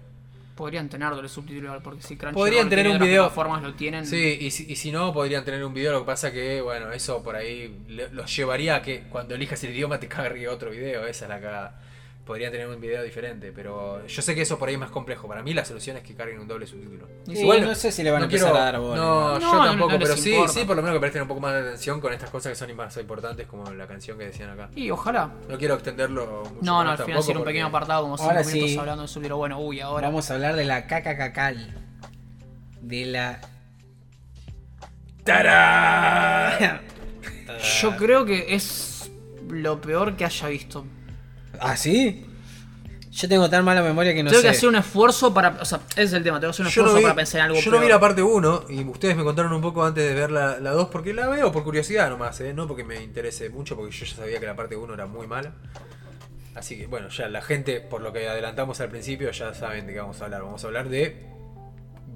Podrían 0.55 0.87
tener 0.87 1.09
doble 1.09 1.27
subtítulo 1.27 1.77
porque 1.83 2.01
si 2.01 2.15
Crunchyroll 2.15 2.33
Podrían 2.33 2.69
tener 2.69 2.87
un 2.87 2.97
video. 2.97 3.23
plataformas 3.23 3.61
lo 3.61 3.73
tienen. 3.73 4.05
Sí, 4.05 4.37
y 4.39 4.51
si, 4.51 4.71
y 4.71 4.77
si 4.77 4.89
no, 4.89 5.11
podrían 5.13 5.43
tener 5.43 5.65
un 5.65 5.73
video. 5.73 5.91
Lo 5.91 5.99
que 5.99 6.05
pasa 6.05 6.31
que, 6.31 6.61
bueno, 6.61 6.93
eso 6.93 7.21
por 7.21 7.35
ahí 7.35 7.77
los 8.13 8.33
llevaría 8.33 8.75
a 8.75 8.81
que 8.81 9.01
cuando 9.09 9.35
elijas 9.35 9.61
el 9.65 9.71
idioma 9.71 9.99
te 9.99 10.07
cargue 10.07 10.47
otro 10.47 10.71
video. 10.71 11.05
Esa 11.05 11.25
es 11.25 11.29
la 11.29 11.41
cagada. 11.41 11.81
Podrían 12.25 12.51
tener 12.51 12.67
un 12.67 12.81
video 12.81 13.03
diferente, 13.03 13.51
pero 13.51 14.03
yo 14.07 14.21
sé 14.23 14.33
que 14.33 14.41
eso 14.41 14.57
por 14.57 14.67
ahí 14.67 14.73
es 14.73 14.79
más 14.79 14.89
complejo. 14.89 15.27
Para 15.27 15.43
mí 15.43 15.53
la 15.53 15.63
solución 15.63 15.95
es 15.97 16.01
que 16.03 16.15
carguen 16.15 16.39
un 16.39 16.47
doble 16.47 16.65
subtítulo. 16.65 17.07
Sí, 17.27 17.33
Igual 17.39 17.61
no 17.63 17.75
sé 17.75 17.91
si 17.91 18.01
le 18.01 18.09
van 18.09 18.23
a 18.23 18.25
empezar 18.25 18.49
quiero- 18.49 18.61
a 18.61 18.65
dar 18.65 18.79
bola. 18.79 18.95
No, 18.95 19.39
No, 19.39 19.39
yo 19.39 19.63
tampoco, 19.69 19.91
pero 19.99 20.17
sí, 20.17 20.31
importa. 20.31 20.53
sí, 20.53 20.65
por 20.65 20.75
lo 20.75 20.81
menos 20.81 20.95
que 20.95 20.99
presten 21.01 21.21
un 21.21 21.27
poco 21.27 21.39
más 21.41 21.53
de 21.53 21.59
atención 21.59 22.01
con 22.01 22.11
estas 22.13 22.31
cosas 22.31 22.51
que 22.51 22.55
son 22.55 22.75
más 22.75 22.97
importantes, 22.97 23.45
como 23.45 23.71
la 23.71 23.85
canción 23.85 24.17
que 24.17 24.25
decían 24.25 24.49
acá. 24.49 24.71
Y 24.75 24.89
ojalá. 24.89 25.33
No 25.47 25.55
quiero 25.59 25.75
extenderlo 25.75 26.41
mucho 26.45 26.55
No, 26.63 26.83
no, 26.83 26.89
al 26.91 26.97
final 26.97 27.19
hacer 27.19 27.37
un 27.37 27.43
pequeño 27.43 27.67
apartado 27.67 28.01
como 28.01 28.17
5 28.17 28.27
Ahora 28.31 28.43
minutos 28.43 28.69
sí. 28.71 28.77
hablando 28.79 29.01
de 29.03 29.07
subtítulo. 29.07 29.37
Bueno, 29.37 29.59
uy, 29.59 29.79
ahora. 29.81 30.07
Vamos 30.07 30.31
a 30.31 30.33
hablar 30.33 30.55
de 30.55 30.65
la 30.65 30.87
caca 30.87 31.15
cacal. 31.17 31.75
De 32.81 33.05
la. 33.05 33.39
¡Tarán! 35.23 36.81
Yo 37.81 37.95
creo 37.97 38.25
que 38.25 38.55
es 38.55 39.11
lo 39.47 39.79
peor 39.81 40.15
que 40.15 40.25
haya 40.25 40.47
visto. 40.47 40.85
¿Ah, 41.59 41.75
sí? 41.77 42.25
Yo 43.11 43.29
tengo 43.29 43.49
tan 43.49 43.63
mala 43.63 43.81
memoria 43.81 44.13
que 44.13 44.21
no 44.23 44.29
tengo 44.29 44.41
sé. 44.41 44.47
que 44.49 44.51
hacer 44.57 44.67
un 44.67 44.75
esfuerzo 44.75 45.33
para. 45.33 45.57
O 45.61 45.65
sea, 45.65 45.79
ese 45.91 46.03
es 46.03 46.13
el 46.13 46.23
tema. 46.23 46.39
Tengo 46.39 46.51
que 46.51 46.55
hacer 46.55 46.65
un 46.65 46.71
Yo 46.71 46.81
esfuerzo 46.81 46.93
no, 46.93 46.97
vi, 46.97 47.03
para 47.03 47.15
pensar 47.15 47.39
en 47.39 47.45
algo 47.45 47.59
yo 47.61 47.71
no 47.71 47.79
vi 47.79 47.87
la 47.87 47.99
parte 47.99 48.21
1 48.21 48.65
y 48.69 48.83
ustedes 48.83 49.15
me 49.15 49.23
contaron 49.23 49.53
un 49.53 49.61
poco 49.61 49.85
antes 49.85 50.03
de 50.03 50.13
ver 50.13 50.31
la, 50.31 50.59
la 50.59 50.71
2 50.71 50.89
porque 50.89 51.13
la 51.13 51.27
veo 51.29 51.49
por 51.51 51.63
curiosidad 51.63 52.09
nomás, 52.09 52.41
¿eh? 52.41 52.53
no 52.53 52.67
porque 52.67 52.83
me 52.83 53.01
interese 53.01 53.49
mucho, 53.49 53.77
porque 53.77 53.95
yo 53.95 54.05
ya 54.05 54.15
sabía 54.15 54.39
que 54.41 54.45
la 54.45 54.55
parte 54.57 54.75
1 54.75 54.93
era 54.93 55.05
muy 55.05 55.27
mala. 55.27 55.53
Así 56.55 56.77
que 56.77 56.87
bueno, 56.87 57.07
ya 57.09 57.29
la 57.29 57.41
gente, 57.41 57.79
por 57.79 58.01
lo 58.01 58.11
que 58.11 58.27
adelantamos 58.27 58.81
al 58.81 58.89
principio, 58.89 59.31
ya 59.31 59.53
saben 59.53 59.87
de 59.87 59.93
qué 59.93 59.99
vamos 59.99 60.21
a 60.21 60.25
hablar. 60.25 60.41
Vamos 60.41 60.63
a 60.63 60.67
hablar 60.67 60.89
de... 60.89 61.25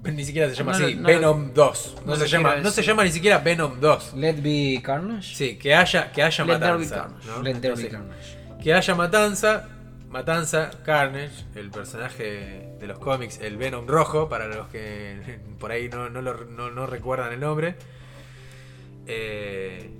Ni 0.03 0.23
siquiera 0.25 0.49
se 0.49 0.55
llama 0.55 0.77
No 0.77 0.85
así, 0.85 0.95
no 0.95 1.07
Venom 1.07 1.53
2. 1.53 1.95
No, 2.05 2.11
no 2.11 2.15
se 2.17 2.27
llama, 2.27 2.55
no 2.57 2.71
se 2.71 2.81
llama 2.83 3.03
ni 3.03 3.11
siquiera 3.11 3.37
Venom 3.39 3.79
2. 3.81 4.13
Let 4.15 4.41
be 4.41 4.81
carnage. 4.83 5.35
Sí, 5.35 5.57
que 5.57 5.75
haya, 5.75 6.11
que 6.11 6.23
haya 6.23 6.45
Let 6.45 6.59
there 6.59 6.71
be 6.73 6.85
matanza. 6.85 6.95
carnage. 6.95 7.27
¿no? 7.27 7.41
Let 7.41 7.55
there 7.55 7.75
be 7.75 7.89
carnage. 7.89 8.38
Que 8.61 8.73
haya 8.73 8.95
matanza, 8.95 9.67
matanza, 10.09 10.71
Carnage, 10.83 11.45
el 11.55 11.69
personaje 11.71 12.73
de 12.79 12.87
los 12.87 12.99
cómics, 12.99 13.39
el 13.41 13.57
Venom 13.57 13.87
rojo, 13.87 14.27
para 14.29 14.47
los 14.47 14.67
que 14.67 15.39
por 15.59 15.71
ahí 15.71 15.89
no, 15.89 16.09
no, 16.09 16.21
lo- 16.21 16.45
no- 16.45 16.69
no 16.71 16.85
recuerdan 16.87 17.31
el 17.33 17.39
nombre. 17.39 17.75
Eh, 19.07 19.91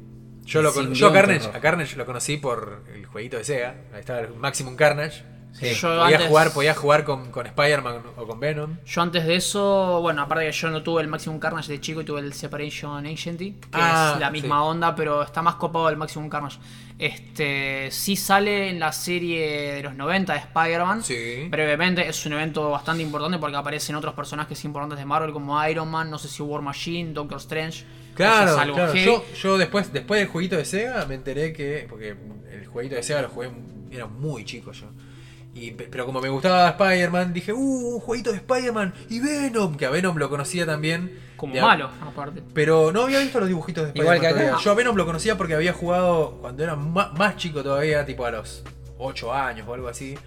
yo 0.45 0.61
lo 0.61 0.73
con- 0.73 0.93
yo 0.93 1.11
Carnage, 1.13 1.45
rojo. 1.45 1.57
a 1.57 1.61
Carnage 1.61 1.95
lo 1.95 2.05
conocí 2.05 2.37
por 2.37 2.83
el 2.93 3.05
jueguito 3.05 3.37
de 3.37 3.43
Sega, 3.43 3.75
ahí 3.93 3.99
estaba 3.99 4.19
el 4.21 4.33
Maximum 4.35 4.75
Carnage. 4.75 5.23
Sí. 5.51 5.73
Yo 5.73 5.87
podía, 5.99 6.17
antes- 6.17 6.27
jugar, 6.27 6.53
podía 6.53 6.75
jugar 6.75 7.03
con, 7.03 7.31
con 7.31 7.47
Spider-Man 7.47 8.03
o 8.17 8.27
con 8.27 8.39
Venom. 8.39 8.77
Yo 8.85 9.01
antes 9.01 9.25
de 9.25 9.35
eso, 9.35 9.99
bueno, 9.99 10.21
aparte 10.21 10.45
que 10.45 10.51
yo 10.51 10.69
no 10.69 10.83
tuve 10.83 11.01
el 11.01 11.07
Maximum 11.07 11.39
Carnage 11.39 11.71
de 11.71 11.81
chico 11.81 12.01
y 12.01 12.05
tuve 12.05 12.19
el 12.19 12.33
Separation 12.33 13.05
Ancienty, 13.05 13.53
que 13.53 13.67
Ah, 13.73 14.11
es 14.13 14.19
la 14.19 14.29
misma 14.29 14.57
sí. 14.57 14.67
onda, 14.67 14.95
pero 14.95 15.23
está 15.23 15.41
más 15.41 15.55
copado 15.55 15.89
el 15.89 15.97
Maximum 15.97 16.29
Carnage. 16.29 16.59
Este, 16.99 17.89
sí 17.91 18.17
sale 18.17 18.69
en 18.69 18.79
la 18.79 18.91
serie 18.91 19.73
de 19.75 19.83
los 19.83 19.95
90 19.95 20.33
de 20.33 20.39
Spider-Man. 20.39 21.01
Sí. 21.03 21.47
Brevemente, 21.49 22.07
es 22.07 22.25
un 22.25 22.33
evento 22.33 22.69
bastante 22.69 23.01
importante 23.01 23.37
porque 23.39 23.55
aparecen 23.55 23.95
otros 23.95 24.13
personajes 24.13 24.63
importantes 24.65 24.99
de 24.99 25.05
Marvel 25.05 25.31
como 25.31 25.65
Iron 25.67 25.89
Man, 25.89 26.09
no 26.11 26.19
sé 26.19 26.27
si 26.27 26.43
War 26.43 26.61
Machine, 26.61 27.13
Doctor 27.13 27.37
Strange. 27.37 27.85
Claro, 28.15 28.51
O 28.51 28.55
sea, 28.55 28.65
claro. 28.73 28.93
Yo, 28.93 29.25
yo 29.41 29.57
después, 29.57 29.93
después 29.93 30.19
del 30.19 30.27
jueguito 30.27 30.57
de 30.57 30.65
Sega 30.65 31.05
me 31.05 31.15
enteré 31.15 31.53
que. 31.53 31.85
Porque 31.89 32.17
el 32.51 32.67
jueguito 32.67 32.95
de 32.97 33.03
Sega 33.03 33.21
lo 33.21 33.29
jugué. 33.29 33.49
Era 33.91 34.05
muy 34.07 34.43
chico 34.43 34.73
yo. 34.73 34.87
Y, 35.55 35.71
pe- 35.71 35.87
pero 35.89 36.05
como 36.05 36.19
me 36.19 36.27
gustaba 36.29 36.67
Spider-Man, 36.69 37.33
dije, 37.33 37.53
uh, 37.53 37.95
un 37.95 37.99
jueguito 38.01 38.31
de 38.31 38.37
Spider-Man 38.37 38.93
y 39.09 39.19
Venom, 39.21 39.75
que 39.77 39.85
a 39.85 39.89
Venom 39.89 40.17
lo 40.17 40.29
conocía 40.29 40.65
también. 40.65 41.17
Como 41.39 41.53
de- 41.55 41.61
malo, 41.61 41.89
aparte. 42.05 42.43
Pero 42.53 42.91
no 42.91 43.03
había 43.03 43.19
visto 43.19 43.39
los 43.39 43.47
dibujitos 43.47 43.85
de 43.93 43.99
Igual 43.99 44.17
Spider-Man. 44.17 44.21
que 44.21 44.27
acá. 44.27 44.39
todavía. 44.51 44.63
Yo 44.65 44.71
a 44.71 44.75
Venom 44.75 44.95
lo 44.95 45.05
conocía 45.05 45.37
porque 45.37 45.53
había 45.55 45.73
jugado 45.73 46.37
cuando 46.41 46.63
era 46.63 46.75
ma- 46.75 47.11
más 47.17 47.37
chico 47.37 47.63
todavía, 47.63 48.05
tipo 48.05 48.25
a 48.25 48.31
los 48.31 48.63
8 48.97 49.33
años 49.33 49.67
o 49.67 49.73
algo 49.73 49.87
así. 49.87 50.17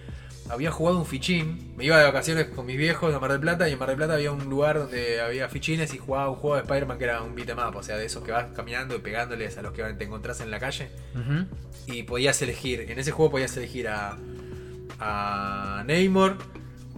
Había 0.49 0.71
jugado 0.71 0.97
un 0.99 1.05
fichín. 1.05 1.73
Me 1.77 1.85
iba 1.85 1.97
de 1.97 2.03
vacaciones 2.03 2.47
con 2.47 2.65
mis 2.65 2.75
viejos 2.77 3.15
a 3.15 3.19
Mar 3.19 3.31
del 3.31 3.39
Plata 3.39 3.69
y 3.69 3.73
en 3.73 3.79
Mar 3.79 3.87
del 3.87 3.97
Plata 3.97 4.15
había 4.15 4.31
un 4.33 4.43
lugar 4.49 4.77
donde 4.77 5.21
había 5.21 5.47
fichines 5.47 5.93
y 5.93 5.97
jugaba 5.99 6.29
un 6.29 6.35
juego 6.35 6.57
de 6.57 6.63
Spider-Man 6.63 6.97
que 6.97 7.03
era 7.05 7.21
un 7.21 7.33
beat'em 7.33 7.57
up, 7.59 7.77
o 7.77 7.81
sea, 7.83 7.95
de 7.95 8.05
esos 8.05 8.23
que 8.23 8.33
vas 8.33 8.47
caminando 8.53 8.93
y 8.95 8.99
pegándoles 8.99 9.57
a 9.57 9.61
los 9.61 9.71
que 9.71 9.81
te 9.93 10.03
encontrás 10.03 10.41
en 10.41 10.51
la 10.51 10.59
calle. 10.59 10.89
Ujú. 11.15 11.45
Y 11.87 12.03
podías 12.03 12.41
elegir, 12.41 12.81
en 12.91 12.99
ese 12.99 13.11
juego 13.11 13.31
podías 13.31 13.55
elegir 13.55 13.87
a, 13.87 14.17
a 14.99 15.83
Namor, 15.87 16.37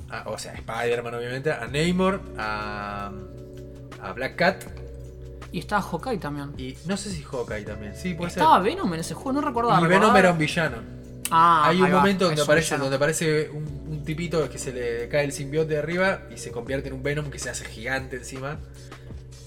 a- 0.09 0.23
o 0.29 0.37
sea, 0.37 0.53
Spider-Man 0.53 1.13
obviamente, 1.13 1.51
a 1.51 1.67
Namor, 1.67 2.21
a, 2.37 3.11
a 4.09 4.13
Black 4.13 4.35
Cat 4.35 4.63
Y 5.51 5.59
estaba 5.59 5.81
Hawkeye 5.81 6.17
también. 6.17 6.51
Y 6.57 6.75
no 6.85 6.97
sé 6.97 7.09
si 7.11 7.23
Hawkeye 7.23 7.63
también. 7.63 7.95
Sí, 7.95 8.13
puede 8.13 8.29
Estaba 8.29 8.55
ser. 8.61 8.63
Venom 8.75 8.93
en 8.93 8.99
ese 8.99 9.13
juego, 9.13 9.33
no 9.33 9.41
recordaba. 9.41 9.79
Y 9.79 9.83
Venom 9.83 9.93
recordaba- 10.01 10.19
era 10.19 10.31
un 10.31 10.37
villano. 10.37 10.77
Ah, 11.31 11.69
Hay 11.69 11.81
un 11.81 11.91
va, 11.91 11.97
momento 11.97 12.25
donde 12.25 12.41
aparece, 12.41 12.77
donde 12.77 12.97
aparece 12.97 13.49
un, 13.49 13.63
un 13.89 14.03
tipito 14.03 14.47
que 14.49 14.57
se 14.59 14.71
le 14.71 15.07
cae 15.09 15.23
el 15.25 15.31
simbionte 15.31 15.73
de 15.73 15.79
arriba 15.79 16.21
y 16.31 16.37
se 16.37 16.51
convierte 16.51 16.89
en 16.89 16.93
un 16.95 17.01
Venom 17.03 17.31
que 17.31 17.39
se 17.39 17.49
hace 17.49 17.65
gigante 17.65 18.17
encima. 18.17 18.59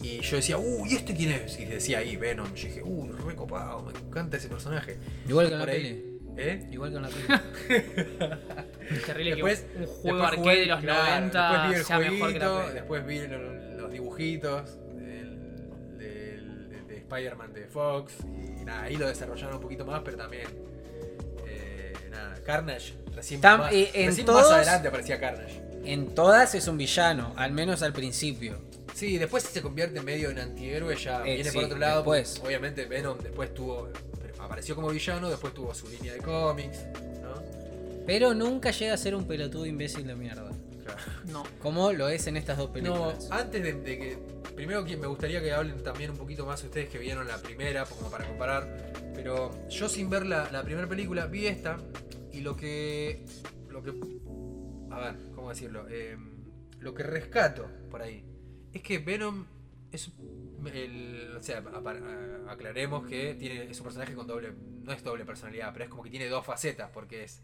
Y 0.03 0.21
yo 0.21 0.37
decía, 0.37 0.59
uh, 0.59 0.87
¿y 0.87 0.95
este 0.95 1.15
quién 1.15 1.33
es? 1.33 1.59
Y 1.61 1.65
decía 1.67 1.99
ahí, 1.99 2.17
Venom. 2.17 2.47
Y 2.55 2.59
yo 2.59 2.69
dije, 2.69 2.83
uh, 2.85 3.13
re 3.27 3.35
copado, 3.37 3.83
me 3.83 3.99
encanta 3.99 4.37
ese 4.39 4.49
personaje. 4.49 4.97
Igual 5.29 5.47
que 5.49 5.53
en 5.55 5.59
la 5.61 5.67
peli. 5.67 6.05
¿Eh? 6.37 6.69
Igual 6.73 6.91
que 6.91 6.97
en 6.97 7.03
la 7.03 7.09
peli. 7.09 7.25
Es 8.91 9.03
terrible 9.07 9.31
Después, 9.35 9.61
que 9.61 9.79
un 9.79 9.87
juego 9.87 10.19
después 10.19 10.31
arcade 10.31 10.37
jugué- 10.41 10.61
de 10.61 10.67
los 10.67 10.81
claro, 10.81 11.03
90 11.05 11.51
después 11.51 11.69
vi 11.71 11.75
el 11.79 11.85
sea 11.85 11.99
mejor 11.99 12.33
que 12.33 12.39
la 12.39 12.47
jueguito, 12.49 12.61
peli. 12.63 12.75
después 12.75 13.07
vi 13.07 13.19
lo- 13.29 13.58
los 13.89 13.93
dibujitos 13.93 14.77
del, 14.95 15.97
del- 15.99 16.87
de 16.87 16.97
Spider-Man 16.99 17.53
de 17.55 17.67
Fox 17.67 18.13
y 18.61 18.65
nada, 18.65 18.83
ahí 18.83 18.97
lo 18.97 19.09
desarrollaron 19.09 19.57
un 19.57 19.63
poquito 19.63 19.85
más, 19.87 20.03
pero 20.05 20.17
también 20.19 20.47
eh, 21.47 21.93
nada, 22.11 22.35
Carnage 22.45 22.93
recién, 23.15 23.41
Tam- 23.41 23.59
más, 23.59 23.73
en 23.73 24.07
recién 24.07 24.27
todos- 24.27 24.43
más 24.43 24.53
adelante 24.53 24.89
aparecía 24.89 25.19
Carnage. 25.19 25.63
En 25.85 26.15
todas 26.15 26.55
es 26.55 26.69
un 26.69 26.77
villano, 26.77 27.33
al 27.37 27.53
menos 27.53 27.83
al 27.83 27.93
principio. 27.95 28.59
Sí, 28.95 29.17
después 29.17 29.45
se 29.45 29.63
convierte 29.63 30.03
medio 30.03 30.29
en 30.31 30.39
antihéroe, 30.41 30.97
ya 30.97 31.21
Eh, 31.27 31.37
viene 31.37 31.51
sí, 31.51 31.55
por 31.57 31.65
otro 31.65 31.79
lado. 31.79 31.97
después. 32.01 32.43
Obviamente 32.45 32.85
Venom 32.85 33.17
después 33.19 33.55
tuvo, 33.55 33.89
apareció 34.39 34.75
como 34.75 34.89
villano, 34.89 35.31
después 35.31 35.55
tuvo 35.55 35.75
su 35.75 35.89
línea 35.89 36.13
de 36.13 36.19
cómics, 36.19 36.79
¿no? 37.23 37.43
Pero 38.07 38.35
nunca 38.35 38.71
llega 38.73 38.93
a 38.95 38.97
ser 38.99 39.15
un 39.15 39.25
pelotudo 39.27 39.65
imbécil 39.67 40.07
de 40.07 40.15
mierda. 40.17 40.48
Claro. 40.95 41.13
No. 41.27 41.45
Como 41.61 41.93
lo 41.93 42.09
es 42.09 42.27
en 42.27 42.37
estas 42.37 42.57
dos 42.59 42.69
No, 42.69 42.73
películas. 42.73 43.29
antes 43.31 43.63
de, 43.63 43.73
de 43.75 43.99
que. 43.99 44.19
Primero 44.55 44.85
que 44.85 44.97
me 44.97 45.07
gustaría 45.07 45.41
que 45.41 45.53
hablen 45.53 45.83
también 45.85 46.11
un 46.11 46.17
poquito 46.17 46.45
más 46.45 46.63
ustedes 46.65 46.89
que 46.89 46.99
vieron 46.99 47.29
la 47.29 47.39
primera, 47.39 47.85
como 47.85 48.11
para 48.11 48.27
comparar. 48.27 48.93
Pero 49.15 49.69
yo 49.69 49.89
sin 49.89 50.11
ver 50.11 50.27
la, 50.27 50.51
la 50.51 50.63
primera 50.65 50.89
película, 50.89 51.27
vi 51.27 51.47
esta. 51.47 51.79
Y 52.33 52.41
lo 52.41 52.57
que. 52.57 53.25
Lo 53.69 53.83
que. 53.83 53.91
A 54.91 54.99
ver, 55.01 55.17
¿cómo 55.35 55.51
decirlo? 55.51 55.87
Eh, 55.89 56.17
lo 56.81 56.95
que 56.95 57.03
rescato 57.05 57.71
por 57.91 58.03
ahí. 58.03 58.25
Es 58.73 58.83
que 58.83 58.99
Venom 58.99 59.47
es. 59.93 60.11
El, 60.75 61.37
o 61.37 61.43
sea, 61.43 61.63
aclaremos 62.49 63.07
que 63.07 63.35
tiene, 63.35 63.71
es 63.71 63.79
un 63.79 63.85
personaje 63.85 64.15
con 64.15 64.27
doble. 64.27 64.53
No 64.83 64.93
es 64.93 65.03
doble 65.05 65.25
personalidad, 65.25 65.73
pero 65.73 65.85
es 65.85 65.91
como 65.91 66.03
que 66.03 66.11
tiene 66.11 66.27
dos 66.29 66.45
facetas. 66.45 66.91
Porque 66.91 67.25
es. 67.25 67.43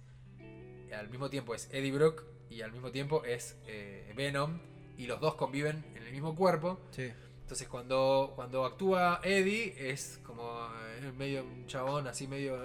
Al 0.97 1.09
mismo 1.09 1.29
tiempo 1.31 1.55
es 1.55 1.69
Eddie 1.73 1.93
Brock 1.93 2.25
y 2.51 2.63
al 2.63 2.73
mismo 2.73 2.91
tiempo 2.91 3.25
es 3.25 3.57
eh, 3.67 4.13
Venom. 4.17 4.61
Y 4.97 5.07
los 5.07 5.21
dos 5.21 5.35
conviven 5.35 5.85
en 5.97 6.05
el 6.05 6.13
mismo 6.13 6.35
cuerpo. 6.35 6.81
Sí. 6.93 7.11
Entonces 7.43 7.67
cuando, 7.69 8.33
cuando 8.37 8.65
actúa 8.65 9.21
Eddie 9.23 9.75
es 9.77 10.21
como 10.23 10.69
eh, 11.01 11.13
medio 11.17 11.45
un 11.45 11.67
chabón 11.67 12.07
así 12.07 12.29
medio, 12.29 12.57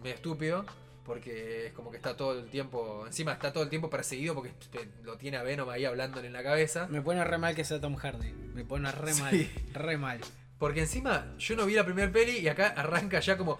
medio 0.00 0.14
estúpido. 0.14 0.64
Porque 1.04 1.66
es 1.66 1.72
como 1.72 1.90
que 1.90 1.96
está 1.96 2.16
todo 2.16 2.38
el 2.38 2.48
tiempo, 2.48 3.04
encima 3.06 3.32
está 3.32 3.52
todo 3.52 3.64
el 3.64 3.68
tiempo 3.68 3.90
perseguido 3.90 4.36
porque 4.36 4.52
lo 5.02 5.18
tiene 5.18 5.36
a 5.36 5.42
Venom 5.42 5.68
ahí 5.68 5.84
hablándole 5.84 6.28
en 6.28 6.32
la 6.32 6.44
cabeza. 6.44 6.86
Me 6.86 7.02
pone 7.02 7.24
re 7.24 7.38
mal 7.38 7.56
que 7.56 7.64
sea 7.64 7.80
Tom 7.80 7.96
Hardy. 7.96 8.32
Me 8.32 8.64
pone 8.64 8.90
re 8.92 9.12
mal. 9.14 9.32
Sí. 9.32 9.50
Re 9.74 9.96
mal. 9.96 10.20
Porque 10.58 10.82
encima 10.82 11.34
yo 11.38 11.56
no 11.56 11.66
vi 11.66 11.74
la 11.74 11.84
primera 11.84 12.12
peli 12.12 12.38
y 12.38 12.46
acá 12.46 12.68
arranca 12.68 13.18
ya 13.18 13.36
como... 13.36 13.58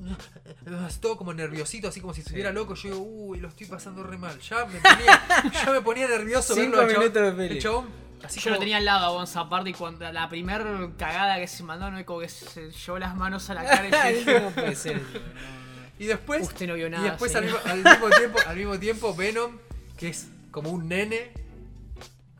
Todo 1.00 1.16
como 1.16 1.32
nerviosito, 1.32 1.88
así 1.88 2.00
como 2.00 2.14
si 2.14 2.20
estuviera 2.20 2.52
loco. 2.52 2.74
Yo 2.74 2.88
digo, 2.90 3.00
uy, 3.02 3.38
lo 3.40 3.48
estoy 3.48 3.66
pasando 3.66 4.02
re 4.02 4.16
mal. 4.18 4.38
Ya 4.40 4.64
me 4.66 4.78
ponía, 4.80 5.22
ya 5.64 5.70
me 5.72 5.80
ponía 5.82 6.08
nervioso 6.08 6.54
Cinco 6.54 6.78
verlo 6.78 6.80
al 6.82 6.88
chabón- 6.88 6.98
minutos 7.00 7.22
de 7.22 7.32
peli. 7.32 7.56
el 7.56 7.62
chabón, 7.62 7.88
así 8.24 8.40
Yo 8.40 8.50
lo 8.50 8.56
como- 8.56 8.60
tenía 8.64 8.76
al 8.78 8.84
lado 8.84 9.20
a 9.20 9.40
aparte 9.40 9.70
y 9.70 9.74
cuando 9.74 10.10
la 10.12 10.28
primer 10.28 10.62
cagada 10.98 11.38
que 11.38 11.46
se 11.46 11.62
mandó, 11.62 11.90
no 11.90 12.04
como 12.04 12.20
que 12.20 12.28
se 12.28 12.70
llevó 12.70 12.98
las 12.98 13.16
manos 13.16 13.48
a 13.50 13.54
la 13.54 13.64
cara 13.64 13.88
y 13.88 14.14
yo 14.14 14.18
dije, 14.18 14.40
no 14.40 14.50
puede 14.50 14.74
ser. 14.76 14.96
eso, 14.96 15.04
no, 15.14 15.20
no. 15.20 15.50
Y 15.98 16.06
después, 16.06 16.42
Usted 16.44 16.66
no 16.66 16.74
vio 16.74 16.86
y 16.86 16.90
nada, 16.90 17.04
después 17.10 17.34
al 17.36 17.44
señor. 17.44 17.62
mismo, 17.62 17.70
al 17.72 17.84
mismo 17.84 18.08
tiempo, 18.16 18.38
al 18.46 18.56
mismo 18.56 18.78
tiempo 18.78 19.14
Venom, 19.14 19.58
que 19.98 20.08
es 20.08 20.28
como 20.50 20.70
un 20.70 20.88
nene, 20.88 21.30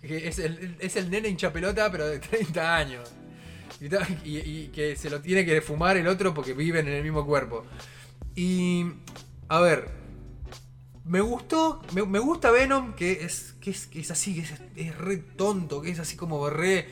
que 0.01 0.28
es 0.28 0.39
el, 0.39 0.77
es 0.81 0.97
el 0.97 1.11
nene 1.11 1.28
hincha 1.28 1.53
pelota, 1.53 1.91
pero 1.93 2.07
de 2.09 2.19
30 2.20 2.77
años. 2.77 3.07
Y, 3.81 3.89
ta- 3.89 4.07
y- 4.24 4.39
y 4.39 4.69
que 4.69 4.97
se 4.97 5.11
lo 5.11 5.20
tiene 5.20 5.44
que 5.44 5.61
fumar 5.61 5.97
el 5.97 6.07
otro 6.09 6.35
porque 6.35 6.52
viven 6.55 6.86
en 6.89 6.94
el 6.94 7.02
mismo 7.02 7.24
cuerpo. 7.27 7.65
Y. 8.35 8.86
A 9.48 9.61
ver. 9.61 9.89
Me 11.05 11.20
gustó. 11.20 11.82
Me, 11.94 12.05
me 12.05 12.19
gusta 12.19 12.51
Venom, 12.51 12.94
que 12.94 13.12
es, 13.24 13.55
que 13.61 13.70
es, 13.70 13.86
que 13.86 14.01
es 14.01 14.11
así, 14.11 14.35
que 14.35 14.40
es, 14.43 14.52
es 14.77 14.97
re 14.98 15.16
tonto, 15.16 15.81
que 15.82 15.90
es 15.90 15.98
así 15.98 16.16
como 16.16 16.48
re, 16.51 16.86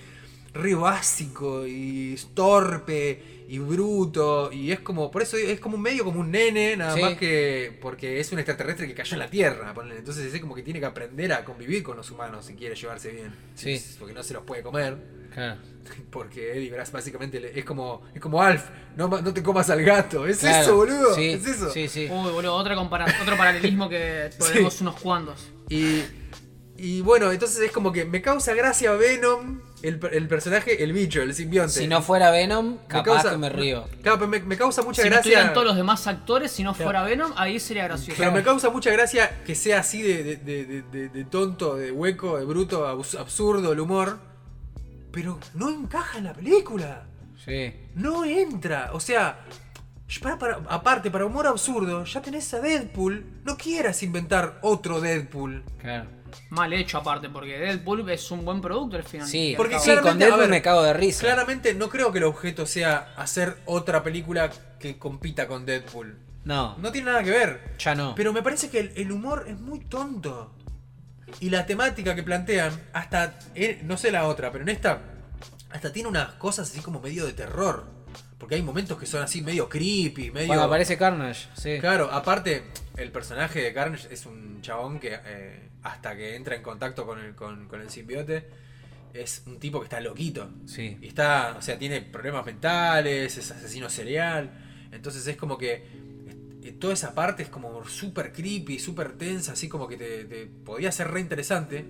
re 0.54 0.74
básico 0.74 1.66
y 1.66 2.18
torpe 2.34 3.44
y 3.48 3.58
bruto. 3.58 4.50
Y 4.52 4.72
es 4.72 4.80
como. 4.80 5.10
Por 5.10 5.22
eso 5.22 5.36
es 5.36 5.60
como 5.60 5.76
un 5.76 5.82
medio 5.82 6.04
como 6.04 6.20
un 6.20 6.30
nene, 6.32 6.76
nada 6.76 6.94
Sí. 6.96 7.00
más 7.02 7.16
que. 7.16 7.78
Porque 7.80 8.18
es 8.18 8.32
un 8.32 8.38
extraterrestre 8.40 8.88
que 8.88 8.94
cayó 8.94 9.12
en 9.14 9.20
la 9.20 9.30
Tierra. 9.30 9.72
Entonces 9.96 10.34
es 10.34 10.40
como 10.40 10.54
que 10.54 10.62
tiene 10.62 10.80
que 10.80 10.86
aprender 10.86 11.32
a 11.32 11.44
convivir 11.44 11.82
con 11.84 11.96
los 11.96 12.10
humanos 12.10 12.46
si 12.46 12.54
quiere 12.54 12.74
llevarse 12.74 13.10
bien. 13.12 13.32
Sí. 13.54 13.80
Porque 14.00 14.14
no 14.14 14.22
se 14.24 14.34
los 14.34 14.42
puede 14.42 14.62
comer. 14.62 14.96
Claro. 15.38 15.60
Porque 16.10 16.52
Eddie 16.52 16.70
Brass 16.70 16.92
básicamente 16.92 17.58
es 17.58 17.64
como 17.64 18.02
es 18.14 18.20
como 18.20 18.42
Alf, 18.42 18.62
no, 18.96 19.08
no 19.08 19.32
te 19.34 19.42
comas 19.42 19.70
al 19.70 19.82
gato. 19.82 20.26
Es 20.26 20.38
Claro. 20.38 20.62
eso, 20.62 20.76
boludo. 20.76 21.14
Sí, 21.14 21.30
Es 21.30 21.46
eso. 21.46 21.70
Sí, 21.70 21.88
sí. 21.88 22.08
Uy, 22.10 22.30
boludo, 22.30 22.54
otra 22.54 22.74
compara- 22.76 23.06
otro 23.22 23.36
paralelismo 23.36 23.88
que 23.88 24.30
tenemos 24.52 24.80
unos 24.80 25.00
cuantos. 25.00 25.48
Y, 25.70 26.02
y 26.76 27.00
bueno, 27.00 27.30
entonces 27.32 27.60
es 27.60 27.72
como 27.72 27.90
que 27.92 28.04
me 28.04 28.20
causa 28.22 28.54
gracia 28.54 28.92
Venom, 28.92 29.60
el, 29.82 30.00
el 30.12 30.28
personaje, 30.28 30.82
el 30.82 30.92
bicho, 30.92 31.22
el 31.22 31.34
simbionte. 31.34 31.72
Si 31.72 31.86
no 31.86 32.02
fuera 32.02 32.30
Venom, 32.30 32.72
Me 32.72 32.78
capaz 32.88 33.04
causa- 33.22 33.30
que 33.30 33.38
me 33.38 33.48
río. 33.48 33.84
Claro, 34.02 34.18
pero 34.18 34.28
me, 34.28 34.40
me 34.40 34.56
causa 34.56 34.82
mucha 34.82 35.02
Si 35.02 35.08
no 35.08 35.14
gracia. 35.14 35.30
estuvieran 35.30 35.54
todos 35.54 35.66
los 35.68 35.76
demás 35.76 36.06
actores, 36.06 36.50
si 36.52 36.62
no 36.64 36.72
Claro. 36.74 36.84
fuera 36.86 37.02
Venom, 37.04 37.32
ahí 37.36 37.58
sería 37.60 37.84
gracioso. 37.84 38.16
Pero 38.18 38.32
me 38.32 38.42
causa 38.42 38.70
mucha 38.70 38.90
gracia 38.90 39.42
que 39.46 39.54
sea 39.54 39.80
así 39.80 40.02
de, 40.02 40.22
de- 40.22 40.36
de- 40.36 40.64
de- 40.64 40.82
de- 40.82 41.08
de 41.08 41.24
tonto, 41.24 41.76
de 41.76 41.92
hueco, 41.92 42.38
de 42.38 42.44
bruto, 42.44 42.86
absurdo 42.86 43.72
el 43.72 43.80
humor. 43.80 44.27
Pero 45.18 45.36
no 45.54 45.68
encaja 45.68 46.18
en 46.18 46.24
la 46.24 46.32
película. 46.32 47.02
Sí. 47.44 47.74
No 47.96 48.24
entra. 48.24 48.90
O 48.92 49.00
sea, 49.00 49.40
para, 50.22 50.38
para- 50.38 50.60
aparte, 50.68 51.10
para 51.10 51.26
humor 51.26 51.48
absurdo, 51.48 52.04
ya 52.04 52.22
tenés 52.22 52.54
a 52.54 52.60
Deadpool. 52.60 53.24
No 53.44 53.56
quieras 53.56 54.00
inventar 54.04 54.60
otro 54.62 55.00
Deadpool. 55.00 55.64
Claro. 55.80 56.06
Mal 56.50 56.72
hecho 56.72 56.98
aparte, 56.98 57.28
porque 57.30 57.58
Deadpool 57.58 58.08
es 58.10 58.30
un 58.30 58.44
buen 58.44 58.60
producto 58.60 58.96
al 58.96 59.02
final. 59.02 59.26
Sí, 59.26 59.54
Porque 59.56 59.80
sí, 59.80 59.90
con 60.00 60.20
Deadpool 60.20 60.40
ver, 60.40 60.50
me 60.50 60.62
cago 60.62 60.82
de 60.84 60.92
risa. 60.92 61.22
Claramente 61.22 61.74
no 61.74 61.88
creo 61.88 62.12
que 62.12 62.18
el 62.18 62.24
objeto 62.24 62.64
sea 62.64 63.12
hacer 63.16 63.56
otra 63.66 64.04
película 64.04 64.50
que 64.78 64.98
compita 64.98 65.48
con 65.48 65.66
Deadpool. 65.66 66.16
No, 66.44 66.76
No 66.78 66.92
tiene 66.92 67.10
nada 67.10 67.24
que 67.24 67.30
ver. 67.32 67.74
ya 67.78 67.94
no. 67.96 68.14
Pero 68.14 68.32
me 68.32 68.42
parece 68.42 68.70
que 68.70 68.78
el, 68.78 68.92
el 68.94 69.10
humor 69.10 69.46
es 69.48 69.58
muy 69.58 69.80
tonto. 69.80 70.54
Y 71.40 71.50
la 71.50 71.66
temática 71.66 72.14
que 72.14 72.22
plantean, 72.22 72.72
hasta, 72.92 73.38
eh, 73.54 73.80
no 73.84 73.96
sé 73.96 74.10
la 74.10 74.26
otra, 74.26 74.50
pero 74.50 74.64
en 74.64 74.70
esta, 74.70 75.00
hasta 75.70 75.92
tiene 75.92 76.08
unas 76.08 76.34
cosas 76.34 76.70
así 76.70 76.80
como 76.80 77.00
medio 77.00 77.26
de 77.26 77.32
terror. 77.32 77.86
Porque 78.38 78.54
hay 78.54 78.62
momentos 78.62 78.98
que 78.98 79.06
son 79.06 79.22
así 79.22 79.42
medio 79.42 79.68
creepy, 79.68 80.30
medio... 80.30 80.46
Cuando 80.46 80.64
aparece 80.64 80.96
Carnage, 80.96 81.48
sí. 81.56 81.78
Claro, 81.80 82.08
aparte, 82.10 82.62
el 82.96 83.10
personaje 83.10 83.60
de 83.60 83.72
Carnage 83.74 84.12
es 84.12 84.26
un 84.26 84.62
chabón 84.62 85.00
que 85.00 85.18
eh, 85.24 85.68
hasta 85.82 86.16
que 86.16 86.36
entra 86.36 86.54
en 86.54 86.62
contacto 86.62 87.04
con 87.04 87.18
el, 87.18 87.34
con, 87.34 87.66
con 87.66 87.80
el 87.80 87.90
simbiote, 87.90 88.48
es 89.12 89.42
un 89.46 89.58
tipo 89.58 89.80
que 89.80 89.84
está 89.84 90.00
loquito. 90.00 90.50
Sí. 90.66 90.98
Y 91.00 91.08
está, 91.08 91.56
o 91.58 91.62
sea, 91.62 91.78
tiene 91.78 92.00
problemas 92.00 92.46
mentales, 92.46 93.36
es 93.36 93.50
asesino 93.50 93.90
serial. 93.90 94.50
Entonces 94.92 95.26
es 95.26 95.36
como 95.36 95.58
que 95.58 95.86
eh, 96.62 96.72
toda 96.72 96.92
esa 96.94 97.14
parte 97.14 97.42
es 97.42 97.48
como 97.48 97.84
súper 97.86 98.32
creepy, 98.32 98.78
súper 98.78 99.12
tensa, 99.12 99.52
así 99.52 99.68
como 99.68 99.86
que 99.88 99.96
te, 99.96 100.24
te 100.24 100.46
podía 100.46 100.90
ser 100.92 101.10
re 101.10 101.20
interesante. 101.20 101.84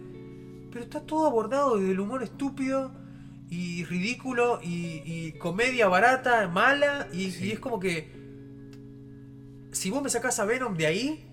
Pero 0.71 0.85
está 0.85 1.01
todo 1.01 1.27
abordado 1.27 1.77
desde 1.79 1.93
el 1.93 2.01
humor 2.01 2.23
estúpido 2.23 2.93
y 3.51 3.85
ridículo 3.87 4.61
y, 4.63 5.03
y 5.07 5.33
comedia 5.39 5.89
barata, 5.89 6.47
mala. 6.49 7.09
Y, 7.13 7.31
Sí. 7.31 7.47
y 7.47 7.53
es 7.53 7.59
como 7.59 7.81
que 7.81 8.11
si 9.73 9.91
vos 9.91 10.03
me 10.03 10.11
sacás 10.11 10.39
a 10.41 10.45
Venom 10.45 10.77
de 10.77 10.87
ahí, 10.87 11.31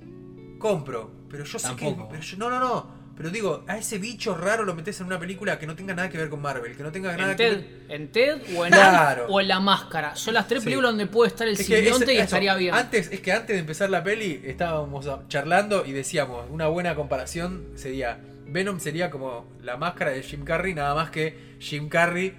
compro. 0.59 1.11
Pero 1.29 1.43
yo 1.43 1.59
sé 1.59 1.67
que. 1.75 1.85
Tampoco. 1.85 2.09
pero 2.09 2.21
yo- 2.23 2.37
no, 2.37 2.49
no, 2.49 2.59
no. 2.59 3.04
Pero 3.17 3.29
digo, 3.29 3.63
a 3.67 3.77
ese 3.77 3.97
bicho 3.97 4.35
raro 4.35 4.63
lo 4.65 4.75
metes 4.75 4.99
en 4.99 5.07
una 5.07 5.17
película 5.17 5.57
que 5.57 5.65
no 5.65 5.73
tenga 5.75 5.93
nada 5.95 6.09
que 6.09 6.17
ver 6.17 6.29
con 6.29 6.41
Marvel, 6.41 6.75
que 6.75 6.83
no 6.83 6.91
tenga 6.91 7.15
nada 7.15 7.31
En 7.31 7.37
que 7.37 7.43
Ted, 7.43 7.53
ver. 7.57 7.67
en 7.89 8.11
Ted 8.11 8.41
o 8.57 8.65
en 8.65 8.73
Claro. 8.73 9.27
O 9.29 9.39
en 9.39 9.47
La 9.47 9.59
Máscara. 9.61 10.15
Son 10.17 10.33
las 10.33 10.47
tres 10.49 10.61
Sí. 10.61 10.65
películas 10.65 10.91
donde 10.91 11.07
puede 11.07 11.29
estar 11.29 11.47
el 11.47 11.53
Es 11.53 11.65
simbionte 11.65 12.13
y 12.13 12.17
eso, 12.17 12.23
estaría 12.25 12.55
bien. 12.55 12.75
Antes, 12.75 13.09
es 13.11 13.21
que 13.21 13.31
antes 13.31 13.55
de 13.55 13.59
empezar 13.59 13.89
la 13.89 14.03
peli 14.03 14.41
estábamos 14.43 15.07
charlando 15.29 15.85
y 15.85 15.93
decíamos, 15.93 16.45
una 16.49 16.67
buena 16.67 16.93
comparación 16.95 17.67
sería, 17.75 18.19
Venom 18.47 18.79
sería 18.81 19.09
como 19.09 19.45
la 19.63 19.77
máscara 19.77 20.11
de 20.11 20.21
Jim 20.21 20.43
Carrey, 20.43 20.73
nada 20.73 20.93
más 20.93 21.09
que 21.09 21.55
Jim 21.59 21.87
Carrey 21.87 22.33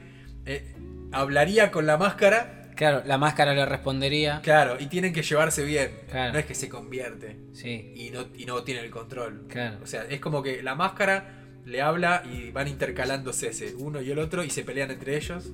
eh, 0.44 0.74
hablaría 1.12 1.70
con 1.70 1.86
la 1.86 1.96
máscara, 1.96 2.55
Claro, 2.76 3.02
la 3.06 3.18
máscara 3.18 3.54
le 3.54 3.64
respondería. 3.66 4.40
claro, 4.42 4.76
y 4.78 4.86
tienen 4.86 5.12
que 5.12 5.22
llevarse 5.22 5.64
bien. 5.64 5.90
Claro. 6.10 6.34
No 6.34 6.38
es 6.38 6.46
que 6.46 6.54
se 6.54 6.68
convierte 6.68 7.36
Sí, 7.52 7.92
y 7.96 8.10
no, 8.10 8.26
y 8.36 8.44
no 8.44 8.62
tiene 8.62 8.80
el 8.82 8.90
control. 8.90 9.46
claro. 9.48 9.78
O 9.82 9.86
sea, 9.86 10.04
es 10.08 10.20
como 10.20 10.42
que 10.42 10.62
la 10.62 10.74
máscara 10.74 11.42
le 11.64 11.82
habla 11.82 12.22
y 12.30 12.50
van 12.52 12.68
intercalándose 12.68 13.48
ese, 13.48 13.74
uno 13.76 14.00
y 14.00 14.10
el 14.10 14.18
otro, 14.20 14.44
y 14.44 14.50
se 14.50 14.62
pelean 14.62 14.90
entre 14.90 15.16
ellos. 15.16 15.44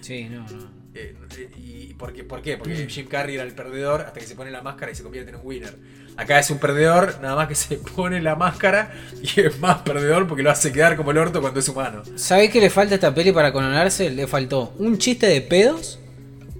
Sí, 0.00 0.28
no, 0.30 0.46
no. 0.48 0.78
Eh, 0.94 1.14
eh, 1.36 1.50
y 1.56 1.94
¿por 1.94 2.12
qué? 2.12 2.24
¿Por 2.24 2.42
qué? 2.42 2.56
Porque 2.56 2.86
Jim 2.88 3.06
Carrey 3.06 3.34
era 3.34 3.44
el 3.44 3.52
perdedor 3.52 4.02
hasta 4.02 4.20
que 4.20 4.26
se 4.26 4.34
pone 4.34 4.50
la 4.50 4.62
máscara 4.62 4.90
y 4.92 4.94
se 4.94 5.02
convierte 5.02 5.30
en 5.30 5.36
un 5.36 5.42
winner. 5.44 5.74
Acá 6.16 6.38
es 6.38 6.50
un 6.50 6.58
perdedor, 6.58 7.18
nada 7.22 7.36
más 7.36 7.46
que 7.48 7.54
se 7.54 7.76
pone 7.96 8.20
la 8.20 8.34
máscara 8.36 8.92
y 9.22 9.40
es 9.40 9.58
más 9.60 9.82
perdedor 9.82 10.26
porque 10.26 10.42
lo 10.42 10.50
hace 10.50 10.72
quedar 10.72 10.96
como 10.96 11.10
el 11.12 11.18
orto 11.18 11.40
cuando 11.40 11.60
es 11.60 11.68
humano. 11.68 12.02
¿Sabés 12.16 12.50
qué 12.50 12.60
le 12.60 12.70
falta 12.70 12.94
a 12.94 12.96
esta 12.96 13.14
peli 13.14 13.32
para 13.32 13.52
coronarse? 13.52 14.10
Le 14.10 14.26
faltó 14.26 14.74
un 14.78 14.98
chiste 14.98 15.26
de 15.26 15.40
pedos 15.40 16.00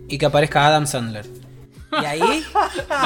y 0.08 0.18
que 0.18 0.26
aparezca 0.26 0.66
Adam 0.66 0.86
Sandler. 0.86 1.26
Y 1.92 2.04
ahí, 2.04 2.44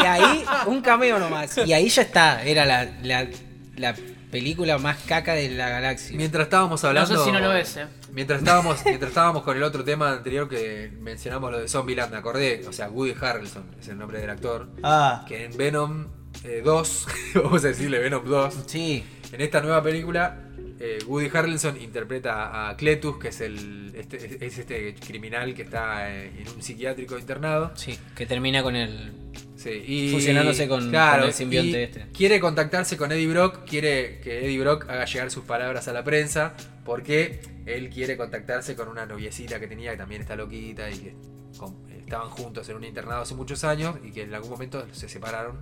y 0.02 0.04
ahí, 0.06 0.44
un 0.66 0.80
cameo 0.80 1.18
nomás. 1.18 1.56
Y 1.58 1.72
ahí 1.72 1.88
ya 1.88 2.02
está, 2.02 2.42
era 2.44 2.64
la, 2.64 2.84
la, 3.02 3.28
la 3.76 3.94
película 4.30 4.78
más 4.78 4.96
caca 5.06 5.34
de 5.34 5.50
la 5.50 5.68
galaxia. 5.68 6.16
Mientras 6.16 6.44
estábamos 6.44 6.82
No 6.82 6.88
hablando. 6.88 7.16
sé 7.18 7.24
si 7.24 7.30
no 7.32 7.38
lo 7.40 7.52
es, 7.54 7.76
eh. 7.76 7.86
Mientras 8.12 8.40
estábamos, 8.40 8.84
mientras 8.84 9.10
estábamos 9.10 9.42
con 9.42 9.56
el 9.56 9.62
otro 9.62 9.84
tema 9.84 10.12
anterior 10.12 10.48
que 10.48 10.90
mencionamos 11.00 11.50
lo 11.52 11.58
de 11.60 11.68
Zombieland, 11.68 12.10
me 12.12 12.18
acordé, 12.18 12.64
o 12.68 12.72
sea, 12.72 12.88
Woody 12.90 13.14
Harrelson 13.20 13.64
es 13.80 13.88
el 13.88 13.98
nombre 13.98 14.18
del 14.20 14.30
actor, 14.30 14.68
Ah, 14.82 15.24
que 15.28 15.44
en 15.44 15.56
Venom 15.56 16.08
eh, 16.44 16.60
2, 16.64 17.06
vamos 17.36 17.64
a 17.64 17.68
decirle 17.68 17.98
Venom 18.00 18.24
2, 18.26 18.54
sí. 18.66 19.04
en 19.32 19.40
esta 19.40 19.60
nueva 19.60 19.82
película, 19.82 20.38
eh, 20.84 20.98
Woody 21.06 21.30
Harrelson 21.32 21.80
interpreta 21.80 22.68
a 22.68 22.76
Cletus, 22.76 23.16
que 23.18 23.28
es 23.28 23.40
el 23.40 23.92
este, 23.94 24.44
es 24.44 24.58
este 24.58 24.94
criminal 24.96 25.54
que 25.54 25.62
está 25.62 26.10
eh, 26.12 26.32
en 26.40 26.48
un 26.48 26.60
psiquiátrico 26.60 27.16
internado. 27.16 27.70
Sí, 27.76 27.96
que 28.16 28.26
termina 28.26 28.62
con 28.64 28.74
el. 28.74 29.12
Sí, 29.54 29.70
y, 29.86 30.10
Fusionándose 30.12 30.66
con- 30.66 30.90
con 30.90 31.22
el 31.22 31.32
simbionte 31.32 31.84
este. 31.84 32.06
Quiere 32.12 32.40
contactarse 32.40 32.96
con 32.96 33.12
Eddie 33.12 33.28
Brock, 33.28 33.64
quiere 33.64 34.18
que 34.20 34.44
Eddie 34.44 34.58
Brock 34.58 34.88
haga 34.90 35.04
llegar 35.04 35.30
sus 35.30 35.44
palabras 35.44 35.86
a 35.86 35.92
la 35.92 36.02
prensa, 36.02 36.54
porque 36.84 37.40
él 37.64 37.88
quiere 37.88 38.16
contactarse 38.16 38.74
con 38.74 38.88
una 38.88 39.06
noviecita 39.06 39.60
que 39.60 39.68
tenía, 39.68 39.92
que 39.92 39.98
también 39.98 40.20
está 40.22 40.34
loquita 40.34 40.90
y 40.90 40.98
que 40.98 41.14
con- 41.56 41.76
estaban 41.96 42.28
juntos 42.30 42.68
en 42.70 42.76
un 42.76 42.82
internado 42.84 43.22
hace 43.22 43.36
muchos 43.36 43.62
años 43.62 43.94
y 44.04 44.10
que 44.10 44.22
en 44.22 44.34
algún 44.34 44.50
momento 44.50 44.84
se 44.90 45.08
separaron. 45.08 45.60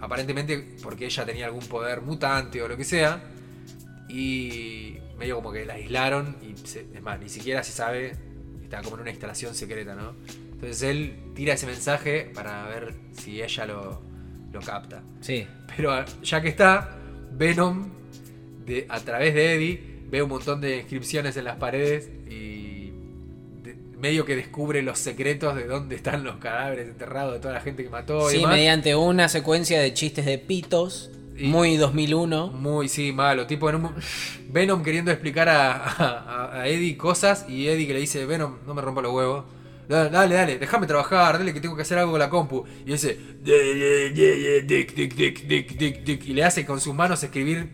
Aparentemente 0.00 0.76
porque 0.82 1.06
ella 1.06 1.24
tenía 1.24 1.46
algún 1.46 1.66
poder 1.66 2.02
mutante 2.02 2.62
o 2.62 2.68
lo 2.68 2.76
que 2.76 2.84
sea. 2.84 3.20
Y 4.08 4.98
medio 5.18 5.36
como 5.36 5.52
que 5.52 5.64
la 5.66 5.74
aislaron 5.74 6.36
y 6.42 6.56
se- 6.66 6.86
es 6.94 7.02
más, 7.02 7.20
ni 7.20 7.28
siquiera 7.28 7.62
se 7.62 7.72
sabe, 7.72 8.12
está 8.62 8.82
como 8.82 8.96
en 8.96 9.02
una 9.02 9.10
instalación 9.10 9.54
secreta, 9.54 9.94
¿no? 9.94 10.14
Entonces 10.52 10.82
él 10.82 11.14
tira 11.34 11.54
ese 11.54 11.66
mensaje 11.66 12.30
para 12.34 12.64
ver 12.66 12.94
si 13.12 13.42
ella 13.42 13.66
lo, 13.66 14.00
lo 14.52 14.60
capta. 14.60 15.02
Sí. 15.20 15.46
Pero 15.76 15.92
ah, 15.92 16.04
ya 16.22 16.40
que 16.40 16.48
está, 16.48 16.96
Venom, 17.32 17.90
de, 18.66 18.86
a 18.88 18.98
través 19.00 19.34
de 19.34 19.54
Eddie, 19.54 19.80
ve 20.10 20.22
un 20.22 20.30
montón 20.30 20.60
de 20.60 20.78
inscripciones 20.78 21.36
en 21.36 21.44
las 21.44 21.56
paredes 21.56 22.08
y 22.28 22.90
de- 23.62 23.76
medio 23.98 24.24
que 24.24 24.34
descubre 24.36 24.82
los 24.82 24.98
secretos 24.98 25.54
de 25.54 25.66
dónde 25.66 25.94
están 25.96 26.24
los 26.24 26.36
cadáveres 26.36 26.88
enterrados 26.88 27.34
de 27.34 27.40
toda 27.40 27.54
la 27.54 27.60
gente 27.60 27.82
que 27.84 27.90
mató. 27.90 28.28
y 28.30 28.32
Sí, 28.34 28.38
demás. 28.40 28.56
mediante 28.56 28.96
una 28.96 29.28
secuencia 29.28 29.80
de 29.80 29.92
chistes 29.94 30.24
de 30.26 30.38
pitos, 30.38 31.10
Y- 31.38 31.48
muy 31.48 31.76
2001. 31.76 32.48
Muy, 32.48 32.88
sí, 32.88 33.12
malo. 33.12 33.46
Tipo, 33.46 33.68
en 33.70 33.76
un- 33.76 33.94
Venom 34.50 34.82
queriendo 34.82 35.10
explicar 35.10 35.48
a, 35.48 35.72
a- 35.72 36.60
a 36.62 36.68
Eddie 36.68 36.96
cosas 36.96 37.46
y 37.48 37.68
Eddie 37.68 37.86
que 37.86 37.94
le 37.94 38.00
dice, 38.00 38.24
Venom, 38.26 38.56
no 38.66 38.74
me 38.74 38.82
rompa 38.82 39.00
los 39.02 39.12
huevos. 39.12 39.44
Dale, 39.88 40.10
dale, 40.10 40.34
dale, 40.34 40.58
déjame 40.58 40.86
trabajar, 40.86 41.38
dale 41.38 41.54
que 41.54 41.60
tengo 41.62 41.74
que 41.74 41.80
hacer 41.82 41.96
algo 41.96 42.10
con 42.12 42.20
la 42.20 42.28
compu. 42.28 42.62
Y 42.84 42.92
dice, 42.92 43.18
"De- 43.42 43.74
de- 43.74 44.10
de- 44.10 44.62
dick, 44.62 44.94
dick, 44.94 45.14
dick, 45.14 45.46
dick, 45.46 45.78
dick, 45.78 46.04
dick", 46.04 46.24
y 46.26 46.34
le 46.34 46.44
hace 46.44 46.66
con 46.66 46.78
sus 46.78 46.94
manos 46.94 47.22
escribir 47.22 47.70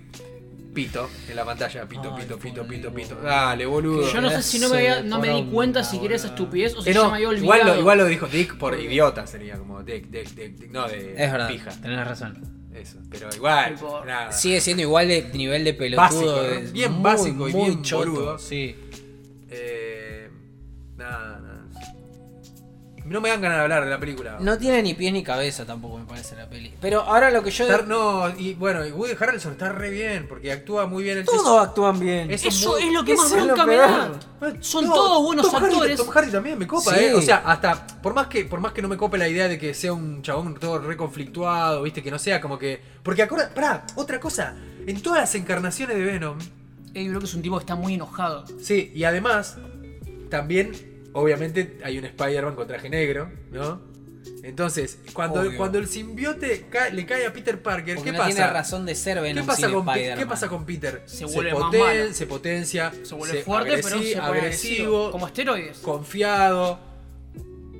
pito 0.73 1.09
en 1.29 1.35
la 1.37 1.45
pantalla. 1.45 1.87
Pito, 1.89 2.15
Ay, 2.15 2.23
pito, 2.23 2.39
pito, 2.39 2.67
pito, 2.67 2.93
pito. 2.95 3.17
Dale, 3.21 3.67
boludo. 3.67 4.13
Yo 4.13 4.21
no 4.21 4.31
sé 4.31 4.43
si 4.45 4.59
no 4.61 4.69
me, 4.69 4.77
había- 4.79 5.03
no 5.03 5.19
me 5.21 5.29
di 5.31 5.45
cuenta 5.47 5.83
siquiera 5.83 6.15
esa 6.15 6.29
boludo. 6.29 6.45
estupidez 6.45 6.75
o 6.77 6.83
si 6.83 6.91
Eh, 6.91 6.95
me 6.95 7.01
había 7.01 7.29
olvidado. 7.29 7.45
igual, 7.45 7.67
lo, 7.67 7.79
igual 7.81 7.99
lo 7.99 8.05
dijo 8.07 8.27
Dick 8.29 8.59
por 8.59 8.79
idiota, 8.79 9.27
sería 9.27 9.57
como 9.59 9.83
Dick, 9.83 10.07
Dick, 10.09 10.29
Dick, 10.35 10.55
Dick, 10.57 10.71
no 10.71 10.87
de 10.89 11.15
Es 11.17 11.33
verdad, 11.33 11.49
pija. 11.49 11.71
tenés 11.81 12.07
razón. 12.07 12.64
Eso, 12.75 12.99
pero 13.09 13.29
igual, 13.35 13.75
Tipo, 13.75 14.05
nada. 14.05 14.33
Sigue 14.33 14.61
siendo 14.61 14.83
igual 14.83 15.07
de 15.07 15.31
nivel 15.33 15.65
de 15.65 15.75
pelotudo. 15.75 16.43
Bien 16.73 16.93
muy, 16.93 17.03
básico 17.03 17.49
y 17.49 17.53
muy 17.53 17.65
bien 17.67 17.83
choto, 17.83 18.11
boludo. 18.11 18.39
Sí. 18.39 18.75
Eh, 19.49 20.29
nada, 20.97 21.41
nada. 21.41 21.54
No 23.05 23.21
me 23.21 23.29
dan 23.29 23.43
ganas 23.43 23.59
de 23.59 23.63
hablar 23.65 23.85
de 23.85 23.91
la 23.91 24.01
película. 24.01 24.39
No 24.41 24.57
tiene 24.57 24.83
ni 24.83 24.95
pies 24.95 25.13
ni 25.13 25.23
cabeza 25.23 25.67
tampoco, 25.67 25.99
me 25.99 26.07
parece 26.07 26.37
la 26.37 26.49
peli. 26.49 26.73
Pero 26.81 27.03
ahora 27.03 27.31
lo 27.31 27.43
que 27.43 27.51
yo. 27.51 27.83
No, 27.83 28.31
y 28.39 28.55
bueno, 28.55 28.85
y 28.87 28.93
Woody 28.93 29.13
Harrelson 29.21 29.53
está 29.53 29.71
re 29.73 29.91
bien 29.91 30.27
porque 30.27 30.51
actúa 30.51 30.87
muy 30.87 31.05
bien 31.05 31.19
el 31.19 31.25
Todos 31.27 31.67
actúan 31.69 32.01
bien. 32.01 32.31
Es- 32.31 32.47
Eso 32.47 32.73
muy- 32.73 32.85
es 32.85 32.93
lo 32.93 33.05
que 33.05 33.15
más 33.15 33.31
bronca 33.31 33.67
me 33.67 33.77
da. 33.77 34.11
Son 34.61 34.87
No, 34.87 34.95
todos 34.95 35.23
buenos 35.23 35.51
Tom 35.51 35.63
Hardy- 35.63 35.67
actores. 35.75 35.97
Tom 35.99 36.09
Hardy 36.09 36.31
también 36.33 36.59
me 36.59 36.67
copa, 36.67 36.95
Sí. 36.95 37.05
eh. 37.05 37.15
O 37.15 37.21
sea, 37.21 37.43
hasta 37.45 37.87
por 38.03 38.15
más 38.15 38.27
que 38.29 38.47
por 38.47 38.61
más 38.61 38.73
que 38.73 38.81
no 38.81 38.89
me 38.89 38.97
cope 38.97 39.19
la 39.19 39.29
idea 39.29 39.49
de 39.49 39.59
que 39.59 39.75
sea 39.75 39.93
un 39.93 40.23
chabón 40.23 40.55
todo 40.59 40.79
reconflictuado, 40.79 41.83
viste, 41.83 42.03
que 42.03 42.11
no 42.11 42.19
sea 42.19 42.41
como 42.41 42.59
que. 42.59 42.81
Porque 43.03 43.23
acorda, 43.23 43.51
pará, 43.55 43.85
otra 43.97 44.19
cosa. 44.19 44.55
En 44.87 45.03
todas 45.03 45.21
las 45.21 45.35
encarnaciones 45.35 45.97
de 45.97 46.05
Venom, 46.05 46.39
Eddie 46.95 47.11
Brock 47.11 47.25
es 47.25 47.35
un 47.35 47.43
tipo 47.43 47.57
que 47.59 47.63
está 47.65 47.75
muy 47.75 47.95
enojado. 47.95 48.45
Sí, 48.63 48.93
y 48.95 49.05
además, 49.05 49.59
también, 50.31 50.73
obviamente, 51.15 51.79
hay 51.83 51.99
un 51.99 52.05
Spider-Man 52.05 52.55
con 52.55 52.67
traje 52.69 52.89
negro, 52.91 53.31
¿no? 53.51 53.81
Entonces, 54.43 54.99
cuando, 55.15 55.41
Obvio. 55.41 55.57
cuando 55.57 55.79
el 55.79 55.87
simbiote 55.87 56.67
ca- 56.71 56.91
le 56.91 57.07
cae 57.07 57.27
a 57.27 57.33
Peter 57.33 57.63
Parker, 57.63 57.95
Porque 57.97 58.11
¿qué 58.11 58.17
no 58.17 58.23
pasa? 58.23 58.35
tiene 58.35 58.51
razón 58.51 58.85
de 58.87 58.95
ser 58.95 59.23
¿Qué 59.23 59.43
pasa, 59.43 59.67
sin 59.69 59.73
con. 59.75 59.87
¿Qué 59.95 60.27
pasa 60.27 60.49
con 60.49 60.65
Peter? 60.67 61.03
Se 61.07 61.25
vuelve 61.25 61.53
más 61.55 61.63
poten- 61.63 61.79
malo. 61.81 62.13
se 62.13 62.27
potencia, 62.27 62.93
Se 63.05 63.15
vuelve 63.15 63.43
fuerte, 63.43 63.71
pero 63.83 63.89
se 64.03 64.17
pone 64.17 64.17
agresivo, 64.39 65.11
Como 65.11 65.27
esteroides. 65.27 65.79
confiado, 65.79 66.79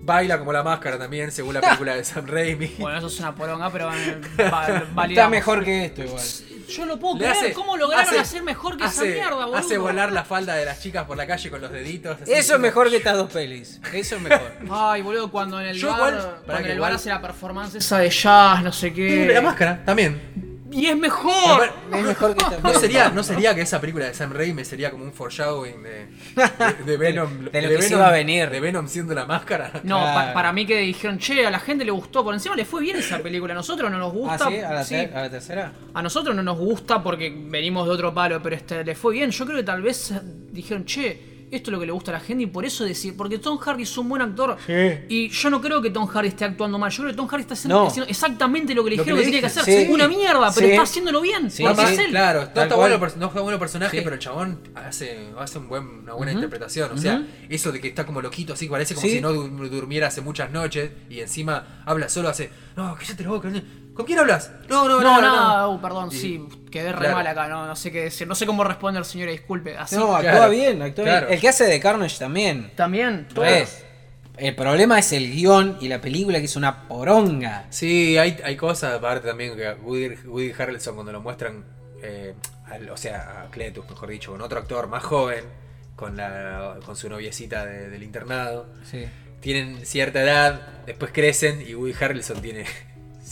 baila 0.03 0.39
como 0.39 0.53
la 0.53 0.63
máscara 0.63 0.99
también, 0.99 1.33
según 1.33 1.55
la 1.55 1.61
película 1.61 1.97
de 1.97 2.05
Sam 2.05 2.27
Raimi. 2.27 2.75
Bueno, 2.79 2.99
eso 2.99 3.07
es 3.09 3.19
una 3.21 3.35
poronga, 3.35 3.71
pero 3.71 3.91
eh, 3.93 4.21
va- 4.51 4.67
Está 4.69 4.87
validamos. 4.95 5.31
mejor 5.31 5.65
que 5.65 5.85
esto 5.87 6.03
igual. 6.05 6.23
Yo 6.69 6.87
no 6.87 6.99
puedo 6.99 7.17
creer 7.19 7.33
hace- 7.33 7.53
cómo 7.53 7.77
lograron 7.77 8.07
hace- 8.07 8.19
hacer 8.19 8.43
mejor 8.43 8.77
que 8.77 8.85
hace, 8.85 9.09
esa 9.09 9.15
mierda, 9.29 9.45
boludo. 9.47 9.57
Hace 9.59 9.79
volar 9.79 10.13
la 10.13 10.25
falda 10.25 10.55
de 10.55 10.65
las 10.65 10.81
chicas 10.81 11.05
por 11.05 11.17
la 11.17 11.27
calle 11.27 11.51
con 11.51 11.61
los 11.61 11.71
deditos. 11.71 12.21
así. 12.23 12.33
Eso 12.33 12.55
es 12.55 12.61
mejor 12.61 12.91
que 12.91 12.97
estas 12.97 13.17
dos 13.17 13.31
pelis. 13.33 13.81
Eso 13.93 14.17
es 14.17 14.23
mejor. 14.23 14.53
Ay, 14.71 15.03
boludo, 15.03 15.31
cuando 15.31 15.61
en 15.61 15.69
el 15.69 15.77
Yo 15.77 15.89
bar, 15.91 15.99
igual- 15.99 16.13
para 16.17 16.33
cuando 16.35 16.55
que 16.57 16.59
en 16.65 16.71
el 16.71 16.77
igual- 16.77 16.91
bar 16.91 16.97
hace 16.97 17.09
la 17.11 17.21
performance 17.23 17.75
esa 17.77 17.99
de 17.99 18.11
jazz, 18.11 18.63
no 18.63 18.73
sé 18.73 18.93
qué. 18.93 19.27
La 19.33 19.41
máscara, 19.41 19.85
también. 19.85 20.54
Y 20.73 20.87
es 20.87 20.97
mejor. 20.97 21.71
es 21.93 22.03
mejor 22.03 22.35
que 22.35 22.43
esta 22.43 22.59
¿No 22.59 22.79
sería, 22.79 23.09
¿No 23.11 23.23
sería 23.23 23.55
que 23.55 23.61
esa 23.61 23.81
película 23.81 24.07
de 24.07 24.15
Sam 24.15 24.33
Raimi 24.33 24.65
sería 24.65 24.91
como 24.91 25.05
un 25.05 25.13
foreshadowing 25.13 25.83
de, 25.83 26.07
de, 26.37 26.85
de 26.87 26.97
Venom? 26.97 27.45
De 27.51 27.63
lo 27.63 27.69
que 27.69 27.83
se 27.83 27.89
Venom- 27.95 27.99
iba 27.99 28.09
a 28.09 28.13
venir. 28.13 28.51
De 28.51 28.61
Venom 28.61 28.89
siendo 28.89 29.15
la 29.15 29.27
máscara. 29.27 29.71
No, 29.85 29.99
pa- 29.99 30.33
para 30.33 30.53
mí 30.53 30.65
que 30.67 30.79
dijeron, 30.79 31.19
che, 31.19 31.47
a 31.47 31.51
la 31.51 31.59
gente 31.61 31.85
le 31.85 31.91
gustó, 31.91 32.25
por 32.25 32.33
encima 32.35 32.57
le 32.57 32.65
fue 32.65 32.81
bien 32.83 32.97
esa 32.97 33.19
película, 33.19 33.53
a 33.53 33.57
nosotros 33.57 33.91
no 33.91 33.99
nos 33.99 34.09
¿Ah, 34.11 34.17
gusta. 34.17 34.49
sí? 34.49 34.59
¿A 34.61 34.73
la, 34.73 34.85
sí, 34.85 34.95
a 34.97 35.21
la 35.23 35.31
tercera? 35.31 35.73
a 35.93 36.03
nosotros 36.03 36.35
no 36.35 36.43
nos 36.43 36.59
gusta 36.59 37.03
porque 37.03 37.31
venimos 37.37 37.87
de 37.87 37.93
otro 37.93 38.15
palo, 38.15 38.41
pero 38.43 38.57
este 38.57 38.83
le 38.85 38.95
fue 38.95 39.13
bien. 39.15 39.31
Yo 39.31 39.45
creo 39.45 39.59
que 39.59 39.65
tal 39.65 39.83
vez 39.83 40.13
dijeron, 40.51 40.85
che, 40.87 41.34
esto 41.51 41.71
es 41.71 41.73
lo 41.73 41.81
que 41.81 41.87
le 41.87 41.93
gusta 41.93 42.11
a 42.11 42.15
la 42.15 42.21
gente 42.21 42.45
y 42.45 42.47
por 42.47 42.65
eso 42.65 42.85
decir, 42.85 43.17
porque 43.17 43.39
Tom 43.39 43.59
Hardy 43.59 43.83
es 43.85 43.97
un 43.99 44.09
buen 44.09 44.23
actor. 44.23 44.57
Y 45.09 45.29
yo 45.29 45.51
no 45.51 45.61
creo 45.61 45.81
que 45.83 45.91
Tom 45.91 46.07
Hardy 46.07 46.29
esté 46.29 46.45
actuando 46.45 46.79
mal, 46.79 46.91
yo 46.91 46.99
creo 47.03 47.11
que 47.11 47.17
Tom 47.17 47.27
Hardy 47.29 47.43
está 47.43 47.55
haciendo, 47.55 47.81
No. 47.83 47.87
haciendo 47.87 48.09
exactamente 48.11 48.75
lo 48.75 48.83
que 48.85 48.91
le 48.91 48.97
Lo 48.97 49.05
que 49.05 49.11
dijeron 49.13 49.19
que, 49.21 49.25
le 49.25 49.31
tiene 49.31 49.41
que 49.41 49.61
hacer. 49.61 49.87
sí. 49.87 49.93
Una 49.93 50.09
mierda, 50.09 50.53
pero 50.55 50.67
Sí. 50.67 50.73
está 50.73 50.83
haciéndolo 50.83 51.21
bien. 51.21 51.51
Sí, 51.51 51.63
porque 51.65 51.83
es 51.93 51.99
él. 51.99 52.11
Claro, 52.11 52.41
no 52.55 52.63
está, 52.63 52.77
bueno, 52.77 52.99
no 52.99 53.27
está 53.27 53.41
bueno 53.41 53.59
personaje, 53.59 53.99
Sí. 53.99 54.03
pero 54.05 54.15
el 54.15 54.21
chabón 54.21 54.61
hace, 54.75 55.31
hace 55.39 55.59
un 55.59 55.69
buen, 55.69 55.85
una 56.01 56.15
buena 56.15 56.33
interpretación. 56.33 56.93
O 56.93 56.99
sea, 56.99 57.25
eso 57.49 57.73
de 57.73 57.81
que 57.81 57.89
está 57.89 58.05
como 58.07 58.21
loquito, 58.23 58.53
así 58.55 58.67
parece 58.69 58.95
como 58.95 59.07
Sí. 59.07 59.15
si 59.15 59.21
no 59.21 59.33
du- 59.33 59.49
durmiera 59.69 60.09
hace 60.09 60.21
muchas 60.21 60.51
noches 60.51 60.91
y 61.11 61.21
encima 61.21 61.83
habla 61.87 62.09
solo, 62.09 62.29
hace, 62.29 62.51
no, 62.77 62.95
cállate 62.99 63.23
la 63.23 63.29
boca. 63.31 63.51
¿Con 63.95 64.05
quién 64.07 64.19
hablas? 64.19 64.51
No, 64.69 64.89
no, 64.89 65.01
No, 65.01 65.21
no, 65.21 65.23
nada, 65.23 65.69
uh, 65.69 65.81
perdón, 65.81 66.11
sí, 66.11 66.45
quedé 66.71 66.93
re 66.93 66.99
claro. 66.99 67.15
mal 67.17 67.27
acá, 67.29 67.47
no, 67.49 67.67
no 67.67 67.77
sé 67.77 67.93
qué 67.93 68.03
decir, 68.05 68.27
no 68.27 68.35
sé 68.35 68.45
cómo 68.47 68.65
responder, 68.65 69.05
señora, 69.05 69.31
disculpe. 69.31 69.77
Así 69.77 69.95
No, 69.97 70.17
actúa 70.17 70.33
claro, 70.33 70.51
bien, 70.51 70.83
actúa 70.83 71.05
claro. 71.05 71.27
bien. 71.27 71.35
El 71.35 71.41
que 71.41 71.49
hace 71.49 71.65
de 71.65 71.79
Carnage 71.81 72.19
también. 72.19 72.73
también. 72.75 73.29
Re. 73.35 73.67
El 74.37 74.57
problema 74.57 74.99
es 74.99 75.13
el 75.13 75.31
guion 75.31 75.79
y 75.81 75.87
la 75.87 76.01
película 76.01 76.41
que 76.41 76.47
es 76.47 76.57
una 76.57 76.89
poronga. 76.89 77.67
Sí, 77.71 78.19
hay, 78.19 78.37
hay 78.45 78.57
cosas 78.57 78.95
aparte 78.95 79.29
también 79.29 79.57
que 79.57 79.71
Woody, 79.75 80.17
Woody 80.27 80.53
Harrelson 80.59 80.95
cuando 80.97 81.13
lo 81.13 81.21
muestran, 81.21 81.65
eh, 82.03 82.35
al- 82.67 82.91
o 82.91 82.97
sea, 82.97 83.43
a 83.47 83.51
Cletus, 83.53 83.89
mejor 83.89 84.09
dicho, 84.09 84.33
con 84.33 84.41
otro 84.41 84.59
actor 84.59 84.89
más 84.89 85.05
joven, 85.05 85.45
con, 85.95 86.17
la, 86.17 86.79
con 86.85 86.97
su 86.97 87.09
noviecita 87.09 87.65
de- 87.65 87.89
del 87.91 88.03
internado, 88.03 88.67
Sí. 88.91 89.05
tienen 89.39 89.87
cierta 89.87 90.21
edad, 90.21 90.83
después 90.85 91.13
crecen 91.13 91.63
y 91.65 91.77
Woody 91.77 91.95
Harrelson 92.01 92.43
tiene 92.43 92.65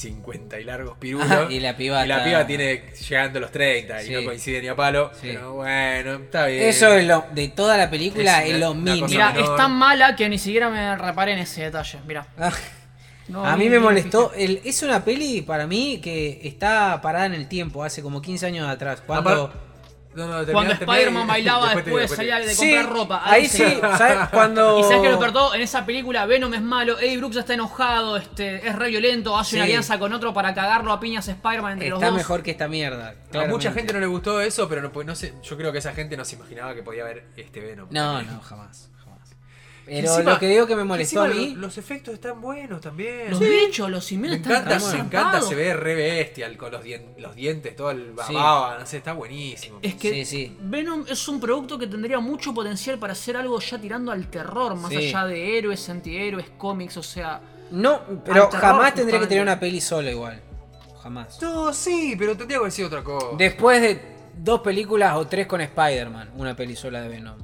50 0.03 0.61
y 0.61 0.65
largos 0.65 0.97
pirulos. 1.01 1.51
Y 1.51 1.61
la 1.61 1.77
piba 1.77 2.05
y 2.05 2.09
la 2.09 2.17
está- 2.19 2.25
piba 2.29 2.47
tiene 2.47 2.83
llegando 3.09 3.39
a 3.39 3.43
los 3.43 3.51
30 3.53 4.01
Sí. 4.01 4.13
y 4.13 4.17
no 4.17 4.25
coincide 4.25 4.61
ni 4.63 4.69
a 4.69 4.77
palo. 4.77 5.11
Sí. 5.15 5.29
Pero 5.29 5.55
bueno, 5.55 6.15
está 6.15 6.47
bien. 6.47 6.63
Eso 6.65 6.93
es 6.95 7.07
lo, 7.07 7.25
de 7.33 7.49
toda 7.49 7.77
la 7.77 7.89
película 7.91 8.45
Es 8.45 8.59
lo 8.59 8.75
mínimo. 8.75 9.07
Mira, 9.09 9.33
menor. 9.33 9.51
es 9.51 9.57
tan 9.57 9.73
mala 9.73 10.17
que 10.17 10.29
ni 10.29 10.39
siquiera 10.39 10.69
me 10.71 10.97
reparé 10.97 11.33
en 11.33 11.39
ese 11.41 11.63
detalle, 11.63 11.99
mira. 12.07 12.27
Ah, 12.39 12.53
No, 13.29 13.45
a 13.47 13.57
mí 13.57 13.69
me 13.71 13.79
molestó. 13.79 14.33
el- 14.35 14.61
es 14.65 14.83
una 14.83 15.05
peli 15.05 15.43
para 15.43 15.67
mí 15.67 16.01
que 16.03 16.41
está 16.43 17.01
parada 17.01 17.27
en 17.27 17.35
el 17.35 17.49
tiempo, 17.49 17.85
hace 17.85 18.03
como 18.03 18.21
15 18.21 18.47
años 18.47 18.69
atrás. 18.69 19.01
Cuando 19.07 19.53
No, 20.15 20.45
Cuando 20.53 20.73
Spider-Man 20.75 21.27
bailaba 21.27 21.75
después 21.75 22.11
salía 22.11 22.39
de 22.39 22.55
Sí, 22.55 22.71
comprar 22.75 22.93
ropa. 22.93 23.23
ahí 23.25 23.49
sí. 23.49 23.65
¿sabes? 23.81 24.29
Cuando... 24.31 24.79
Y 24.81 24.83
sabes 24.83 24.99
que 24.99 25.09
lo 25.09 25.17
despertó 25.17 25.55
en 25.55 25.61
esa 25.63 25.87
película, 25.87 26.27
Venom 26.27 26.53
es 26.55 26.63
malo, 26.63 26.99
Eddie 26.99 27.17
Brooks 27.19 27.37
está 27.37 27.55
enojado, 27.55 28.17
este, 28.17 28.67
es 28.67 28.75
re 28.77 28.89
violento, 28.89 29.37
hace 29.39 29.57
una 29.57 29.65
alianza 29.65 29.99
con 29.99 30.13
otro 30.13 30.35
para 30.35 30.53
cagarlo 30.55 30.93
a 30.93 31.01
piñas 31.01 31.27
Spider-Man 31.29 31.73
entre 31.75 31.89
los 31.91 31.99
Está 31.99 32.09
dos. 32.09 32.17
mejor 32.17 32.43
que 32.43 32.51
esta 32.51 32.69
mierda. 32.69 33.15
A 33.35 33.47
mucha 33.47 33.73
gente 33.73 33.93
no 33.95 34.01
le 34.01 34.07
gustó 34.07 34.41
eso, 34.41 34.69
pero 34.69 34.83
no, 34.83 34.93
pues, 34.93 35.07
no 35.07 35.15
sé, 35.15 35.33
yo 35.43 35.57
creo 35.57 35.73
que 35.73 35.79
esa 35.79 35.93
gente 35.95 36.17
no 36.17 36.25
se 36.25 36.37
imaginaba 36.37 36.75
que 36.75 36.83
podía 36.83 37.03
haber 37.03 37.25
este 37.37 37.61
Venom. 37.61 37.89
No, 37.91 38.23
no, 38.23 38.41
jamás. 38.41 38.91
Pero 39.85 40.09
Encima- 40.15 40.33
lo 40.35 40.39
que 40.39 40.47
digo 40.49 40.67
que 40.67 40.77
me 40.77 40.85
molestó 40.85 41.23
a 41.23 41.29
mí... 41.29 41.55
lo- 41.55 41.63
Los 41.63 41.77
efectos 41.79 42.15
están 42.15 42.41
buenos 42.41 42.81
también. 42.81 43.31
Los 43.31 43.39
Sí. 43.41 43.47
bichos, 43.47 43.91
los 43.91 44.05
Me 44.05 44.09
simios 44.09 44.37
están 44.37 44.53
encanta, 44.63 44.79
me 44.93 44.99
encanta, 45.01 45.41
se 45.43 45.55
ve 45.57 45.75
re 45.75 45.95
bestial 45.95 46.57
con 46.57 46.71
los, 46.73 46.85
dien- 46.85 47.15
los 47.19 47.35
dientes, 47.35 47.75
todo 47.75 47.91
el 47.91 48.13
bababa, 48.13 48.79
no 48.79 48.87
sé, 48.87 48.99
está 48.99 49.13
buenísimo. 49.13 49.79
Es 49.83 49.95
que 49.97 50.11
Sí, 50.13 50.25
sí. 50.25 50.57
Venom 50.61 51.05
es 51.09 51.27
un 51.29 51.41
producto 51.41 51.79
que 51.79 51.87
tendría 51.89 52.21
mucho 52.21 52.55
potencial 52.55 52.99
para 52.99 53.13
hacer 53.15 53.37
algo 53.37 53.59
ya 53.59 53.79
tirando 53.81 54.13
al 54.13 54.29
terror, 54.29 54.77
más 54.77 54.91
Sí. 54.91 54.97
allá 54.99 55.27
de 55.27 55.59
héroes, 55.59 55.89
antihéroes, 55.89 56.47
cómics, 56.57 56.97
o 56.97 57.03
sea... 57.03 57.41
No, 57.73 58.03
pero 58.25 58.49
terror, 58.49 58.61
jamás 58.61 58.95
tendría 58.95 59.19
que 59.19 59.27
tener 59.27 59.43
una 59.43 59.59
peli 59.59 59.81
sola 59.81 60.11
igual. 60.11 60.41
Jamás. 61.03 61.43
No, 61.43 61.73
sí, 61.73 62.15
pero 62.17 62.37
tendría 62.37 62.59
que 62.59 62.61
haber 62.61 62.73
sido 62.73 62.87
otra 62.89 63.03
cosa. 63.03 63.27
Después 63.37 63.83
de 63.83 64.01
dos 64.37 64.61
películas 64.61 65.17
o 65.17 65.27
tres 65.27 65.47
con 65.49 65.61
Spider-Man, 65.61 66.31
una 66.37 66.55
peli 66.55 66.77
sola 66.77 67.01
de 67.01 67.09
Venom. 67.09 67.37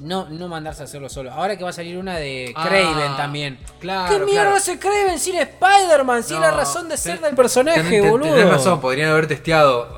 No, 0.00 0.28
no 0.28 0.48
mandarse 0.48 0.82
a 0.82 0.84
hacerlo 0.84 1.08
solo. 1.08 1.30
Ahora 1.32 1.56
que 1.56 1.64
va 1.64 1.70
a 1.70 1.72
salir 1.72 1.96
una 1.98 2.16
de 2.16 2.52
Ah, 2.56 2.66
Craven 2.68 3.16
también. 3.16 3.58
claro, 3.80 4.12
¿Qué 4.18 4.24
mierda 4.24 4.42
claro. 4.42 4.56
hace 4.56 4.78
Craven 4.78 5.18
sin 5.18 5.36
Spider-Man? 5.36 6.22
Sin 6.24 6.40
la 6.40 6.50
razón 6.50 6.88
de 6.88 6.96
ser 6.96 7.14
ten- 7.16 7.24
del 7.26 7.34
personaje, 7.36 7.80
ten- 7.80 7.90
ten- 8.02 8.10
boludo. 8.10 8.34
Tenés 8.34 8.50
razón, 8.50 8.80
podrían 8.80 9.10
haber 9.10 9.26
testeado, 9.28 9.96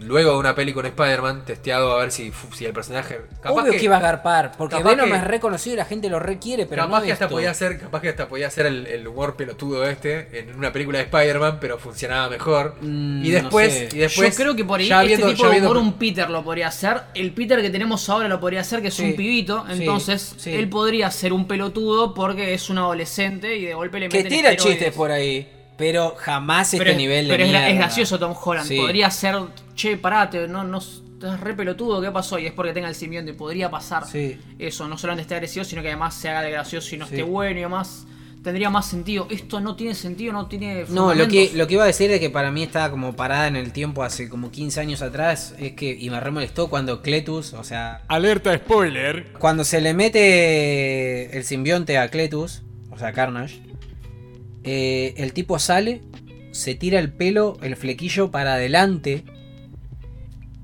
luego 0.00 0.32
de 0.32 0.38
una 0.38 0.54
peli 0.54 0.72
con 0.72 0.86
Spider-Man, 0.86 1.44
testeado 1.44 1.92
a 1.92 2.00
ver 2.00 2.10
si, 2.12 2.32
si 2.54 2.64
el 2.64 2.72
personaje. 2.72 3.20
Capaz 3.42 3.62
Obvio 3.62 3.72
que, 3.72 3.84
iba 3.84 3.96
a 3.96 4.00
garpar, 4.00 4.52
porque 4.56 4.82
Venom 4.82 5.10
que- 5.10 5.16
es 5.16 5.24
reconocido 5.24 5.74
y 5.74 5.76
la 5.76 5.84
gente 5.84 6.08
lo 6.08 6.18
requiere, 6.18 6.66
pero 6.66 6.82
capaz 6.84 7.00
no 7.00 7.04
que 7.06 7.12
hasta 7.12 7.24
esto. 7.26 7.34
podía 7.36 7.54
ser, 7.54 7.78
capaz 7.78 8.00
que 8.00 8.08
hasta 8.08 8.28
podía 8.28 8.50
ser 8.50 8.66
el, 8.66 8.86
el 8.86 9.06
humor 9.06 9.36
pelotudo 9.36 9.84
este 9.86 10.40
en 10.40 10.54
una 10.56 10.72
película 10.72 10.98
de 10.98 11.04
Spider-Man, 11.04 11.58
pero 11.60 11.78
funcionaba 11.78 12.28
mejor. 12.28 12.76
Mm, 12.80 13.24
y 13.24 13.30
después, 13.30 13.68
no 13.68 13.90
sé. 13.90 13.96
y 13.96 13.98
después 14.00 14.30
Yo 14.36 14.42
creo 14.42 14.56
que 14.56 14.64
por 14.64 14.80
ahí 14.80 14.86
ya 14.88 15.02
este 15.02 15.08
viendo- 15.16 15.28
tipo 15.28 15.42
ya 15.44 15.50
viendo- 15.50 15.70
humor 15.70 15.82
un 15.82 15.92
Peter 15.94 16.30
lo 16.30 16.42
podría 16.44 16.68
hacer. 16.68 17.00
El 17.14 17.32
Peter 17.32 17.60
que 17.60 17.70
tenemos 17.70 18.08
ahora 18.08 18.28
lo 18.28 18.40
podría 18.40 18.60
hacer, 18.62 18.80
que 18.82 18.88
es 18.88 18.94
Sí, 18.94 19.04
un 19.04 19.16
pibito. 19.16 19.64
Entonces, 19.68 20.34
sí. 20.38 20.52
él 20.54 20.68
podría 20.68 21.10
ser 21.10 21.32
un 21.32 21.46
pelotudo 21.46 22.14
porque 22.14 22.54
es 22.54 22.70
un 22.70 22.78
adolescente 22.78 23.56
y 23.56 23.66
de 23.66 23.74
golpe 23.74 24.00
le 24.00 24.08
Que 24.08 24.18
meten 24.18 24.32
tira 24.32 24.50
esteroides. 24.50 24.78
chistes 24.78 24.94
por 24.94 25.10
ahí, 25.10 25.48
pero 25.76 26.14
jamás 26.18 26.70
Pero, 26.72 26.82
este 26.84 26.90
es- 26.92 26.96
nivel 26.98 27.28
de 27.28 27.34
pero 27.36 27.44
es, 27.44 27.76
gracioso 27.78 28.18
Tom 28.18 28.34
Holland. 28.42 28.66
Sí. 28.68 28.76
Podría 28.76 29.10
ser, 29.10 29.36
che, 29.80 29.96
parate, 29.96 30.46
no, 30.48 30.64
no, 30.64 30.78
estás 30.78 31.40
re 31.40 31.54
pelotudo, 31.54 32.00
¿qué 32.00 32.10
pasó? 32.10 32.38
Y 32.38 32.46
es 32.46 32.52
porque 32.52 32.72
tenga 32.72 32.88
el 32.88 32.94
simbionte. 32.94 33.32
Podría 33.34 33.70
pasar 33.70 34.06
Sí. 34.06 34.36
eso. 34.58 34.88
No 34.88 34.96
solamente 34.98 35.22
esté 35.22 35.34
agresivo, 35.34 35.64
sino 35.64 35.82
que 35.82 35.88
además 35.88 36.14
se 36.14 36.28
haga 36.28 36.42
de 36.42 36.50
gracioso 36.50 36.94
y 36.94 36.98
no 36.98 37.06
Sí. 37.06 37.14
esté 37.14 37.22
bueno 37.22 37.58
y 37.58 37.62
demás. 37.62 38.06
Tendría 38.42 38.70
más 38.70 38.86
sentido. 38.88 39.26
Esto 39.30 39.60
no 39.60 39.76
tiene 39.76 39.94
sentido, 39.94 40.32
no 40.32 40.46
tiene. 40.46 40.86
No, 40.88 41.12
lo 41.14 41.28
que, 41.28 41.50
lo 41.54 41.66
que 41.66 41.74
iba 41.74 41.82
a 41.84 41.86
decir 41.86 42.10
es 42.10 42.20
que 42.20 42.30
para 42.30 42.50
mí 42.50 42.62
estaba 42.62 42.90
como 42.90 43.14
parada 43.14 43.46
en 43.48 43.54
el 43.56 43.70
tiempo 43.70 44.02
hace 44.02 44.30
como 44.30 44.50
15 44.50 44.80
años 44.80 45.02
atrás. 45.02 45.54
Es 45.58 45.72
que, 45.72 45.94
y 45.94 46.08
me 46.08 46.18
re 46.20 46.30
molestó 46.30 46.68
cuando 46.70 47.02
Cletus, 47.02 47.52
o 47.52 47.64
sea, 47.64 48.02
Alerta 48.08 48.56
spoiler. 48.56 49.32
cuando 49.38 49.62
se 49.64 49.82
le 49.82 49.92
mete 49.92 51.36
el 51.36 51.44
simbionte 51.44 51.98
a 51.98 52.08
Cletus, 52.08 52.62
o 52.90 52.98
sea, 52.98 53.12
Carnage, 53.12 53.60
eh, 54.64 55.12
el 55.18 55.32
tipo 55.34 55.58
sale, 55.58 56.00
se 56.52 56.74
tira 56.74 56.98
el 56.98 57.12
pelo, 57.12 57.58
el 57.62 57.76
flequillo 57.76 58.30
para 58.30 58.54
adelante. 58.54 59.24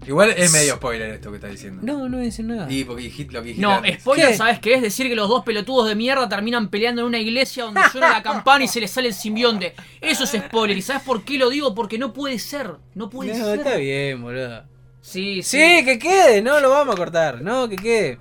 Igual 0.06 0.31
es 0.36 0.52
medio 0.52 0.74
spoiler 0.77 1.10
esto 1.10 1.31
que 1.31 1.36
está 1.36 1.48
diciendo. 1.48 1.81
No, 1.85 2.09
no 2.09 2.18
dice 2.18 2.43
nada. 2.43 2.70
Y 2.70 2.85
porque 2.85 3.02
dijiste 3.05 3.32
lo 3.32 3.40
que 3.43 3.48
dijiste 3.48 3.66
No, 3.66 3.74
antes. 3.77 4.01
spoiler, 4.01 4.28
¿Qué? 4.28 4.36
¿sabes 4.36 4.60
qué? 4.60 4.74
Es 4.74 4.82
decir 4.82 5.09
que 5.09 5.16
los 5.16 5.28
dos 5.28 5.44
pelotudos 5.44 5.89
de 5.89 5.94
mierda 5.97 6.28
terminan 6.28 6.68
peleando 6.68 7.02
en 7.02 7.09
una 7.09 7.18
iglesia 7.18 7.64
donde 7.64 7.81
suena 7.90 8.10
la 8.10 8.23
campana 8.23 8.64
y 8.64 8.68
se 8.68 8.81
les 8.81 8.90
sale 8.90 9.09
el 9.09 9.14
simbionte. 9.14 9.74
Eso 10.01 10.24
es 10.24 10.31
spoiler. 10.31 10.77
¿Y 10.77 10.82
sabes 10.82 11.02
por 11.02 11.24
qué 11.24 11.39
lo 11.39 11.51
digo? 11.51 11.74
Porque 11.74 11.98
no 11.98 12.12
puede 12.12 12.39
ser. 12.39 12.70
No 12.94 13.10
puede 13.10 13.36
No, 13.36 13.44
ser. 13.47 13.59
está 13.59 13.77
bien, 13.77 14.23
boludo. 14.23 14.62
Sí, 15.01 15.43
sí. 15.43 15.59
Sí, 15.59 15.85
que 15.85 15.98
quede, 15.98 16.43
no 16.43 16.60
lo 16.60 16.70
vamos 16.70 16.94
a 16.94 16.98
cortar, 16.98 17.40
no, 17.43 17.68
que 17.68 17.77
quede. 17.77 18.18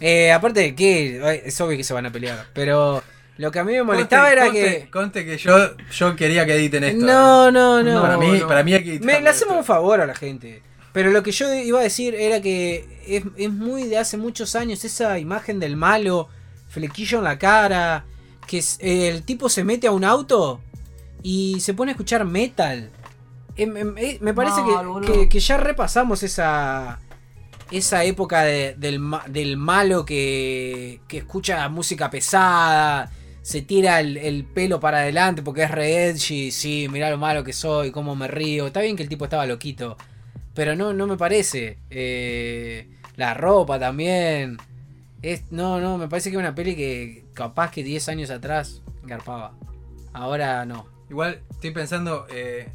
Eh, 0.00 0.32
aparte 0.32 0.60
de 0.60 0.74
que 0.74 1.42
es 1.44 1.60
obvio 1.60 1.76
que 1.76 1.84
se 1.84 1.94
van 1.94 2.06
a 2.06 2.10
pelear, 2.12 2.46
pero 2.52 3.02
lo 3.36 3.50
que 3.52 3.58
a 3.60 3.64
mí 3.64 3.72
me 3.72 3.82
molestaba 3.84 4.28
Conste- 4.28 4.32
era 4.32 4.46
conste- 4.46 4.52
que... 4.84 4.90
Conste 4.90 5.24
que 5.24 5.38
yo, 5.38 5.76
yo 5.92 6.16
quería 6.16 6.44
que 6.46 6.54
editen 6.54 6.82
esto. 6.84 7.04
No, 7.06 7.48
¿eh? 7.48 7.52
no, 7.52 7.82
no. 7.82 8.02
para, 8.02 8.18
mí, 8.18 8.38
no. 8.40 8.46
para 8.48 8.62
mí 8.64 8.74
hay 8.74 8.84
que 8.84 9.00
Me, 9.00 9.20
le 9.20 9.28
hacemos 9.28 9.52
esto. 9.52 9.58
un 9.58 9.64
favor 9.64 10.00
a 10.00 10.06
la 10.06 10.14
gente. 10.14 10.62
Pero 10.94 11.10
lo 11.10 11.22
que 11.22 11.32
yo 11.32 11.52
iba 11.52 11.80
a 11.80 11.82
decir 11.82 12.14
era 12.14 12.40
que 12.40 12.86
es, 13.06 13.24
es 13.36 13.50
muy 13.52 13.82
de 13.88 13.98
hace 13.98 14.16
muchos 14.16 14.54
años 14.54 14.82
esa 14.84 15.18
imagen 15.18 15.60
del 15.60 15.76
malo, 15.76 16.28
flequillo 16.68 17.18
en 17.18 17.24
la 17.24 17.38
cara, 17.38 18.06
que 18.46 18.58
es- 18.58 18.78
eh, 18.80 19.08
el 19.08 19.22
tipo 19.24 19.48
se 19.50 19.64
mete 19.64 19.88
a 19.88 19.90
un 19.90 20.04
auto 20.04 20.60
y 21.22 21.58
se 21.60 21.74
pone 21.74 21.90
a 21.90 21.94
escuchar 21.94 22.24
metal. 22.24 22.90
Em, 23.56 23.76
em, 23.76 23.98
eh, 23.98 24.18
me 24.20 24.32
parece 24.34 24.62
que, 24.64 24.70
boludo. 24.72 25.00
que- 25.12 25.28
que 25.28 25.40
ya 25.40 25.58
repasamos 25.58 26.22
esa 26.22 27.00
esa 27.70 28.04
época 28.04 28.42
de- 28.42 28.74
del, 28.78 29.00
ma- 29.00 29.24
del 29.26 29.56
malo 29.56 30.04
que, 30.04 31.00
que 31.08 31.18
escucha 31.18 31.68
música 31.70 32.08
pesada, 32.10 33.10
se 33.42 33.62
tira 33.62 33.98
el, 34.00 34.16
el 34.18 34.44
pelo 34.44 34.78
para 34.78 34.98
adelante 34.98 35.42
porque 35.42 35.62
es 35.64 35.70
re 35.70 36.06
edgy, 36.10 36.52
sí, 36.52 36.86
mirá 36.90 37.10
lo 37.10 37.18
malo 37.18 37.42
que 37.42 37.52
soy, 37.52 37.90
cómo 37.90 38.14
me 38.14 38.28
río. 38.28 38.66
Está 38.68 38.80
bien 38.80 38.94
que 38.96 39.02
el 39.02 39.08
tipo 39.08 39.24
estaba 39.24 39.46
loquito, 39.46 39.96
pero 40.54 40.76
no, 40.76 40.92
no 40.92 41.06
me 41.06 41.16
parece. 41.16 41.78
Eh, 41.90 42.88
la 43.16 43.34
ropa 43.34 43.78
también. 43.78 44.56
Es, 45.22 45.50
no, 45.50 45.80
no, 45.80 45.96
me 45.98 46.08
parece 46.08 46.30
que 46.30 46.36
es 46.36 46.40
una 46.40 46.54
peli 46.54 46.76
que 46.76 47.24
capaz 47.34 47.70
que 47.70 47.82
10 47.82 48.08
años 48.10 48.30
atrás 48.30 48.82
garpaba. 49.04 49.52
Ahora 50.12 50.64
no. 50.66 50.86
Igual 51.10 51.40
estoy 51.50 51.70
pensando, 51.70 52.26
eh, 52.30 52.68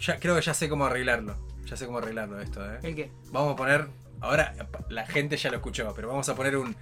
ya, 0.00 0.18
creo 0.18 0.34
que 0.34 0.42
ya 0.42 0.54
sé 0.54 0.68
cómo 0.68 0.86
arreglarlo. 0.86 1.36
Ya 1.66 1.76
sé 1.76 1.86
cómo 1.86 1.98
arreglarlo 1.98 2.40
esto, 2.40 2.64
¿eh? 2.64 2.78
¿El 2.82 2.94
qué? 2.94 3.10
Vamos 3.30 3.52
a 3.52 3.56
poner, 3.56 3.88
ahora 4.20 4.54
la 4.88 5.06
gente 5.06 5.36
ya 5.36 5.50
lo 5.50 5.56
escuchó, 5.56 5.92
pero 5.94 6.08
vamos 6.08 6.28
a 6.28 6.34
poner 6.34 6.56
un 6.56 6.74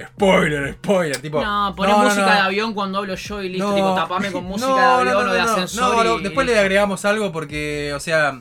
spoiler, 0.00 0.74
spoiler, 0.74 1.16
tipo... 1.18 1.42
No, 1.42 1.74
poné 1.76 1.92
no, 1.92 2.04
música 2.04 2.26
no. 2.26 2.32
de 2.32 2.38
avión 2.38 2.72
cuando 2.74 2.98
hablo 2.98 3.14
yo 3.14 3.42
y 3.42 3.48
listo. 3.48 3.68
No. 3.68 3.74
Tipo, 3.74 3.94
tapame 3.94 4.30
con 4.30 4.44
música 4.46 4.68
No, 4.68 4.76
de 4.76 5.04
no, 5.06 5.10
avión 5.10 5.24
no, 5.26 5.30
o 5.30 5.34
de 5.34 5.40
ascensor. 5.40 5.96
no, 5.96 6.04
no, 6.04 6.20
y- 6.20 6.22
después 6.22 6.46
le 6.46 6.58
agregamos 6.58 7.04
algo 7.04 7.32
porque, 7.32 7.92
o 7.94 8.00
sea, 8.00 8.40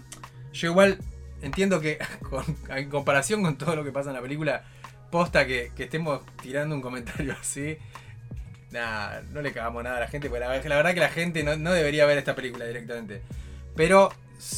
yo 0.54 0.70
igual 0.70 0.98
entiendo 1.42 1.80
que 1.80 1.98
con- 2.30 2.56
en 2.70 2.90
comparación 2.90 3.44
con 3.44 3.58
todo 3.58 3.76
lo 3.76 3.84
que 3.84 3.92
pasa 3.92 4.10
en 4.10 4.16
la 4.16 4.22
película, 4.22 4.64
posta 5.12 5.46
que, 5.46 5.72
que 5.76 5.84
estemos 5.86 6.22
tirando 6.42 6.76
un 6.76 6.82
comentario 6.82 7.36
así, 7.42 7.78
nada, 8.72 9.24
no 9.32 9.42
le 9.42 9.52
cagamos 9.54 9.84
nada 9.84 9.98
a 9.98 10.02
la 10.02 10.08
gente, 10.08 10.30
porque 10.30 10.42
la, 10.46 10.50
la 10.62 10.76
verdad 10.76 10.94
que 10.94 11.00
la 11.00 11.10
gente 11.10 11.44
no, 11.44 11.56
no 11.56 11.72
debería 11.74 12.06
ver 12.06 12.18
esta 12.18 12.36
película 12.36 12.66
directamente. 12.66 13.22
Pero 13.76 14.12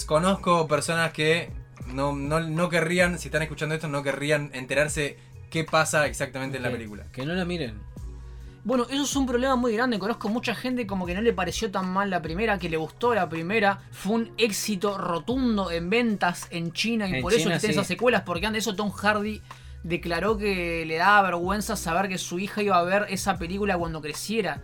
conozco 0.06 0.68
personas 0.68 1.11
que 1.11 1.51
no, 1.88 2.15
no, 2.15 2.39
no 2.39 2.69
querrían, 2.69 3.19
si 3.19 3.27
están 3.27 3.41
escuchando 3.41 3.76
esto, 3.76 3.88
no 3.88 4.03
querrían 4.03 4.51
enterarse 4.53 5.18
qué 5.49 5.64
pasa 5.64 6.06
exactamente 6.07 6.57
en 6.57 6.64
la 6.64 6.72
película. 6.72 7.06
Que 7.11 7.26
no 7.26 7.34
la 7.34 7.45
miren. 7.45 7.81
Bueno, 8.69 8.85
eso 8.89 9.01
es 9.03 9.15
un 9.15 9.25
problema 9.25 9.55
muy 9.55 9.73
grande. 9.73 9.97
Conozco 9.97 10.29
mucha 10.29 10.53
gente 10.53 10.85
como 10.85 11.07
que 11.07 11.15
no 11.15 11.21
le 11.21 11.33
pareció 11.33 11.71
tan 11.71 11.89
mal 11.91 12.09
la 12.11 12.21
primera, 12.21 12.59
que 12.59 12.69
le 12.69 12.77
gustó 12.77 13.15
la 13.15 13.27
primera. 13.27 13.79
Fue 13.91 14.13
un 14.13 14.31
éxito 14.37 14.95
rotundo 14.97 15.71
en 15.71 15.89
ventas 15.89 16.45
en 16.51 16.71
China 16.71 17.09
y 17.09 17.15
En 17.15 17.21
por 17.23 17.33
eso 17.33 17.49
existen 17.49 17.71
sí. 17.71 17.77
esas 17.77 17.87
secuelas. 17.87 18.21
Porque 18.21 18.45
antes 18.45 18.63
de 18.63 18.69
eso 18.69 18.75
Tom 18.77 18.91
Hardy 18.91 19.41
declaró 19.81 20.37
que 20.37 20.85
le 20.85 20.97
daba 20.97 21.23
vergüenza 21.23 21.75
saber 21.75 22.07
que 22.09 22.19
su 22.19 22.37
hija 22.37 22.61
iba 22.61 22.77
a 22.77 22.83
ver 22.83 23.07
esa 23.09 23.37
película 23.39 23.75
cuando 23.75 24.01
creciera. 24.01 24.61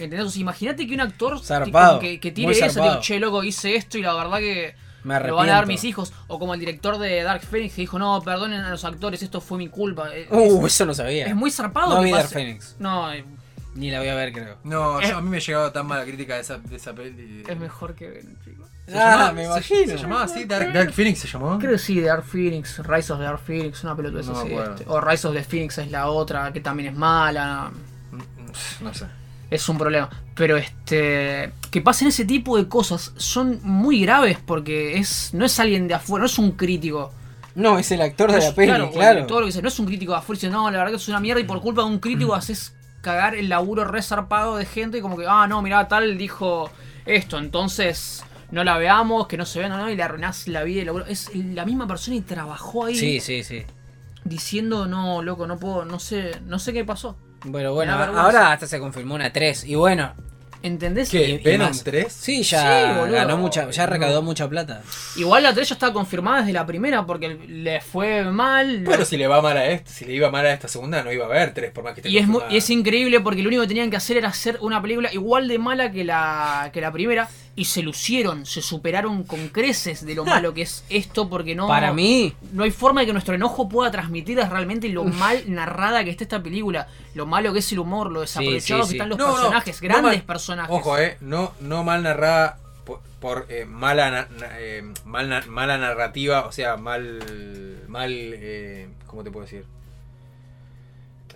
¿Entendés? 0.00 0.36
Imagínate 0.36 0.86
que 0.86 0.94
un 0.94 1.00
actor 1.00 1.40
Zarpado, 1.40 2.00
que, 2.00 2.18
que 2.18 2.32
tire 2.32 2.50
eso, 2.50 2.82
tipo, 2.82 3.00
che, 3.00 3.20
loco, 3.20 3.44
hice 3.44 3.76
esto 3.76 3.98
y 3.98 4.02
la 4.02 4.14
verdad 4.14 4.38
que 4.38 4.74
Me 5.04 5.20
lo 5.20 5.36
van 5.36 5.48
a 5.50 5.52
dar 5.52 5.66
mis 5.68 5.84
hijos. 5.84 6.12
O 6.26 6.38
como 6.40 6.54
el 6.54 6.60
director 6.60 6.98
de 6.98 7.22
Dark 7.22 7.42
Phoenix 7.42 7.74
que 7.74 7.82
dijo, 7.82 7.98
no, 7.98 8.20
perdonen 8.22 8.62
a 8.62 8.70
los 8.70 8.84
actores, 8.84 9.22
esto 9.22 9.40
fue 9.40 9.58
mi 9.58 9.68
culpa. 9.68 10.12
Es- 10.14 10.26
Uh, 10.30 10.66
eso 10.66 10.86
no 10.86 10.94
sabía. 10.94 11.26
es 11.26 11.36
muy 11.36 11.50
zarpado. 11.50 11.94
No 11.94 12.00
que 12.00 12.06
vi 12.06 12.12
Dark 12.12 12.28
Phoenix. 12.30 12.76
No, 12.78 13.12
eh, 13.12 13.24
Ni 13.74 13.90
la 13.90 13.98
voy 13.98 14.08
a 14.08 14.14
ver, 14.14 14.32
creo. 14.32 14.56
No, 14.64 15.00
Es- 15.00 15.10
yo- 15.10 15.16
a 15.16 15.20
mí 15.20 15.28
me 15.28 15.38
ha 15.38 15.40
llegado 15.40 15.72
tan 15.72 15.86
mala 15.86 16.04
crítica 16.04 16.34
de 16.36 16.40
esa, 16.42 16.58
de 16.58 16.76
esa 16.76 16.92
peli. 16.94 17.42
es 17.48 17.58
mejor 17.58 17.94
que 17.94 18.08
Venom, 18.08 18.34
chicos. 18.44 18.68
¿Se 18.86 18.96
Ah, 18.98 19.10
llamaba- 19.12 19.32
me 19.32 19.40
se- 19.42 19.46
imagino. 19.48 19.92
¿Se, 19.92 19.96
llamaba 20.02 20.22
así? 20.24 20.44
Dark, 20.44 20.72
Dark 20.72 20.92
Phoenix 20.92 21.18
se 21.20 21.28
llamó. 21.28 21.58
Creo 21.58 21.72
que 21.72 21.78
sí, 21.78 22.00
de 22.00 22.06
Dark 22.06 22.24
Phoenix, 22.24 22.78
Rise 22.86 23.12
of 23.12 23.18
the 23.18 23.24
Dark 23.24 23.40
Phoenix, 23.40 23.82
una 23.82 23.96
pelota 23.96 24.18
No 24.22 24.32
me 24.32 24.38
así. 24.40 24.48
acuerdo. 24.52 24.74
este. 24.74 24.84
O 24.88 25.00
Rise 25.00 25.26
of 25.28 25.34
the 25.34 25.42
Phoenix 25.42 25.78
es 25.78 25.90
la 25.90 26.06
otra, 26.08 26.52
que 26.52 26.60
también 26.60 26.90
es 26.92 26.96
mala. 26.98 27.72
Mm, 28.12 28.84
No 28.84 28.94
sé. 28.94 29.06
Es 29.50 29.68
un 29.68 29.78
problema. 29.78 30.08
Pero 30.34 30.56
este. 30.56 31.52
Que 31.70 31.80
pasen 31.80 32.08
ese 32.08 32.24
tipo 32.24 32.56
de 32.56 32.68
cosas 32.68 33.12
son 33.16 33.58
muy 33.62 34.02
graves 34.02 34.38
porque 34.44 34.98
es. 34.98 35.30
no 35.34 35.44
es 35.44 35.58
alguien 35.58 35.88
de 35.88 35.94
afuera, 35.94 36.20
no 36.22 36.26
es 36.26 36.38
un 36.38 36.52
crítico. 36.52 37.12
No, 37.56 37.78
es 37.78 37.90
el 37.92 38.02
actor 38.02 38.32
de 38.32 38.40
la 38.40 38.52
peli, 38.52 38.66
claro, 38.68 38.90
claro. 38.90 39.18
o 39.18 39.20
el- 39.22 39.26
todo 39.28 39.40
lo 39.40 39.46
que 39.46 39.52
sea. 39.52 39.62
No 39.62 39.68
es 39.68 39.78
un 39.78 39.86
crítico 39.86 40.12
de 40.12 40.18
afuera 40.18 40.36
diciendo, 40.36 40.58
no, 40.58 40.70
la 40.70 40.78
verdad 40.78 40.90
que 40.90 40.96
es 40.96 41.08
una 41.08 41.20
mierda 41.20 41.40
y 41.40 41.44
por 41.44 41.60
culpa 41.60 41.82
de 41.82 41.88
un 41.88 42.00
crítico 42.00 42.34
haces 42.34 42.73
cagar 43.04 43.36
el 43.36 43.48
laburo 43.48 43.84
resarpado 43.84 44.56
de 44.56 44.64
gente 44.66 44.98
y 44.98 45.00
como 45.00 45.16
que, 45.16 45.26
ah, 45.28 45.46
no, 45.46 45.62
mirá, 45.62 45.86
tal 45.86 46.18
dijo 46.18 46.70
esto, 47.06 47.38
entonces 47.38 48.24
no 48.50 48.64
la 48.64 48.76
veamos, 48.78 49.28
que 49.28 49.36
no 49.36 49.46
se 49.46 49.60
vea, 49.60 49.68
no, 49.68 49.76
no, 49.78 49.90
y 49.90 49.94
le 49.96 50.02
arruinás 50.02 50.48
la 50.48 50.62
vida. 50.64 50.82
y 50.82 51.12
Es 51.12 51.30
la 51.34 51.64
misma 51.64 51.86
persona 51.86 52.16
y 52.16 52.20
trabajó 52.22 52.86
ahí 52.86 52.96
Sí, 52.96 53.20
sí, 53.20 53.44
sí. 53.44 53.62
diciendo, 54.24 54.86
no, 54.86 55.22
loco, 55.22 55.46
no 55.46 55.58
puedo, 55.58 55.84
no 55.84 55.98
sé, 56.00 56.40
no 56.46 56.58
sé 56.58 56.72
qué 56.72 56.84
pasó. 56.84 57.16
Bueno, 57.44 57.74
bueno, 57.74 57.92
ahora 57.94 58.52
hasta 58.52 58.66
se 58.66 58.80
confirmó 58.80 59.14
una 59.14 59.30
3. 59.32 59.64
Y 59.64 59.74
bueno, 59.74 60.14
¿Entendés? 60.64 61.10
¿Qué? 61.10 61.28
y- 61.28 61.32
y 61.34 61.38
¿Venom 61.38 61.68
más. 61.68 61.84
3? 61.84 62.10
Sí, 62.10 62.42
ya 62.42 63.04
Sí, 63.06 63.12
ganó 63.12 63.36
mucha, 63.36 63.70
ya 63.70 63.84
recaudó 63.84 64.22
mucha 64.22 64.48
plata. 64.48 64.82
Igual 65.14 65.42
la 65.42 65.52
3 65.52 65.68
ya 65.68 65.74
estaba 65.74 65.92
confirmada 65.92 66.38
desde 66.40 66.54
la 66.54 66.64
primera 66.64 67.04
porque 67.04 67.28
le 67.46 67.82
fue 67.82 68.24
mal. 68.24 68.82
Bueno, 68.82 69.04
si 69.04 69.18
le 69.18 69.26
va 69.26 69.42
mal 69.42 69.58
a 69.58 69.66
esta, 69.66 69.90
si 69.90 70.06
le 70.06 70.14
iba 70.14 70.30
mal 70.30 70.46
a 70.46 70.52
esta 70.54 70.66
segunda, 70.66 71.02
no 71.04 71.12
iba 71.12 71.26
a 71.26 71.28
haber 71.28 71.52
tres 71.52 71.70
por 71.70 71.84
más 71.84 71.92
que 71.92 72.00
esté 72.00 72.08
Y 72.10 72.16
es, 72.16 72.26
y 72.48 72.56
es 72.56 72.70
increíble 72.70 73.20
porque 73.20 73.42
lo 73.42 73.48
único 73.48 73.60
que 73.62 73.68
tenían 73.68 73.90
que 73.90 73.96
hacer 73.98 74.16
era 74.16 74.28
hacer 74.28 74.56
una 74.62 74.80
película 74.80 75.12
igual 75.12 75.48
de 75.48 75.58
mala 75.58 75.92
que 75.92 76.02
la, 76.02 76.70
que 76.72 76.80
la 76.80 76.90
primera. 76.90 77.28
Y 77.56 77.66
se 77.66 77.82
lucieron, 77.82 78.46
se 78.46 78.62
superaron 78.62 79.22
con 79.22 79.48
creces 79.48 80.04
de 80.04 80.16
lo 80.16 80.24
malo 80.24 80.52
que 80.52 80.62
es 80.62 80.84
esto 80.88 81.28
porque 81.28 81.54
no... 81.54 81.68
Para 81.68 81.92
mí, 81.92 82.34
No 82.52 82.64
hay 82.64 82.72
forma 82.72 83.00
de 83.02 83.06
que 83.06 83.12
nuestro 83.12 83.34
enojo 83.34 83.68
pueda 83.68 83.92
transmitir 83.92 84.38
realmente 84.38 84.88
lo 84.88 85.04
mal 85.04 85.44
narrada 85.46 86.02
que 86.02 86.10
está 86.10 86.24
esta 86.24 86.42
película. 86.42 86.88
Lo 87.14 87.26
malo 87.26 87.52
que 87.52 87.60
es 87.60 87.70
el 87.70 87.78
humor, 87.78 88.10
lo 88.10 88.22
desaprovechado 88.22 88.82
sí, 88.82 88.88
sí. 88.88 88.92
que 88.92 88.96
están 88.96 89.08
los 89.08 89.18
No, 89.18 89.32
personajes, 89.32 89.80
no 89.80 89.88
grandes 89.88 90.18
mal- 90.18 90.22
personajes. 90.26 90.74
Ojo, 90.74 90.98
eh, 90.98 91.16
no, 91.20 91.52
no 91.60 91.84
mal 91.84 92.02
narrada 92.02 92.58
por, 92.84 93.00
por, 93.20 93.46
eh, 93.48 93.64
mala, 93.66 94.26
eh, 94.58 94.82
mal 95.04 95.46
mala 95.46 95.78
narrativa, 95.78 96.46
o 96.46 96.50
sea, 96.52 96.76
mal, 96.76 97.20
mal, 97.86 98.10
eh, 98.12 98.88
¿cómo 99.06 99.22
te 99.22 99.30
puedo 99.30 99.44
decir? 99.46 99.64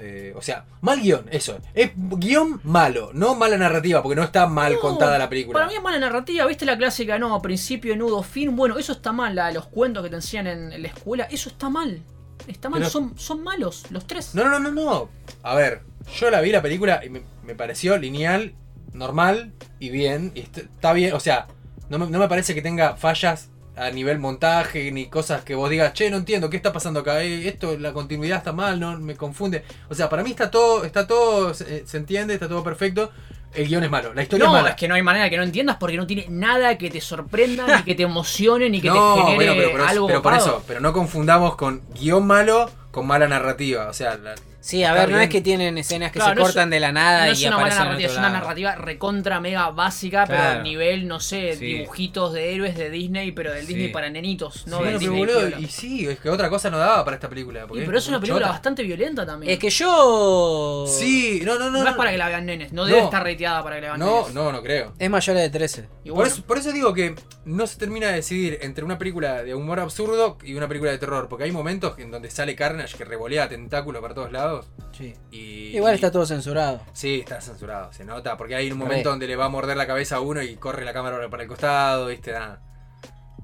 Eh, 0.00 0.32
o 0.36 0.42
sea, 0.42 0.64
mal 0.80 1.00
guion, 1.00 1.26
eso. 1.30 1.58
Es 1.74 1.90
guion 1.96 2.60
malo, 2.62 3.10
no 3.14 3.34
mala 3.34 3.56
narrativa, 3.58 4.02
porque 4.02 4.14
no 4.16 4.22
está 4.22 4.46
mal 4.46 4.74
No, 4.74 4.80
contada 4.80 5.18
la 5.18 5.28
película. 5.28 5.54
Para 5.58 5.66
mí 5.68 5.74
es 5.76 5.82
mala 5.82 5.98
narrativa, 5.98 6.46
¿viste 6.46 6.64
la 6.64 6.76
clásica? 6.78 7.18
No, 7.18 7.40
principio, 7.42 7.96
nudo, 7.96 8.22
fin. 8.22 8.54
Bueno, 8.54 8.78
eso 8.78 8.92
está 8.92 9.12
mal. 9.12 9.34
la- 9.34 9.50
los 9.50 9.66
cuentos 9.66 10.04
que 10.04 10.10
te 10.10 10.16
enseñan 10.16 10.46
en, 10.46 10.82
la 10.82 10.88
escuela, 10.88 11.24
eso 11.30 11.48
está 11.50 11.68
mal. 11.68 12.00
Está 12.46 12.68
mal, 12.68 12.80
Pero- 12.80 12.90
son, 12.90 13.18
son 13.18 13.42
malos, 13.42 13.86
los 13.90 14.06
tres. 14.06 14.34
No, 14.34 14.44
no, 14.44 14.58
no, 14.60 14.70
no, 14.70 14.84
no. 14.84 15.08
A 15.42 15.54
ver, 15.54 15.82
yo 16.18 16.30
la 16.30 16.40
vi 16.40 16.52
la 16.52 16.62
película 16.62 17.00
y 17.04 17.10
me, 17.10 17.22
me 17.44 17.54
pareció 17.54 17.96
lineal, 17.98 18.54
normal 18.92 19.52
y 19.80 19.90
bien. 19.90 20.32
Y 20.34 20.40
está 20.40 20.92
bien, 20.92 21.12
o 21.14 21.20
sea, 21.20 21.48
no 21.88 21.98
me, 21.98 22.06
no 22.06 22.18
me 22.18 22.28
parece 22.28 22.54
que 22.54 22.62
tenga 22.62 22.96
fallas 22.96 23.50
a 23.80 23.90
nivel 23.90 24.18
montaje 24.18 24.90
ni 24.92 25.06
cosas 25.06 25.42
que 25.42 25.54
vos 25.54 25.70
digas, 25.70 25.92
che, 25.92 26.10
no 26.10 26.16
entiendo, 26.18 26.50
¿qué 26.50 26.56
está 26.56 26.72
pasando 26.72 27.00
acá? 27.00 27.22
Eh, 27.22 27.48
esto, 27.48 27.76
la 27.78 27.92
continuidad 27.92 28.38
está 28.38 28.52
mal, 28.52 28.78
no 28.80 28.98
me 28.98 29.16
confunde. 29.16 29.62
O 29.88 29.94
sea, 29.94 30.08
para 30.08 30.22
mí 30.22 30.30
está 30.30 30.50
todo, 30.50 30.84
está 30.84 31.06
todo, 31.06 31.54
se, 31.54 31.86
se 31.86 31.96
entiende, 31.96 32.34
está 32.34 32.48
todo 32.48 32.62
perfecto. 32.64 33.10
El 33.54 33.66
guion 33.66 33.82
es 33.82 33.90
malo, 33.90 34.12
la 34.12 34.22
historia 34.22 34.44
No, 34.44 34.52
es 34.56 34.60
mala. 34.62 34.70
es 34.70 34.76
que 34.76 34.88
no 34.88 34.94
hay 34.94 35.02
manera 35.02 35.30
que 35.30 35.38
no 35.38 35.42
entiendas 35.42 35.76
porque 35.80 35.96
no 35.96 36.06
tiene 36.06 36.26
nada 36.28 36.76
que 36.76 36.90
te 36.90 37.00
sorprenda, 37.00 37.78
ni 37.78 37.82
que 37.82 37.94
te 37.94 38.02
emocione, 38.02 38.68
ni 38.68 38.80
que 38.82 38.88
no, 38.88 39.14
te 39.14 39.20
genere 39.22 39.36
bueno, 39.36 39.52
pero, 39.56 39.72
pero- 39.72 39.86
algo 39.88 40.06
pero 40.06 40.22
por 40.22 40.34
eso, 40.34 40.62
pero 40.66 40.80
no 40.80 40.92
confundamos 40.92 41.56
con 41.56 41.80
guion 41.98 42.26
malo 42.26 42.70
con 42.90 43.06
mala 43.06 43.26
narrativa. 43.26 43.88
O 43.88 43.92
sea, 43.94 44.16
la- 44.18 44.34
sí, 44.60 44.84
a 44.84 44.92
ver, 44.92 45.10
no 45.10 45.18
es 45.20 45.28
que 45.28 45.40
tienen 45.40 45.76
escenas 45.78 46.12
que 46.12 46.18
Claro, 46.18 46.32
se 46.32 46.36
no 46.36 46.40
es- 46.42 46.48
cortan 46.48 46.70
de 46.70 46.80
la 46.80 46.92
nada 46.92 47.24
No 47.24 47.30
y 47.30 47.32
es 47.32 47.42
una 47.44 47.58
mala 47.58 47.74
narrativa, 47.74 48.10
es 48.10 48.16
una 48.18 48.30
narrativa 48.30 48.74
recontra 48.74 49.40
mega 49.40 49.70
básica, 49.70 50.26
Claro. 50.26 50.42
pero 50.50 50.62
nivel, 50.62 51.06
no 51.08 51.20
sé, 51.20 51.56
Sí. 51.56 51.64
dibujitos 51.64 52.32
de 52.32 52.54
héroes 52.54 52.76
de 52.76 52.90
Disney, 52.90 53.32
pero 53.32 53.52
del 53.52 53.66
Sí. 53.66 53.74
Disney 53.74 53.92
para 53.92 54.10
nenitos, 54.10 54.66
no 54.66 54.78
Sí, 54.78 54.84
del 54.84 54.94
Bueno, 54.98 54.98
pero 54.98 55.12
Disney 55.26 55.42
boludo, 55.50 55.60
y 55.60 55.66
sí, 55.68 56.06
es 56.08 56.18
que 56.20 56.28
otra 56.30 56.48
cosa 56.50 56.70
no 56.70 56.78
daba 56.78 57.04
para 57.04 57.16
esta 57.16 57.28
película. 57.28 57.66
porque 57.66 57.82
Y, 57.82 57.86
pero 57.86 57.98
es 57.98 58.08
una 58.08 58.18
película 58.20 58.42
chota. 58.46 58.52
bastante 58.52 58.82
violenta 58.82 59.24
también. 59.26 59.52
Es 59.52 59.58
que 59.58 59.70
yo. 59.70 60.84
Sí, 60.88 61.40
no, 61.44 61.58
no, 61.58 61.70
no. 61.70 61.82
no, 61.84 61.90
es 61.90 61.96
para 61.96 62.10
que 62.10 62.18
la 62.18 62.28
vean 62.28 62.46
nenes, 62.46 62.72
no, 62.72 62.84
debe 62.84 62.98
No. 62.98 63.04
estar 63.04 63.22
rateada 63.24 63.62
para 63.62 63.76
que 63.76 63.82
la 63.82 63.88
vean 63.88 64.00
No, 64.00 64.20
nenes. 64.20 64.34
no, 64.34 64.52
no 64.52 64.62
creo. 64.62 64.92
Es 64.98 65.10
mayor 65.10 65.36
de 65.36 65.50
13. 65.50 65.88
Y 66.04 66.08
Por, 66.08 66.16
bueno, 66.18 66.32
eso, 66.32 66.42
por 66.42 66.58
eso 66.58 66.72
digo 66.72 66.92
que 66.94 67.14
no 67.44 67.66
se 67.66 67.78
termina 67.78 68.08
de 68.08 68.14
decidir 68.14 68.58
entre 68.62 68.84
una 68.84 68.98
película 68.98 69.42
de 69.42 69.54
humor 69.54 69.80
absurdo 69.80 70.38
y 70.44 70.54
una 70.54 70.68
película 70.68 70.90
de 70.90 70.98
terror. 70.98 71.28
Porque 71.28 71.44
hay 71.44 71.52
momentos 71.52 71.98
en 71.98 72.10
donde 72.10 72.30
sale 72.30 72.54
Carnage 72.56 72.96
que 72.96 73.04
revolea 73.04 73.48
tentáculos 73.48 74.02
para 74.02 74.14
todos 74.14 74.32
lados. 74.32 74.47
Sí. 74.92 75.14
Y, 75.30 75.76
Igual 75.76 75.94
está 75.94 76.10
todo 76.10 76.26
censurado. 76.26 76.80
Sí, 76.92 77.20
está 77.20 77.40
censurado, 77.40 77.92
se 77.92 78.04
nota. 78.04 78.36
Porque 78.36 78.54
hay 78.56 78.70
un 78.70 78.78
Re. 78.78 78.84
momento 78.84 79.10
donde 79.10 79.26
le 79.26 79.36
va 79.36 79.44
a 79.44 79.48
morder 79.48 79.76
la 79.76 79.86
cabeza 79.86 80.16
a 80.16 80.20
uno 80.20 80.42
y 80.42 80.56
corre 80.56 80.84
la 80.84 80.92
cámara 80.92 81.28
para 81.30 81.42
el 81.44 81.48
costado, 81.48 82.06
¿viste? 82.08 82.32
Nada. 82.32 82.60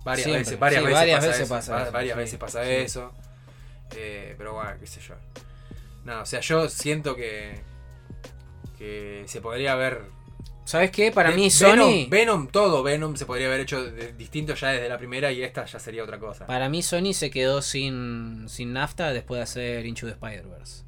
Varias 0.04 0.24
Siempre. 0.24 0.38
veces, 0.44 0.58
varias 0.58 0.80
Sí, 0.82 0.86
veces 0.86 0.98
varias 1.00 1.16
pasa 1.18 1.28
veces 1.28 1.42
eso. 1.44 1.54
pasa 1.54 1.82
eso, 1.84 1.92
varias 1.92 2.14
sí. 2.14 2.18
veces 2.20 2.38
pasa 2.38 2.64
Sí. 2.64 2.70
eso. 2.70 3.12
Eh, 3.96 4.34
pero 4.36 4.54
bueno, 4.54 4.70
qué 4.80 4.86
sé 4.86 5.00
yo. 5.00 5.14
No, 6.04 6.20
o 6.22 6.26
sea, 6.26 6.40
yo 6.40 6.68
siento 6.68 7.14
que. 7.16 7.62
que 8.78 9.24
se 9.26 9.40
podría 9.40 9.72
haber. 9.72 10.02
¿Sabes 10.64 10.90
qué? 10.90 11.10
Para 11.12 11.30
mí, 11.30 11.48
Venom, 11.60 11.78
Sony. 11.90 12.06
Venom, 12.08 12.48
todo 12.48 12.82
Venom 12.82 13.16
se 13.16 13.26
podría 13.26 13.48
haber 13.48 13.60
hecho 13.60 13.84
de- 13.84 14.12
distinto 14.14 14.54
ya 14.54 14.68
desde 14.68 14.88
la 14.88 14.96
primera 14.96 15.30
y 15.30 15.42
esta 15.42 15.66
ya 15.66 15.78
sería 15.78 16.02
otra 16.02 16.18
cosa. 16.18 16.46
Para 16.46 16.68
mí, 16.70 16.82
Sony 16.82 17.12
se 17.12 17.30
quedó 17.30 17.60
sin, 17.60 18.46
sin 18.48 18.72
nafta 18.72 19.12
después 19.12 19.38
de 19.38 19.42
hacer 19.42 19.86
Into 19.86 20.06
the 20.06 20.12
Spider-Verse. 20.12 20.84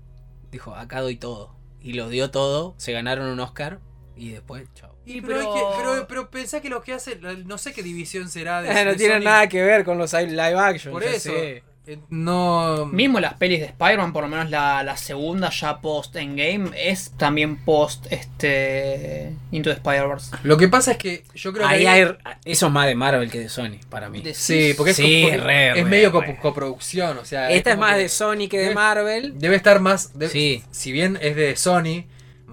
Dijo, 0.56 0.74
acá 0.74 1.02
doy 1.02 1.16
todo. 1.16 1.54
Y 1.82 1.92
lo 1.92 2.08
dio 2.08 2.30
todo. 2.30 2.74
Se 2.78 2.92
ganaron 2.92 3.26
un 3.26 3.40
Oscar. 3.40 3.78
Y 4.16 4.30
después, 4.30 4.66
chao. 4.74 4.96
Y 5.04 5.20
pero, 5.20 5.38
pero- 5.40 5.52
que- 5.54 5.60
pero, 5.76 6.06
pero 6.08 6.30
pensá 6.30 6.60
que 6.62 6.70
lo 6.70 6.80
que 6.82 6.94
hace, 6.94 7.16
no 7.44 7.58
sé 7.58 7.74
qué 7.74 7.82
división 7.82 8.30
será 8.30 8.62
de. 8.62 8.68
no 8.84 8.90
de 8.92 8.96
tiene 8.96 9.16
Sony. 9.16 9.24
nada 9.24 9.48
que 9.48 9.62
ver 9.62 9.84
con 9.84 9.98
los 9.98 10.12
live 10.14 10.54
action. 10.58 10.92
Por 10.94 11.04
eso. 11.04 11.30
sé. 11.30 11.62
Eh, 11.86 11.98
No. 12.10 12.86
mismo 12.86 13.20
las 13.20 13.34
pelis 13.34 13.60
de 13.60 13.66
Spider-Man, 13.66 14.12
por 14.12 14.22
lo 14.24 14.28
menos 14.28 14.50
la, 14.50 14.82
la 14.82 14.96
segunda 14.96 15.50
ya 15.50 15.80
post 15.80 16.16
Endgame, 16.16 16.70
es 16.76 17.12
también 17.16 17.56
post 17.64 18.06
este 18.10 19.32
Into 19.52 19.70
the 19.70 19.76
Spider-Verse. 19.76 20.36
Lo 20.42 20.56
que 20.56 20.68
pasa 20.68 20.92
es 20.92 20.98
que 20.98 21.24
yo 21.34 21.52
creo 21.52 21.66
Ahí 21.66 21.80
que. 21.82 21.88
hay, 21.88 22.02
eso 22.44 22.66
es 22.66 22.72
más 22.72 22.86
de 22.86 22.94
Marvel 22.94 23.30
que 23.30 23.38
de 23.40 23.48
Sony, 23.48 23.78
para 23.88 24.08
mí. 24.08 24.20
De- 24.22 24.34
Sí, 24.34 24.74
porque 24.76 24.90
es, 24.90 24.96
Sí, 24.96 25.20
porque 25.22 25.38
re, 25.38 25.68
es 25.70 25.74
re, 25.76 25.84
medio 25.84 26.20
re. 26.20 26.36
coproducción, 26.40 27.18
o 27.18 27.24
sea. 27.24 27.50
Esta 27.50 27.70
es 27.72 27.78
más 27.78 27.94
que 27.94 28.02
de 28.02 28.08
Sony 28.08 28.48
que 28.50 28.58
de 28.58 28.64
debe- 28.70 28.74
Marvel. 28.74 29.38
Debe 29.38 29.56
estar 29.56 29.80
más. 29.80 30.12
debe- 30.18 30.32
Sí. 30.32 30.62
Si 30.70 30.92
bien 30.92 31.18
es 31.22 31.36
de 31.36 31.56
Sony, 31.56 32.04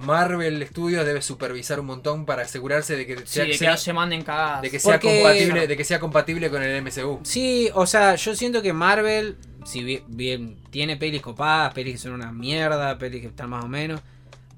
Marvel 0.03 0.65
Studios 0.67 1.05
debe 1.05 1.21
supervisar 1.21 1.79
un 1.79 1.85
montón 1.87 2.25
para 2.25 2.43
asegurarse 2.43 2.95
de 2.95 3.05
que 3.07 3.17
Sí, 3.19 3.23
sea, 3.25 3.43
de 3.45 3.51
que 3.51 3.57
sea- 3.57 3.71
no 3.71 3.77
se 3.77 3.93
manden 3.93 4.21
cagadas. 4.23 4.61
de 4.61 4.69
que 4.69 4.79
sea 4.79 4.93
Porque- 4.99 5.21
compatible, 5.21 5.67
de 5.67 5.77
que 5.77 5.83
sea 5.83 5.99
compatible 5.99 6.49
con 6.49 6.61
el 6.63 6.75
MCU. 6.81 7.19
Sí, 7.23 7.69
o 7.73 7.85
sea, 7.85 8.15
yo 8.15 8.35
siento 8.35 8.61
que 8.61 8.73
Marvel, 8.73 9.37
si 9.65 9.83
bien, 9.83 10.03
bien 10.07 10.57
tiene 10.69 10.97
pelis 10.97 11.21
copadas, 11.21 11.73
pelis 11.73 11.93
que 11.93 11.99
son 11.99 12.13
una 12.13 12.31
mierda, 12.31 12.97
pelis 12.97 13.21
que 13.21 13.27
están 13.27 13.49
más 13.49 13.63
o 13.65 13.67
menos, 13.67 14.01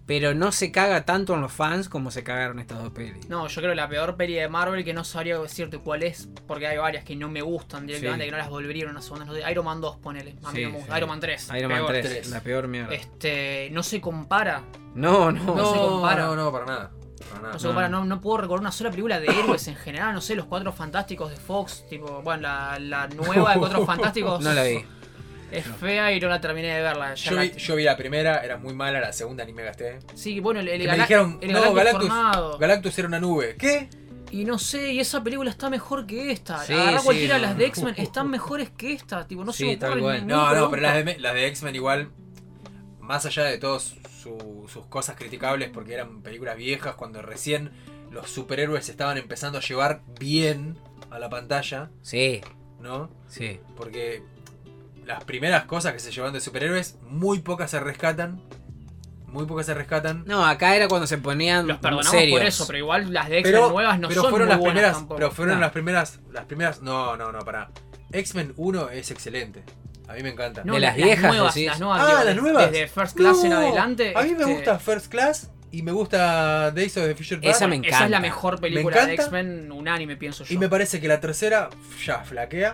pero 0.05 0.33
no 0.35 0.51
se 0.51 0.71
caga 0.71 1.03
tanto 1.05 1.33
en 1.33 1.41
los 1.41 1.51
fans 1.51 1.89
como 1.89 2.11
se 2.11 2.23
cagaron 2.23 2.59
estas 2.59 2.77
dos 2.81 2.91
pelis. 2.91 3.27
No, 3.27 3.47
yo 3.47 3.55
creo 3.61 3.71
que 3.71 3.75
la 3.75 3.89
peor 3.89 4.15
peli 4.15 4.35
de 4.35 4.47
Marvel 4.47 4.83
que 4.83 4.93
no 4.93 5.03
sabría 5.03 5.39
decirte 5.39 5.79
cuál 5.79 6.03
es, 6.03 6.29
porque 6.47 6.67
hay 6.67 6.77
varias 6.77 7.03
que 7.03 7.15
no 7.15 7.27
me 7.29 7.41
gustan 7.41 7.87
directamente, 7.87 8.23
Sí. 8.25 8.27
que 8.27 8.31
no 8.31 8.37
las 8.37 8.49
volvería 8.49 8.87
una 8.87 9.01
segunda. 9.01 9.25
No 9.25 9.33
sé, 9.33 9.43
Iron 9.51 9.65
Man 9.65 9.81
2, 9.81 9.97
ponele. 9.97 10.35
A 10.43 10.51
mí 10.51 10.57
Sí, 10.59 10.63
no 10.65 10.69
me 10.71 10.77
gusta. 10.77 10.91
sí. 10.93 10.97
Iron 10.97 11.09
Man 11.09 11.19
3. 11.19 11.49
Iron 11.57 11.71
Man 11.71 11.79
peor. 11.79 11.89
3, 11.91 12.05
Tres. 12.05 12.29
la 12.29 12.39
peor 12.41 12.67
mierda. 12.67 12.93
Este, 12.93 13.69
no 13.71 13.81
se 13.83 13.99
compara. 14.01 14.61
No, 14.93 15.31
no. 15.31 15.43
No 15.55 15.73
se 15.73 15.77
No, 15.79 15.87
compara. 15.89 16.25
no, 16.27 16.35
no, 16.35 16.51
para 16.51 16.65
nada. 16.65 16.91
Para 17.29 17.41
nada. 17.41 17.53
No 17.53 17.59
se 17.59 17.67
compara, 17.67 17.89
no, 17.89 18.05
no 18.05 18.21
puedo 18.21 18.37
recordar 18.37 18.61
una 18.61 18.71
sola 18.71 18.91
película 18.91 19.19
de 19.19 19.27
héroes 19.27 19.67
en 19.67 19.75
general, 19.75 20.13
no 20.13 20.21
sé, 20.21 20.35
los 20.35 20.45
cuatro 20.45 20.71
fantásticos 20.71 21.31
de 21.31 21.37
Fox, 21.37 21.85
tipo, 21.89 22.21
bueno, 22.21 22.43
la, 22.43 22.77
la 22.79 23.07
nueva 23.07 23.53
de 23.53 23.59
cuatro 23.59 23.85
fantásticos 23.85 24.41
No 24.43 24.53
la 24.53 24.63
vi. 24.63 24.85
Es 25.51 25.65
fea 25.65 26.11
y 26.13 26.19
no 26.19 26.27
la 26.27 26.41
terminé 26.41 26.75
de 26.75 26.81
verla. 26.81 27.15
ya 27.15 27.29
Yo 27.31 27.35
la- 27.35 27.41
vi, 27.43 27.51
yo 27.51 27.75
vi 27.75 27.83
la 27.83 27.95
primera, 27.97 28.43
era 28.43 28.57
muy 28.57 28.73
mala, 28.73 28.99
la 28.99 29.13
segunda 29.13 29.45
ni 29.45 29.53
me 29.53 29.63
gasté. 29.63 29.99
Sí, 30.13 30.39
bueno, 30.39 30.59
el, 30.59 30.67
el, 30.67 30.79
Que 30.81 30.85
me 30.85 30.91
Gala- 30.91 31.03
dijeron, 31.03 31.37
el 31.41 31.51
no, 31.51 31.59
Galactus 31.59 31.75
Galactus, 31.77 32.07
formado. 32.07 32.57
Galactus 32.57 32.99
era 32.99 33.07
una 33.07 33.19
nube. 33.19 33.55
¿Qué? 33.57 33.89
Y 34.31 34.43
no 34.43 34.57
sé, 34.59 34.91
y 34.93 34.99
esa 34.99 35.23
película 35.23 35.49
está 35.49 35.69
mejor 35.69 36.05
que 36.05 36.31
esta. 36.31 36.59
Sí, 36.63 36.73
Agarrá 36.73 36.97
sí, 36.99 37.05
cualquiera 37.05 37.35
de 37.35 37.41
no, 37.41 37.47
las 37.47 37.57
de. 37.57 37.65
X-Men, 37.67 37.93
están 37.97 38.29
mejores 38.29 38.69
que 38.71 38.91
esta. 38.93 39.25
Tipo, 39.27 39.45
no 39.45 39.53
Sí, 39.53 39.69
se 39.69 39.77
tal 39.77 39.99
cual. 39.99 40.27
No, 40.27 40.53
no, 40.53 40.69
pero 40.69 40.81
las 40.81 41.05
de, 41.05 41.19
las 41.19 41.33
de 41.33 41.47
X-Men 41.47 41.75
igual, 41.75 42.09
más 42.99 43.25
allá 43.25 43.43
de 43.45 43.57
todas 43.59 43.95
su- 44.21 44.65
sus 44.67 44.85
cosas 44.87 45.15
criticables, 45.15 45.69
porque 45.69 45.93
eran 45.93 46.21
películas 46.21 46.57
viejas, 46.57 46.95
cuando 46.95 47.21
recién 47.21 47.71
los 48.11 48.29
superhéroes 48.29 48.85
se 48.85 48.91
estaban 48.91 49.17
empezando 49.17 49.59
a 49.59 49.61
llevar 49.61 50.01
bien 50.19 50.77
a 51.11 51.19
la 51.19 51.29
pantalla, 51.29 51.91
Sí, 52.01 52.41
¿no? 52.79 53.09
sí. 53.27 53.59
Porque 53.77 54.23
las 55.05 55.23
primeras 55.23 55.65
cosas 55.65 55.93
que 55.93 55.99
se 55.99 56.11
llevan 56.11 56.33
de 56.33 56.41
superhéroes, 56.41 56.97
muy 57.03 57.39
pocas 57.39 57.71
se 57.71 57.79
rescatan. 57.79 58.41
Muy 59.27 59.45
pocas 59.45 59.65
se 59.65 59.73
rescatan. 59.73 60.23
No, 60.25 60.45
acá 60.45 60.75
era 60.77 60.87
cuando 60.87 61.07
se 61.07 61.17
ponían 61.17 61.67
Los 61.67 61.77
perdonamos 61.79 62.09
serios. 62.09 62.39
por 62.39 62.47
eso, 62.47 62.65
pero 62.67 62.79
igual 62.79 63.11
las 63.13 63.27
de 63.29 63.39
X-Men 63.39 63.69
nuevas 63.69 63.99
no 63.99 64.07
pero 64.07 64.21
son 64.21 64.29
fueron 64.31 64.47
muy 64.47 64.53
las 64.53 64.59
buenas 64.59 64.73
primeras. 64.75 64.97
tampoco. 64.97 65.15
Pero 65.17 65.31
fueron 65.31 65.55
No. 65.55 65.61
las 65.61 65.71
primeras. 65.71 66.19
Las 66.31 66.45
primeras. 66.45 66.81
No, 66.81 67.17
no, 67.17 67.31
no, 67.33 67.39
para. 67.39 67.69
X-Men 68.13 68.53
1 68.55 68.89
es 68.91 69.11
excelente. 69.11 69.63
A 70.07 70.13
mí 70.13 70.23
me 70.23 70.29
encanta. 70.29 70.61
No, 70.63 70.75
de 70.75 70.79
las 70.79 70.95
las 70.95 71.05
viejas, 71.05 71.31
nuevas, 71.33 71.53
decís. 71.53 71.67
las 71.69 71.79
nuevas, 71.81 72.01
Ah, 72.01 72.07
digo, 72.07 72.23
las 72.23 72.35
nuevas. 72.37 72.71
Desde 72.71 72.87
First 72.87 73.17
Class 73.17 73.43
en 73.43 73.53
adelante. 73.53 74.13
A 74.15 74.21
mí 74.23 74.29
me 74.35 74.41
este, 74.41 74.53
gusta 74.53 74.79
First 74.79 75.07
Class 75.11 75.51
y 75.71 75.81
me 75.81 75.91
gusta 75.91 76.71
Days 76.71 76.95
of 76.95 77.03
the 77.05 77.15
Future 77.15 77.41
Past. 77.41 77.55
Esa 77.57 77.67
me 77.67 77.75
Esa 77.75 77.81
es 77.87 77.87
encanta. 77.93 78.09
la 78.09 78.19
mejor 78.21 78.61
película 78.61 78.95
de 79.05 79.13
encanta. 79.13 79.23
X-Men 79.23 79.71
unánime, 79.71 80.15
pienso 80.15 80.45
yo. 80.45 80.53
Y 80.53 80.57
me 80.57 80.69
parece 80.69 81.01
que 81.01 81.07
la 81.09 81.19
tercera 81.19 81.69
ya 82.05 82.19
flaquea. 82.19 82.73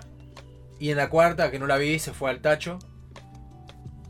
Y 0.82 0.90
en 0.90 0.98
la 0.98 1.10
cuarta, 1.10 1.52
que 1.52 1.60
no 1.60 1.68
la 1.68 1.78
vi, 1.78 2.00
se 2.00 2.12
fue 2.12 2.30
al 2.32 2.42
tacho. 2.42 2.80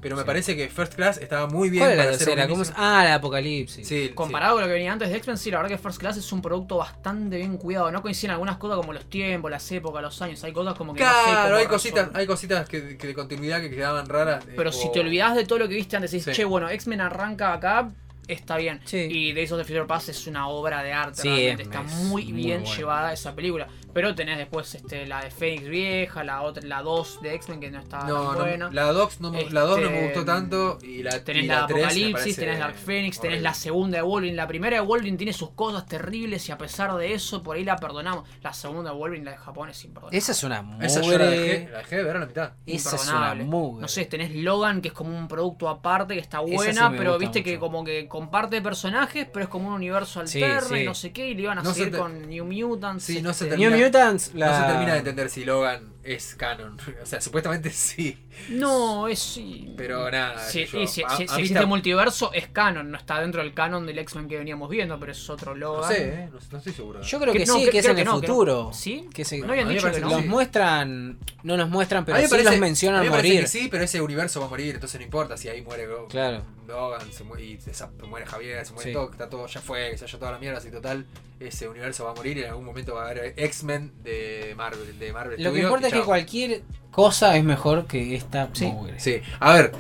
pero 0.02 0.16
me 0.16 0.24
parece 0.24 0.56
que 0.56 0.68
First 0.70 0.96
Class 0.96 1.18
estaba 1.20 1.46
muy 1.48 1.70
bien 1.70 1.84
¿Cuál 1.84 1.98
la 1.98 2.04
para 2.06 2.18
tercera? 2.18 2.48
¿Cómo. 2.48 2.64
Ah, 2.76 3.04
la 3.04 3.16
Apocalipsis. 3.16 3.88
Sí, 3.88 4.10
Comparado 4.16 4.54
con 4.54 4.62
lo 4.64 4.68
que 4.68 4.74
venía 4.74 4.92
antes 4.92 5.10
de 5.10 5.18
X-Men, 5.18 5.38
sí, 5.38 5.52
la 5.52 5.58
verdad 5.58 5.70
que 5.70 5.78
First 5.78 6.00
Class 6.00 6.18
es 6.18 6.32
un 6.32 6.42
producto 6.42 6.78
bastante 6.78 7.38
bien 7.38 7.58
cuidado. 7.58 7.92
No 7.92 8.02
coinciden 8.02 8.32
algunas 8.32 8.58
cosas 8.58 8.78
como 8.78 8.94
los 8.94 9.06
tiempos, 9.10 9.52
las 9.52 9.72
épocas, 9.72 10.02
los 10.02 10.20
años. 10.24 10.44
Hay 10.44 10.54
cosas 10.54 10.74
como 10.74 10.96
que 10.96 11.04
no 11.04 11.10
sé 11.10 11.16
Claro, 11.26 11.44
cómo 11.50 11.56
hay 11.58 11.68
cositas, 11.68 12.10
hay 12.16 12.26
cositas 12.26 12.68
que, 12.68 12.98
que 12.98 13.06
de 13.08 13.14
continuidad 13.14 13.62
que 13.62 13.70
quedaban 13.70 14.08
raras. 14.08 14.44
eh, 14.48 14.54
Pero 14.58 14.70
o- 14.72 14.74
si 14.74 14.92
te 14.92 15.02
olvidás 15.02 15.36
de 15.36 15.46
todo 15.46 15.60
lo 15.60 15.68
que 15.68 15.76
viste 15.76 15.98
antes 15.98 16.12
y 16.14 16.18
dices, 16.18 16.36
Sí. 16.36 16.42
che, 16.42 16.46
bueno, 16.46 16.68
X-Men 16.70 17.02
arranca 17.02 17.54
acá, 17.54 17.92
está 18.28 18.58
bien. 18.58 18.80
Sí. 18.86 18.98
Y 18.98 19.34
Days 19.34 19.52
of 19.52 19.60
the 19.60 19.66
Future 19.66 19.86
Past 19.86 20.10
es 20.10 20.26
una 20.26 20.48
obra 20.48 20.82
de 20.82 20.94
arte, 20.94 21.22
Sí, 21.22 21.28
realmente. 21.28 21.62
es- 21.64 21.68
está 21.70 21.82
es 21.82 21.92
muy 22.06 22.24
muy 22.26 22.32
bien 22.32 22.62
buena. 22.62 22.76
llevada 22.78 23.14
esa 23.14 23.36
película. 23.36 23.68
Pero 23.94 24.16
tenés 24.16 24.38
después 24.38 24.74
este, 24.76 25.06
la 25.06 25.24
de 25.24 25.32
Phoenix 25.32 25.68
vieja, 25.68 26.24
la 26.24 26.42
otra, 26.42 26.64
la 26.66 26.82
2 26.82 27.22
de 27.22 27.34
X-Men 27.36 27.60
que 27.60 27.72
no 27.72 27.80
está 27.80 28.00
No, 28.06 28.30
tan 28.30 28.34
no, 28.38 28.40
buena. 28.46 28.70
la 28.72 28.84
2 28.92 29.22
no, 29.22 29.32
me- 29.32 29.50
la 29.50 29.62
dos 29.62 29.80
no 29.82 29.90
me 29.90 29.96
Este, 29.98 30.06
gustó 30.06 30.26
tanto 30.26 30.78
y 30.82 31.04
la 31.04 31.24
Tenés 31.24 31.44
y 31.44 31.48
la, 31.48 31.66
tres 31.68 31.78
me 31.78 31.84
Apocalipsis, 31.84 32.36
tenés 32.36 32.60
Dark 32.60 32.76
Phoenix, 32.76 33.18
tenés 33.20 33.34
horrible. 33.36 33.42
la 33.42 33.54
segunda 33.54 33.98
de 33.98 34.02
Wolverine. 34.04 34.36
La 34.38 34.48
primera 34.48 34.78
de 34.78 34.82
Wolverine 34.86 35.18
tiene 35.18 35.34
sus 35.34 35.52
cosas 35.52 35.86
terribles 35.86 36.48
y 36.50 36.52
a 36.52 36.58
pesar 36.58 36.96
de 36.96 37.14
eso, 37.14 37.44
por 37.44 37.56
ahí 37.58 37.64
la 37.64 37.76
perdonamos. 37.78 38.28
La 38.42 38.54
segunda 38.54 38.92
de 38.92 38.98
Wolverine, 38.98 39.26
la 39.26 39.32
de 39.32 39.38
Japón, 39.38 39.70
es 39.70 39.84
imperdonable. 39.84 40.18
Esa 40.18 40.32
es 40.32 40.44
una 40.44 40.62
mugre. 40.62 40.88
Esa 40.88 41.02
yo 41.02 41.18
la 41.18 41.26
dejé, 41.26 41.70
la 41.72 41.78
dejé 41.80 41.96
de 41.98 42.04
ver 42.04 42.16
a 42.16 42.20
la 42.20 42.26
mitad. 42.26 42.52
Esa 42.66 42.96
es 42.96 43.08
una 43.10 43.36
mugre. 43.36 43.82
No 43.82 43.88
sé, 43.88 44.06
tenés 44.06 44.34
Logan, 44.36 44.82
que 44.82 44.90
es 44.90 44.94
como 44.94 45.18
un 45.18 45.28
producto 45.28 45.68
aparte, 45.70 46.14
que 46.14 46.20
está 46.20 46.40
sí 46.46 46.54
buena, 46.56 46.92
pero 46.92 47.18
viste 47.18 47.40
mucho. 47.40 47.52
que 47.52 47.60
como 47.60 47.84
que 47.84 48.08
comparte 48.08 48.62
personajes, 48.62 49.28
pero 49.32 49.44
es 49.44 49.50
como 49.50 49.68
un 49.68 49.74
universo 49.74 50.20
alterno 50.20 50.68
sí. 50.70 50.76
y 50.82 50.86
no 50.86 50.94
sé 50.94 51.12
qué, 51.12 51.30
y 51.30 51.36
le 51.36 51.44
iban 51.44 51.58
a 51.60 51.64
No 51.64 51.70
se 51.72 51.76
seguir 51.80 51.94
te- 51.94 51.98
con 52.00 52.30
New 52.30 52.46
Mutants. 52.46 53.04
Sí, 53.04 53.22
no 53.22 53.34
se 53.34 53.46
este, 53.46 53.58
termina- 53.58 53.70
Mutants, 53.84 54.34
la... 54.34 54.48
No 54.48 54.58
se 54.58 54.72
termina 54.72 54.94
de 54.94 55.00
entender 55.00 55.30
si 55.30 55.46
Logan 55.46 55.94
es 56.04 56.36
canon. 56.36 56.78
O 57.02 57.06
sea, 57.06 57.20
supuestamente 57.22 57.70
sí. 57.72 58.18
No, 58.50 59.08
es 59.08 59.20
sí. 59.20 59.74
Pero 59.78 60.10
nada. 60.10 60.40
Sí, 60.40 60.66
sé 60.66 60.80
yo. 60.82 60.88
si, 60.88 61.04
A- 61.04 61.10
si- 61.10 61.14
a 61.14 61.16
si 61.16 61.18
mí 61.18 61.24
existe 61.42 61.54
está- 61.60 61.66
multiverso, 61.66 62.32
es 62.34 62.48
canon, 62.48 62.90
no 62.92 62.98
está 62.98 63.20
dentro 63.22 63.42
del 63.44 63.54
canon 63.54 63.86
del 63.86 64.00
X-Men 64.00 64.28
que 64.28 64.38
veníamos 64.38 64.70
viendo, 64.70 65.00
pero 65.00 65.12
es 65.12 65.30
otro 65.30 65.56
No 65.56 65.84
sé, 65.88 66.04
eh, 66.10 66.30
no, 66.32 66.40
no 66.52 66.58
estoy 66.58 66.74
seguro. 66.74 67.02
Yo 67.02 67.20
creo 67.20 67.34
que, 67.34 67.40
Que 67.40 67.46
no, 67.46 67.56
sí, 67.60 67.66
que- 67.66 67.72
que 67.72 67.80
es 67.80 67.86
en 67.86 67.96
que 67.96 68.02
el 68.02 68.08
no, 68.08 68.22
que 68.22 68.28
no. 68.28 68.34
futuro. 68.34 68.72
¿Sí? 68.74 69.10
Que 69.14 69.26
se- 69.26 69.40
No 69.40 69.52
habían 69.52 69.70
dicho 69.70 69.92
que 69.92 70.00
no. 70.00 70.10
los 70.10 70.26
muestran, 70.26 71.20
no 71.44 71.58
nos 71.58 71.70
muestran, 71.70 72.04
A 72.04 72.06
pero 72.06 72.18
mí 72.18 72.24
sí 72.26 72.30
parece- 72.30 72.50
los 72.50 72.56
a 72.58 72.60
mencionan 72.60 73.02
mí 73.02 73.06
me 73.08 73.12
parece 73.12 73.28
morir. 73.30 73.42
que 73.44 73.48
sí, 73.50 73.68
pero 73.70 73.84
ese 73.84 74.02
universo 74.02 74.40
va 74.40 74.46
a 74.48 74.50
morir, 74.50 74.76
entonces 74.76 75.00
no 75.00 75.04
importa 75.06 75.38
si 75.38 75.50
ahí 75.50 75.62
muere 75.62 75.88
Claro. 76.10 76.44
Logan, 76.68 77.12
se 77.12 77.24
muere, 77.26 77.44
y 77.44 77.60
se 77.60 77.72
muere 78.08 78.26
Javier, 78.26 78.66
se 78.66 78.72
muere 78.74 78.90
Sí. 78.92 78.94
todo, 78.94 79.12
está 79.12 79.30
todo, 79.30 79.46
ya 79.48 79.60
fue, 79.60 79.98
se 79.98 80.06
haya 80.06 80.20
toda 80.20 80.32
la 80.32 80.40
mierda, 80.40 80.60
así 80.60 80.72
total, 80.72 81.06
ese 81.40 81.68
universo 81.68 82.06
va 82.06 82.12
a 82.12 82.14
morir 82.16 82.38
y 82.38 82.44
en 82.44 82.50
algún 82.50 82.64
momento 82.64 82.96
va 82.96 83.08
a 83.08 83.10
haber 83.10 83.34
X-Men 83.36 83.92
de 84.04 84.54
Marvel, 84.56 84.98
de 84.98 85.12
Marvel 85.12 85.44
Lo 85.44 85.52
que 85.52 85.60
importa 85.60 85.90
es 85.92 85.94
que 85.94 85.98
chao. 86.00 86.06
cualquier 86.06 86.62
cosa 86.92 87.38
es 87.38 87.44
mejor 87.44 87.86
que 87.88 88.16
esta 88.16 88.50
Sí. 88.54 88.66
mugre. 88.68 89.00
Sí, 89.00 89.22
a 89.40 89.54
ver, 89.54 89.72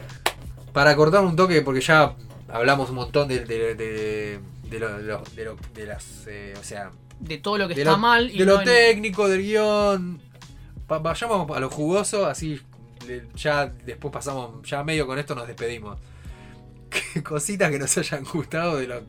para 0.74 0.96
cortar 0.96 1.22
un 1.24 1.36
toque, 1.36 1.62
porque 1.62 1.82
ya 1.82 2.16
hablamos 2.50 2.90
un 2.90 2.96
montón 2.96 3.28
de, 3.28 3.46
de, 3.46 3.76
de, 3.76 4.40
de 4.70 4.80
lo, 4.80 4.98
de 4.98 5.04
lo- 5.04 5.24
de 5.36 5.46
lo- 5.46 5.58
de 5.74 5.86
las, 5.86 6.26
eh, 6.28 6.54
o 6.60 6.64
sea, 6.64 6.92
De 7.20 7.38
todo 7.38 7.58
lo 7.58 7.68
que 7.68 7.74
está 7.76 7.92
lo, 7.92 7.98
mal 7.98 8.32
y 8.32 8.40
de 8.40 8.46
no 8.46 8.54
lo 8.54 8.60
en- 8.60 8.66
técnico, 8.66 9.28
del 9.30 9.42
guion. 9.44 10.22
Pa- 10.88 11.00
vayamos 11.00 11.50
a 11.56 11.60
lo 11.60 11.70
jugoso, 11.70 12.26
así 12.26 12.60
le- 13.08 13.28
ya 13.36 13.68
después 13.68 14.12
pasamos, 14.14 14.68
ya 14.68 14.84
medio 14.84 15.06
con 15.08 15.20
esto 15.20 15.36
nos 15.36 15.48
despedimos. 15.48 16.00
Cositas 17.24 17.72
que 17.72 17.80
nos 17.80 17.98
hayan 17.98 18.24
gustado 18.24 18.78
de 18.78 18.88
lo, 18.88 19.02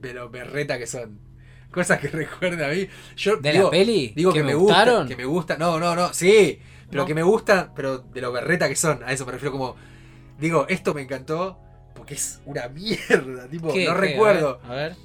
de 0.00 0.14
lo 0.14 0.30
berreta 0.30 0.78
que 0.78 0.86
son. 0.86 1.18
Cosas 1.70 1.98
que 2.00 2.08
recuerden 2.08 2.62
a 2.62 2.68
mí. 2.68 2.88
Yo 3.16 3.36
¿De 3.36 3.52
digo, 3.52 3.64
la 3.64 3.70
peli? 3.70 4.12
digo 4.16 4.32
¿Que 4.32 4.38
que, 4.40 4.42
me 4.44 4.52
me 4.52 4.54
gusta, 4.54 4.74
gustaron? 4.78 5.08
que 5.08 5.16
me 5.16 5.24
gusta. 5.24 5.56
No, 5.56 5.78
no, 5.78 5.94
no, 5.94 6.12
sí. 6.12 6.58
Pero 6.90 7.02
No. 7.02 7.06
que 7.06 7.14
me 7.14 7.22
gusta, 7.22 7.72
pero 7.74 7.98
de 7.98 8.20
lo 8.20 8.32
berreta 8.32 8.68
que 8.68 8.74
son. 8.76 9.02
A 9.04 9.12
eso 9.12 9.24
me 9.26 9.32
refiero 9.32 9.52
como. 9.52 9.76
Digo, 10.38 10.66
esto 10.68 10.94
me 10.94 11.02
encantó 11.02 11.58
porque 11.94 12.14
es 12.14 12.40
una 12.46 12.68
mierda. 12.70 13.46
Tipo, 13.48 13.72
¿Qué? 13.72 13.84
no 13.86 13.94
¿Qué? 13.94 14.00
recuerdo. 14.00 14.60
A 14.64 14.68
ver. 14.70 14.78
a 14.78 14.88
ver. 14.88 14.96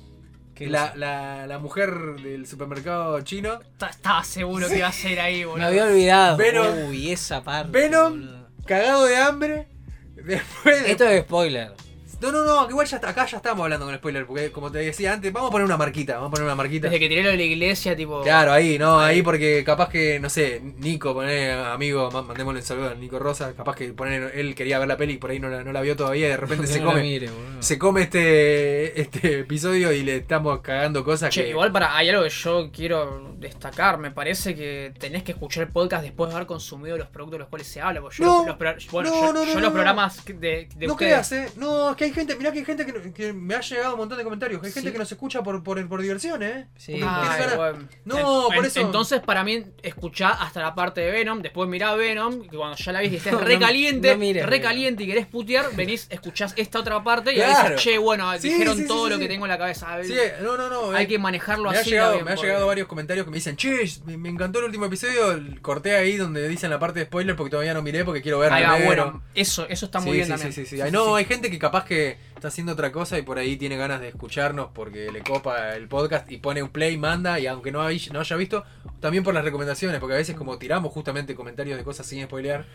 ¿Qué 0.56 0.68
La, 0.68 0.96
la, 0.96 1.46
la 1.48 1.60
mujer 1.60 1.92
del 2.24 2.48
supermercado 2.48 3.20
chino 3.22 3.60
Ta- 3.78 3.90
Estaba 3.90 4.24
seguro 4.24 4.70
que 4.70 4.78
iba 4.78 4.88
a 4.88 4.92
ser 4.94 5.20
ahí, 5.20 5.44
boludo. 5.44 5.58
Me 5.60 5.66
había 5.66 5.84
olvidado. 5.84 6.38
Venom- 6.38 6.88
Uy, 6.88 7.12
esa 7.12 7.44
parte. 7.44 7.72
Venom, 7.78 8.14
boludo. 8.14 8.48
cagado 8.66 9.04
de 9.06 9.18
hambre. 9.18 9.68
Después 10.16 10.82
de- 10.84 10.92
Esto 10.92 11.04
es 11.10 11.24
spoiler. 11.24 11.74
No, 12.22 12.32
no, 12.32 12.44
no, 12.46 12.70
igual 12.70 12.88
ya 12.88 12.98
está- 12.98 13.10
acá 13.10 13.26
ya 13.26 13.38
estamos 13.38 13.64
hablando 13.64 13.86
con 13.86 13.96
spoiler, 13.96 14.26
porque 14.26 14.52
como 14.52 14.72
te 14.72 14.80
decía 14.80 15.14
antes, 15.14 15.32
vamos 15.34 15.50
a 15.50 15.52
poner 15.52 15.66
una 15.66 15.78
marquita, 15.78 16.16
vamos 16.16 16.30
a 16.30 16.32
poner 16.32 16.46
una 16.46 16.56
marquita. 16.56 16.88
Desde 16.88 17.00
que 17.00 17.10
tiré 17.10 17.24
lo 17.24 17.30
de 17.32 17.38
la 17.38 17.44
iglesia, 17.44 17.96
tipo. 17.96 18.22
Claro, 18.22 18.52
ahí, 18.54 18.78
no, 18.80 19.00
ahí 19.00 19.22
porque 19.22 19.64
capaz 19.66 19.90
que, 19.90 20.20
no 20.20 20.30
sé, 20.30 20.62
Nico, 20.78 21.14
poner 21.14 21.58
amigo, 21.60 22.10
ma- 22.12 22.22
mandémosle 22.22 22.60
un 22.62 22.66
saludo 22.66 22.90
a 22.90 22.96
Nico 22.96 23.20
Rosa, 23.20 23.54
capaz 23.54 23.76
que 23.76 23.88
poner, 23.94 24.32
él 24.36 24.56
quería 24.56 24.80
ver 24.80 24.88
la 24.88 24.98
peli 24.98 25.14
y 25.14 25.18
por 25.18 25.30
ahí 25.32 25.40
no 25.40 25.50
la, 25.50 25.64
no 25.64 25.72
la 25.72 25.82
vio 25.82 25.96
todavía 25.96 26.28
y 26.28 26.30
de 26.30 26.38
repente 26.38 26.68
se 26.68 26.82
come. 26.82 27.02
mire. 27.02 27.30
Se 27.60 27.78
come 27.80 28.02
este, 28.04 29.00
este 29.02 29.40
episodio 29.40 29.92
y 29.92 30.04
le 30.04 30.18
estamos 30.18 30.60
cagando 30.62 31.04
cosas 31.04 31.30
Che, 31.34 31.44
que. 31.44 31.50
igual 31.50 31.72
para, 31.72 31.96
hay 31.98 32.10
algo 32.10 32.24
que 32.24 32.30
yo 32.30 32.70
quiero 32.72 33.34
destacar. 33.38 33.98
Me 33.98 34.12
parece 34.12 34.56
que 34.56 34.94
tenés 35.00 35.24
que 35.24 35.32
escuchar 35.34 35.64
el 35.64 35.70
podcast 35.70 36.04
después 36.04 36.30
de 36.30 36.36
haber 36.36 36.48
consumido 36.48 36.98
los 36.98 37.08
productos 37.08 37.34
de 37.34 37.40
los 37.40 37.48
cuales 37.50 37.68
se 37.68 37.82
habla. 37.82 38.02
porque 38.02 38.18
yo 38.18 38.26
No, 38.26 38.46
los, 38.48 38.58
bueno, 38.92 39.10
no, 39.10 39.22
yo, 39.28 39.34
no, 39.34 39.46
yo 39.46 39.60
los 39.60 39.72
programas 39.72 40.24
de, 40.26 40.34
de 40.76 40.88
no 40.88 40.94
ustedes. 40.94 41.28
creas, 41.28 41.32
eh. 41.32 41.50
No, 41.58 41.92
es 41.92 41.98
que 41.98 42.05
hay 42.06 42.14
gente, 42.14 42.36
mirá 42.36 42.52
que 42.52 42.60
hay 42.60 42.66
gente 42.66 42.86
que, 42.86 43.14
que 43.14 43.34
me 43.34 43.56
ha 43.56 43.62
llegado 43.62 43.94
un 43.94 44.00
montón 44.00 44.18
de 44.18 44.24
comentarios. 44.24 44.64
Hay 44.64 44.72
gente 44.72 44.90
Sí. 44.90 44.94
que 44.94 45.00
nos 45.00 45.12
escucha 45.12 45.44
por, 45.44 45.64
por, 45.64 45.88
por 45.88 46.02
diversión, 46.02 46.42
eh. 46.44 46.68
Sí, 46.78 47.00
bueno. 47.56 47.88
No, 48.06 48.48
En- 48.50 48.56
por 48.56 48.66
eso. 48.66 48.80
Entonces, 48.82 49.22
para 49.22 49.44
mí, 49.44 49.64
escuchá 49.84 50.30
hasta 50.30 50.62
la 50.62 50.76
parte 50.76 51.02
de 51.02 51.12
Venom. 51.12 51.42
Después 51.42 51.70
mirá 51.70 51.94
Venom. 51.96 52.42
Que 52.48 52.56
cuando 52.58 52.76
ya 52.78 52.92
la 52.92 53.02
viste 53.02 53.16
y 53.16 53.18
estés 53.20 53.34
No, 53.34 53.40
no- 53.42 53.46
re 53.46 53.60
caliente, 53.60 54.12
no 54.12 54.18
mires 54.18 54.46
re 54.46 54.52
Venom. 54.52 54.64
caliente 54.64 55.04
y 55.04 55.08
querés 55.08 55.26
putear, 55.28 55.76
venís, 55.76 56.08
escuchás 56.10 56.54
esta 56.58 56.80
otra 56.80 57.04
parte 57.04 57.34
y 57.34 57.42
ahí 57.42 57.50
Claro. 57.52 57.70
dices, 57.76 57.82
che, 57.84 57.98
bueno, 57.98 58.32
Sí, 58.40 58.50
dijeron 58.50 58.78
sí, 58.78 58.88
todo 58.88 59.10
lo 59.10 59.20
que 59.20 59.28
tengo 59.28 59.46
en 59.46 59.50
la 59.52 59.58
cabeza. 59.58 59.98
Sí, 60.04 60.14
no, 60.42 60.58
no, 60.58 60.70
no. 60.70 60.92
Hay 60.92 61.06
eh. 61.06 61.08
que 61.08 61.20
manejarlo 61.20 61.72
Me 61.72 61.78
ha, 61.78 61.82
así. 61.82 61.92
llegado, 61.92 62.22
me 62.22 62.32
ha 62.32 62.36
llegado 62.36 62.68
varios 62.68 62.88
comentarios 62.88 63.26
que 63.26 63.32
me 63.32 63.36
dicen, 63.38 63.56
che, 63.56 63.76
me, 64.06 64.18
me 64.18 64.30
encantó 64.30 64.60
el 64.60 64.66
último 64.66 64.86
episodio, 64.86 65.32
el- 65.32 65.62
corté 65.62 65.96
ahí 65.96 66.18
donde 66.18 66.48
dicen 66.48 66.70
la 66.70 66.80
parte 66.80 67.00
de 67.00 67.06
spoiler 67.06 67.36
porque 67.36 67.52
todavía 67.52 67.74
no 67.74 67.82
miré 67.82 68.04
porque 68.06 68.22
quiero 68.22 68.40
ver 68.40 68.52
Ahí 68.54 68.64
va, 68.64 68.76
primero". 68.76 69.04
bueno, 69.06 69.24
eso, 69.34 69.66
eso 69.70 69.86
está 69.88 70.00
muy 70.00 70.14
bien 70.14 70.26
sí, 70.26 70.32
también. 70.32 70.54
Sí, 70.54 70.66
sí, 70.66 70.78
sí. 70.78 70.92
No, 70.92 71.16
hay 71.16 71.26
gente 71.26 71.50
que 71.50 71.58
capaz 71.60 71.86
que 71.86 71.95
está 72.36 72.48
haciendo 72.50 72.74
otra 72.74 72.92
cosa 72.92 73.18
y 73.18 73.22
por 73.24 73.38
ahí 73.38 73.58
tiene 73.58 73.78
ganas 73.78 74.00
de 74.02 74.10
escucharnos 74.10 74.70
porque 74.74 75.12
le 75.12 75.22
copa 75.22 75.76
el 75.76 75.88
podcast 75.88 76.32
y 76.32 76.38
pone 76.38 76.62
un 76.64 76.70
play, 76.70 76.98
manda 76.98 77.40
y 77.40 77.48
aunque 77.48 77.72
no, 77.72 77.82
hay- 77.82 78.02
no 78.12 78.20
haya 78.20 78.36
visto, 78.36 78.64
también 79.00 79.24
por 79.24 79.34
las 79.34 79.44
recomendaciones, 79.44 80.00
porque 80.00 80.14
a 80.16 80.18
veces 80.18 80.36
como 80.36 80.58
tiramos 80.58 80.92
justamente 80.94 81.36
comentarios 81.36 81.78
de 81.78 81.84
cosas 81.84 82.06
sin 82.06 82.24
spoilear, 82.24 82.66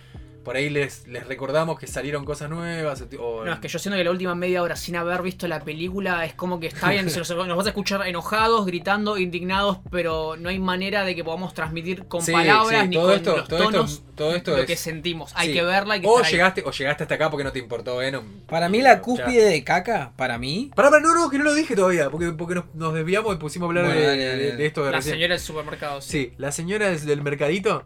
por 0.45 0.57
ahí 0.57 0.71
les, 0.71 1.07
les 1.07 1.27
recordamos 1.27 1.79
que 1.79 1.87
salieron 1.87 2.25
cosas 2.25 2.49
nuevas. 2.51 3.05
o- 3.19 3.45
No, 3.45 3.53
es 3.53 3.59
que 3.61 3.69
yo 3.69 3.79
siento 3.79 3.97
que 3.99 4.05
la 4.05 4.11
última 4.11 4.35
media 4.35 4.63
hora 4.63 4.75
sin 4.77 4.97
haber 4.97 5.23
visto 5.23 5.47
la 5.49 5.61
película 5.61 6.25
es 6.25 6.35
como 6.35 6.59
que 6.61 6.67
está 6.69 6.91
bien, 6.91 7.09
se 7.11 7.19
los- 7.19 7.31
nos 7.31 7.57
vas 7.57 7.67
a 7.67 7.71
escuchar 7.71 8.07
enojados, 8.07 8.65
gritando, 8.67 9.19
indignados, 9.19 9.79
pero 9.91 10.37
no 10.39 10.49
hay 10.49 10.59
manera 10.59 11.05
de 11.05 11.15
que 11.15 11.23
podamos 11.25 11.53
transmitir 11.55 12.07
con 12.07 12.23
Sí, 12.23 12.33
palabras 12.33 12.83
sí, 12.83 12.89
ni 12.89 12.95
todo 12.97 13.07
con 13.09 13.15
esto- 13.17 13.37
los 13.37 13.49
todo 13.49 13.59
esto- 13.59 13.71
tonos 13.73 14.03
todo 14.17 14.35
esto 14.35 14.51
lo 14.53 14.59
es- 14.59 14.67
que 14.67 14.77
sentimos. 14.77 15.33
Hay 15.35 15.49
Sí. 15.49 15.55
que 15.55 15.63
verla, 15.63 15.99
que 15.99 16.07
o 16.07 16.19
ahí. 16.23 16.31
llegaste, 16.31 16.63
o 16.67 16.71
llegaste 16.71 17.05
hasta 17.05 17.15
acá 17.15 17.31
porque 17.31 17.45
no 17.45 17.53
te 17.53 17.59
importó 17.59 17.97
Venom. 17.97 18.25
Para 18.47 18.69
mí 18.69 18.83
la 18.83 18.95
ya. 18.97 19.01
cúspide 19.01 19.45
de 19.45 19.65
caca, 19.65 20.13
para 20.17 20.37
mí, 20.39 20.71
Pará, 20.75 20.91
pará, 20.91 21.03
no, 21.03 21.15
no, 21.15 21.31
que 21.31 21.39
no 21.39 21.45
lo 21.45 21.55
dije 21.55 21.75
todavía, 21.75 22.11
porque, 22.11 22.31
porque 22.33 22.55
nos, 22.55 22.65
nos 22.75 22.93
desviamos 22.95 23.35
y 23.35 23.39
pusimos 23.39 23.67
a 23.67 23.69
hablar 23.71 23.85
Bueno, 23.87 23.99
de, 24.01 24.07
dale, 24.07 24.25
dale, 24.25 24.37
de- 24.37 24.45
dale. 24.49 24.57
de 24.59 24.67
esto 24.67 24.85
de 24.85 24.91
La 24.91 24.97
recién. 24.99 25.15
señora 25.15 25.35
del 25.35 25.43
supermercado, 25.43 26.01
sí. 26.03 26.11
Sí, 26.11 26.33
la 26.37 26.53
señora 26.53 26.91
del 26.91 27.23
mercadito 27.23 27.83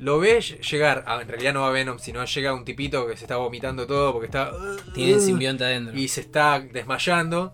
lo 0.00 0.18
ve 0.18 0.38
ll- 0.38 0.60
llegar, 0.60 1.04
ah, 1.06 1.20
en 1.22 1.28
realidad 1.28 1.52
no 1.54 1.60
va 1.62 1.70
Venom, 1.70 1.98
sino 1.98 2.24
llega 2.24 2.52
un 2.54 2.64
tipito 2.64 3.06
que 3.06 3.16
se 3.16 3.24
está 3.24 3.36
vomitando 3.36 3.86
todo 3.86 4.12
porque 4.12 4.26
está... 4.26 4.50
tiene 4.94 5.12
el 5.12 5.20
simbionte 5.20 5.64
adentro. 5.64 5.96
Y 5.96 6.08
se 6.08 6.22
está 6.22 6.58
desmayando 6.60 7.52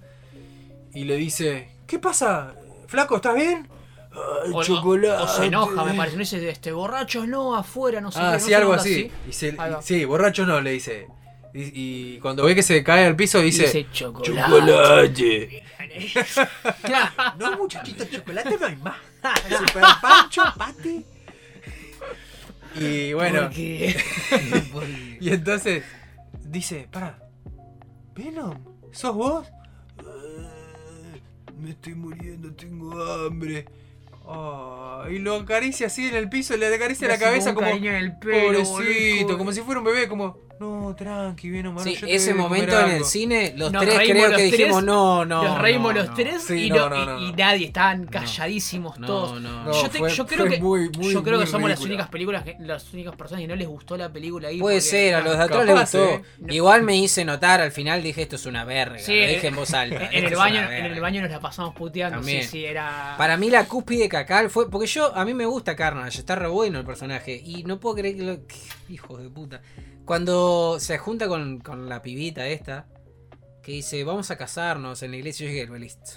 y 0.94 1.04
le 1.04 1.16
dice, 1.16 1.68
¿qué 1.86 1.98
pasa? 1.98 2.54
Flaco, 2.86 3.16
¿estás 3.16 3.34
bien? 3.34 3.68
Ay, 4.12 4.50
O, 4.54 4.62
chocolate. 4.62 5.22
o 5.22 5.28
se 5.28 5.44
enoja, 5.46 5.84
me 5.84 5.92
parece. 5.94 6.16
No 6.16 6.20
dice, 6.20 6.48
este, 6.48 6.72
borrachos 6.72 7.28
no, 7.28 7.54
afuera, 7.54 8.00
no 8.00 8.10
sé 8.10 8.18
Ah, 8.22 8.32
qué. 8.34 8.40
sí, 8.40 8.50
no 8.52 8.56
algo 8.56 8.72
así. 8.72 9.10
Y 9.28 9.32
se- 9.32 9.56
sí, 9.82 10.04
borracho 10.06 10.46
no, 10.46 10.60
le 10.62 10.70
dice. 10.70 11.08
Y, 11.52 12.14
y 12.14 12.18
cuando 12.20 12.44
ve 12.44 12.54
que 12.54 12.62
se 12.62 12.82
cae 12.84 13.04
al 13.06 13.16
piso 13.16 13.40
dice... 13.40 13.64
Dice 13.64 13.86
chocolate. 13.92 14.32
chocolate. 14.32 15.62
Claro. 16.82 17.10
No, 17.38 17.56
muchachito, 17.58 18.04
chocolate 18.04 18.56
no 18.60 18.66
hay 18.66 18.76
más. 18.76 18.96
Super 19.58 19.82
pancho, 20.00 20.42
pati. 20.56 21.04
Y 22.80 23.12
bueno, 23.14 23.50
y 25.20 25.30
entonces 25.30 25.82
dice, 26.44 26.88
para, 26.90 27.18
Venom, 28.14 28.58
¿sos 28.92 29.14
vos? 29.14 29.46
"Eh, 29.98 31.20
Me 31.58 31.70
estoy 31.70 31.94
muriendo, 31.94 32.52
tengo 32.54 33.02
hambre. 33.02 33.66
Oh, 34.28 35.04
y 35.08 35.18
lo 35.18 35.36
acaricia 35.36 35.86
así 35.86 36.08
en 36.08 36.16
el 36.16 36.28
piso, 36.28 36.56
le 36.56 36.66
acaricia 36.74 37.06
Le 37.06 37.14
la 37.14 37.20
cabeza 37.20 37.50
un 37.50 37.54
como. 37.54 37.68
en 37.68 37.86
el 37.86 38.18
pelo, 38.18 38.58
Pobrecito, 38.64 39.22
boludo. 39.24 39.38
como 39.38 39.52
si 39.52 39.60
fuera 39.62 39.78
un 39.80 39.86
bebé, 39.86 40.08
como. 40.08 40.38
No, 40.58 40.94
tranqui, 40.96 41.50
bien 41.50 41.66
Omar. 41.66 41.84
Sí, 41.84 41.98
ese 42.08 42.28
de 42.28 42.34
momento 42.34 42.78
en 42.80 42.86
el 42.86 42.92
algo". 42.94 43.04
cine, 43.04 43.52
los 43.56 43.70
Nos 43.70 43.82
tres 43.84 43.98
creo 43.98 44.14
los 44.28 44.36
que 44.38 44.48
tres, 44.48 44.52
dijimos 44.52 44.82
no, 44.84 45.24
no. 45.26 45.42
Nos 45.44 45.58
reímos 45.60 45.92
no, 45.94 46.00
los 46.00 46.08
no. 46.08 46.14
tres 46.14 46.42
Sí, 46.44 46.64
y, 46.66 46.70
no, 46.70 47.20
y- 47.20 47.32
nadie, 47.34 47.66
estaban 47.66 48.06
calladísimos 48.06 48.98
todos. 48.98 49.40
no, 49.42 49.64
No, 49.64 49.72
yo, 49.82 49.90
te- 49.90 49.98
fue- 49.98 50.10
yo 50.10 50.26
creo 50.26 50.46
que, 50.48 50.58
muy, 50.58 50.88
muy, 50.96 51.12
yo 51.12 51.22
creo 51.22 51.38
que 51.38 51.46
somos 51.46 51.68
las 51.68 51.80
únicas 51.80 52.08
películas, 52.08 52.42
que- 52.44 52.56
las 52.60 52.92
únicas 52.94 53.14
personas 53.16 53.42
que 53.42 53.48
no 53.48 53.54
les 53.56 53.68
gustó 53.68 53.96
la 53.98 54.10
película 54.10 54.48
ahí. 54.48 54.58
Puede 54.58 54.76
porque- 54.76 54.88
ser, 54.90 55.14
a 55.16 55.20
los 55.20 55.36
de 55.36 55.44
atrás 55.44 55.66
les 55.66 55.78
gustó. 55.80 56.04
eh. 56.10 56.22
Igual 56.48 56.82
me 56.84 56.96
hice 56.96 57.24
notar, 57.26 57.60
al 57.60 57.72
final 57.72 58.02
dije 58.02 58.22
esto 58.22 58.36
es 58.36 58.46
una 58.46 58.64
verga. 58.64 58.98
Sí, 58.98 59.20
lo 59.20 59.26
dije 59.26 59.48
en 59.48 59.56
voz 59.56 59.74
alta. 59.74 60.08
En 60.10 60.24
el 60.24 60.34
baño, 60.36 60.62
en 60.70 60.86
el 60.86 61.00
baño 61.00 61.20
nos 61.20 61.30
la 61.30 61.40
pasamos 61.40 61.74
puteando. 61.74 62.16
También. 62.18 62.42
Sí, 62.44 62.48
sí, 62.48 62.64
era. 62.64 63.14
Para 63.18 63.36
mí 63.36 63.50
la 63.50 63.66
cúspide 63.66 64.08
cacal 64.08 64.48
fue. 64.48 64.70
Porque 64.70 64.86
yo, 64.86 65.14
a 65.14 65.24
mí 65.26 65.34
me 65.34 65.44
gusta 65.44 65.76
Carnage, 65.76 66.18
está 66.20 66.34
re 66.34 66.48
bueno 66.48 66.78
el 66.78 66.86
personaje. 66.86 67.40
Y 67.44 67.62
no 67.64 67.78
puedo 67.78 67.96
creer 67.96 68.16
que 68.16 68.22
lo. 68.22 68.38
Hijos 68.88 69.20
de 69.22 69.28
puta. 69.28 69.60
Cuando 70.06 70.78
se 70.80 70.96
junta 70.98 71.28
con, 71.28 71.58
con 71.58 71.88
la 71.88 72.00
pibita 72.00 72.46
esta, 72.46 72.86
que 73.62 73.72
dice, 73.72 74.02
vamos 74.04 74.30
a 74.30 74.38
casarnos 74.38 75.02
en 75.02 75.10
la 75.10 75.16
iglesia, 75.18 75.46
yo 75.46 75.52
dije, 75.52 75.78
listo. 75.78 76.12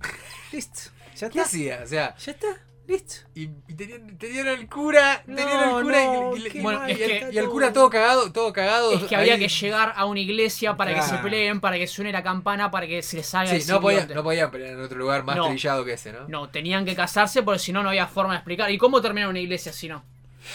Listo. 0.52 0.90
Ya 1.16 1.28
¿Qué 1.30 1.38
está. 1.38 1.42
hacía? 1.48 1.80
O 1.84 1.86
sea, 1.86 2.16
Ya 2.16 2.32
está. 2.32 2.46
Listo. 2.86 3.16
y, 3.34 3.42
y 3.68 3.74
tenían, 3.74 4.16
tenían 4.16 4.48
al 4.48 4.66
cura, 4.66 5.22
No, 5.26 5.36
tenían 5.36 5.58
al 5.58 5.82
cura 5.82 6.04
no, 6.06 6.36
y, 6.36 6.40
y- 6.46 6.50
qué 6.50 6.58
y- 6.58 6.62
Bueno, 6.62 6.88
y 6.88 6.92
es 6.92 7.00
el, 7.00 7.08
que- 7.10 7.28
y 7.34 7.38
el 7.38 7.48
cura 7.50 7.70
todo 7.72 7.90
cagado, 7.90 8.32
todo 8.32 8.50
cagado. 8.52 8.92
Es 8.92 9.02
que 9.04 9.14
había 9.14 9.38
que 9.38 9.46
llegar 9.48 9.92
a 9.94 10.06
una 10.06 10.20
iglesia 10.20 10.76
para 10.76 10.94
que 10.94 11.02
se 11.02 11.16
peleen, 11.18 11.60
para 11.60 11.76
que 11.76 11.86
suene 11.86 12.10
la 12.12 12.22
campana, 12.22 12.70
para 12.70 12.86
que 12.86 13.02
se 13.02 13.18
les 13.18 13.26
salga 13.26 13.52
el 13.52 13.60
Sí, 13.62 13.70
no 13.70 13.80
podían, 13.80 14.08
no 14.14 14.22
podían 14.24 14.50
pelear 14.50 14.72
en 14.72 14.80
otro 14.80 14.96
lugar 14.98 15.22
más 15.22 15.36
No. 15.36 15.48
trillado 15.48 15.84
que 15.84 15.92
ese, 15.92 16.12
¿no? 16.12 16.26
No, 16.28 16.48
tenían 16.48 16.84
que 16.86 16.96
casarse 16.96 17.42
porque 17.42 17.58
si 17.58 17.72
no, 17.72 17.82
no 17.82 17.90
había 17.90 18.06
forma 18.08 18.32
de 18.32 18.38
explicar. 18.38 18.70
¿Y 18.70 18.78
cómo 18.78 19.00
termina 19.02 19.28
una 19.28 19.38
iglesia 19.40 19.72
si 19.72 19.86
no? 19.86 20.02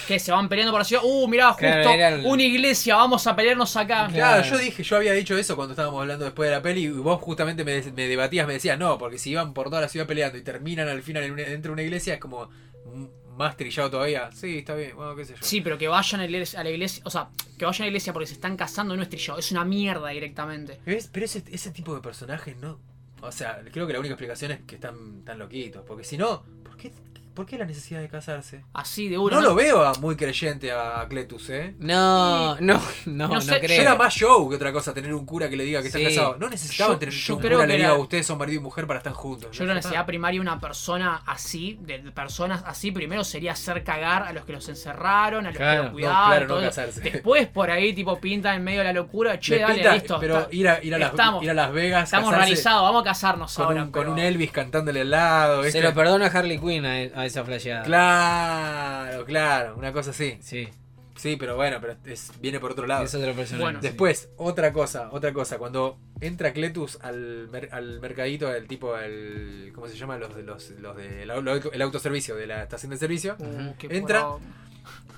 Que 0.07 0.20
se 0.20 0.32
van 0.32 0.49
peleando 0.49 0.72
por 0.72 0.82
la 0.82 0.86
ciudad. 0.86 1.03
Uh, 1.06 1.28
mirá, 1.28 1.49
justo 1.49 1.60
Claro, 1.61 1.90
era 1.91 2.10
el- 2.10 2.26
una 2.26 2.44
iglesia, 2.44 2.95
vamos 2.95 3.26
a 3.28 3.36
pelearnos 3.36 3.76
acá. 3.78 4.07
Claro, 4.11 4.41
Claro. 4.41 4.44
yo 4.44 4.57
dije, 4.57 4.84
yo 4.84 4.95
había 4.98 5.14
dicho 5.14 5.38
eso 5.38 5.56
cuando 5.56 5.74
estábamos 5.74 6.02
hablando 6.02 6.26
después 6.26 6.49
de 6.49 6.56
la 6.56 6.61
peli 6.61 6.84
y 6.86 6.90
vos 6.90 7.22
justamente 7.22 7.64
me, 7.64 7.82
me 7.91 8.07
debatías, 8.07 8.45
me 8.48 8.53
decías, 8.53 8.78
no, 8.78 8.98
porque 8.98 9.18
si 9.18 9.32
iban 9.32 9.53
por 9.53 9.70
toda 9.70 9.82
la 9.82 9.90
ciudad 9.90 10.06
peleando 10.07 10.38
y 10.38 10.41
terminan 10.41 10.88
al 10.90 11.02
final 11.02 11.24
en 11.24 11.32
una- 11.34 11.44
dentro 11.44 11.70
de 11.70 11.74
una 11.74 11.84
iglesia 11.84 12.15
es 12.15 12.20
como 12.20 12.49
mm, 12.86 13.06
más 13.38 13.57
trillado 13.57 13.90
todavía. 13.90 14.30
Sí, 14.34 14.60
está 14.60 14.76
bien, 14.76 14.95
bueno, 14.95 15.15
qué 15.15 15.26
sé 15.26 15.34
yo. 15.34 15.40
Sí, 15.41 15.61
pero 15.61 15.78
que 15.78 15.88
vayan 15.88 16.20
a 16.22 16.24
la 16.26 16.30
iglesia, 16.30 16.60
a 16.60 16.64
la 16.64 16.70
iglesia- 16.70 17.02
o 17.06 17.10
sea, 17.10 17.30
que 17.57 17.65
vayan 17.65 17.82
a 17.82 17.86
la 17.86 17.88
iglesia 17.88 18.14
porque 18.14 18.28
se 18.28 18.34
están 18.34 18.56
casando 18.57 18.95
no 18.95 19.02
es 19.03 19.10
trillado, 19.10 19.40
es 19.40 19.52
una 19.52 19.64
mierda 19.65 20.10
directamente. 20.10 20.80
¿Ves? 20.86 21.10
Pero 21.11 21.26
ese, 21.26 21.44
ese 21.52 21.72
tipo 21.72 21.95
de 21.95 22.02
personajes 22.02 22.57
no... 22.57 22.80
O 23.22 23.32
sea, 23.32 23.61
creo 23.72 23.88
que 23.88 23.94
la 23.94 23.99
única 23.99 24.14
explicación 24.15 24.52
es 24.52 24.60
que 24.68 24.76
están 24.76 25.24
tan 25.24 25.40
loquitos, 25.40 25.84
porque 25.88 26.03
si 26.03 26.18
no, 26.18 26.44
¿por 26.64 26.76
qué, 26.76 26.91
¿por 27.34 27.46
qué 27.46 27.58
la 27.58 27.66
necesidad 27.66 28.00
de 28.02 28.10
casarse? 28.10 28.64
Así 28.74 29.10
de 29.10 29.18
uno. 29.18 29.36
No 29.36 29.42
lo 29.42 29.56
veo 29.56 29.84
a 29.84 29.94
muy 29.96 30.16
creyente 30.16 30.72
a 30.72 31.06
Cletus, 31.10 31.50
¿eh? 31.50 31.76
No, 31.80 32.56
no, 32.60 32.80
no, 33.06 33.28
no, 33.28 33.28
No 33.36 33.42
sé, 33.42 33.60
creo. 33.60 33.76
Yo 33.78 33.82
era 33.82 33.96
más 33.96 34.14
show 34.14 34.50
que 34.50 34.56
otra 34.56 34.72
cosa, 34.72 34.94
tener 34.94 35.14
un 35.14 35.26
cura 35.26 35.50
que 35.50 35.56
le 35.58 35.64
diga 35.64 35.82
que 35.82 35.90
Sí. 35.90 35.98
están 36.02 36.16
casados. 36.16 36.40
No 36.40 36.50
necesitaban 36.50 36.96
Yo- 36.96 37.00
tener 37.00 37.14
yo 37.14 37.36
un 37.36 37.42
creo 37.42 37.52
cura 37.58 37.64
que 37.64 37.68
le 37.74 37.78
diga 37.78 37.90
era- 37.90 37.98
ustedes 38.00 38.26
son 38.28 38.38
marido 38.38 38.60
y 38.60 38.64
mujer 38.64 38.88
para 38.88 39.00
estar 39.00 39.14
juntos. 39.14 39.50
Yo 39.52 39.58
creo 39.58 39.66
que 39.66 39.68
la 39.70 39.74
necesidad 39.76 40.06
primaria 40.06 40.38
de 40.38 40.42
una 40.42 40.60
persona 40.60 41.22
así, 41.26 41.78
de 41.82 42.00
personas 42.12 42.64
así, 42.66 42.92
primero 42.92 43.24
sería 43.24 43.54
hacer 43.54 43.84
cagar 43.84 44.24
a 44.24 44.34
los 44.34 44.46
que 44.46 44.54
los 44.54 44.68
encerraron, 44.70 45.46
a 45.46 45.50
los 45.50 45.58
Claro, 45.58 45.72
que 45.72 45.78
no, 45.78 45.84
los 45.84 45.92
cuidaban. 45.94 46.28
claro, 46.38 46.48
no 46.56 46.62
casarse. 46.62 47.02
Después 47.02 47.48
por 47.48 47.70
ahí, 47.72 47.94
tipo, 47.94 48.20
pinta 48.20 48.54
en 48.56 48.64
medio 48.64 48.80
de 48.80 48.86
la 48.86 48.94
locura, 48.94 49.40
che, 49.40 49.54
Les 49.56 49.62
dale, 49.62 49.74
pinta, 49.76 49.94
listo. 49.94 50.18
pero 50.20 50.40
está- 50.40 50.56
ir 50.56 50.68
a, 50.68 50.84
ir, 50.84 50.94
a 50.96 50.98
las, 50.98 51.10
estamos- 51.12 51.44
ir 51.44 51.50
a 51.50 51.54
Las 51.54 51.72
Vegas, 51.74 52.04
estamos 52.06 52.34
realizados, 52.36 52.82
vamos 52.84 53.02
a 53.02 53.06
casarnos 53.06 53.56
con, 53.56 53.66
ahora. 53.66 53.84
un, 53.84 53.92
con 53.92 54.08
un 54.08 54.20
Elvis 54.20 54.52
cantándole 54.52 55.02
al 55.02 55.10
lado. 55.10 55.64
Se 55.64 55.82
lo 55.82 55.94
perdona 55.94 56.28
a 56.28 56.30
Harley 56.30 56.60
Quinn 56.60 56.86
a, 56.86 56.92
a 57.22 57.23
esa 57.26 57.44
flasheada. 57.44 57.84
Claro, 57.84 59.26
claro, 59.26 59.76
una 59.78 59.91
cosa 59.94 60.12
así. 60.12 60.38
Sí, 60.41 60.68
Sí, 61.16 61.36
pero 61.38 61.56
bueno, 61.56 61.78
pero 61.80 61.95
es- 62.06 62.32
viene 62.41 62.60
por 62.60 62.72
otro 62.72 62.88
lado. 62.88 63.06
es 63.06 63.14
otro 63.14 63.34
personaje. 63.34 63.64
Bueno, 63.64 63.80
sí. 63.82 63.88
Después, 63.88 64.30
otra 64.36 64.74
cosa, 64.74 65.10
otra 65.12 65.32
cosa. 65.32 65.60
Cuando 65.60 66.00
entra 66.20 66.52
Cletus 66.54 66.98
al, 67.02 67.48
mer- 67.52 67.70
al 67.72 68.02
mercadito, 68.02 68.54
el 68.54 68.68
tipo, 68.68 68.98
el, 68.98 69.72
¿cómo 69.76 69.88
se 69.88 69.95
llama? 69.95 70.18
Los 70.18 70.36
de 70.36 70.41
los, 70.41 70.72
los 70.72 70.98
de 70.98 71.26
la- 71.28 71.40
lo- 71.40 71.72
el 71.72 71.82
autoservicio, 71.84 72.36
de 72.36 72.48
la 72.48 72.64
estación 72.64 72.90
de 72.90 72.98
servicio. 72.98 73.36
Uh, 73.40 73.74
Entra. 73.90 74.26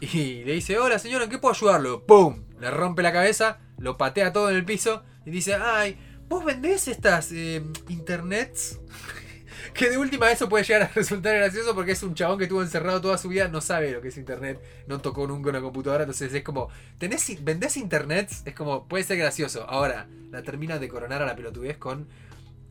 Y 0.02 0.44
le 0.44 0.52
dice, 0.54 0.78
hola 0.78 1.00
señora, 1.00 1.24
¿en 1.24 1.30
qué 1.30 1.38
puedo 1.40 1.56
ayudarlo? 1.56 2.04
¡Pum! 2.06 2.44
Le 2.60 2.70
rompe 2.72 3.02
la 3.02 3.14
cabeza, 3.14 3.60
lo 3.78 3.98
patea 3.98 4.34
todo 4.34 4.50
en 4.50 4.58
el 4.58 4.66
piso 4.66 5.02
y 5.26 5.32
dice, 5.32 5.56
ay, 5.56 5.98
¿vos 6.28 6.44
vendés 6.44 6.90
estas 6.90 7.32
eh, 7.32 7.64
internets? 7.88 8.80
Que 9.76 9.90
de 9.90 9.98
última 9.98 10.32
eso 10.32 10.50
puede 10.50 10.64
llegar 10.64 10.84
a 10.84 10.88
resultar 10.96 11.36
gracioso 11.36 11.76
porque 11.76 11.92
es 11.92 12.02
un 12.04 12.16
chabón 12.16 12.38
que 12.38 12.46
estuvo 12.46 12.62
encerrado 12.64 13.02
toda 13.02 13.18
su 13.18 13.30
vida, 13.30 13.48
no 13.48 13.62
sabe 13.62 13.92
lo 13.92 14.02
que 14.02 14.08
es 14.08 14.18
internet, 14.18 14.60
no 14.88 15.00
tocó 15.02 15.28
nunca 15.28 15.50
una 15.50 15.62
computadora, 15.62 16.04
entonces 16.04 16.34
es 16.34 16.44
como, 16.44 16.70
¿tenés, 16.98 17.44
¿vendés 17.44 17.78
internets? 17.78 18.42
Es 18.46 18.56
como, 18.56 18.88
puede 18.88 19.04
ser 19.04 19.18
gracioso. 19.18 19.66
Ahora, 19.70 20.08
la 20.32 20.42
termina 20.44 20.80
de 20.80 20.88
coronar 20.88 21.22
a 21.22 21.26
la 21.26 21.36
pelotudez 21.36 21.78
con 21.78 22.08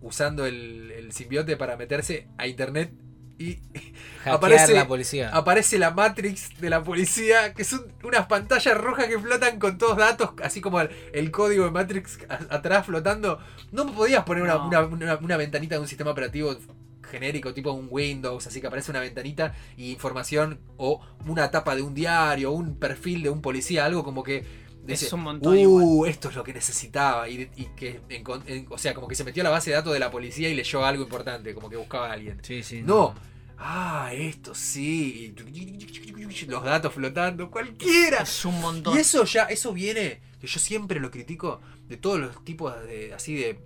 usando 0.00 0.44
el, 0.46 0.90
el 0.90 1.12
simbiote 1.12 1.56
para 1.56 1.76
meterse 1.76 2.28
a 2.38 2.46
internet 2.46 2.92
y 3.38 3.54
Hackear 4.24 4.34
aparece- 4.38 4.74
la 4.74 4.86
policía. 4.86 5.30
aparece 5.30 5.78
la 5.78 5.90
Matrix 5.90 6.60
de 6.60 6.70
la 6.70 6.82
policía, 6.84 7.52
que 7.52 7.64
son 7.64 7.86
unas 8.04 8.26
pantallas 8.26 8.76
rojas 8.78 9.06
que 9.08 9.18
flotan 9.18 9.58
con 9.58 9.76
todos 9.76 9.96
datos, 9.96 10.30
así 10.42 10.60
como 10.60 10.80
el, 10.80 10.90
el 11.12 11.30
código 11.30 11.64
de 11.64 11.70
Matrix 11.72 12.18
a- 12.28 12.54
atrás 12.54 12.86
flotando. 12.86 13.38
No 13.72 13.86
podías 13.92 14.22
poner 14.24 14.42
una, 14.44 14.54
No. 14.54 14.68
una- 14.68 14.80
una- 14.82 15.16
una 15.16 15.36
ventanita 15.36 15.74
de 15.74 15.80
un 15.80 15.88
sistema 15.88 16.12
operativo 16.12 16.54
genérico, 17.10 17.54
tipo 17.54 17.72
un 17.72 17.88
Windows, 17.90 18.46
así 18.46 18.60
que 18.60 18.66
aparece 18.66 18.90
una 18.90 19.00
ventanita 19.00 19.54
y 19.76 19.90
información, 19.92 20.60
o 20.76 21.00
una 21.26 21.50
tapa 21.50 21.74
de 21.76 21.82
un 21.82 21.94
diario, 21.94 22.50
o 22.50 22.54
un 22.54 22.78
perfil 22.78 23.22
de 23.22 23.30
un 23.30 23.40
policía, 23.40 23.84
algo 23.84 24.02
como 24.04 24.22
que... 24.22 24.44
dice, 24.84 25.14
un 25.14 25.22
montón 25.22 25.56
Uh, 25.56 26.04
esto 26.06 26.28
es 26.28 26.36
lo 26.36 26.44
que 26.44 26.52
necesitaba. 26.52 27.28
Y, 27.28 27.48
y 27.56 27.64
que, 27.76 28.00
en- 28.10 28.66
o 28.70 28.78
sea, 28.78 28.92
como 28.94 29.08
que 29.08 29.14
se 29.14 29.24
metió 29.24 29.42
a 29.42 29.44
la 29.44 29.50
base 29.50 29.70
de 29.70 29.76
datos 29.76 29.92
de 29.92 29.98
la 29.98 30.10
policía 30.10 30.48
y 30.48 30.54
leyó 30.54 30.84
algo 30.84 31.02
importante, 31.02 31.54
como 31.54 31.70
que 31.70 31.76
buscaba 31.76 32.08
a 32.10 32.12
alguien. 32.12 32.38
Sí, 32.42 32.62
sí. 32.62 32.82
No. 32.82 33.14
Ah, 33.56 34.10
esto 34.12 34.54
sí. 34.54 35.32
Los 36.48 36.64
datos 36.64 36.92
flotando. 36.92 37.50
Cualquiera. 37.50 38.22
Es 38.22 38.44
un 38.44 38.60
montón. 38.60 38.96
Y 38.96 39.00
eso 39.00 39.24
ya, 39.24 39.44
eso 39.44 39.72
viene, 39.72 40.20
que 40.40 40.46
yo 40.46 40.58
siempre 40.60 41.00
lo 41.00 41.10
critico, 41.10 41.60
de 41.86 41.96
todos 41.96 42.18
los 42.20 42.44
tipos 42.44 42.74
de, 42.84 43.14
así 43.14 43.34
de, 43.34 43.60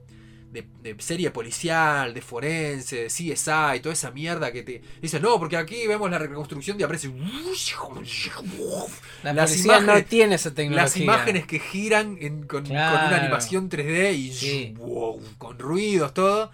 de, 0.53 0.67
de 0.83 0.97
serie 1.01 1.31
policial, 1.31 2.15
de 2.15 2.23
forense, 2.23 2.97
de 3.03 3.07
CSI, 3.09 3.81
toda 3.83 3.93
esa 3.93 4.11
mierda 4.11 4.51
que 4.51 4.63
te 4.63 4.83
dicen, 5.03 5.21
no, 5.23 5.39
porque 5.39 5.57
aquí 5.57 5.87
vemos 5.87 6.11
la 6.11 6.19
reconstrucción 6.19 6.79
de 6.79 6.85
aparece. 6.85 7.11
La 9.23 9.33
las 9.33 9.51
policía 9.51 9.81
no 9.81 9.93
imágenes- 9.93 10.07
tiene 10.09 10.35
esa 10.37 10.55
tecnología. 10.55 10.83
Las 10.85 10.97
imágenes 10.97 11.47
que 11.47 11.59
giran 11.59 12.17
en- 12.21 12.47
con, 12.47 12.65
una 13.11 13.17
animación 13.17 13.69
3D 13.69 14.13
y 14.15 14.33
Sí. 14.33 14.75
wow, 14.79 15.21
con 15.39 15.59
ruidos, 15.59 16.15
todo. 16.15 16.51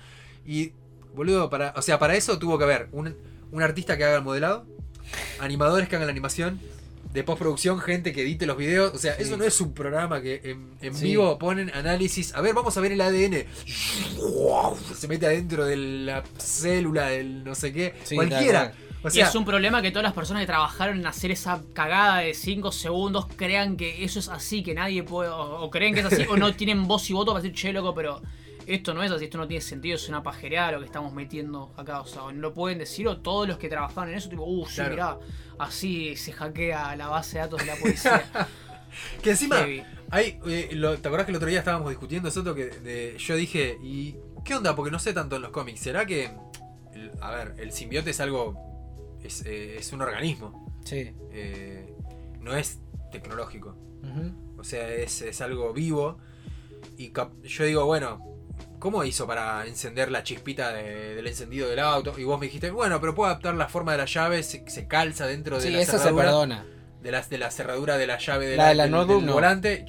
Y, 0.47 0.73
boludo, 1.15 1.49
para, 1.51 1.73
o 1.77 1.83
sea, 1.83 1.99
para 1.99 2.15
eso 2.17 2.39
tuvo 2.39 2.59
que 2.59 2.65
haber 2.65 2.89
un, 2.93 3.17
un 3.53 3.63
artista 3.63 3.97
que 3.97 4.05
haga 4.05 4.17
el 4.17 4.23
modelado, 4.23 4.67
animadores 5.39 5.89
que 5.89 5.97
hagan 5.97 6.07
la 6.09 6.13
animación, 6.13 6.61
de 7.15 7.23
postproducción, 7.25 7.79
gente 7.81 8.13
que 8.13 8.23
edite 8.23 8.45
los 8.45 8.57
videos. 8.59 8.93
O 8.93 8.99
sea, 8.99 9.15
Sí. 9.17 9.23
eso 9.23 9.37
no 9.37 9.45
es 9.45 9.59
un 9.61 9.73
programa 9.73 10.21
que 10.21 10.41
en, 10.45 10.71
en 10.83 10.95
Sí. 10.95 11.05
vivo 11.05 11.39
ponen 11.39 11.71
análisis. 11.73 12.35
A 12.35 12.41
ver, 12.43 12.53
vamos 12.55 12.77
a 12.77 12.81
ver 12.81 12.93
el 12.93 13.01
ADN. 13.01 13.47
Se 14.95 15.09
mete 15.09 15.27
adentro 15.27 15.65
de 15.65 15.77
la 15.77 16.25
célula 16.39 17.07
del 17.07 17.45
no 17.45 17.55
sé 17.55 17.73
qué. 17.73 17.95
Sí, 18.05 18.17
Cualquiera. 18.17 18.73
y 19.13 19.21
es 19.21 19.35
un 19.35 19.45
problema 19.45 19.81
que 19.83 19.91
todas 19.91 20.03
las 20.05 20.13
personas 20.13 20.43
que 20.43 20.47
trabajaron 20.47 20.99
en 20.99 21.07
hacer 21.07 21.31
esa 21.31 21.63
cagada 21.73 22.19
de 22.19 22.35
5 22.35 22.73
segundos 22.73 23.27
crean 23.37 23.77
que 23.77 24.05
eso 24.05 24.19
es 24.19 24.29
así, 24.29 24.63
que 24.63 24.75
nadie 24.75 25.03
puede, 25.03 25.29
o, 25.31 25.61
o 25.63 25.71
creen 25.71 25.95
que 25.95 26.01
es 26.01 26.07
así, 26.07 26.25
o 26.29 26.37
no 26.37 26.53
tienen 26.57 26.87
voz 26.89 27.09
y 27.11 27.13
voto 27.13 27.33
para 27.33 27.43
decir, 27.43 27.57
che, 27.57 27.73
loco, 27.73 27.95
pero 27.95 28.23
esto 28.67 28.95
no 28.95 29.03
es 29.03 29.11
así, 29.11 29.25
esto 29.25 29.39
no 29.39 29.47
tiene 29.49 29.61
sentido, 29.61 29.97
es 29.97 30.09
una 30.09 30.23
pajereada 30.23 30.73
lo 30.73 30.81
que 30.81 30.87
estamos 30.87 31.13
metiendo 31.13 31.73
acá, 31.77 32.01
o 32.01 32.07
sea, 32.07 32.23
no 32.23 32.33
lo 32.33 32.55
pueden 32.55 32.79
decir, 32.79 33.07
o 33.09 33.19
todos 33.21 33.47
los 33.49 33.59
que 33.59 33.69
trabajaron 33.69 34.11
en 34.11 34.17
eso, 34.19 34.29
tipo, 34.29 34.45
uh, 34.45 34.67
sí, 34.67 34.77
Claro. 34.77 34.91
mirá, 34.93 35.19
así 35.59 36.17
se 36.17 36.33
hackea 36.33 36.95
la 36.97 37.09
base 37.09 37.37
de 37.39 37.45
datos 37.45 37.61
de 37.61 37.67
la 37.67 37.77
policía. 37.77 38.25
que 39.23 39.31
encima. 39.31 39.57
Heavy. 39.59 39.83
Hay, 40.11 40.39
eh, 40.47 40.69
lo- 40.73 40.97
¿Te 40.99 41.09
acordás 41.09 41.27
que 41.27 41.33
el 41.33 41.37
otro 41.37 41.49
día 41.49 41.59
estábamos 41.59 41.89
discutiendo 41.91 42.29
eso? 42.29 42.55
Que 42.55 42.67
de- 42.67 43.17
yo 43.19 43.35
dije, 43.37 43.79
¿y 43.83 44.17
qué 44.45 44.55
onda? 44.55 44.77
Porque 44.77 44.91
no 44.91 44.99
sé 44.99 45.13
tanto 45.13 45.37
en 45.37 45.43
los 45.43 45.51
cómics. 45.51 45.81
¿Será 45.81 46.07
que, 46.07 46.31
a 47.21 47.31
ver, 47.33 47.55
el 47.59 47.73
simbionte 47.73 48.11
es 48.11 48.21
algo, 48.21 49.17
es, 49.23 49.45
eh, 49.47 49.79
es 49.79 49.93
un 49.93 50.03
organismo, 50.03 50.79
Sí. 50.85 51.11
eh, 51.33 51.93
no 52.41 52.55
es 52.55 52.79
tecnológico. 53.11 53.77
O 54.59 54.63
sea, 54.65 54.89
es, 54.89 55.23
es 55.23 55.41
algo 55.41 55.73
vivo. 55.73 56.19
Y 56.99 57.09
cap- 57.09 57.33
yo 57.43 57.65
digo, 57.65 57.85
bueno, 57.87 58.21
¿cómo 58.85 59.03
hizo 59.03 59.27
para 59.27 59.65
encender 59.67 60.11
la 60.11 60.23
chispita 60.23 60.71
de- 60.71 61.15
del 61.15 61.27
encendido 61.27 61.71
del 61.71 61.79
auto? 61.79 62.13
Y 62.19 62.25
vos 62.25 62.39
me 62.39 62.45
dijiste, 62.47 62.71
bueno, 62.71 63.01
pero 63.01 63.15
puedo 63.15 63.31
adaptar 63.31 63.55
la 63.55 63.67
forma 63.67 63.93
de 63.93 63.99
la 63.99 64.05
llave, 64.05 64.43
se, 64.43 64.63
se 64.69 64.87
calza 64.87 65.27
dentro 65.27 65.57
de 65.57 65.63
Sí, 65.63 65.71
la 65.71 65.79
se 65.81 65.87
cerradura 65.93 66.25
perdona. 66.25 66.67
de 67.01 67.11
la, 67.11 67.23
de 67.23 67.39
la 67.39 67.51
cerradura 67.51 67.97
de 67.97 68.07
la 68.07 68.19
llave 68.19 68.47
de 68.47 68.57
La 68.59 68.69
de 68.69 68.75
la 68.75 68.83
del, 68.85 68.93
volante 69.33 69.87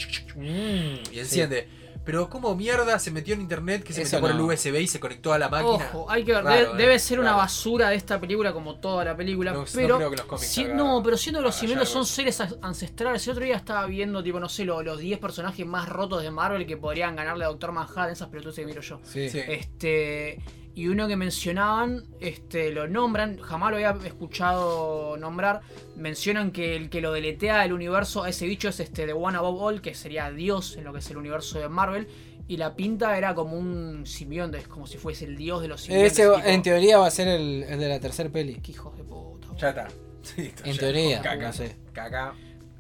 y 1.11 1.19
enciende. 1.19 1.67
Pero 2.06 2.30
¿cómo 2.30 2.56
mierda 2.56 2.98
se 2.99 3.11
metió 3.11 3.34
en 3.34 3.41
internet 3.41 3.84
que 3.84 3.91
se 3.94 4.03
Eso 4.03 4.18
metió 4.18 4.22
por 4.22 4.32
el 4.32 4.38
no. 4.38 4.45
USB 4.45 4.76
y 4.82 4.88
se 4.88 4.99
conectó 4.99 5.34
a 5.34 5.40
la 5.40 5.49
máquina? 5.49 5.90
Ojo, 5.91 6.10
hay 6.10 6.23
que 6.23 6.34
ver, 6.34 6.44
Raro, 6.44 6.56
debe, 6.57 6.72
eh, 6.72 6.76
debe 6.77 6.99
ser 6.99 7.19
una 7.19 7.34
basura 7.34 7.90
de 7.90 7.95
esta 7.95 8.19
película 8.22 8.53
como 8.53 8.76
toda 8.76 9.03
la 9.03 9.18
película, 9.18 9.52
No- 9.52 9.60
no 9.61 9.65
pero 9.73 9.98
creo 9.98 10.10
que 10.11 10.15
los 10.18 10.26
cómics 10.26 10.48
si- 10.48 10.64
hagan- 10.64 10.77
no, 10.77 11.02
pero 11.03 11.18
siendo 11.18 11.40
que 11.40 11.45
los 11.45 11.61
algo 11.64 11.86
son 11.86 12.06
seres 12.06 12.40
ancestrales, 12.61 13.26
el 13.27 13.32
otro 13.32 13.44
día 13.44 13.56
estaba 13.56 13.86
viendo 13.88 14.23
tipo 14.23 14.40
no 14.40 14.48
sé, 14.49 14.64
lo- 14.65 14.82
los 14.84 14.99
10 14.99 15.19
personajes 15.19 15.65
más 15.65 15.90
rotos 15.90 16.22
de 16.22 16.32
Marvel 16.32 16.65
que 16.68 16.77
podrían 16.77 17.15
ganarle 17.15 17.44
a 17.45 17.48
Doctor 17.48 17.72
Manhattan, 17.72 18.11
esas 18.11 18.30
pelotudas 18.30 18.56
que 18.56 18.65
miro 18.65 18.82
yo. 18.82 18.99
Sí. 19.03 19.30
Sí. 19.30 19.40
Este, 19.48 20.40
y 20.76 20.89
uno 20.89 21.07
que 21.07 21.15
mencionaban, 21.15 22.03
este, 22.19 22.72
lo 22.72 22.88
nombran, 22.88 23.39
jamás 23.39 23.72
lo 23.72 23.77
había 23.77 23.95
escuchado 24.06 25.15
nombrar, 25.18 25.61
mencionan 25.95 26.52
que 26.52 26.76
el 26.76 26.89
que 26.89 26.99
lo 27.02 27.14
deletea 27.14 27.64
el 27.64 27.72
universo 27.73 28.23
a 28.23 28.30
ese 28.30 28.45
bicho 28.45 28.69
es 28.69 28.80
este 28.81 29.06
The 29.06 29.14
One 29.14 29.38
Above 29.38 29.61
All, 29.61 29.81
que 29.81 29.95
sería 29.95 30.30
Dios 30.31 30.76
en 30.76 30.84
lo 30.84 30.91
que 30.93 30.99
es 30.99 31.10
el 31.10 31.18
universo 31.18 31.60
de 31.60 31.69
Marvel, 31.69 32.07
y 32.47 32.57
la 32.57 32.76
pinta 32.76 33.18
era 33.18 33.34
como 33.34 33.57
un 33.57 34.06
simbionte, 34.06 34.57
es 34.60 34.68
como 34.68 34.85
si 34.85 34.97
fuese 34.97 35.26
el 35.26 35.35
dios 35.38 35.61
de 35.61 35.69
los 35.69 35.81
simbiontes. 35.81 36.11
Ese 36.14 36.23
tipo, 36.23 36.39
en 36.45 36.61
teoría 36.61 36.97
va 36.99 37.07
a 37.07 37.11
ser 37.11 37.27
el, 37.30 37.64
el 37.64 37.80
de 37.80 37.89
la 37.89 37.99
tercera 37.99 38.30
peli. 38.30 38.56
qué 38.61 38.72
hijos 38.73 38.95
de 38.97 39.03
puta. 39.03 39.47
Ya 39.57 39.69
está. 39.69 39.88
Sí, 40.26 40.52
En 40.64 40.76
teoría, 40.76 41.22
Caca. 41.22 41.47
no 41.47 41.53
sé. 41.53 41.76
Caca. 41.93 42.34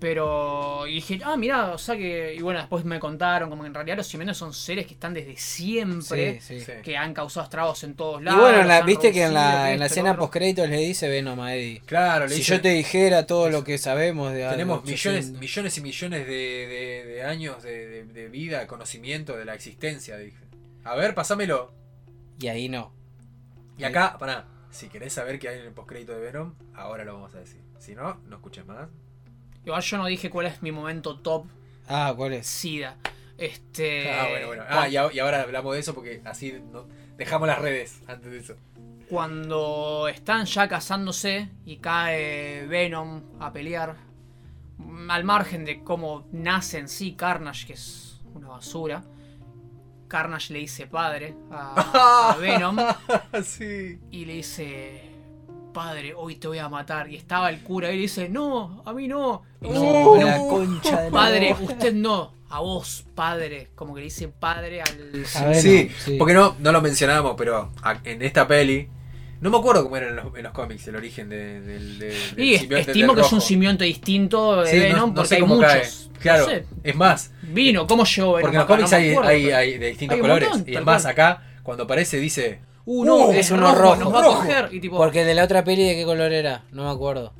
Pero 0.05 0.85
y 0.85 0.93
dije, 0.95 1.19
ah, 1.25 1.35
mira, 1.35 1.71
o 1.71 1.79
sea 1.79 1.97
que. 1.97 2.35
Y 2.35 2.39
bueno, 2.43 2.59
después 2.59 2.85
me 2.85 2.99
contaron 2.99 3.49
como 3.49 3.63
que 3.63 3.67
en 3.69 3.73
realidad 3.73 3.97
los 3.97 4.05
simbiontes 4.05 4.37
son 4.37 4.53
seres 4.53 4.85
que 4.85 4.93
están 4.93 5.15
desde 5.15 5.35
siempre. 5.35 6.39
Sí, 6.41 6.59
sí. 6.59 6.63
Sí. 6.63 6.73
Que 6.83 6.95
han 6.95 7.11
causado 7.11 7.43
estragos 7.45 7.83
en 7.83 7.95
todos 7.95 8.21
Y 8.21 8.25
lados. 8.25 8.39
bueno, 8.39 8.59
la- 8.59 8.63
los 8.65 8.81
han 8.81 8.85
viste 8.85 9.11
que 9.11 9.23
en 9.23 9.33
la, 9.33 9.71
en 9.73 9.79
la 9.79 9.87
escena 9.87 10.09
lo 10.09 10.13
otro. 10.13 10.21
post 10.25 10.33
créditos 10.33 10.69
le 10.69 10.77
dice 10.77 11.09
Venom 11.09 11.39
a 11.39 11.55
Eddie. 11.55 11.81
Claro, 11.87 12.25
le 12.25 12.31
Si 12.35 12.37
dice, 12.41 12.55
yo 12.57 12.61
te 12.61 12.69
dijera 12.69 13.25
todo 13.25 13.49
lo 13.49 13.63
que 13.63 13.79
sabemos 13.79 14.31
de 14.31 14.47
tenemos 14.47 14.77
algo, 14.77 14.91
millones, 14.91 15.31
millones 15.31 15.77
y 15.79 15.81
millones 15.81 16.27
de, 16.27 16.33
de- 16.33 17.05
de 17.07 17.23
años 17.23 17.63
de, 17.63 17.87
de- 17.87 18.03
de 18.05 18.27
vida, 18.29 18.59
de 18.59 18.67
conocimiento 18.67 19.35
de 19.35 19.43
la 19.45 19.55
existencia, 19.55 20.17
dije. 20.17 20.37
A 20.83 20.93
ver, 20.95 21.15
pasámelo. 21.15 21.73
Y 22.39 22.47
ahí 22.47 22.69
no. 22.69 22.93
Y 23.79 23.83
acá, 23.85 24.17
pará, 24.19 24.45
si 24.69 24.87
querés 24.87 25.13
saber 25.13 25.39
qué 25.39 25.49
hay 25.49 25.57
en 25.59 25.65
el 25.65 25.71
postcrédito 25.73 26.11
de 26.13 26.19
Venom, 26.19 26.53
ahora 26.75 27.03
lo 27.05 27.13
vamos 27.15 27.33
a 27.33 27.39
decir. 27.39 27.61
Si 27.79 27.95
no, 27.95 28.21
no 28.27 28.35
escuches 28.35 28.65
más. 28.67 28.87
Igual 29.65 29.81
yo 29.81 29.97
no 29.97 30.05
dije 30.05 30.29
cuál 30.29 30.45
es 30.47 30.61
mi 30.61 30.71
momento 30.71 31.19
top 31.19 31.45
Ah, 31.87 32.13
¿cuál 32.15 32.33
es? 32.33 32.47
SIDA. 32.47 32.97
Este. 33.37 34.11
ah, 34.11 34.27
bueno, 34.29 34.47
bueno. 34.47 34.63
Ah, 34.69 34.87
y, 34.87 34.95
a- 34.97 35.11
y 35.13 35.19
ahora 35.19 35.41
hablamos 35.41 35.73
de 35.73 35.79
eso 35.79 35.93
porque 35.93 36.21
así 36.25 36.53
no- 36.71 36.85
dejamos 37.17 37.47
las 37.47 37.59
redes 37.59 38.01
antes 38.07 38.31
de 38.31 38.37
eso. 38.39 38.55
Cuando 39.09 40.07
están 40.07 40.45
ya 40.45 40.67
casándose 40.67 41.49
y 41.65 41.77
cae 41.77 42.65
Venom 42.67 43.21
a 43.39 43.51
pelear, 43.53 43.95
mm, 44.77 45.11
al 45.11 45.23
margen 45.23 45.63
de 45.65 45.83
cómo 45.83 46.27
nace 46.31 46.79
en 46.79 46.87
sí 46.89 47.13
Carnage, 47.13 47.67
que 47.67 47.73
es 47.73 48.21
una 48.33 48.47
basura, 48.47 49.03
Carnage 50.07 50.53
le 50.53 50.59
dice 50.59 50.87
padre 50.87 51.35
a, 51.51 52.31
a 52.33 52.37
Venom 52.39 52.77
sí. 53.43 53.99
y 54.11 54.25
le 54.25 54.33
dice, 54.33 55.01
padre, 55.75 56.13
hoy 56.15 56.37
te 56.37 56.47
voy 56.47 56.57
a 56.57 56.69
matar. 56.69 57.07
Y 57.09 57.15
estaba 57.15 57.49
el 57.51 57.59
cura 57.59 57.91
y 57.91 57.95
le 57.97 58.01
dice, 58.03 58.29
no, 58.29 58.81
a 58.85 58.93
mí 58.93 59.07
no. 59.07 59.43
No, 59.61 59.69
"Venom, 60.13 60.19
la 60.25 60.37
concha 60.39 61.01
de 61.01 61.11
la 61.11 61.11
padre, 61.11 61.55
usted 61.61 61.93
no, 61.93 62.33
a 62.49 62.59
vos, 62.61 63.05
padre. 63.13 63.69
Como 63.75 63.93
que 63.93 63.99
le 64.01 64.05
dice 64.05 64.27
padre 64.29 64.81
al... 64.81 65.25
Sí, 65.55 65.91
sí. 65.99 66.15
porque 66.17 66.33
no, 66.33 66.55
no 66.59 66.71
lo 66.71 66.81
mencionábamos, 66.81 67.35
pero 67.37 67.71
en 68.05 68.21
esta 68.23 68.47
peli. 68.47 68.89
No 69.41 69.49
me 69.51 69.57
acuerdo 69.57 69.83
cómo 69.83 69.97
era 69.97 70.07
en 70.07 70.15
los, 70.15 70.33
en 70.35 70.43
los 70.43 70.53
cómics 70.53 70.87
el 70.87 70.95
origen 70.95 71.27
de- 71.29 71.59
del. 71.61 71.99
de- 71.99 72.05
del 72.35 72.39
Y 72.39 72.57
simbionte 72.57 72.91
estimo 72.91 73.07
del 73.13 73.21
que 73.21 73.27
es 73.27 73.33
un 73.33 73.41
simbionte 73.41 73.83
distinto 73.85 74.61
de 74.63 74.71
Sí, 74.71 74.77
no- 74.77 74.83
Venom 74.83 75.09
no 75.09 75.13
porque 75.15 75.27
sé 75.27 75.35
hay 75.35 75.41
muchos. 75.43 75.71
cae. 75.71 75.83
Claro, 76.21 76.43
No 76.45 76.49
sé, 76.49 76.65
es 76.83 76.95
más, 76.95 77.31
vino, 77.43 77.85
¿cómo 77.85 78.05
llegó 78.05 78.27
Venom? 78.35 78.41
porque 78.41 78.55
en 78.55 78.59
los 78.59 78.67
cómics 78.67 78.91
No 78.91 78.97
hay, 78.97 79.11
acuerdo, 79.11 79.29
hay, 79.29 79.51
hay 79.51 79.77
de 79.77 79.87
distintos 79.89 80.15
hay 80.15 80.21
colores. 80.21 80.49
montón, 80.49 80.73
y 80.73 80.75
es 80.77 80.83
más, 80.85 81.01
cual. 81.03 81.11
acá, 81.11 81.43
cuando 81.63 81.83
aparece, 81.83 82.17
dice. 82.17 82.59
Uh, 82.85 83.03
no, 83.05 83.15
Uh, 83.27 83.31
es 83.31 83.37
es 83.37 83.51
uno 83.51 83.73
rojo, 83.73 83.81
rojo, 83.81 83.95
nos 83.97 84.13
va 84.13 84.19
a 84.19 84.21
rojo. 84.23 84.37
coger. 84.41 84.69
Y 84.71 84.79
tipo, 84.79 84.97
Porque 84.97 85.23
de 85.25 85.33
la 85.33 85.43
otra 85.43 85.63
peli 85.63 85.83
de 85.87 85.95
qué 85.95 86.03
color 86.05 86.31
era, 86.31 86.63
no 86.71 86.83
me 86.85 86.89
acuerdo. 86.91 87.33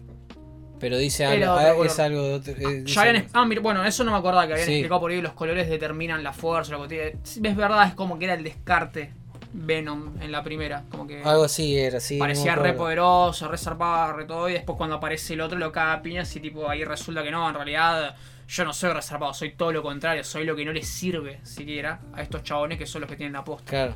Pero 0.79 0.97
dice 0.97 1.25
algo, 1.25 1.51
ah, 1.53 1.73
es 1.85 1.99
algo 1.99 2.21
de 2.21 2.33
otro. 2.33 2.53
dice 2.53 2.83
Ya 2.85 3.01
habían, 3.03 3.27
ah, 3.33 3.45
mira, 3.45 3.61
bueno, 3.61 3.83
eso 3.85 4.03
no 4.03 4.11
me 4.11 4.17
acordaba 4.17 4.45
que 4.47 4.53
habían 4.53 4.67
Sí. 4.67 4.73
explicado 4.73 4.99
por 5.01 5.11
ahí 5.11 5.21
los 5.21 5.33
colores 5.33 5.69
determinan 5.69 6.21
la 6.23 6.33
fuerza, 6.33 6.73
lo 6.73 6.81
que 6.83 6.87
tiene. 6.89 7.49
Es 7.49 7.55
verdad, 7.55 7.87
es 7.87 7.93
como 7.93 8.19
que 8.19 8.25
era 8.25 8.33
el 8.33 8.43
descarte 8.43 9.11
Venom 9.53 10.21
en 10.21 10.31
la 10.33 10.43
primera. 10.43 10.83
Como 10.91 11.07
que 11.07 11.21
Algo 11.23 11.45
así 11.45 11.77
era, 11.77 11.99
sí. 12.01 12.15
no 12.17 12.23
parecía 12.23 12.55
re 12.55 12.73
poderoso, 12.73 13.47
re 13.47 13.57
zarpado, 13.57 14.13
re 14.17 14.25
todo. 14.25 14.49
Y 14.49 14.53
después 14.53 14.77
cuando 14.77 14.97
aparece 14.97 15.33
el 15.35 15.41
otro 15.41 15.57
lo 15.57 15.71
caga 15.71 16.01
piñas 16.01 16.35
y 16.35 16.39
tipo 16.41 16.69
ahí 16.69 16.83
resulta 16.83 17.23
que 17.23 17.31
no, 17.31 17.47
en 17.47 17.55
realidad 17.55 18.15
yo 18.47 18.65
no 18.65 18.73
soy 18.73 18.91
reservado, 18.91 19.33
soy 19.33 19.53
todo 19.53 19.71
lo 19.71 19.81
contrario, 19.81 20.23
soy 20.25 20.43
lo 20.43 20.55
que 20.57 20.65
no 20.65 20.73
les 20.73 20.87
sirve 20.87 21.39
siquiera 21.43 22.01
a 22.13 22.21
estos 22.21 22.43
chabones 22.43 22.77
que 22.77 22.85
son 22.85 23.01
los 23.01 23.09
que 23.09 23.15
tienen 23.15 23.33
la 23.33 23.43
posta. 23.45 23.69
Claro. 23.69 23.95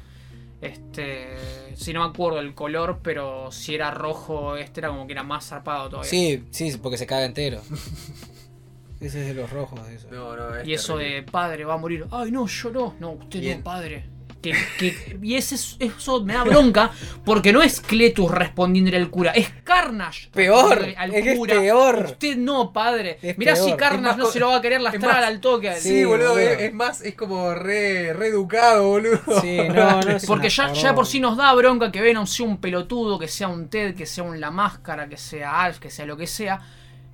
Este, 0.62 1.36
si 1.76 1.94
no 1.94 2.02
me 2.04 2.10
acuerdo 2.10 2.40
el 2.40 2.54
color, 2.54 3.00
pero 3.02 3.52
si 3.52 3.76
era 3.76 3.92
rojo, 3.92 4.58
este 4.58 4.82
era 4.82 4.90
como 4.90 5.08
que 5.08 5.14
era 5.14 5.24
más 5.24 5.48
zarpado 5.48 5.90
todavía. 5.90 6.10
Sí, 6.10 6.44
sí, 6.52 6.78
porque 6.82 6.98
se 6.98 7.08
caga 7.08 7.26
entero. 7.26 7.62
Ese 9.00 9.22
es 9.22 9.28
de 9.28 9.34
los 9.34 9.50
rojos, 9.50 9.80
eso. 9.88 10.10
No, 10.12 10.36
no, 10.36 10.58
es 10.58 10.68
Y 10.68 10.74
eso 10.74 10.98
terrible. 10.98 11.16
de 11.16 11.24
padre 11.24 11.64
va 11.64 11.76
a 11.76 11.78
morir. 11.78 12.06
Ay, 12.12 12.32
no, 12.32 12.46
yo 12.48 12.70
no. 12.70 12.96
No, 13.00 13.12
usted 13.12 13.58
no, 13.58 13.64
padre. 13.64 14.10
Que, 14.42 14.54
que- 14.78 15.20
y 15.22 15.36
ese, 15.36 15.56
eso 15.56 16.24
me 16.24 16.34
da 16.34 16.46
bronca 16.46 16.92
porque 17.26 17.52
no 17.52 17.62
es 17.62 17.82
Cletus 17.82 18.32
respondiéndole 18.32 18.96
al 18.96 19.10
cura, 19.10 19.32
es 19.32 19.50
Carnage. 19.66 20.30
Peor, 20.34 20.94
al 20.98 21.14
es 21.14 21.24
que 21.24 21.32
es 21.34 21.38
cura. 21.38 21.56
peor. 21.60 22.06
Usted 22.12 22.38
no, 22.38 22.72
padre. 22.72 23.18
Es 23.22 23.38
Mirá 23.38 23.58
si. 23.58 23.74
Carnage 23.74 24.18
no 24.18 24.26
se 24.28 24.40
lo 24.40 24.48
va 24.48 24.56
a 24.58 24.62
querer 24.62 24.80
lastrar 24.80 25.16
más- 25.18 25.26
al 25.26 25.42
toque. 25.42 25.76
Sí, 25.76 25.90
Sí, 25.90 26.06
boludo, 26.06 26.30
boludo. 26.30 26.50
es, 26.50 26.60
es 26.62 26.74
más, 26.74 27.02
es 27.02 27.16
como 27.16 27.54
re, 27.54 28.14
re 28.14 28.28
educado, 28.28 28.88
boludo. 28.88 29.20
Sí, 29.42 29.58
no, 29.76 30.02
no 30.02 30.12
es 30.12 30.26
Porque 30.26 30.48
ya, 30.50 30.72
ya 30.72 30.96
por 30.96 31.06
sí 31.06 31.20
nos 31.20 31.36
da 31.36 31.54
bronca 31.54 31.92
que 31.92 32.00
Venom 32.02 32.26
sea 32.26 32.46
un 32.46 32.58
pelotudo, 32.62 33.20
que 33.20 33.28
sea 33.28 33.50
un 33.50 33.68
Ted, 33.70 33.94
que 33.94 34.06
sea 34.06 34.24
un 34.24 34.40
La 34.40 34.52
Máscara, 34.52 35.10
que 35.10 35.18
sea 35.18 35.62
Alf, 35.64 35.80
que 35.80 35.90
sea 35.90 36.06
lo 36.06 36.16
que 36.16 36.28
sea. 36.28 36.62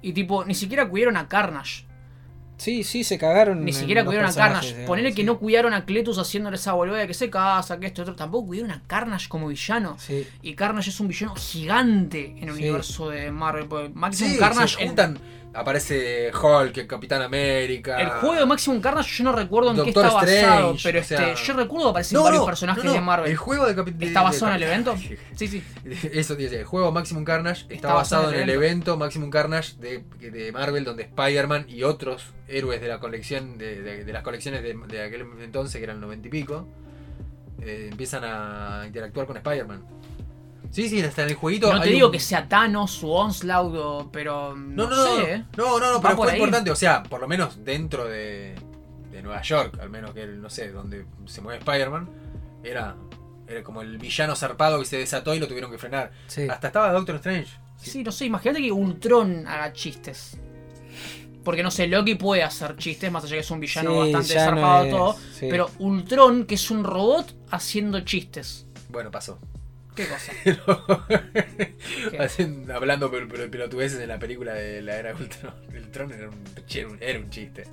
Y 0.04 0.14
tipo, 0.14 0.46
ni 0.46 0.54
siquiera 0.54 0.88
cuidaron 0.88 1.18
a 1.18 1.28
Carnage. 1.28 1.86
Sí, 2.58 2.84
sí, 2.84 3.04
se 3.04 3.18
cagaron. 3.18 3.64
Ni 3.66 3.74
siquiera 3.74 4.06
cuidaron 4.06 4.30
a 4.30 4.34
Carnage. 4.34 4.68
digamos, 4.70 4.88
Ponele 4.88 5.14
que 5.14 5.24
no 5.24 5.38
cuidaron 5.40 5.74
a 5.74 5.86
Cletus 5.86 6.18
haciéndole 6.18 6.56
esa 6.56 6.74
boluda 6.74 6.98
de 7.00 7.08
que 7.08 7.14
se 7.14 7.30
casa, 7.30 7.80
que 7.80 7.88
esto 7.88 8.02
otro. 8.04 8.16
Tampoco 8.16 8.48
cuidaron 8.48 8.72
a 8.72 8.82
Carnage 8.88 9.28
como 9.28 9.48
villano. 9.48 9.98
Sí. 10.00 10.26
Y 10.42 10.54
Carnage 10.56 10.90
es 10.90 11.00
un 11.00 11.08
villano 11.10 11.36
gigante 11.36 12.36
en 12.38 12.50
el 12.50 12.56
Sí. 12.56 12.62
universo 12.62 13.10
de 13.10 13.32
Marvel. 13.32 13.92
Sí, 14.12 14.38
Carnage. 14.38 14.76
se 14.78 14.82
en- 14.84 14.88
juntan. 14.88 15.20
Aparece 15.56 16.32
Hulk, 16.32 16.78
el 16.78 16.88
Capitán 16.88 17.22
América. 17.22 17.98
el 18.00 18.10
juego 18.10 18.36
de 18.36 18.46
Maximum 18.46 18.82
Carnage 18.82 19.10
yo 19.18 19.24
no 19.24 19.32
recuerdo 19.32 19.72
en 19.72 19.84
qué 19.84 19.90
está 19.90 20.02
basado, 20.12 20.76
pero 20.84 21.00
o 21.00 21.04
sea- 21.04 21.30
este, 21.32 21.44
yo 21.46 21.54
recuerdo 21.54 21.86
que 21.88 21.90
aparecen 21.92 22.18
No, 22.18 22.24
varios 22.24 22.42
no, 22.42 22.46
personajes 22.46 22.84
no, 22.84 22.94
de 22.94 23.02
Marvel. 23.02 23.32
El 23.32 23.38
juego 23.38 23.66
de 23.66 23.76
Capitán. 23.76 24.04
¿Está 24.04 24.22
basado 24.22 24.52
en 24.52 24.58
el 24.58 24.64
evento? 24.64 24.96
Sí, 25.36 25.48
sí. 25.48 25.64
Eso 26.14 26.36
dice, 26.36 26.60
el 26.60 26.66
juego 26.66 26.92
Maximum 26.92 27.24
Carnage 27.26 27.62
está, 27.64 27.74
Está 27.74 27.94
basado 27.94 28.24
basado 28.24 28.34
en 28.42 28.50
el 28.50 28.50
evento 28.56 28.96
Maximum 28.98 29.30
Carnage 29.30 29.74
de, 29.80 30.04
de 30.30 30.52
Marvel 30.52 30.84
donde 30.86 31.04
Spider-Man 31.04 31.66
y 31.68 31.84
otros 31.84 32.34
héroes 32.48 32.80
de 32.82 32.88
la 32.88 33.00
colección 33.00 33.58
de, 33.58 33.82
de- 33.82 34.04
de 34.06 34.14
las 34.14 34.24
colecciones 34.24 34.62
de, 34.64 34.74
de 34.88 35.02
aquel 35.04 35.26
entonces 35.42 35.78
que 35.78 35.84
eran 35.84 36.00
noventa 36.00 36.28
y 36.28 36.32
pico 36.32 36.68
eh, 37.62 37.88
empiezan 37.92 38.24
a 38.26 38.84
interactuar 38.86 39.26
con 39.26 39.38
Spider-Man. 39.38 39.84
Sí, 40.72 40.90
sí, 40.90 41.00
en 41.00 41.06
el 41.30 41.36
jueguito. 41.36 41.72
No 41.74 41.82
te 41.82 41.90
digo 41.90 42.08
un- 42.08 42.12
que 42.12 42.20
sea 42.20 42.48
Thanos 42.48 43.04
o 43.04 43.08
Onslaught, 43.10 44.10
pero 44.12 44.56
no, 44.56 44.88
No, 44.88 44.90
no, 44.90 44.96
no, 44.96 45.16
sé. 45.18 45.34
¿eh? 45.34 45.46
no, 45.58 45.80
no, 45.80 45.94
no, 45.94 46.02
pero 46.02 46.16
fue 46.18 46.32
ahí. 46.32 46.38
importante, 46.38 46.72
o 46.72 46.76
sea, 46.76 47.04
por 47.04 47.22
lo 47.22 47.28
menos 47.28 47.64
dentro 47.64 48.06
de, 48.06 48.56
de 49.12 49.22
Nueva 49.22 49.42
York, 49.42 49.78
al 49.82 49.90
menos 49.90 50.12
que 50.14 50.24
el, 50.24 50.42
no 50.42 50.50
sé, 50.50 50.72
donde 50.72 51.06
se 51.26 51.42
mueve 51.42 51.60
Spider-Man, 51.60 52.10
era, 52.64 52.96
era 53.48 53.64
como 53.64 53.82
el 53.82 53.98
villano 53.98 54.36
zarpado 54.36 54.80
que 54.80 54.86
se 54.86 54.98
desató 54.98 55.34
y 55.36 55.40
lo 55.40 55.48
tuvieron 55.48 55.72
que 55.72 55.78
frenar. 55.78 56.12
Sí. 56.28 56.48
Hasta 56.50 56.68
estaba 56.68 56.92
Doctor 56.92 57.16
Strange. 57.16 57.52
Sí, 57.78 58.04
no 58.04 58.12
sé, 58.12 58.26
imagínate 58.26 58.62
que 58.62 58.72
Ultron 58.72 59.48
haga 59.48 59.72
chistes. 59.74 60.38
Porque 61.44 61.62
no 61.62 61.70
sé, 61.70 61.86
Loki 61.88 62.16
puede 62.16 62.42
hacer 62.42 62.76
chistes, 62.76 63.12
más 63.12 63.24
allá 63.24 63.36
que 63.36 63.40
es 63.42 63.52
un 63.52 63.60
villano 63.60 63.92
Sí, 64.06 64.12
bastante 64.14 64.36
no 64.36 64.42
zarpado 64.42 64.84
es- 64.86 64.92
todo. 64.92 65.16
Pero 65.42 65.70
Ultron, 65.78 66.46
que 66.46 66.56
es 66.56 66.72
un 66.72 66.84
robot 66.84 67.36
haciendo 67.52 68.00
chistes. 68.02 68.66
Bueno, 68.90 69.12
pasó. 69.12 69.38
¿Qué 69.96 70.08
cosa? 70.08 70.32
¿Qué? 72.12 72.18
Hacen- 72.20 72.70
hablando 72.72 73.10
pero, 73.12 73.28
pero, 73.28 73.50
pelotudeces 73.50 74.00
en 74.00 74.08
la 74.10 74.20
película 74.20 74.54
de 74.54 74.82
la 74.82 74.98
era 74.98 75.14
de 75.14 75.24
Ultron. 75.24 75.54
Ultron 75.74 76.12
era 76.12 76.30
un, 76.30 76.44
era 76.70 76.88
un- 76.88 76.98
era 77.02 77.20
un 77.20 77.30
chiste. 77.30 77.64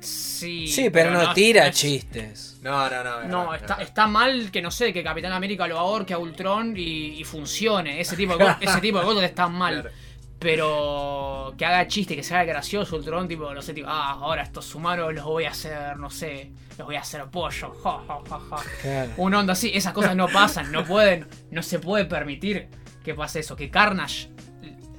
Sí, 0.00 0.66
Sí, 0.68 0.90
pero 0.90 1.10
no 1.12 1.32
tira 1.32 1.68
es- 1.68 1.76
chistes. 1.76 2.58
No, 2.62 2.88
no, 2.90 3.02
no. 3.04 3.20
No, 3.22 3.44
no, 3.46 3.54
está, 3.54 3.76
no. 3.76 3.82
está 3.82 4.06
mal 4.06 4.50
que 4.50 4.60
no 4.60 4.70
sé, 4.70 4.92
que 4.92 5.02
Capitán 5.02 5.32
América 5.32 5.66
lo 5.66 5.78
ahorque 5.78 6.12
a 6.14 6.18
Ultron 6.18 6.76
y, 6.76 7.18
y 7.20 7.24
funcione. 7.24 8.00
Ese 8.00 8.14
tipo 8.16 8.36
de, 8.36 8.46
ese 8.60 8.80
tipo 8.80 8.98
de 8.98 9.04
cosas 9.04 9.24
están 9.24 9.52
mal. 9.52 9.80
Claro. 9.82 9.96
Pero 10.38 11.54
que 11.56 11.64
haga 11.64 11.86
chiste, 11.88 12.16
que 12.16 12.22
se 12.22 12.34
haga 12.34 12.44
gracioso 12.44 12.96
Ultron, 12.96 13.26
tipo, 13.28 13.52
no 13.54 13.62
sé, 13.62 13.72
tipo, 13.72 13.88
ah, 13.88 14.12
ahora 14.12 14.42
estos 14.42 14.74
humanos 14.74 15.14
los 15.14 15.24
voy 15.24 15.44
a 15.44 15.50
hacer, 15.50 15.96
no 15.96 16.10
sé, 16.10 16.50
los 16.76 16.86
voy 16.86 16.96
a 16.96 17.00
hacer 17.00 17.24
pollo. 17.30 17.72
ja, 17.82 18.02
ja, 18.06 18.20
ja, 18.28 18.40
ja. 18.50 18.56
Claro. 18.82 19.12
Un 19.16 19.34
onda 19.34 19.52
así, 19.54 19.70
esas 19.74 19.92
cosas 19.92 20.14
no 20.16 20.28
pasan, 20.28 20.70
no 20.70 20.84
pueden, 20.84 21.26
no 21.50 21.62
se 21.62 21.78
puede 21.78 22.04
permitir 22.04 22.68
que 23.02 23.14
pase 23.14 23.40
eso, 23.40 23.56
que 23.56 23.70
Carnage 23.70 24.28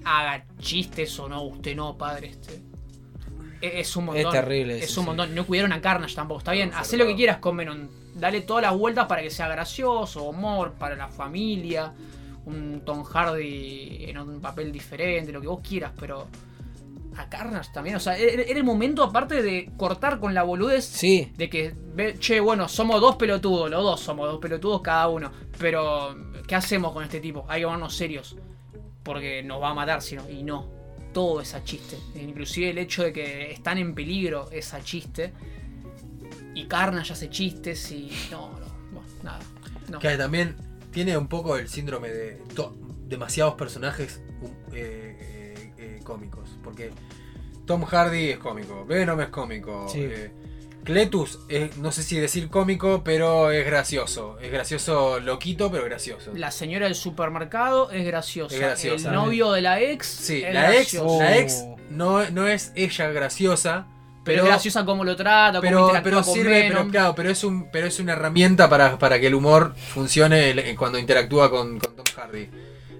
haga 0.04 0.46
chistes 0.60 1.18
o 1.20 1.28
no, 1.28 1.44
usted 1.44 1.76
no, 1.76 1.98
padre, 1.98 2.30
este. 2.30 2.62
E- 3.62 3.80
Es 3.80 3.96
un 3.96 4.06
montón. 4.06 4.26
Es 4.26 4.32
terrible 4.42 4.78
Es 4.80 4.98
un 4.98 5.04
sí. 5.04 5.08
montón. 5.08 5.34
No 5.34 5.46
cuidaron 5.46 5.74
a 5.74 5.82
Carnage 5.82 6.14
tampoco. 6.16 6.40
Está 6.40 6.52
bien. 6.52 6.70
No, 6.72 6.78
Hacé 6.78 6.98
lo 6.98 7.06
que 7.08 7.16
quieras 7.16 7.38
con 7.38 7.58
Venom. 7.58 7.88
Dale 8.14 8.42
todas 8.42 8.64
las 8.64 8.78
vueltas 8.78 9.08
para 9.08 9.22
que 9.22 9.30
sea 9.30 9.48
gracioso, 9.48 10.24
humor, 10.24 10.74
para 10.74 10.96
la 10.96 11.08
familia. 11.08 11.94
Un 12.46 12.82
Tom 12.86 13.04
Hardy 13.04 14.06
en 14.08 14.18
un 14.18 14.40
papel 14.40 14.72
diferente, 14.72 15.32
lo 15.32 15.42
que 15.42 15.48
vos 15.48 15.62
quieras, 15.68 15.92
pero. 16.00 16.28
A 17.18 17.30
Carnage 17.30 17.72
también. 17.74 17.96
O 17.96 18.00
sea, 18.00 18.18
era 18.18 18.44
el 18.44 18.64
momento 18.66 19.02
aparte 19.02 19.42
de 19.42 19.72
cortar 19.78 20.20
con 20.20 20.34
la 20.34 20.44
boludez. 20.44 20.84
Sí, 20.84 21.32
De 21.38 21.50
que, 21.50 21.74
che, 22.20 22.42
bueno, 22.42 22.68
somos 22.68 23.00
dos 23.00 23.16
pelotudos, 23.16 23.70
los 23.70 23.82
dos 23.82 24.02
somos 24.02 24.30
dos 24.30 24.40
pelotudos 24.42 24.82
cada 24.82 25.08
uno. 25.08 25.32
Pero, 25.58 26.14
¿qué 26.46 26.56
hacemos 26.56 26.92
con 26.92 27.06
este 27.06 27.22
tipo? 27.22 27.46
Hay 27.48 27.62
que 27.62 27.68
ponernos 27.68 27.96
serios. 27.96 28.36
Porque 29.02 29.42
nos 29.44 29.62
va 29.62 29.70
a 29.70 29.74
matar, 29.74 30.02
si 30.02 30.18
no. 30.18 30.30
Y 30.30 30.44
no. 30.44 30.70
Todo 31.14 31.40
es 31.40 31.54
a 31.54 31.64
chiste. 31.64 31.98
Inclusive 32.16 32.72
el 32.72 32.78
hecho 32.80 33.04
de 33.04 33.14
que 33.14 33.52
están 33.54 33.78
en 33.78 33.96
peligro 33.96 34.50
es 34.52 34.74
a 34.74 34.84
chiste. 34.84 35.32
Y 36.54 36.66
Carnage 36.66 37.14
hace 37.14 37.30
chistes 37.30 37.92
y. 37.92 38.12
No, 38.30 38.50
no. 38.60 38.66
Bueno, 38.92 39.08
nada. 39.24 39.40
No. 39.88 40.00
Que 40.00 40.18
también 40.18 40.58
tiene 40.96 41.18
un 41.18 41.28
poco 41.28 41.58
el 41.58 41.68
síndrome 41.68 42.10
de 42.10 42.42
demasiados 43.08 43.54
personajes 43.56 44.22
um, 44.42 44.50
eh, 44.74 45.54
eh, 45.54 45.74
eh, 45.78 46.00
cómicos. 46.04 46.58
Porque 46.64 46.92
Tom 47.66 47.84
Hardy 47.84 48.30
es 48.30 48.38
cómico, 48.40 48.86
Venom 48.86 49.20
es 49.20 49.28
cómico. 49.28 49.88
Sí. 49.90 50.00
eh, 50.02 50.32
Cletus, 50.86 51.40
es- 51.50 51.78
no 51.78 51.92
sé 51.92 52.02
si 52.04 52.18
decir 52.18 52.48
cómico, 52.50 53.04
pero 53.04 53.52
es 53.52 53.66
gracioso. 53.66 54.40
Es 54.40 54.52
gracioso, 54.52 55.20
loquito, 55.20 55.70
pero 55.70 55.84
gracioso. 55.84 56.32
La 56.34 56.52
señora 56.52 56.86
del 56.86 56.96
supermercado 56.96 57.92
es 57.92 58.06
graciosa. 58.06 58.56
Es 58.56 58.62
graciosa. 58.62 59.10
El 59.10 59.16
novio 59.16 59.52
de 59.52 59.62
la 59.62 59.82
ex. 59.82 60.08
Sí, 60.08 60.44
es 60.44 60.54
la 60.54 60.76
ex, 60.78 60.94
la 60.94 61.38
ex 61.38 61.66
no, 61.90 62.30
no 62.30 62.48
es 62.48 62.72
ella 62.76 63.10
graciosa, 63.10 63.88
Pero, 64.26 64.38
pero, 64.38 64.44
es 64.44 64.50
graciosa 64.50 64.84
cómo 64.86 65.04
lo 65.06 65.16
trata, 65.16 65.60
cómo 65.60 65.62
pero, 65.62 65.80
interactúa 65.88 66.12
pero 66.12 66.24
sirve, 66.24 66.66
pero 66.68 66.88
claro, 66.90 67.16
pero 67.16 67.30
es 67.30 67.44
un, 67.44 67.70
pero 67.72 67.88
es 67.88 68.00
una 68.00 68.14
herramienta 68.14 68.68
para, 68.68 68.98
para 68.98 69.20
que 69.20 69.28
el 69.28 69.36
humor 69.36 69.74
funcione 69.94 70.50
el- 70.50 70.76
cuando 70.76 70.98
interactúa 71.00 71.50
con, 71.52 71.80
con 71.80 71.96
Tom 71.96 72.06
Hardy. 72.16 72.50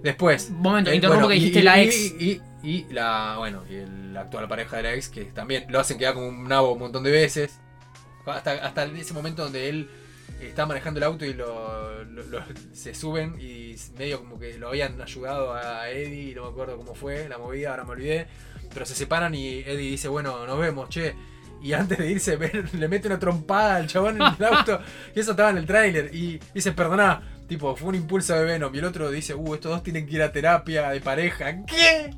Después. 0.04 0.52
Momento, 0.52 0.92
eh, 0.92 0.96
interrumpo 0.96 1.28
que 1.28 1.34
dijiste 1.34 1.64
la 1.64 1.82
ex. 1.82 1.96
Y, 1.96 2.42
y- 2.64 2.70
y 2.70 2.86
la, 2.94 3.36
bueno, 3.40 3.64
y 3.70 3.76
el- 3.76 4.14
la 4.14 4.22
actual 4.22 4.48
pareja 4.48 4.78
de 4.78 4.84
la 4.84 4.94
ex, 4.94 5.10
que 5.10 5.26
también 5.26 5.66
lo 5.70 5.80
hacen 5.80 5.98
quedar 5.98 6.14
como 6.14 6.28
un 6.28 6.48
nabo 6.48 6.72
un 6.74 6.80
montón 6.80 7.04
de 7.04 7.12
veces. 7.12 7.60
Hasta, 8.26 8.52
hasta 8.54 8.86
ese 8.86 9.14
momento 9.14 9.44
donde 9.44 9.68
él 9.70 9.90
está 10.42 10.66
manejando 10.66 11.00
el 11.00 11.04
auto 11.06 11.26
y 11.26 11.34
lo, 11.34 12.04
lo- 12.06 12.24
lo- 12.24 12.44
se 12.74 12.94
suben 12.94 13.36
y 13.40 13.76
medio 13.98 14.20
como 14.20 14.40
que 14.40 14.58
lo 14.60 14.70
habían 14.70 15.00
ayudado 15.02 15.54
a 15.54 15.90
Eddie, 15.90 16.36
no 16.36 16.44
me 16.44 16.50
acuerdo 16.50 16.78
cómo 16.78 16.94
fue 16.96 17.28
la 17.30 17.38
movida, 17.38 17.72
ahora 17.72 17.84
me 17.84 17.92
olvidé. 17.92 18.28
Pero 18.76 18.86
se 18.86 18.94
separan 18.94 19.34
y 19.34 19.60
Eddie 19.60 19.92
dice, 19.92 20.10
bueno, 20.10 20.46
nos 20.46 20.60
vemos, 20.60 20.90
che. 20.90 21.16
Y 21.62 21.72
antes 21.72 21.98
de 21.98 22.12
irse, 22.12 22.38
le 22.74 22.88
mete 22.90 23.08
una 23.08 23.18
trompada 23.18 23.78
al 23.78 23.88
chabón 23.88 24.22
en 24.22 24.28
el 24.38 24.46
auto. 24.54 24.82
Y 25.16 25.22
eso 25.22 25.32
estaba 25.32 25.50
en 25.50 25.58
el 25.58 25.66
tráiler. 25.66 26.14
Y 26.14 26.42
dice, 26.54 26.74
perdoná, 26.74 27.24
tipo, 27.48 27.74
fue 27.78 27.88
un 27.88 27.96
impulso 27.96 28.36
de 28.36 28.44
Venom. 28.44 28.76
Y 28.76 28.80
el 28.80 28.84
otro 28.84 29.10
dice, 29.10 29.34
uh, 29.34 29.54
estos 29.56 29.72
dos 29.72 29.82
tienen 29.82 30.06
que 30.06 30.16
ir 30.16 30.22
a 30.22 30.34
terapia 30.34 30.90
de 30.90 31.00
pareja. 31.00 31.66
¿Qué? 31.66 32.14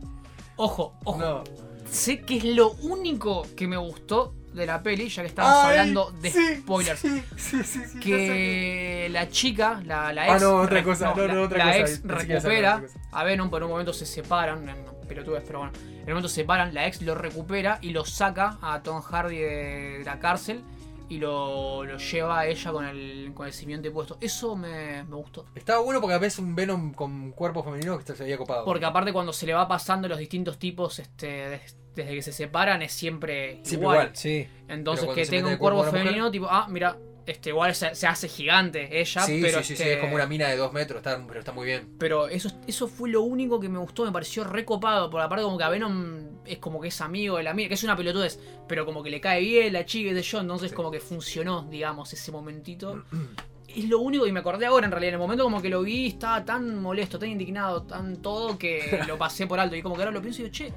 Ojo, 0.56 0.96
ojo. 1.04 1.20
No. 1.20 1.44
Sé 1.92 2.22
que 2.22 2.38
es 2.38 2.44
lo 2.44 2.72
único 2.72 3.46
que 3.56 3.68
me 3.68 3.78
gustó 3.78 4.34
de 4.52 4.66
la 4.66 4.82
peli, 4.82 5.10
ya 5.10 5.22
que 5.22 5.28
estamos 5.28 5.54
Ay, 5.64 5.78
hablando 5.78 6.12
de 6.20 6.32
sí, 6.32 6.56
spoilers. 6.58 7.00
Sí, 7.00 7.24
sí, 7.38 7.64
sí, 7.64 7.86
sé. 7.86 8.00
que 8.00 9.08
la 9.12 9.30
chica, 9.30 9.80
la, 9.86 10.12
la 10.12 10.26
ex. 10.26 10.34
Ah, 10.36 10.40
no, 10.40 10.56
otra 10.56 10.84
cosa, 10.84 11.14
no, 11.16 11.28
la, 11.28 11.34
no, 11.36 11.42
otra 11.44 11.58
la 11.60 11.82
cosa, 11.82 11.94
ex 11.94 12.04
recupera 12.04 12.82
a 13.12 13.24
Venom, 13.24 13.52
por 13.52 13.64
un 13.64 13.70
momento 13.70 13.94
se 13.94 14.08
separan. 14.08 14.97
Pelotudes, 15.08 15.44
pero 15.46 15.60
bueno. 15.60 15.74
En 15.78 16.00
un 16.04 16.08
momento 16.10 16.30
se 16.30 16.36
separan, 16.36 16.74
la 16.74 16.88
ex 16.88 17.02
lo 17.02 17.16
recupera 17.16 17.80
y 17.82 17.90
lo 17.92 18.06
saca 18.06 18.58
a 18.62 18.82
Tom 18.84 19.02
Hardy 19.02 19.38
de, 19.38 20.02
la 20.06 20.20
cárcel 20.20 20.62
y 21.10 21.20
lo, 21.20 21.86
lo 21.86 21.98
lleva 21.98 22.40
a 22.40 22.48
ella 22.48 22.72
con 22.72 22.86
el, 22.86 23.32
con 23.34 23.48
el 23.48 23.54
simiente 23.54 23.90
puesto. 23.92 24.18
Eso 24.20 24.56
me, 24.56 25.04
me 25.04 25.16
gustó. 25.16 25.46
Estaba 25.56 25.80
bueno 25.82 26.02
porque 26.02 26.18
ves 26.18 26.38
un 26.40 26.54
Venom 26.56 26.94
con 26.94 27.32
cuerpo 27.32 27.64
femenino 27.64 27.98
que 27.98 28.14
se 28.14 28.24
había 28.24 28.38
copado. 28.38 28.66
Porque 28.66 28.86
aparte 28.86 29.14
cuando 29.14 29.32
se 29.32 29.46
le 29.46 29.54
va 29.54 29.68
pasando 29.68 30.08
los 30.10 30.18
distintos 30.20 30.58
tipos 30.60 31.00
este, 31.00 31.28
des- 31.50 31.78
desde 31.96 32.14
que 32.14 32.22
se 32.22 32.32
separan 32.34 32.82
es 32.82 32.92
siempre, 32.92 33.62
Siempre 33.64 33.74
igual. 33.74 33.98
igual. 33.98 34.12
sí. 34.16 34.48
Entonces 34.68 35.08
que 35.16 35.26
tenga 35.26 35.48
un 35.48 35.54
el 35.54 35.58
cuerpo 35.60 35.84
femenino, 35.86 36.30
tipo, 36.30 36.48
ah, 36.50 36.68
mira, 36.70 36.98
este 37.28 37.50
igual 37.50 37.76
se, 37.76 37.94
se 37.94 38.08
hace 38.08 38.30
gigante 38.30 39.00
ella, 39.00 39.22
sí, 39.22 39.40
pero, 39.42 39.60
sí, 39.60 39.66
sí, 39.66 39.76
sí, 39.76 39.84
este, 39.84 39.96
es 39.96 40.00
como 40.00 40.16
una 40.16 40.26
mina 40.26 40.48
de 40.48 40.56
dos 40.56 40.72
metros, 40.72 40.98
está, 40.98 41.22
pero 41.28 41.40
está 41.40 41.52
muy 41.52 41.66
bien. 41.66 41.90
pero 42.00 42.30
eso, 42.30 42.50
eso 42.66 42.88
fue 42.88 43.10
lo 43.10 43.22
único 43.22 43.60
que 43.60 43.68
me 43.68 43.78
gustó, 43.78 44.06
me 44.06 44.12
pareció 44.12 44.46
recopado. 44.46 45.10
Por 45.10 45.22
aparte, 45.22 45.44
como 45.44 45.58
que 45.58 45.64
a 45.66 45.70
Venom 45.70 46.42
es 46.46 46.58
como 46.60 46.80
que 46.80 46.88
es 46.88 47.02
amigo 47.02 47.38
de 47.38 47.44
la 47.44 47.54
mina, 47.54 47.68
que 47.68 47.74
es 47.76 47.84
una 47.84 47.98
pelotudez, 47.98 48.40
pero 48.68 48.86
como 48.86 49.04
que 49.04 49.10
le 49.10 49.20
cae 49.20 49.42
bien 49.42 49.74
la 49.74 49.86
chica 49.86 50.14
de 50.14 50.22
yo, 50.22 50.40
entonces 50.40 50.72
como 50.72 50.90
que 50.90 51.02
funcionó, 51.02 51.68
digamos, 51.70 52.12
ese 52.14 52.32
momentito. 52.32 53.04
Es 53.68 53.84
lo 53.88 54.00
único 54.00 54.26
y 54.26 54.32
me 54.32 54.40
acordé 54.40 54.66
ahora 54.66 54.86
en 54.88 54.92
realidad. 54.92 55.10
En 55.10 55.14
el 55.16 55.20
momento 55.20 55.44
como 55.44 55.62
que 55.62 55.70
lo 55.70 55.84
vi, 55.84 56.08
estaba 56.08 56.44
tan 56.44 56.82
molesto, 56.82 57.20
tan 57.20 57.30
indignado, 57.30 57.84
tan 57.84 58.16
todo 58.24 58.58
que 58.58 59.02
lo 59.08 59.20
pasé 59.20 59.46
por 59.46 59.60
alto. 59.60 59.76
Y 59.76 59.84
como 59.84 59.96
que 59.96 60.02
ahora 60.02 60.12
lo 60.12 60.22
pienso 60.22 60.42
y 60.42 60.46
digo, 60.46 60.54
che, 60.54 60.74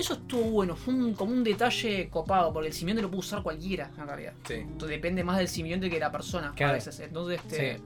eso 0.00 0.14
estuvo 0.14 0.42
bueno, 0.44 0.74
fue 0.76 0.94
un- 0.94 1.14
como 1.14 1.32
un 1.32 1.44
detalle 1.44 2.08
copado, 2.08 2.52
porque 2.52 2.68
el 2.68 2.74
simbionte 2.74 3.02
lo 3.02 3.08
puede 3.10 3.20
usar 3.20 3.42
cualquiera, 3.42 3.90
en 3.98 4.06
realidad. 4.06 4.32
Sí. 4.46 4.54
Entonces, 4.54 4.88
depende 4.96 5.22
más 5.24 5.38
del 5.38 5.48
simbionte 5.48 5.88
que 5.88 5.96
de 5.96 6.00
la 6.00 6.10
persona 6.12 6.52
Claro. 6.54 6.72
a 6.72 6.74
veces. 6.76 6.98
Entonces, 7.00 7.40
este. 7.44 7.76
Sí. 7.78 7.82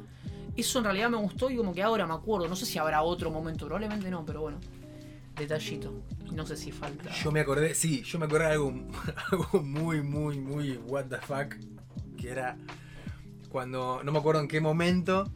Eso 0.57 0.79
en 0.79 0.85
realidad 0.85 1.11
me 1.11 1.19
gustó 1.19 1.51
y 1.51 1.57
como 1.57 1.75
que 1.75 1.83
ahora 1.83 2.07
me 2.07 2.15
acuerdo. 2.15 2.49
No 2.49 2.57
sé 2.57 2.65
si 2.65 2.79
habrá 2.79 3.03
otro 3.03 3.31
momento, 3.31 3.67
probablemente 3.67 4.11
no, 4.11 4.25
pero 4.25 4.41
bueno. 4.43 4.59
Detallito. 5.37 6.03
No 6.33 6.47
sé 6.47 6.57
si 6.57 6.73
falta. 6.73 7.11
Yo 7.11 7.31
me 7.31 7.41
acordé, 7.41 7.75
sí, 7.75 8.03
yo 8.03 8.19
me 8.19 8.25
acordé 8.25 8.47
de 8.47 8.53
algo, 8.53 8.73
algo 9.33 9.63
muy, 9.63 10.01
muy, 10.03 10.39
muy 10.39 10.79
what 10.87 11.05
the 11.07 11.19
fuck. 11.19 11.55
Que 12.17 12.31
era 12.31 12.57
cuando, 13.51 14.01
no 14.03 14.13
me 14.13 14.19
acuerdo 14.19 14.41
en 14.41 14.49
qué 14.49 14.61
momento, 14.63 15.31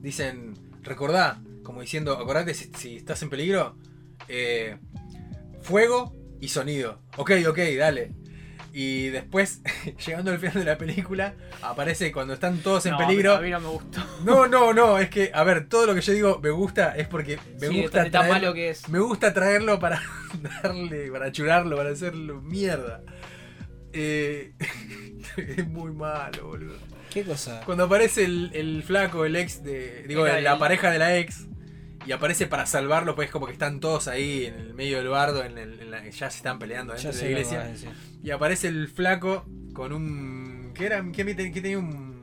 dicen, 0.00 0.54
recordá, 0.82 1.40
como 1.62 1.80
diciendo, 1.80 2.12
acordate 2.12 2.52
si, 2.52 2.70
si 2.76 2.96
estás 2.96 3.22
en 3.22 3.30
peligro, 3.30 3.76
eh, 4.28 4.76
fuego 5.66 6.14
y 6.40 6.48
sonido. 6.48 7.00
Ok, 7.16 7.32
ok, 7.48 7.58
dale. 7.78 8.12
Y 8.72 9.08
después, 9.08 9.62
llegando 10.06 10.30
al 10.30 10.38
final 10.38 10.54
de 10.54 10.64
la 10.64 10.76
película, 10.78 11.34
aparece 11.62 12.12
cuando 12.12 12.34
están 12.34 12.58
todos 12.58 12.84
en 12.86 12.92
No, 12.92 12.98
peligro. 12.98 13.34
A 13.36 13.40
mí 13.40 13.50
no 13.50 13.60
me 13.60 13.68
gustó. 13.68 14.00
No, 14.24 14.46
no, 14.46 14.74
no, 14.74 14.98
es 14.98 15.08
que, 15.08 15.30
a 15.32 15.44
ver, 15.44 15.66
todo 15.68 15.86
lo 15.86 15.94
que 15.94 16.02
yo 16.02 16.12
digo 16.12 16.40
me 16.42 16.50
gusta 16.50 16.94
es 16.94 17.08
porque 17.08 17.38
me 17.58 17.68
Sí, 17.68 17.82
gusta 17.82 18.04
de 18.04 18.10
tan 18.10 18.22
traer- 18.26 18.32
malo 18.32 18.52
que 18.54 18.68
es. 18.70 18.88
me 18.90 18.98
gusta 18.98 19.32
traerlo 19.32 19.78
para 19.80 20.02
darle, 20.62 21.10
para 21.10 21.32
churarlo, 21.32 21.76
para 21.76 21.90
hacerlo 21.90 22.42
mierda. 22.42 23.02
Eh, 23.94 24.52
es 25.38 25.66
muy 25.68 25.90
malo, 25.92 26.48
boludo. 26.48 26.76
¿Qué 27.10 27.22
cosa? 27.24 27.62
Cuando 27.64 27.84
aparece 27.84 28.24
el, 28.26 28.50
el 28.52 28.82
flaco, 28.82 29.24
el 29.24 29.36
ex 29.36 29.62
de. 29.64 30.04
Digo, 30.06 30.26
Era 30.26 30.38
la 30.42 30.52
el- 30.52 30.58
pareja 30.58 30.90
de 30.90 30.98
la 30.98 31.16
ex. 31.16 31.46
Y 32.06 32.12
aparece 32.12 32.46
para 32.46 32.66
salvarlo, 32.66 33.14
pues 33.16 33.30
como 33.30 33.46
que 33.46 33.52
están 33.52 33.80
todos 33.80 34.06
ahí 34.08 34.46
en 34.46 34.54
el 34.54 34.74
medio 34.74 34.98
del 34.98 35.08
bardo, 35.08 35.44
en 35.44 35.58
el- 35.58 35.80
en 35.80 35.90
la- 35.90 36.04
ya 36.08 36.30
se 36.30 36.36
están 36.38 36.58
peleando 36.58 36.92
dentro 36.92 37.10
Ya 37.10 37.16
de 37.18 37.24
la 37.24 37.30
iglesia. 37.30 37.74
Y 38.22 38.30
aparece 38.30 38.68
el 38.68 38.88
flaco 38.88 39.44
con 39.72 39.92
un. 39.92 40.70
¿Qué 40.74 40.86
era? 40.86 41.04
¿Qué, 41.12 41.24
qué 41.24 41.60
tenía 41.60 41.78
un. 41.78 42.22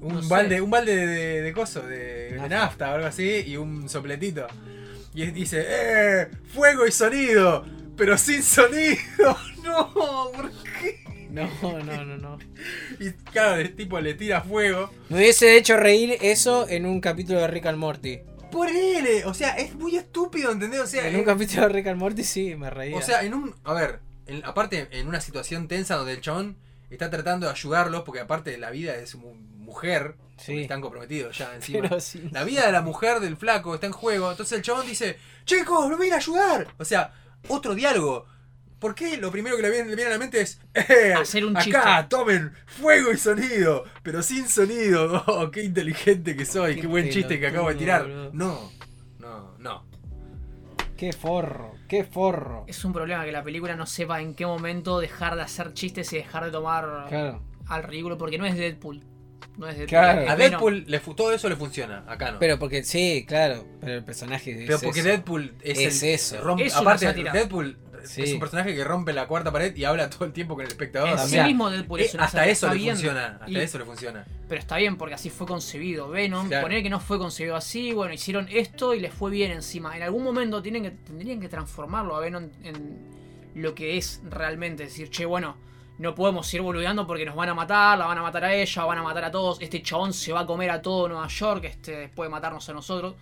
Un 0.00 0.14
No 0.16 0.22
sé. 0.22 0.28
balde, 0.28 0.60
un 0.60 0.70
balde 0.70 0.94
de, 0.94 1.06
de, 1.06 1.42
de 1.42 1.52
coso, 1.54 1.80
de, 1.80 2.32
de 2.34 2.48
Nafta. 2.48 2.90
o 2.90 2.94
algo 2.96 3.06
así, 3.06 3.42
y 3.46 3.56
un 3.56 3.88
sopletito. 3.88 4.46
Y 5.14 5.24
dice, 5.30 5.64
¡eh! 5.66 6.28
¡Fuego 6.52 6.86
y 6.86 6.92
sonido! 6.92 7.64
¡Pero 7.96 8.18
sin 8.18 8.42
sonido! 8.42 8.98
¡No! 9.64 9.92
¿Por 10.34 10.50
qué? 10.80 11.02
No, 11.30 11.48
no, 11.62 12.04
no, 12.04 12.16
no. 12.18 12.38
Y 13.00 13.10
claro, 13.32 13.56
el 13.60 13.74
tipo 13.74 13.98
le 14.00 14.12
tira 14.14 14.42
fuego. 14.42 14.90
Me 15.08 15.16
hubiese 15.18 15.56
hecho 15.56 15.76
reír 15.78 16.18
eso 16.20 16.68
en 16.68 16.84
un 16.84 17.00
capítulo 17.00 17.40
de 17.40 17.46
Rick 17.48 17.66
and 17.66 17.78
Morty. 17.78 18.20
Por 18.54 18.68
él, 18.70 19.22
o 19.26 19.34
sea, 19.34 19.50
es 19.56 19.74
muy 19.74 19.96
estúpido, 19.96 20.50
¿entendés? 20.52 20.80
O 20.80 20.86
sea, 20.86 21.06
En 21.08 21.16
un 21.16 21.20
eh, 21.20 21.24
capítulo 21.24 21.62
de 21.62 21.68
Rick 21.68 21.88
and 21.88 21.98
Morty 22.00 22.24
sí, 22.24 22.54
me 22.56 22.70
reía. 22.70 22.96
O 22.96 23.02
sea, 23.02 23.22
en 23.22 23.34
un. 23.34 23.54
A 23.64 23.74
ver, 23.74 24.00
en- 24.26 24.44
aparte, 24.44 24.88
en 24.92 25.08
una 25.08 25.20
situación 25.20 25.68
tensa 25.68 25.96
donde 25.96 26.12
el 26.12 26.20
chabón 26.20 26.56
está 26.90 27.10
tratando 27.10 27.46
de 27.46 27.52
ayudarlos, 27.52 28.02
porque 28.04 28.20
aparte 28.20 28.50
de 28.50 28.58
la 28.58 28.70
vida 28.70 28.92
de 28.94 29.06
su 29.06 29.18
mu- 29.18 29.34
mujer, 29.34 30.14
Sí. 30.36 30.62
están 30.62 30.80
comprometidos 30.80 31.36
ya 31.38 31.52
encima. 31.54 32.00
Sí. 32.00 32.28
La 32.32 32.44
vida 32.44 32.64
de 32.66 32.72
la 32.72 32.80
mujer 32.82 33.20
del 33.20 33.36
flaco 33.36 33.74
está 33.74 33.86
en 33.86 33.92
juego. 33.92 34.30
Entonces 34.30 34.56
el 34.56 34.62
chabón 34.62 34.86
dice: 34.86 35.16
Chicos, 35.44 35.90
a 36.00 36.06
ir 36.06 36.12
a 36.12 36.16
ayudar. 36.16 36.68
O 36.78 36.84
sea, 36.84 37.12
otro 37.48 37.74
diálogo. 37.74 38.26
¿Por 38.84 38.94
qué 38.94 39.16
lo 39.16 39.30
primero 39.30 39.56
que 39.56 39.62
le 39.62 39.70
viene, 39.70 39.88
le 39.88 39.96
viene 39.96 40.10
a 40.10 40.12
la 40.12 40.18
mente 40.18 40.42
es 40.42 40.60
eh, 40.74 41.14
Hacer 41.18 41.46
un 41.46 41.56
acá, 41.56 41.64
chiste. 41.64 42.06
tomen 42.10 42.52
fuego 42.66 43.12
y 43.12 43.16
sonido, 43.16 43.84
pero 44.02 44.22
sin 44.22 44.46
sonido? 44.46 45.24
Oh, 45.26 45.50
qué 45.50 45.62
inteligente 45.64 46.36
que 46.36 46.44
soy, 46.44 46.74
qué, 46.74 46.82
Qué 46.82 46.86
buen 46.86 47.08
chiste 47.08 47.40
que 47.40 47.46
acabo 47.46 47.70
de 47.70 47.76
tirar. 47.76 48.06
No, 48.34 48.70
no, 49.20 49.56
no. 49.58 49.86
Qué 50.98 51.14
forro, 51.14 51.72
qué 51.88 52.04
forro. 52.04 52.66
Es 52.68 52.84
un 52.84 52.92
problema 52.92 53.24
que 53.24 53.32
la 53.32 53.42
película 53.42 53.74
no 53.74 53.86
sepa 53.86 54.20
en 54.20 54.34
qué 54.34 54.44
momento 54.44 55.00
dejar 55.00 55.34
de 55.34 55.40
hacer 55.40 55.72
chistes 55.72 56.12
y 56.12 56.16
dejar 56.16 56.44
de 56.44 56.50
tomar 56.50 57.06
Claro. 57.08 57.42
al 57.68 57.84
ridículo, 57.84 58.18
porque 58.18 58.36
no 58.36 58.44
es 58.44 58.54
Deadpool. 58.54 59.02
No 59.56 59.66
es 59.66 59.76
Deadpool. 59.78 59.88
Claro. 59.88 60.30
A. 60.30 60.36
Deadpool 60.36 60.84
le 60.86 60.98
todo 60.98 61.32
eso 61.32 61.48
le 61.48 61.56
funciona, 61.56 62.04
acá 62.06 62.32
no. 62.32 62.38
Pero 62.38 62.58
porque, 62.58 62.84
sí, 62.84 63.24
claro, 63.26 63.66
pero 63.80 63.94
el 63.94 64.04
personaje 64.04 64.54
Pero 64.58 64.76
es 64.76 64.82
porque 64.82 65.00
eso. 65.00 65.08
Deadpool 65.08 65.54
es, 65.62 65.78
Es 65.78 66.02
el- 66.02 66.08
eso. 66.10 66.42
rompe- 66.44 66.66
Es 66.66 66.76
aparte. 66.76 67.12
Deadpool 67.14 67.78
Sí. 68.06 68.22
es 68.22 68.32
un 68.32 68.40
personaje 68.40 68.74
que 68.74 68.84
rompe 68.84 69.12
la 69.12 69.26
cuarta 69.26 69.50
pared 69.52 69.74
y 69.76 69.84
habla 69.84 70.08
todo 70.10 70.24
el 70.24 70.32
tiempo 70.32 70.54
con 70.54 70.64
el 70.64 70.70
espectador. 70.70 71.08
En 71.08 71.14
O 71.14 71.18
sí 71.24 71.30
sea, 71.30 71.46
mismo 71.46 71.70
Deadpool 71.70 72.00
eh, 72.00 72.04
es 72.04 72.14
una 72.14 72.24
hasta 72.24 72.46
eso 72.46 72.68
le 72.68 72.74
bien. 72.76 72.94
funciona. 72.94 73.26
Hasta 73.40 73.50
Y- 73.50 73.56
eso 73.56 73.78
le 73.78 73.84
funciona. 73.84 74.24
Pero 74.48 74.60
está 74.60 74.76
bien 74.76 74.96
porque 74.96 75.14
así 75.14 75.30
fue 75.30 75.46
concebido. 75.46 76.08
Venom, 76.10 76.48
Claro. 76.48 76.62
poner 76.66 76.82
que 76.82 76.90
no 76.90 77.00
fue 77.00 77.18
concebido 77.18 77.56
así, 77.56 77.92
bueno, 77.92 78.12
hicieron 78.14 78.46
esto 78.50 78.94
y 78.94 79.00
les 79.00 79.12
fue 79.12 79.30
bien 79.30 79.50
encima. 79.52 79.96
En 79.96 80.02
algún 80.02 80.22
momento 80.24 80.62
tienen 80.62 80.82
que, 80.82 80.90
tendrían 80.90 81.40
que 81.40 81.48
transformarlo 81.48 82.16
a 82.16 82.20
Venom 82.20 82.50
en 82.62 82.98
lo 83.54 83.74
que 83.74 83.96
es 83.96 84.20
realmente. 84.28 84.84
Decir, 84.84 85.10
che, 85.10 85.24
bueno, 85.26 85.56
no 85.98 86.14
podemos 86.14 86.52
ir 86.52 86.60
boludeando 86.60 87.06
porque 87.06 87.24
nos 87.24 87.36
van 87.36 87.48
a 87.50 87.54
matar, 87.54 87.96
la 87.96 88.06
van 88.06 88.18
a 88.18 88.22
matar 88.22 88.44
a 88.44 88.54
ella, 88.54 88.84
van 88.84 88.98
a 88.98 89.02
matar 89.02 89.24
a 89.24 89.30
todos. 89.30 89.60
Este 89.60 89.80
chabón 89.82 90.12
se 90.12 90.32
va 90.32 90.40
a 90.40 90.46
comer 90.46 90.70
a 90.70 90.82
todo 90.82 91.08
Nueva 91.08 91.28
York, 91.28 91.64
este, 91.64 91.92
después 91.96 92.26
de 92.28 92.30
matarnos 92.32 92.68
a 92.68 92.72
nosotros. 92.72 93.14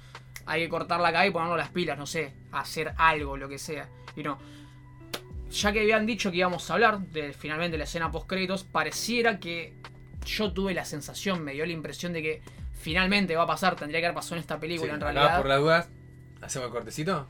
Hay 0.46 0.62
que 0.62 0.68
cortarla 0.70 1.08
acá 1.08 1.24
y 1.26 1.30
ponernos 1.30 1.56
las 1.56 1.68
pilas, 1.68 1.96
no 1.98 2.06
sé, 2.06 2.32
hacer 2.50 2.94
algo, 2.96 3.36
lo 3.36 3.48
que 3.48 3.58
sea. 3.58 3.88
Y 4.16 4.22
no. 4.22 4.38
Ya 5.52 5.72
que 5.72 5.80
habían 5.80 6.06
dicho 6.06 6.30
que 6.30 6.38
íbamos 6.38 6.68
a 6.70 6.74
hablar 6.74 6.98
de 7.00 7.32
finalmente 7.32 7.76
la 7.78 7.84
escena 7.84 8.10
post 8.10 8.26
créditos, 8.26 8.64
pareciera 8.64 9.38
que 9.38 9.74
yo 10.24 10.52
tuve 10.52 10.72
la 10.74 10.84
sensación, 10.84 11.42
me 11.42 11.52
dio 11.52 11.66
la 11.66 11.72
impresión 11.72 12.12
de 12.12 12.22
que 12.22 12.42
finalmente 12.72 13.36
va 13.36 13.42
a 13.42 13.46
pasar, 13.46 13.76
tendría 13.76 14.00
que 14.00 14.06
haber 14.06 14.14
pasado 14.16 14.36
en 14.36 14.40
esta 14.40 14.58
película 14.58 14.90
Sí, 14.90 14.94
en 14.94 15.00
realidad. 15.00 15.36
por 15.38 15.46
las 15.46 15.58
dudas, 15.60 15.88
¿hacemos 16.40 16.66
el 16.68 16.72
cortecito? 16.72 17.26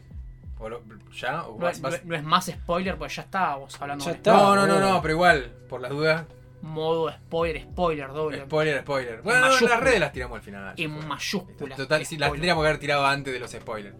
¿O 0.58 0.68
lo- 0.68 0.82
¿Ya? 1.18 1.42
¿O 1.42 1.52
No, 1.52 1.64
vas- 1.64 1.76
es- 1.76 1.82
vas- 1.82 2.04
no 2.04 2.14
es 2.14 2.22
más 2.22 2.46
spoiler, 2.46 2.96
pues 2.96 3.16
ya 3.16 3.22
estábamos 3.22 3.80
hablando 3.80 4.04
Ya 4.04 4.10
de 4.12 4.16
está. 4.18 4.32
No, 4.32 4.54
no, 4.54 4.66
no, 4.66 4.78
no, 4.78 5.02
pero 5.02 5.14
igual, 5.14 5.50
por 5.68 5.80
las 5.80 5.90
dudas, 5.90 6.24
modo 6.60 7.10
spoiler, 7.10 7.62
spoiler 7.62 8.08
doble. 8.12 8.42
spoiler, 8.44 8.80
spoiler. 8.82 9.22
Bueno, 9.22 9.40
no, 9.48 9.60
las 9.68 9.80
redes 9.80 9.98
las 10.00 10.12
tiramos 10.12 10.36
al 10.36 10.42
final. 10.42 10.74
En 10.76 11.08
mayúsculas, 11.08 11.76
Total, 11.76 12.06
sí, 12.06 12.16
las 12.16 12.30
tendríamos 12.30 12.62
que 12.62 12.68
haber 12.68 12.78
tirado 12.80 13.04
antes 13.04 13.32
de 13.32 13.40
los 13.40 13.50
spoilers. 13.50 13.96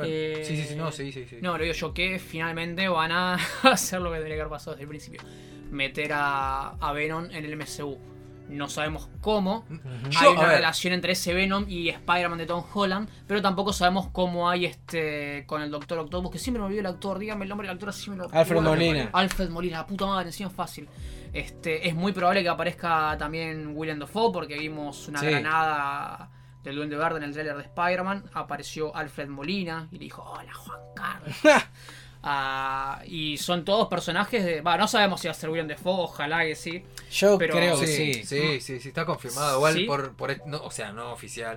Bueno, 0.00 0.12
Eh, 0.14 0.42
sí, 0.44 0.56
sí, 0.56 0.64
sí, 0.64 0.76
no, 0.76 0.90
sí, 0.92 1.12
sí, 1.12 1.26
sí. 1.28 1.38
No, 1.42 1.56
lo 1.56 1.62
digo 1.64 1.74
yo 1.74 1.94
que 1.94 2.18
finalmente 2.18 2.88
van 2.88 3.12
a 3.12 3.34
hacer 3.64 4.00
lo 4.00 4.12
que 4.12 4.18
que 4.20 4.32
haber 4.34 4.48
pasado 4.48 4.72
desde 4.72 4.82
el 4.84 4.88
principio. 4.88 5.20
Meter 5.70 6.12
a, 6.14 6.70
a 6.80 6.92
Venom 6.92 7.26
en 7.30 7.44
el 7.44 7.56
MCU. 7.56 7.98
No 8.48 8.68
sabemos 8.68 9.08
cómo. 9.20 9.64
Hay 10.18 10.26
una 10.26 10.46
relación 10.46 10.92
entre 10.92 11.12
ese 11.12 11.32
Venom 11.32 11.66
y 11.68 11.88
Spider-Man 11.88 12.36
de 12.38 12.46
Tom 12.46 12.64
Holland, 12.74 13.08
pero 13.28 13.40
tampoco 13.40 13.72
sabemos 13.72 14.08
cómo 14.10 14.50
hay 14.50 14.64
este 14.66 15.44
con 15.46 15.62
el 15.62 15.70
Doctor 15.70 15.98
Octopus, 16.00 16.32
que 16.32 16.38
siempre 16.40 16.58
me 16.60 16.66
olvido 16.66 16.80
el 16.80 16.86
actor, 16.86 17.20
dígame 17.20 17.44
el 17.44 17.48
nombre 17.48 17.68
del 17.68 17.74
actor, 17.76 17.90
así 17.90 18.10
me 18.10 18.16
lo 18.16 18.24
Alfred 18.24 18.56
Bueno, 18.56 18.70
Molina. 18.70 19.10
Alfred 19.12 19.50
Molina, 19.50 19.78
la 19.78 19.86
puta 19.86 20.06
madre, 20.06 20.26
encima 20.30 20.48
es 20.50 20.56
fácil. 20.56 20.88
Este, 21.32 21.86
es 21.86 21.94
muy 21.94 22.10
probable 22.10 22.42
que 22.42 22.48
aparezca 22.48 23.14
también 23.16 23.72
William 23.76 24.00
Dafoe, 24.00 24.32
porque 24.32 24.58
vimos 24.58 25.06
una 25.06 25.20
Sí. 25.20 25.26
granada 25.26 26.28
del 26.62 26.76
Duende 26.76 26.96
Verde 26.96 27.18
en 27.18 27.22
el 27.24 27.32
trailer 27.32 27.56
de 27.56 27.62
Spider-Man. 27.62 28.24
Apareció 28.34 28.94
Alfred 28.94 29.28
Molina 29.28 29.88
y 29.90 29.94
le 29.98 30.04
dijo, 30.04 30.22
hola 30.22 30.52
Juan 30.54 30.80
Carlos. 30.94 31.36
Ah, 32.22 33.00
y 33.06 33.38
son 33.38 33.64
todos 33.64 33.88
personajes 33.88 34.44
de... 34.44 34.60
Va, 34.60 34.76
no 34.76 34.86
sabemos 34.86 35.22
si 35.22 35.28
va 35.28 35.32
a 35.32 35.34
ser 35.34 35.48
William 35.48 35.66
Dafoe, 35.68 36.02
ojalá 36.04 36.44
que 36.44 36.54
sí. 36.54 36.84
Yo 37.10 37.38
Pero- 37.38 37.54
creo 37.54 37.80
que 37.80 37.86
sí, 37.86 38.12
sí. 38.14 38.24
sí, 38.24 38.60
sí, 38.60 38.80
sí, 38.80 38.88
está 38.88 39.06
confirmado. 39.06 39.56
Igual 39.56 39.74
¿Sí? 39.74 39.84
por, 39.84 40.12
por 40.14 40.46
no, 40.46 40.58
o 40.62 40.70
sea, 40.70 40.92
no 40.92 41.12
oficial. 41.12 41.56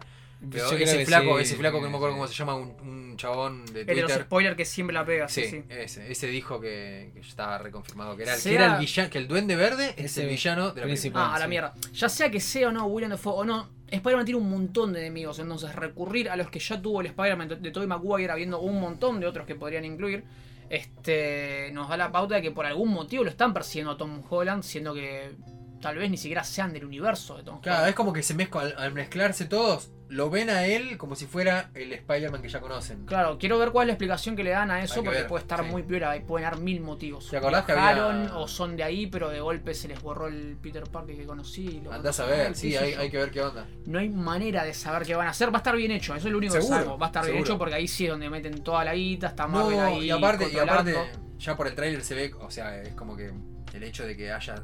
Pero 0.49 0.71
Yo 0.71 0.77
ese 0.77 1.05
flaco, 1.05 1.37
sí, 1.37 1.43
ese 1.43 1.55
flaco 1.55 1.77
que 1.79 1.83
no 1.85 1.89
me 1.89 1.95
acuerdo 1.97 2.15
sí. 2.15 2.19
cómo 2.19 2.27
se 2.27 2.33
llama, 2.33 2.55
un, 2.55 2.69
un 2.81 3.17
chabón 3.17 3.65
de 3.67 3.81
El 3.81 3.87
de 3.87 3.95
los 3.95 4.03
Twitter. 4.11 4.23
spoilers 4.25 4.55
que 4.57 4.65
siempre 4.65 4.93
la 4.93 5.05
pega, 5.05 5.27
sí, 5.29 5.41
Sí, 5.43 5.49
sí. 5.49 5.63
ese, 5.69 6.11
ese 6.11 6.27
dijo 6.27 6.59
que, 6.59 7.11
estaba 7.19 7.57
reconfirmado 7.57 8.15
que 8.17 8.23
era, 8.23 8.35
el- 8.35 8.41
que 8.41 8.53
era 8.55 8.73
el 8.75 8.79
villano, 8.79 9.09
que 9.09 9.17
el 9.17 9.27
duende 9.27 9.55
verde 9.57 9.93
es 9.97 10.05
Ese 10.11 10.23
el 10.23 10.29
villano 10.29 10.71
de 10.71 10.81
la 10.81 10.87
principal. 10.87 11.23
Ah, 11.29 11.35
a 11.35 11.39
la 11.39 11.45
sí. 11.45 11.49
mierda. 11.49 11.73
Ya 11.93 12.07
sea 12.09 12.29
que 12.31 12.39
sea 12.41 12.69
o 12.69 12.71
no 12.71 12.85
William 12.87 13.11
Dafoe 13.11 13.33
o 13.39 13.45
no, 13.45 13.69
Spider-Man 13.95 14.25
tiene 14.25 14.39
un 14.41 14.49
montón 14.49 14.93
de 14.93 14.99
enemigos. 15.01 15.39
Entonces, 15.39 15.75
recurrir 15.75 16.29
a 16.29 16.35
los 16.35 16.49
que 16.49 16.59
ya 16.59 16.81
tuvo 16.81 17.01
el 17.01 17.07
Spider-Man 17.07 17.47
de- 17.61 17.71
Tobey 17.71 17.87
Maguire, 17.87 18.31
habiendo 18.31 18.59
un 18.59 18.79
montón 18.79 19.19
de 19.19 19.27
otros 19.27 19.45
que 19.45 19.55
podrían 19.55 19.85
incluir, 19.85 20.23
este 20.69 21.69
nos 21.73 21.87
da 21.89 21.97
la 21.97 22.11
pauta 22.11 22.35
de 22.35 22.41
que 22.41 22.51
por 22.51 22.65
algún 22.65 22.89
motivo 22.89 23.23
lo 23.23 23.29
están 23.29 23.53
persiguiendo 23.53 23.91
a 23.91 23.97
Tom 23.97 24.21
Holland, 24.29 24.63
siendo 24.63 24.93
que 24.93 25.35
tal 25.81 25.97
vez 25.97 26.09
ni 26.09 26.17
siquiera 26.17 26.43
sean 26.43 26.71
del 26.73 26.85
universo 26.85 27.37
de 27.37 27.43
Tom 27.43 27.59
Claro, 27.61 27.77
Holland. 27.79 27.89
es 27.89 27.95
como 27.95 28.13
que 28.13 28.23
se 28.23 28.33
mezcla, 28.33 28.61
al, 28.61 28.75
al 28.77 28.93
mezclarse 28.93 29.45
todos, 29.45 29.91
lo 30.13 30.29
ven 30.29 30.49
a 30.49 30.65
él 30.67 30.97
como 30.97 31.15
si 31.15 31.25
fuera 31.25 31.71
el 31.73 31.91
Spider-Man 31.91 32.41
que 32.41 32.47
ya 32.49 32.59
conocen. 32.61 33.05
Claro, 33.05 33.37
quiero 33.39 33.57
ver 33.57 33.71
cuál 33.71 33.85
es 33.85 33.87
la 33.87 33.93
explicación 33.93 34.35
que 34.35 34.43
le 34.43 34.51
dan 34.51 34.69
a 34.69 34.83
eso, 34.83 34.95
que 34.95 35.05
porque 35.05 35.19
ver, 35.21 35.27
puede 35.27 35.41
estar 35.41 35.63
sí. 35.63 35.71
muy 35.71 35.81
piola, 35.83 36.15
y 36.15 36.21
pueden 36.21 36.49
dar 36.49 36.59
mil 36.59 36.81
motivos. 36.81 37.29
¿Te 37.29 37.37
acordás 37.37 37.65
que 37.65 37.71
había- 37.71 38.35
o 38.35 38.47
son 38.47 38.75
de 38.77 38.83
ahí, 38.83 39.07
pero 39.07 39.29
de 39.29 39.39
golpe 39.39 39.73
se 39.73 39.87
les 39.87 40.01
borró 40.01 40.27
el 40.27 40.55
Peter 40.61 40.83
Parker 40.83 41.15
que 41.15 41.25
conocí. 41.25 41.81
lo 41.83 41.91
Andás 41.91 42.19
a 42.19 42.25
ver, 42.25 42.55
sí, 42.55 42.75
hay, 42.75 42.93
hay 42.93 43.09
que 43.09 43.17
ver 43.17 43.31
qué 43.31 43.41
onda. 43.41 43.65
No 43.85 43.99
hay 43.99 44.09
manera 44.09 44.63
de 44.63 44.73
saber 44.73 45.03
qué 45.07 45.15
van 45.15 45.27
a 45.27 45.31
hacer. 45.31 45.49
Va 45.49 45.55
a 45.55 45.57
estar 45.57 45.75
bien 45.75 45.91
hecho, 45.91 46.15
eso 46.15 46.27
es 46.27 46.31
lo 46.31 46.37
único 46.37 46.53
Seguro, 46.61 46.93
que. 46.93 46.99
Va 46.99 47.05
a 47.05 47.09
estar 47.09 47.25
bien 47.25 47.37
hecho 47.39 47.57
porque 47.57 47.75
ahí 47.75 47.87
sí 47.87 48.05
es 48.05 48.11
donde 48.11 48.29
meten 48.29 48.63
toda 48.63 48.85
la 48.85 48.93
guita, 48.93 49.27
está 49.27 49.47
Marvel 49.47 49.77
No, 49.77 49.83
ahí. 49.83 50.05
y 50.05 50.11
aparte, 50.11 50.47
y 50.51 50.57
aparte, 50.59 50.95
ya 51.39 51.57
por 51.57 51.67
el 51.67 51.75
tráiler 51.75 52.03
se 52.03 52.13
ve, 52.15 52.31
o 52.39 52.51
sea, 52.51 52.81
es 52.81 52.93
como 52.93 53.17
que 53.17 53.31
el 53.73 53.83
hecho 53.83 54.05
de 54.05 54.15
que 54.15 54.31
haya 54.31 54.63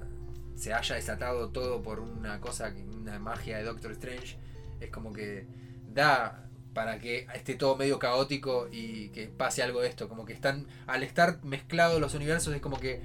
se 0.55 0.73
haya 0.73 0.95
desatado 0.95 1.49
todo 1.49 1.81
por 1.81 1.99
una 2.01 2.39
cosa, 2.41 2.71
una 2.93 3.17
magia 3.17 3.57
de 3.57 3.63
Doctor 3.63 3.91
Strange, 3.93 4.37
es 4.79 4.89
como 4.91 5.11
que 5.13 5.45
da 5.93 6.45
para 6.73 6.99
que 6.99 7.25
esté 7.33 7.55
todo 7.55 7.75
medio 7.75 7.99
caótico 7.99 8.67
y 8.71 9.09
que 9.09 9.27
pase 9.27 9.63
algo 9.63 9.81
de 9.81 9.89
esto, 9.89 10.07
como 10.07 10.25
que 10.25 10.33
están, 10.33 10.67
al 10.87 11.03
estar 11.03 11.43
mezclados 11.43 11.99
los 11.99 12.13
universos, 12.13 12.53
es 12.53 12.61
como 12.61 12.79
que 12.79 13.01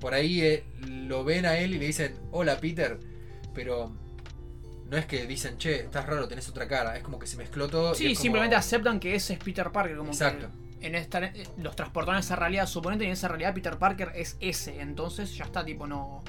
por 0.00 0.12
ahí 0.12 0.42
eh, 0.42 0.64
lo 0.88 1.24
ven 1.24 1.46
a 1.46 1.56
él 1.56 1.74
y 1.74 1.78
le 1.78 1.86
dicen, 1.86 2.16
hola 2.32 2.58
Peter, 2.58 2.98
pero 3.54 3.92
no 4.90 4.96
es 4.96 5.06
que 5.06 5.26
dicen, 5.26 5.56
che, 5.56 5.80
estás 5.80 6.04
raro, 6.06 6.28
tenés 6.28 6.48
otra 6.48 6.68
cara, 6.68 6.96
es 6.96 7.02
como 7.02 7.18
que 7.18 7.26
se 7.26 7.36
mezcló 7.36 7.68
todo. 7.68 7.94
Sí, 7.94 8.04
como- 8.08 8.20
simplemente 8.20 8.56
aceptan 8.56 9.00
que 9.00 9.14
ese 9.14 9.32
es 9.34 9.38
Peter 9.38 9.70
Parker. 9.72 9.96
Como 9.96 10.10
Exacto. 10.10 10.48
que 10.80 10.86
en 10.86 10.94
esta, 10.94 11.24
eh, 11.24 11.46
los 11.58 11.74
transportaron 11.74 12.16
a 12.18 12.20
esa 12.20 12.36
realidad 12.36 12.66
suponente 12.66 13.04
y 13.04 13.08
en 13.08 13.14
esa 13.14 13.28
realidad 13.28 13.54
Peter 13.54 13.78
Parker 13.78 14.12
es 14.14 14.36
ese. 14.40 14.80
Entonces 14.80 15.34
ya 15.34 15.44
está, 15.46 15.64
tipo, 15.64 15.86
no, 15.86 16.22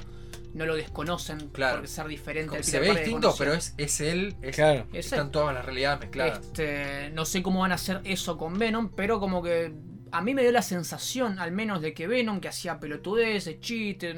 no 0.54 0.66
lo 0.66 0.74
desconocen 0.74 1.50
Claro. 1.50 1.78
por 1.78 1.88
ser 1.88 2.06
diferente 2.08 2.56
al 2.56 2.62
Peter 2.62 2.64
se 2.70 2.80
ve 2.80 2.86
Parker 2.88 3.04
distinto, 3.04 3.34
pero 3.38 3.52
es, 3.54 3.74
es 3.76 4.00
él, 4.00 4.36
es- 4.42 4.56
Claro. 4.56 4.86
Es 4.92 5.06
están 5.06 5.26
él. 5.26 5.30
todas 5.32 5.54
las 5.54 5.64
realidades 5.64 6.00
mezcladas. 6.00 6.40
Este, 6.40 7.10
no 7.14 7.24
sé 7.24 7.42
cómo 7.42 7.60
van 7.60 7.72
a 7.72 7.76
hacer 7.76 8.00
eso 8.04 8.36
con 8.38 8.58
Venom, 8.58 8.90
pero 8.94 9.20
como 9.20 9.42
que 9.42 9.72
a 10.10 10.22
mí 10.22 10.34
me 10.34 10.42
dio 10.42 10.52
la 10.52 10.62
sensación, 10.62 11.38
al 11.38 11.52
menos, 11.52 11.82
de 11.82 11.92
que 11.94 12.06
Venom, 12.06 12.40
que 12.40 12.48
hacía 12.48 12.80
pelotudeces, 12.80 13.60
chistes, 13.60 14.16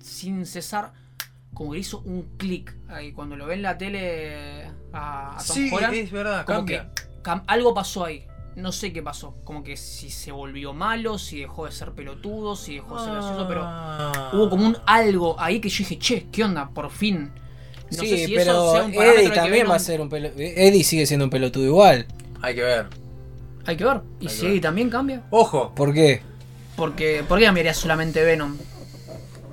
sin 0.00 0.44
cesar, 0.44 0.92
como 1.54 1.72
que 1.72 1.78
hizo 1.78 2.00
un 2.00 2.36
clic 2.36 2.74
ahí. 2.88 3.12
Cuando 3.12 3.36
lo 3.36 3.46
ve 3.46 3.54
en 3.54 3.62
la 3.62 3.78
tele 3.78 4.64
a, 4.92 5.36
a 5.36 5.44
Tom 5.44 5.56
Sí, 5.56 5.70
Holland, 5.72 5.94
es 5.94 6.10
verdad, 6.10 6.44
como 6.46 6.58
cambia. 6.60 6.90
que 7.22 7.30
algo 7.46 7.74
pasó 7.74 8.04
ahí. 8.06 8.26
No 8.60 8.72
sé 8.72 8.92
qué 8.92 9.02
pasó. 9.02 9.34
Como 9.44 9.64
que 9.64 9.76
si 9.76 10.10
se 10.10 10.32
volvió 10.32 10.72
malo, 10.72 11.18
si 11.18 11.40
dejó 11.40 11.66
de 11.66 11.72
ser 11.72 11.92
pelotudo, 11.92 12.56
si 12.56 12.74
dejó 12.74 12.98
de 12.98 13.04
ser 13.04 13.14
gracioso, 13.14 13.46
pero 13.48 13.62
Ah. 13.64 14.30
hubo 14.32 14.50
como 14.50 14.66
un 14.66 14.76
algo 14.86 15.38
ahí 15.40 15.60
que 15.60 15.68
yo 15.68 15.78
dije, 15.78 15.98
che, 15.98 16.26
¿qué 16.30 16.44
onda? 16.44 16.68
Por 16.68 16.90
fin. 16.90 17.30
No 17.90 18.02
sí, 18.02 18.08
sé 18.08 18.26
si 18.26 18.34
pero 18.34 18.52
eso 18.52 18.72
sea 18.72 18.82
un 18.84 18.94
Eddie 18.94 19.30
que 19.30 19.34
también 19.36 19.68
va 19.68 19.74
a 19.76 19.78
ser 19.78 20.00
un 20.00 20.08
pelotudo. 20.08 20.40
Eddie 20.42 20.84
sigue 20.84 21.06
siendo 21.06 21.24
un 21.24 21.30
pelotudo 21.30 21.64
igual. 21.64 22.06
Hay 22.42 22.54
que 22.54 22.62
ver. 22.62 22.86
Hay 23.66 23.76
que 23.76 23.84
ver. 23.84 24.00
¿Y 24.20 24.28
Hay 24.28 24.32
si. 24.34 24.46
Eddie 24.46 24.60
también 24.60 24.90
cambia? 24.90 25.22
Ojo, 25.30 25.72
¿Por 25.74 25.92
qué? 25.92 26.22
Porque, 26.76 27.24
¿Por 27.28 27.38
qué 27.38 27.44
cambiaría 27.46 27.74
solamente 27.74 28.22
Venom? 28.22 28.56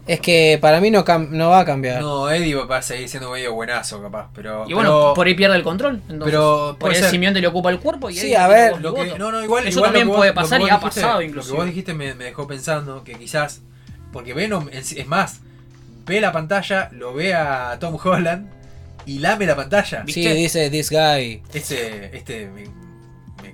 Es 0.07 0.21
que 0.21 0.57
para 0.61 0.79
mí 0.79 0.89
no, 0.89 1.03
cam- 1.03 1.29
no 1.29 1.49
va 1.49 1.59
a 1.59 1.65
cambiar. 1.65 2.01
no, 2.01 2.29
Eddie 2.31 2.55
va 2.55 2.77
a 2.77 2.81
seguir 2.81 3.09
siendo 3.09 3.29
medio 3.31 3.53
buenazo, 3.53 4.01
capaz, 4.01 4.29
pero. 4.33 4.63
Y 4.67 4.73
bueno, 4.73 4.89
pero- 4.89 5.13
por 5.15 5.27
ahí 5.27 5.33
pierde 5.35 5.55
el 5.57 5.63
control. 5.63 5.95
Entonces, 6.09 6.25
pero 6.25 6.77
por 6.79 6.91
ahí 6.91 7.03
simbionte 7.03 7.41
le 7.41 7.47
ocupa 7.47 7.69
el 7.69 7.79
cuerpo 7.79 8.09
y 8.09 8.13
Sí, 8.15 8.27
Eddie 8.27 8.37
a 8.37 8.47
ver, 8.47 8.81
Lo 8.81 8.93
que, 8.93 9.17
no, 9.17 9.31
no, 9.31 9.43
igual, 9.43 9.67
Eso 9.67 9.79
igual 9.79 9.89
también 9.89 10.07
lo 10.07 10.13
que 10.13 10.15
vos- 10.15 10.17
puede 10.17 10.29
lo 10.31 10.35
pasar 10.35 10.61
y 10.61 10.69
ha 10.69 10.79
pasado 10.79 11.15
Lo 11.19 11.21
inclusive. 11.23 11.51
que 11.53 11.57
vos 11.57 11.65
dijiste 11.67 11.93
me, 11.93 12.13
me 12.15 12.23
dejó 12.25 12.47
pensando 12.47 13.03
que 13.03 13.13
quizás. 13.15 13.61
Porque 14.13 14.33
Venom, 14.33 14.69
en 14.71 14.83
sí- 14.85 14.97
es 14.99 15.07
más, 15.07 15.41
ve 16.05 16.21
la 16.21 16.31
pantalla, 16.31 16.87
lo 16.93 17.13
ve 17.13 17.33
a 17.33 17.77
Tom 17.79 17.97
Holland 18.01 18.49
y 19.05 19.19
lame 19.19 19.45
la 19.45 19.55
pantalla. 19.57 20.03
¿Viste? 20.03 20.21
Sí, 20.23 20.29
dice 20.29 20.69
this 20.69 20.89
guy. 20.89 21.41
Este, 21.53 22.15
este 22.15 22.49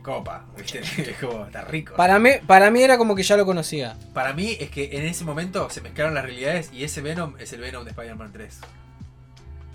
copa, 0.03 0.45
¿viste? 0.57 0.79
Es 0.97 1.17
como, 1.17 1.45
está 1.45 1.61
rico. 1.63 1.95
Para 1.95 2.19
mí, 2.19 2.29
para 2.45 2.69
mí 2.69 2.81
era 2.83 2.97
como 2.99 3.15
que 3.15 3.23
ya 3.23 3.35
lo 3.37 3.45
conocía. 3.45 3.97
Para 4.13 4.33
mí 4.33 4.55
es 4.59 4.69
que 4.69 4.95
en 4.97 5.05
ese 5.05 5.23
momento 5.23 5.69
se 5.69 5.81
mezclaron 5.81 6.13
las 6.13 6.23
realidades 6.25 6.69
y 6.71 6.83
ese 6.83 7.01
Venom 7.01 7.33
es 7.39 7.51
el 7.53 7.61
Venom 7.61 7.83
de 7.83 7.89
Spider-Man 7.91 8.31
3. 8.31 8.59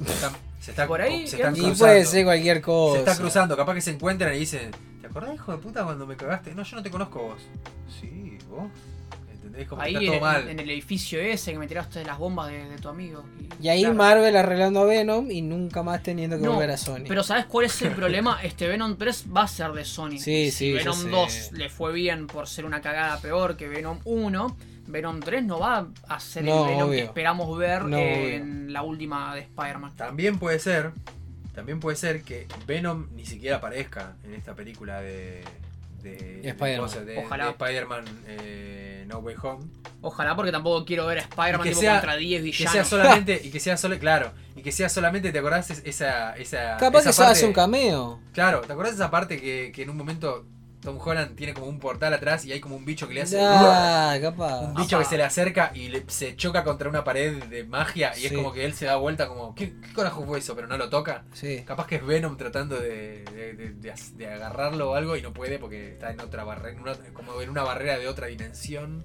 Se 0.07 0.13
está, 0.13 0.31
se 0.61 0.71
está- 0.71 0.87
Por 0.87 1.01
ahí, 1.01 1.27
se 1.27 1.37
están 1.37 1.55
Y 1.57 1.59
cruzando. 1.59 1.79
puede 1.79 2.05
ser 2.05 2.25
cualquier 2.25 2.61
cosa. 2.61 2.95
Se 3.03 3.11
está 3.11 3.17
cruzando, 3.17 3.57
capaz 3.57 3.75
que 3.75 3.81
se 3.81 3.91
encuentran 3.91 4.33
y 4.35 4.39
dicen, 4.39 4.71
¿te 5.01 5.09
acordás, 5.09 5.35
hijo 5.35 5.51
de 5.53 5.59
puta, 5.59 5.83
cuando 5.85 6.07
me 6.07 6.17
cagaste? 6.17 6.55
No, 6.55 6.63
yo 6.63 6.77
no 6.77 6.83
te 6.85 6.91
conozco 6.91 7.21
vos. 7.23 7.43
Sí, 8.01 8.39
vos. 8.49 8.69
¿Entendés? 9.59 9.68
Como 9.68 9.82
que 9.82 9.89
Ahí 9.89 9.94
está 9.94 10.06
todo 10.06 10.14
en, 10.16 10.20
mal. 10.22 10.48
en 10.48 10.60
el 10.60 10.70
edificio 10.70 11.20
ese 11.20 11.52
que 11.52 11.59
me 11.59 11.66
tiraste 11.66 12.05
las 12.05 12.18
bombas 12.18 12.51
de, 12.51 12.68
de 12.68 12.76
tu 12.78 12.89
amigo. 12.89 13.24
Y 13.60 13.68
ahí 13.68 13.80
Claro. 13.80 13.94
Marvel 13.97 14.36
arreglando 14.36 14.80
a 14.80 14.85
Venom 14.85 15.30
y 15.30 15.43
nunca 15.43 15.82
más 15.82 16.02
teniendo 16.02 16.36
que 16.39 16.44
No, 16.44 16.52
volver 16.52 16.70
a 16.70 16.76
Sony. 16.76 17.05
Pero 17.09 17.22
¿sabes 17.24 17.47
cuál 17.47 17.66
es 17.66 17.82
el 17.82 17.93
problema? 17.93 18.40
Este 18.43 18.68
Venom 18.68 18.97
3 18.97 19.26
va 19.36 19.43
a 19.43 19.48
ser 19.48 19.72
de 19.72 19.85
Sony. 19.85 20.18
Sí, 20.18 20.51
si 20.51 20.52
sí, 20.52 20.72
Venom 20.72 20.97
sé. 20.97 21.09
2 21.09 21.52
le 21.52 21.68
fue 21.68 21.93
bien 21.93 22.26
por 22.26 22.47
ser 22.47 22.64
una 22.64 22.80
cagada 22.80 23.20
peor 23.20 23.56
que 23.56 23.68
Venom 23.68 23.98
1, 24.05 24.56
Venom 24.86 25.20
3 25.20 25.44
no 25.44 25.59
va 25.59 25.89
a 26.09 26.20
ser 26.20 26.44
No, 26.44 26.64
el 26.64 26.70
Venom 26.70 26.89
obvio. 26.89 26.98
que 27.01 27.05
esperamos 27.05 27.59
ver 27.59 27.85
No, 27.85 27.98
en 27.98 28.72
la 28.72 28.82
última 28.82 29.35
de 29.35 29.40
Spider-Man. 29.43 29.97
También 29.97 30.39
puede 30.39 30.59
ser, 30.60 30.93
también 31.55 31.80
puede 31.80 31.97
ser 31.97 32.22
que 32.22 32.47
Venom 32.66 33.09
ni 33.14 33.26
siquiera 33.26 33.56
aparezca 33.56 34.14
en 34.24 34.35
esta 34.35 34.55
película 34.55 35.01
de, 35.01 35.43
de, 36.03 36.16
de 36.43 36.49
Spider-Man. 36.51 36.81
cosas, 36.89 37.07
de- 37.07 37.19
Ojalá. 37.19 37.45
de 37.45 37.51
Spider-Man 37.51 38.05
eh, 38.27 39.05
No 39.07 39.19
Way 39.19 39.37
Home. 39.43 39.65
Ojalá 40.01 40.37
porque 40.37 40.53
tampoco 40.53 40.85
quiero 40.85 41.07
ver 41.07 41.19
a 41.19 41.23
Spider-Man 41.23 41.69
que 41.69 41.75
contra 41.75 42.16
10 42.16 42.41
Que 42.41 42.45
villanos. 42.45 42.73
sea 42.73 42.85
solamente, 42.85 43.41
y 43.43 43.51
que 43.51 43.61
sea 43.61 43.77
solo, 43.77 43.99
claro, 43.99 44.33
y 44.55 44.62
que 44.62 44.70
sea 44.73 44.89
solamente, 44.89 45.33
¿te 45.33 45.39
acordás 45.39 45.70
es- 45.70 45.83
esa, 45.85 46.37
esa 46.37 46.77
Capaz 46.77 47.01
esa 47.01 47.09
que 47.11 47.12
se 47.15 47.25
hace 47.25 47.47
un 47.47 47.53
cameo. 47.53 48.20
Claro, 48.33 48.61
¿te 48.61 48.73
acordás 48.73 48.93
de 48.93 49.03
esa 49.03 49.11
parte 49.11 49.41
que, 49.41 49.73
que 49.75 49.83
en 49.83 49.91
un 49.91 49.97
momento 49.97 50.47
Tom 50.81 50.97
Holland 51.05 51.35
tiene 51.35 51.55
como 51.55 51.67
un 51.67 51.81
portal 51.81 52.15
atrás 52.15 52.45
y 52.45 52.53
hay 52.53 52.61
como 52.61 52.77
un 52.77 52.85
bicho 52.85 53.09
que 53.09 53.15
le 53.15 53.23
hace 53.23 53.37
Ya, 53.37 54.17
capaz. 54.23 54.61
un 54.61 54.75
bicho 54.75 54.97
Apa. 54.97 55.05
que 55.05 55.11
se 55.11 55.17
le 55.17 55.25
acerca 55.25 55.73
y 55.75 55.89
le- 55.89 56.05
se 56.07 56.37
choca 56.37 56.63
contra 56.63 56.89
una 56.89 57.03
pared 57.03 57.43
de 57.45 57.65
magia 57.65 58.13
y 58.17 58.27
es 58.27 58.33
como 58.33 58.53
que 58.53 58.65
él 58.65 58.75
se 58.75 58.87
da 58.87 58.95
vuelta 58.97 59.27
como 59.27 59.55
¿qué, 59.57 59.73
qué 59.81 59.93
carajo 59.93 60.25
fue 60.25 60.39
eso? 60.39 60.55
pero 60.55 60.69
no 60.69 60.77
lo 60.79 60.89
toca. 60.89 61.25
Sí. 61.33 61.65
Capaz 61.67 61.87
que 61.89 61.97
es 61.97 62.07
Venom 62.07 62.37
tratando 62.37 62.77
de, 62.79 63.25
de- 63.25 63.53
de- 63.55 63.71
de 63.73 63.91
as- 63.91 64.17
de 64.17 64.33
agarrarlo 64.33 64.93
o 64.93 64.95
algo 64.95 65.17
y 65.17 65.23
no 65.23 65.33
puede 65.33 65.59
porque 65.59 65.95
está 65.95 66.11
en 66.13 66.21
otra 66.21 66.45
barrera, 66.45 66.79
como 67.13 67.41
en 67.43 67.51
una 67.51 67.65
barrera 67.65 67.99
de 67.99 68.07
otra 68.07 68.29
dimensión. 68.29 69.05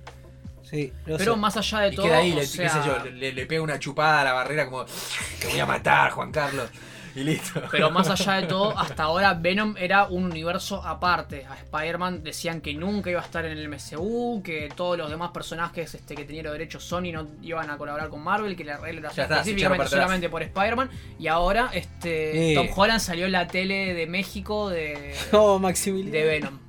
Sí, 0.62 0.94
lo 1.06 1.18
Pero 1.18 1.34
sé. 1.34 1.40
más 1.40 1.58
allá 1.58 1.80
de 1.82 1.90
Y 1.90 1.96
todo, 1.96 2.06
queda 2.06 2.18
ahí, 2.20 2.32
o 2.32 2.36
le, 2.36 2.42
qué 2.42 2.48
sé 2.48 2.80
yo, 2.86 2.98
le, 3.12 3.34
le 3.34 3.46
pega 3.46 3.62
una 3.62 3.80
chupada 3.80 4.22
a 4.22 4.24
la 4.24 4.34
barrera 4.34 4.66
como 4.66 4.86
te 4.86 5.48
voy 5.50 5.60
a 5.60 5.66
matar, 5.66 6.12
Juan 6.12 6.32
Carlos. 6.32 6.70
Y 7.16 7.24
listo. 7.24 7.62
pero 7.70 7.92
más 7.92 8.10
allá 8.10 8.42
de 8.42 8.48
todo, 8.48 8.78
hasta 8.78 9.04
ahora 9.04 9.34
Venom 9.36 9.76
era 9.78 10.06
un 10.06 10.26
universo 10.26 10.82
aparte. 10.84 11.46
A 11.46 11.56
Spider-Man 11.56 12.24
decían 12.24 12.62
que 12.62 12.74
nunca 12.74 13.10
iba 13.10 13.22
a 13.22 13.24
estar 13.24 13.46
en 13.46 13.58
el 13.58 13.70
MCU, 13.70 14.42
que 14.44 14.70
todos 14.76 14.98
los 14.98 15.10
demás 15.10 15.32
personajes 15.32 15.94
este, 15.94 16.16
que 16.16 16.26
tenían 16.26 16.46
los 16.46 16.54
derechos 16.54 16.84
Sony 16.84 17.12
no 17.14 17.28
iban 17.42 17.70
a 17.70 17.78
colaborar 17.78 18.10
con 18.10 18.24
Marvel, 18.24 18.56
que 18.56 18.64
la 18.64 18.78
regla 18.78 19.12
era 19.14 19.24
específicamente 19.24 19.88
solamente 19.88 20.30
por 20.30 20.42
Spider-Man. 20.42 20.90
Y 21.20 21.28
ahora 21.28 21.70
este 21.74 22.34
Sí. 22.34 22.56
Tom 22.56 22.68
Holland 22.76 23.00
salió 23.00 23.26
en 23.26 23.32
la 23.32 23.48
tele 23.48 23.94
de 23.94 24.08
México 24.08 24.70
de, 24.70 25.16
Oh, 25.32 25.60
de 25.60 26.24
Venom. 26.24 26.63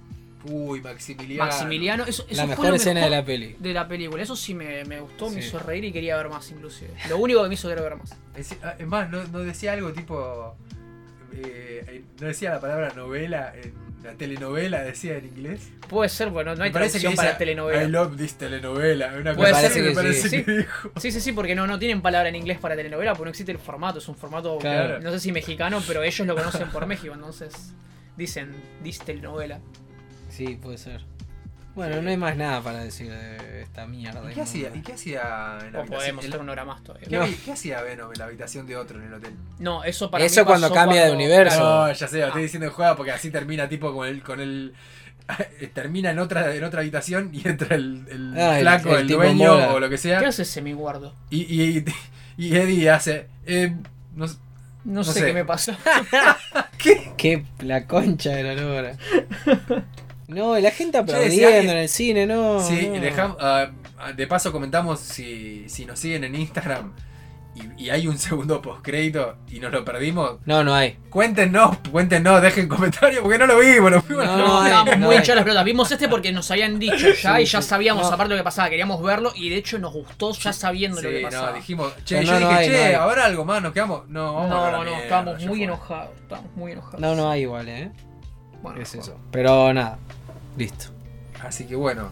Uy, 0.45 0.81
Maximiliano. 0.81 1.45
Maximiliano, 1.51 2.05
eso, 2.05 2.25
eso 2.29 2.37
La 2.41 2.47
mejor 2.47 2.75
escena 2.75 3.01
mejor 3.01 3.11
de 3.11 3.17
la 3.17 3.25
peli. 3.25 3.57
de 3.59 3.73
la 3.73 3.89
película. 3.89 4.23
Eso 4.23 4.37
sí 4.37 4.55
me, 4.55 4.85
me 4.85 5.01
gustó, 5.01 5.31
me 5.31 5.41
hizo 5.41 5.59
reír 5.59 5.85
y 5.85 5.93
quería 5.93 6.17
ver 6.17 6.29
más 6.29 6.51
inclusive. 6.51 6.91
Lo 7.09 7.19
único 7.19 7.43
que 7.43 7.49
me 7.49 7.55
hizo 7.55 7.69
querer 7.69 7.83
ver 7.85 7.97
más. 7.97 8.15
Es, 8.37 8.55
ah, 8.63 8.75
es 8.79 8.87
más, 8.87 9.09
no, 9.11 9.25
no 9.25 9.39
decía 9.41 9.73
algo 9.73 9.93
tipo. 9.93 10.55
eh, 11.33 12.03
no 12.21 12.27
decía 12.27 12.51
la 12.51 12.61
palabra 12.61 12.93
novela 12.95 13.53
en 13.61 13.73
la 14.03 14.13
telenovela, 14.13 14.83
decía 14.83 15.17
en 15.17 15.25
inglés. 15.25 15.71
Puede 15.89 16.11
ser, 16.11 16.29
bueno, 16.29 16.55
no 16.55 16.63
hay 16.63 16.69
Me 16.71 16.75
parece 16.75 17.01
traducción 17.01 17.13
que 17.13 17.17
para 17.17 17.29
dice, 17.31 17.39
telenovela. 17.39 17.83
I 17.85 17.89
love 17.89 18.17
this 18.19 18.35
telenovela. 18.35 19.15
Una 19.19 19.35
Puede 19.35 19.51
cosa 19.53 19.63
ser 19.63 19.71
así 19.71 19.81
me 19.81 19.89
que 19.89 19.95
parece 19.95 20.29
sí. 20.29 20.45
que 20.45 20.53
dijo. 20.59 20.91
Sí, 21.01 21.11
sí, 21.11 21.21
sí, 21.23 21.33
porque 21.33 21.55
no, 21.55 21.67
no 21.67 21.79
tienen 21.79 22.03
palabra 22.03 22.29
en 22.29 22.35
inglés 22.37 22.59
para 22.59 22.77
telenovela, 22.77 23.13
porque 23.13 23.25
no 23.25 23.31
existe 23.31 23.51
el 23.53 23.59
formato, 23.59 23.99
es 24.01 24.09
un 24.09 24.15
formato, 24.15 24.59
Claro. 24.59 25.01
no 25.01 25.11
sé 25.11 25.21
si 25.21 25.33
mexicano, 25.33 25.81
pero 25.87 26.03
ellos 26.03 26.27
lo 26.27 26.35
conocen 26.37 26.69
por 26.71 26.85
México, 26.87 27.15
entonces 27.15 27.73
dicen 28.17 28.55
dis 28.83 28.99
telenovela. 28.99 29.59
Sí, 30.37 30.59
puede 30.61 30.79
ser. 30.79 31.01
Bueno, 31.75 32.01
no 32.03 32.09
hay 32.09 32.17
más 32.17 32.37
nada 32.37 32.61
para 32.63 32.85
decir 32.85 33.11
de 33.11 33.63
esta 33.63 33.85
mierda. 33.87 34.23
¿Y 34.25 34.29
de 34.29 34.35
qué 34.35 34.41
hacía. 34.43 34.71
¿y 34.75 34.81
qué 34.81 34.93
hacía 34.93 35.21
en 35.61 35.73
la 35.73 35.79
O 35.81 35.83
habitación? 35.83 35.87
podemos 35.89 36.09
en 36.13 36.19
hacer 36.19 36.31
la- 36.31 36.43
una 36.43 36.53
hora 36.53 36.65
más 36.65 36.83
todavía. 36.85 37.09
¿Qué, 37.09 37.19
No. 37.19 37.27
¿Qué 37.45 37.53
hacía 37.53 37.83
Venom 37.83 38.13
en 38.13 38.19
la 38.19 38.25
habitación 38.27 38.67
de 38.67 38.77
otro 38.77 38.99
en 39.01 39.07
el 39.07 39.15
hotel? 39.15 39.35
No, 39.59 39.83
eso 39.83 40.09
para 40.11 40.25
Eso 40.25 40.43
mí 40.43 40.47
cuando 40.47 40.69
pasó 40.69 40.75
cambia 40.81 41.05
de 41.07 41.13
universo. 41.13 41.59
No, 41.59 41.93
ya 41.93 42.07
sé, 42.07 42.19
lo 42.19 42.25
Ah. 42.25 42.29
estoy 42.29 42.43
diciendo 42.43 42.67
en 42.67 42.73
juega 42.73 42.95
porque 42.97 43.11
así 43.11 43.31
termina 43.31 43.69
tipo 43.69 43.93
con 43.93 44.07
el. 44.07 44.23
Con 44.23 44.41
el 44.41 44.73
termina 45.75 46.11
en 46.11 46.19
otra, 46.21 46.55
en 46.55 46.63
otra 46.63 46.81
habitación 46.81 47.31
y 47.33 47.47
entra 47.49 47.75
el, 47.75 48.05
el 48.09 48.35
Ah, 48.39 48.57
el- 48.59 48.63
flaco, 48.63 48.91
el 48.91 49.01
el, 49.03 49.07
tipo 49.09 49.19
dueño 49.23 49.55
mola. 49.55 49.73
o 49.75 49.81
lo 49.81 49.89
que 49.91 49.99
sea. 49.99 50.21
¿Qué 50.21 50.27
hace 50.27 50.63
mi 50.63 50.75
guardo? 50.75 51.13
Y, 51.31 51.41
y, 51.43 51.85
y 52.37 52.57
Eddie 52.57 52.91
hace. 52.91 53.27
Eh, 53.47 53.75
no 54.15 54.29
sé- 54.29 54.37
No, 54.85 54.93
No 55.01 55.05
sé, 55.05 55.13
sé. 55.21 55.27
qué 55.27 55.33
me 55.33 55.45
pasó. 55.45 55.73
Qué 57.17 57.45
la 57.61 57.87
concha 57.87 58.31
de 58.31 58.43
la 58.45 58.55
lora. 58.55 58.97
No, 60.35 60.59
y 60.59 60.63
la 60.63 60.71
gente 60.71 60.99
aplaudiendo 60.99 61.49
que- 61.49 61.59
en 61.61 61.71
el 61.71 61.89
cine, 61.89 62.27
no. 62.27 62.61
sí, 62.61 62.89
no. 62.89 62.97
y 62.97 63.01
dejam- 63.01 63.37
ah, 63.41 63.69
ah, 63.99 64.13
de 64.13 64.27
paso 64.27 64.53
comentamos 64.53 65.01
si, 65.01 65.69
si 65.69 65.87
nos 65.87 65.99
siguen 65.99 66.25
en 66.25 66.35
Instagram 66.35 66.93
y, 67.55 67.85
y 67.85 67.91
hay 67.91 68.09
un 68.09 68.19
segundo 68.19 68.61
postcrédito 68.61 69.37
y 69.49 69.61
nos 69.61 69.71
lo 69.73 69.85
perdimos. 69.85 70.39
No, 70.45 70.65
no 70.65 70.75
hay. 70.75 70.99
Cuéntenos, 71.09 71.79
cuéntenos, 71.93 72.43
dejen 72.43 72.67
comentarios 72.69 73.23
porque 73.23 73.39
no 73.39 73.47
lo 73.47 73.59
vimos, 73.61 73.93
lo 73.93 74.03
fuimos 74.03 74.25
a- 74.25 74.37
No, 74.37 74.39
No, 74.39 74.61
hay, 74.61 74.67
estábamos 74.67 74.99
no 74.99 75.07
muy 75.07 75.15
hay. 75.15 75.21
hinchados 75.21 75.37
las 75.37 75.45
pelotas. 75.45 75.65
Vimos 75.65 75.93
este 75.93 76.09
porque 76.09 76.33
nos 76.33 76.51
habían 76.51 76.81
dicho 76.81 76.97
ya 77.23 77.37
Sí, 77.37 77.43
y 77.43 77.45
ya 77.45 77.63
sí. 77.63 77.69
sabíamos 77.69 78.03
No. 78.09 78.13
aparte 78.13 78.31
lo 78.35 78.37
que 78.39 78.43
pasaba. 78.45 78.69
Queríamos 78.71 79.01
verlo 79.01 79.31
y 79.37 79.51
de 79.51 79.57
hecho 79.57 79.79
nos 79.79 79.93
gustó 79.93 80.33
ya 80.33 80.53
sabiendo 80.53 81.01
lo 81.01 81.09
que 81.09 81.21
pasaba. 81.21 81.51
no, 81.51 81.57
dijimos, 81.57 81.93
che, 82.05 82.25
yo 82.25 82.39
dije, 82.39 82.45
hay, 82.53 82.69
che, 82.69 82.95
ahora 82.97 83.25
algo 83.27 83.45
más, 83.45 83.63
nos 83.63 83.73
quedamos. 83.73 84.09
No, 84.09 84.35
vamos 84.35 84.51
a 84.51 84.55
no, 84.55 84.65
la 84.67 84.73
no, 84.79 84.85
mierda, 84.85 85.03
estábamos 85.05 85.39
muy 85.47 85.57
fue. 85.59 85.63
enojados. 85.65 86.11
Estábamos 86.21 86.57
muy 86.57 86.73
enojados. 86.73 87.01
No, 87.01 87.15
no 87.15 87.31
hay 87.31 87.43
igual, 87.43 87.69
eh. 87.69 87.93
Bueno, 88.63 88.81
Es 88.81 88.95
eso. 88.97 89.17
Pero 89.31 89.73
nada. 89.75 89.99
Listo. 90.57 90.87
Así 91.43 91.65
que 91.65 91.77
bueno, 91.77 92.11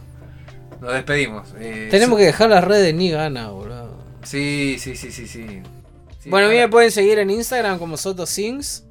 nos 0.81 0.93
despedimos. 0.93 1.49
Eh, 1.59 1.89
Tenemos 1.91 2.19
que 2.19 2.25
dejar 2.25 2.51
las 2.51 2.65
redes 2.65 2.95
ni 2.95 3.11
gana, 3.11 3.51
boludo. 3.51 4.03
Sí, 4.23 4.77
sí, 4.79 4.97
sí, 4.97 5.11
sí, 5.11 5.27
sí. 5.27 5.63
Sí, 6.21 6.31
bueno, 6.31 6.47
a 6.47 6.51
mí 6.51 6.57
me 6.57 6.69
pueden 6.69 6.91
seguir 6.91 7.19
en 7.19 7.31
Instagram 7.31 7.79
como 7.79 7.97
SotoSings. 7.97 8.85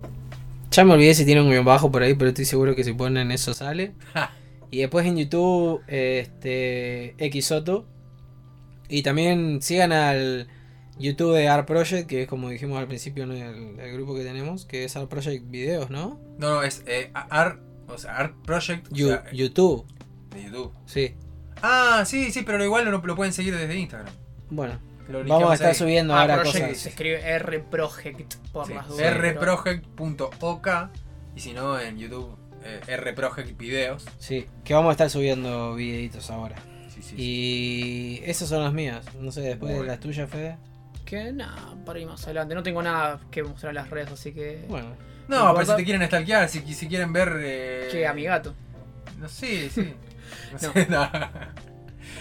Ya 0.71 0.83
me 0.85 0.93
olvidé 0.93 1.13
si 1.13 1.25
tienen 1.25 1.43
un 1.43 1.51
guion 1.51 1.65
bajo 1.65 1.91
por 1.91 2.01
ahí, 2.01 2.13
pero 2.13 2.29
estoy 2.29 2.45
seguro 2.45 2.75
que 2.75 2.83
si 2.83 2.93
ponen 2.93 3.31
eso 3.31 3.53
sale. 3.53 3.93
Y 4.73 4.79
después 4.79 5.05
en 5.05 5.17
YouTube, 5.17 5.81
este, 5.87 7.13
Xsoto. 7.19 7.85
Y 8.87 9.03
también 9.03 9.61
sigan 9.61 9.91
al 9.91 10.47
YouTube 10.97 11.35
de 11.35 11.49
Art 11.49 11.67
Project, 11.67 12.07
que 12.07 12.21
es 12.21 12.27
como 12.29 12.49
dijimos 12.49 12.79
al 12.79 12.87
principio 12.87 13.25
en 13.25 13.31
el, 13.31 13.79
el 13.79 13.93
grupo 13.93 14.15
que 14.15 14.23
tenemos, 14.23 14.65
que 14.65 14.85
es 14.85 14.95
Art 14.95 15.09
Project 15.09 15.49
Videos, 15.49 15.89
¿no? 15.89 16.21
No, 16.37 16.55
no, 16.55 16.63
es 16.63 16.83
eh, 16.87 17.11
Art, 17.13 17.59
o 17.93 17.97
sea, 17.97 18.17
Art 18.17 18.33
Project 18.45 18.87
o 18.91 18.95
Yu- 18.95 19.07
sea, 19.07 19.31
YouTube, 19.31 19.85
de 20.33 20.43
YouTube. 20.45 20.73
sí. 20.85 21.15
Ah, 21.63 22.03
sí, 22.07 22.31
sí, 22.31 22.41
pero 22.41 22.63
igual 22.63 22.85
lo, 22.85 22.97
lo 23.05 23.15
pueden 23.15 23.33
seguir 23.33 23.55
desde 23.55 23.75
Instagram. 23.77 24.11
Bueno, 24.49 24.79
Lo 25.07 25.23
vamos 25.25 25.51
a 25.51 25.53
estar 25.53 25.69
ahí. 25.69 25.75
subiendo 25.75 26.15
Ah, 26.15 26.21
ahora 26.21 26.41
Project 26.41 26.65
cosas. 26.69 26.77
se 26.79 26.89
escribe 26.89 27.21
R 27.21 27.59
Project 27.59 28.35
por 28.51 28.65
Sí, 28.65 28.73
las 28.73 28.87
dudas. 28.87 29.15
rproject.ok 29.35 30.67
y 31.35 31.39
si 31.39 31.53
no 31.53 31.79
en 31.79 31.97
YouTube 31.97 32.35
eh, 32.63 32.97
rproject 32.97 33.57
videos. 33.57 34.05
Sí, 34.19 34.45
que 34.63 34.73
vamos 34.73 34.89
a 34.89 34.91
estar 34.93 35.09
subiendo 35.09 35.75
videitos 35.75 36.29
ahora. 36.31 36.55
Sí, 36.89 37.01
sí, 37.01 37.09
sí. 37.09 37.15
Y 37.17 38.21
esas 38.25 38.49
son 38.49 38.63
las 38.63 38.73
mías. 38.73 39.05
No 39.19 39.31
sé, 39.31 39.41
después 39.41 39.77
de 39.79 39.83
las 39.85 39.99
tuyas, 39.99 40.29
Fede. 40.29 40.57
Que 41.05 41.31
nada, 41.31 41.75
para 41.85 41.99
ir 41.99 42.07
más 42.07 42.23
adelante. 42.25 42.53
No 42.55 42.63
tengo 42.63 42.81
nada 42.83 43.19
que 43.31 43.43
mostrar 43.43 43.71
en 43.71 43.75
las 43.75 43.89
redes, 43.89 44.11
así 44.11 44.31
que. 44.33 44.65
Bueno, 44.69 44.89
No, 45.27 45.37
¿No 45.37 45.53
pero 45.53 45.61
importa? 45.61 45.71
si 45.73 45.77
te 45.77 45.83
quieren 45.85 46.07
stalkear, 46.07 46.49
si, 46.49 46.73
si 46.73 46.87
quieren 46.87 47.13
ver... 47.13 47.33
Eh, 47.41 47.87
Que 47.91 48.07
amigato. 48.07 48.53
No 49.19 49.27
sé, 49.27 49.69
sí. 49.69 49.93
No 50.51 50.67
No. 50.67 50.73
sé, 50.73 50.87
no. 50.89 51.09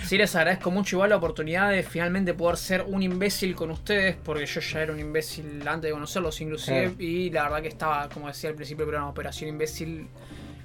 Sí, 0.05 0.17
les 0.19 0.35
agradezco 0.37 0.71
mucho 0.71 0.97
igual 0.97 1.11
la 1.11 1.17
oportunidad 1.17 1.71
de 1.71 1.83
finalmente 1.83 2.35
poder 2.35 2.57
ser 2.57 2.83
un 2.87 3.03
imbécil 3.03 3.55
con 3.55 3.71
ustedes, 3.71 4.17
porque 4.17 4.47
yo 4.47 4.61
ya 4.61 4.83
era 4.83 4.93
un 4.93 4.99
imbécil 5.01 5.67
antes 5.67 5.89
de 5.89 5.93
conocerlos, 5.93 6.41
inclusive, 6.41 6.95
y 6.99 7.31
la 7.31 7.45
verdad 7.45 7.63
que 7.63 7.69
estaba, 7.69 8.09
como 8.09 8.27
decía 8.29 8.51
al 8.51 8.57
principio 8.57 8.85
del 8.85 8.91
programa, 8.91 9.11
Operación 9.11 9.51
Imbécil, 9.51 10.09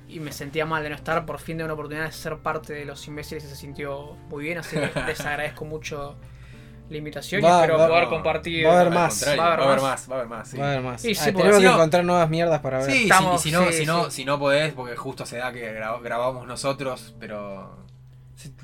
y 0.07 0.19
me 0.19 0.31
sentía 0.31 0.65
mal 0.65 0.83
de 0.83 0.89
no 0.89 0.95
estar, 0.95 1.25
por 1.25 1.39
fin 1.39 1.57
de 1.57 1.63
una 1.63 1.73
oportunidad 1.73 2.05
de 2.05 2.11
ser 2.11 2.37
parte 2.37 2.73
de 2.73 2.85
los 2.85 3.07
imbéciles 3.07 3.43
y 3.43 3.47
se 3.47 3.55
sintió 3.55 4.15
muy 4.29 4.43
bien, 4.45 4.57
así 4.59 4.77
que 4.77 4.91
les 5.07 5.19
agradezco 5.21 5.65
mucho 5.65 6.17
la 6.89 6.97
invitación 6.97 7.41
y 7.41 7.43
Va, 7.43 7.61
espero 7.61 7.77
va, 7.79 7.87
poder 7.87 8.07
compartir. 8.07 8.65
va 8.65 8.71
a 8.77 8.79
haber 8.81 8.93
más. 8.93 9.25
Va 9.27 9.45
a 9.45 9.53
haber 9.53 9.67
más. 9.67 9.81
más, 9.81 10.09
va 10.11 10.15
a 10.15 10.17
haber 10.19 10.29
más. 10.29 10.47
sí. 10.49 10.57
va 10.57 10.65
a 10.65 10.71
haber 10.71 10.81
más. 10.83 11.01
Sí, 11.01 11.15
sí, 11.15 11.21
Ah, 11.21 11.33
tenemos 11.33 11.55
si 11.55 11.61
que 11.61 11.67
no- 11.67 11.73
encontrar 11.73 12.05
nuevas 12.05 12.29
mierdas 12.29 12.59
para 12.61 12.77
ver. 12.79 12.85
Sí, 12.91 12.97
sí, 12.97 13.03
Estamos- 13.03 13.45
y 13.45 13.49
si 13.49 13.51
no, 13.55 13.65
sí, 13.67 13.73
si, 13.73 13.85
no, 13.85 14.05
sí. 14.05 14.11
si 14.11 14.25
no 14.25 14.37
podés, 14.39 14.73
porque 14.73 14.95
justo 14.95 15.25
se 15.25 15.37
da 15.37 15.51
que 15.51 15.79
gra- 15.79 16.01
grabamos 16.01 16.45
nosotros, 16.47 17.15
pero 17.19 17.83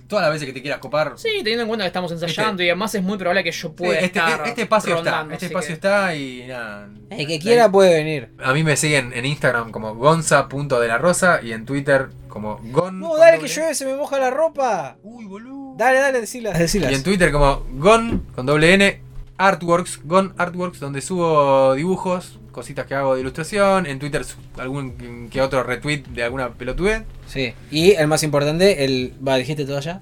todas 0.07 0.23
las 0.26 0.34
veces 0.34 0.45
que 0.45 0.53
te 0.53 0.61
quieras 0.61 0.80
copar. 0.80 1.14
Sí, 1.15 1.30
teniendo 1.38 1.61
en 1.64 1.68
cuenta 1.69 1.84
que 1.85 1.88
estamos 1.88 2.11
ensayando 2.11 2.61
y 2.61 2.68
además 2.69 2.93
es 2.93 3.02
muy 3.02 3.18
probable 3.18 3.43
que 3.43 3.52
yo 3.52 3.69
sí, 3.69 3.73
pueda 3.76 3.93
este, 3.99 4.06
estar 4.19 4.45
este 4.48 4.61
espacio 4.64 4.95
rondando, 4.95 5.34
está, 5.34 5.34
este 5.34 5.45
espacio 5.48 5.68
que- 5.69 5.73
está 5.73 6.15
y 6.15 6.45
nada. 6.48 6.89
El 7.10 7.26
que 7.27 7.39
quiera 7.39 7.72
puede 7.72 7.93
venir. 7.95 8.34
A 8.43 8.53
mí 8.53 8.64
me 8.64 8.76
siguen 8.76 9.14
en 9.14 9.26
Instagram 9.26 9.72
como 9.72 9.95
gonza.delarosa 9.95 11.39
y 11.41 11.53
en 11.53 11.65
Twitter 11.65 12.10
como 12.27 12.60
gon. 12.65 12.99
No, 12.99 13.15
dale 13.18 13.39
que 13.39 13.48
llueve, 13.48 13.73
se 13.73 13.85
me 13.85 13.95
moja 13.95 14.19
la 14.19 14.30
ropa. 14.30 14.98
Uy, 15.03 15.26
boludo. 15.26 15.60
Dale, 15.77 15.99
dale, 15.99 16.22
decilas. 16.22 16.57
decilas. 16.57 16.91
Y 16.91 16.95
en 16.95 17.03
Twitter 17.03 17.31
como 17.31 17.64
gon 17.72 18.26
con 18.35 18.45
doble 18.45 18.73
N 18.73 19.02
artworks, 19.41 20.02
gon 20.03 20.34
artworks, 20.38 20.80
donde 20.80 21.02
subo 21.02 21.73
dibujos, 21.73 22.39
cositas 22.52 22.85
que 22.85 22.93
hago 22.93 23.15
de 23.15 23.22
ilustración. 23.22 23.85
En 23.88 23.99
Twitter 23.99 24.23
algún 24.57 25.30
que 25.30 25.41
otro 25.41 25.64
retweet 25.64 26.03
de 26.10 26.23
alguna 26.23 26.49
pelotudez. 26.49 27.03
Sí. 27.27 27.53
Y 27.72 27.91
el 27.91 28.07
más 28.07 28.23
importante, 28.23 28.85
el. 28.85 29.14
Va, 29.26 29.38
dijiste 29.38 29.65
todo 29.65 29.80
ya. 29.80 30.02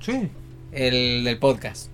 Sí. 0.00 0.28
El 0.72 1.24
del 1.24 1.38
podcast. 1.38 1.90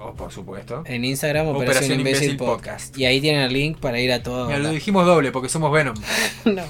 Oh, 0.00 0.14
por 0.14 0.30
supuesto. 0.30 0.84
En 0.86 1.04
Instagram, 1.04 1.48
Operación, 1.48 1.66
Operación 1.70 2.00
Imbécil, 2.00 2.30
Imbécil 2.30 2.36
podcast. 2.36 2.86
Podcast. 2.86 2.98
Y 2.98 3.04
ahí 3.06 3.20
tienen 3.20 3.40
el 3.42 3.52
link 3.52 3.78
para 3.78 3.98
ir 3.98 4.12
a 4.12 4.22
todo. 4.22 4.46
Mira, 4.46 4.60
lo 4.60 4.70
dijimos 4.70 5.04
doble 5.04 5.32
porque 5.32 5.48
somos 5.48 5.72
Venom. 5.72 5.96
No. 6.44 6.62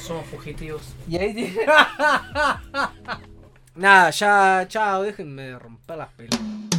Somos 0.00 0.26
fugitivos. 0.26 0.82
Y 1.08 1.16
ahí 1.18 1.34
tienen. 1.34 1.54
Nada, 3.74 4.10
ya, 4.10 4.66
chao, 4.68 5.02
déjenme 5.02 5.58
romper 5.58 5.96
las 5.96 6.12
pelotas. 6.12 6.71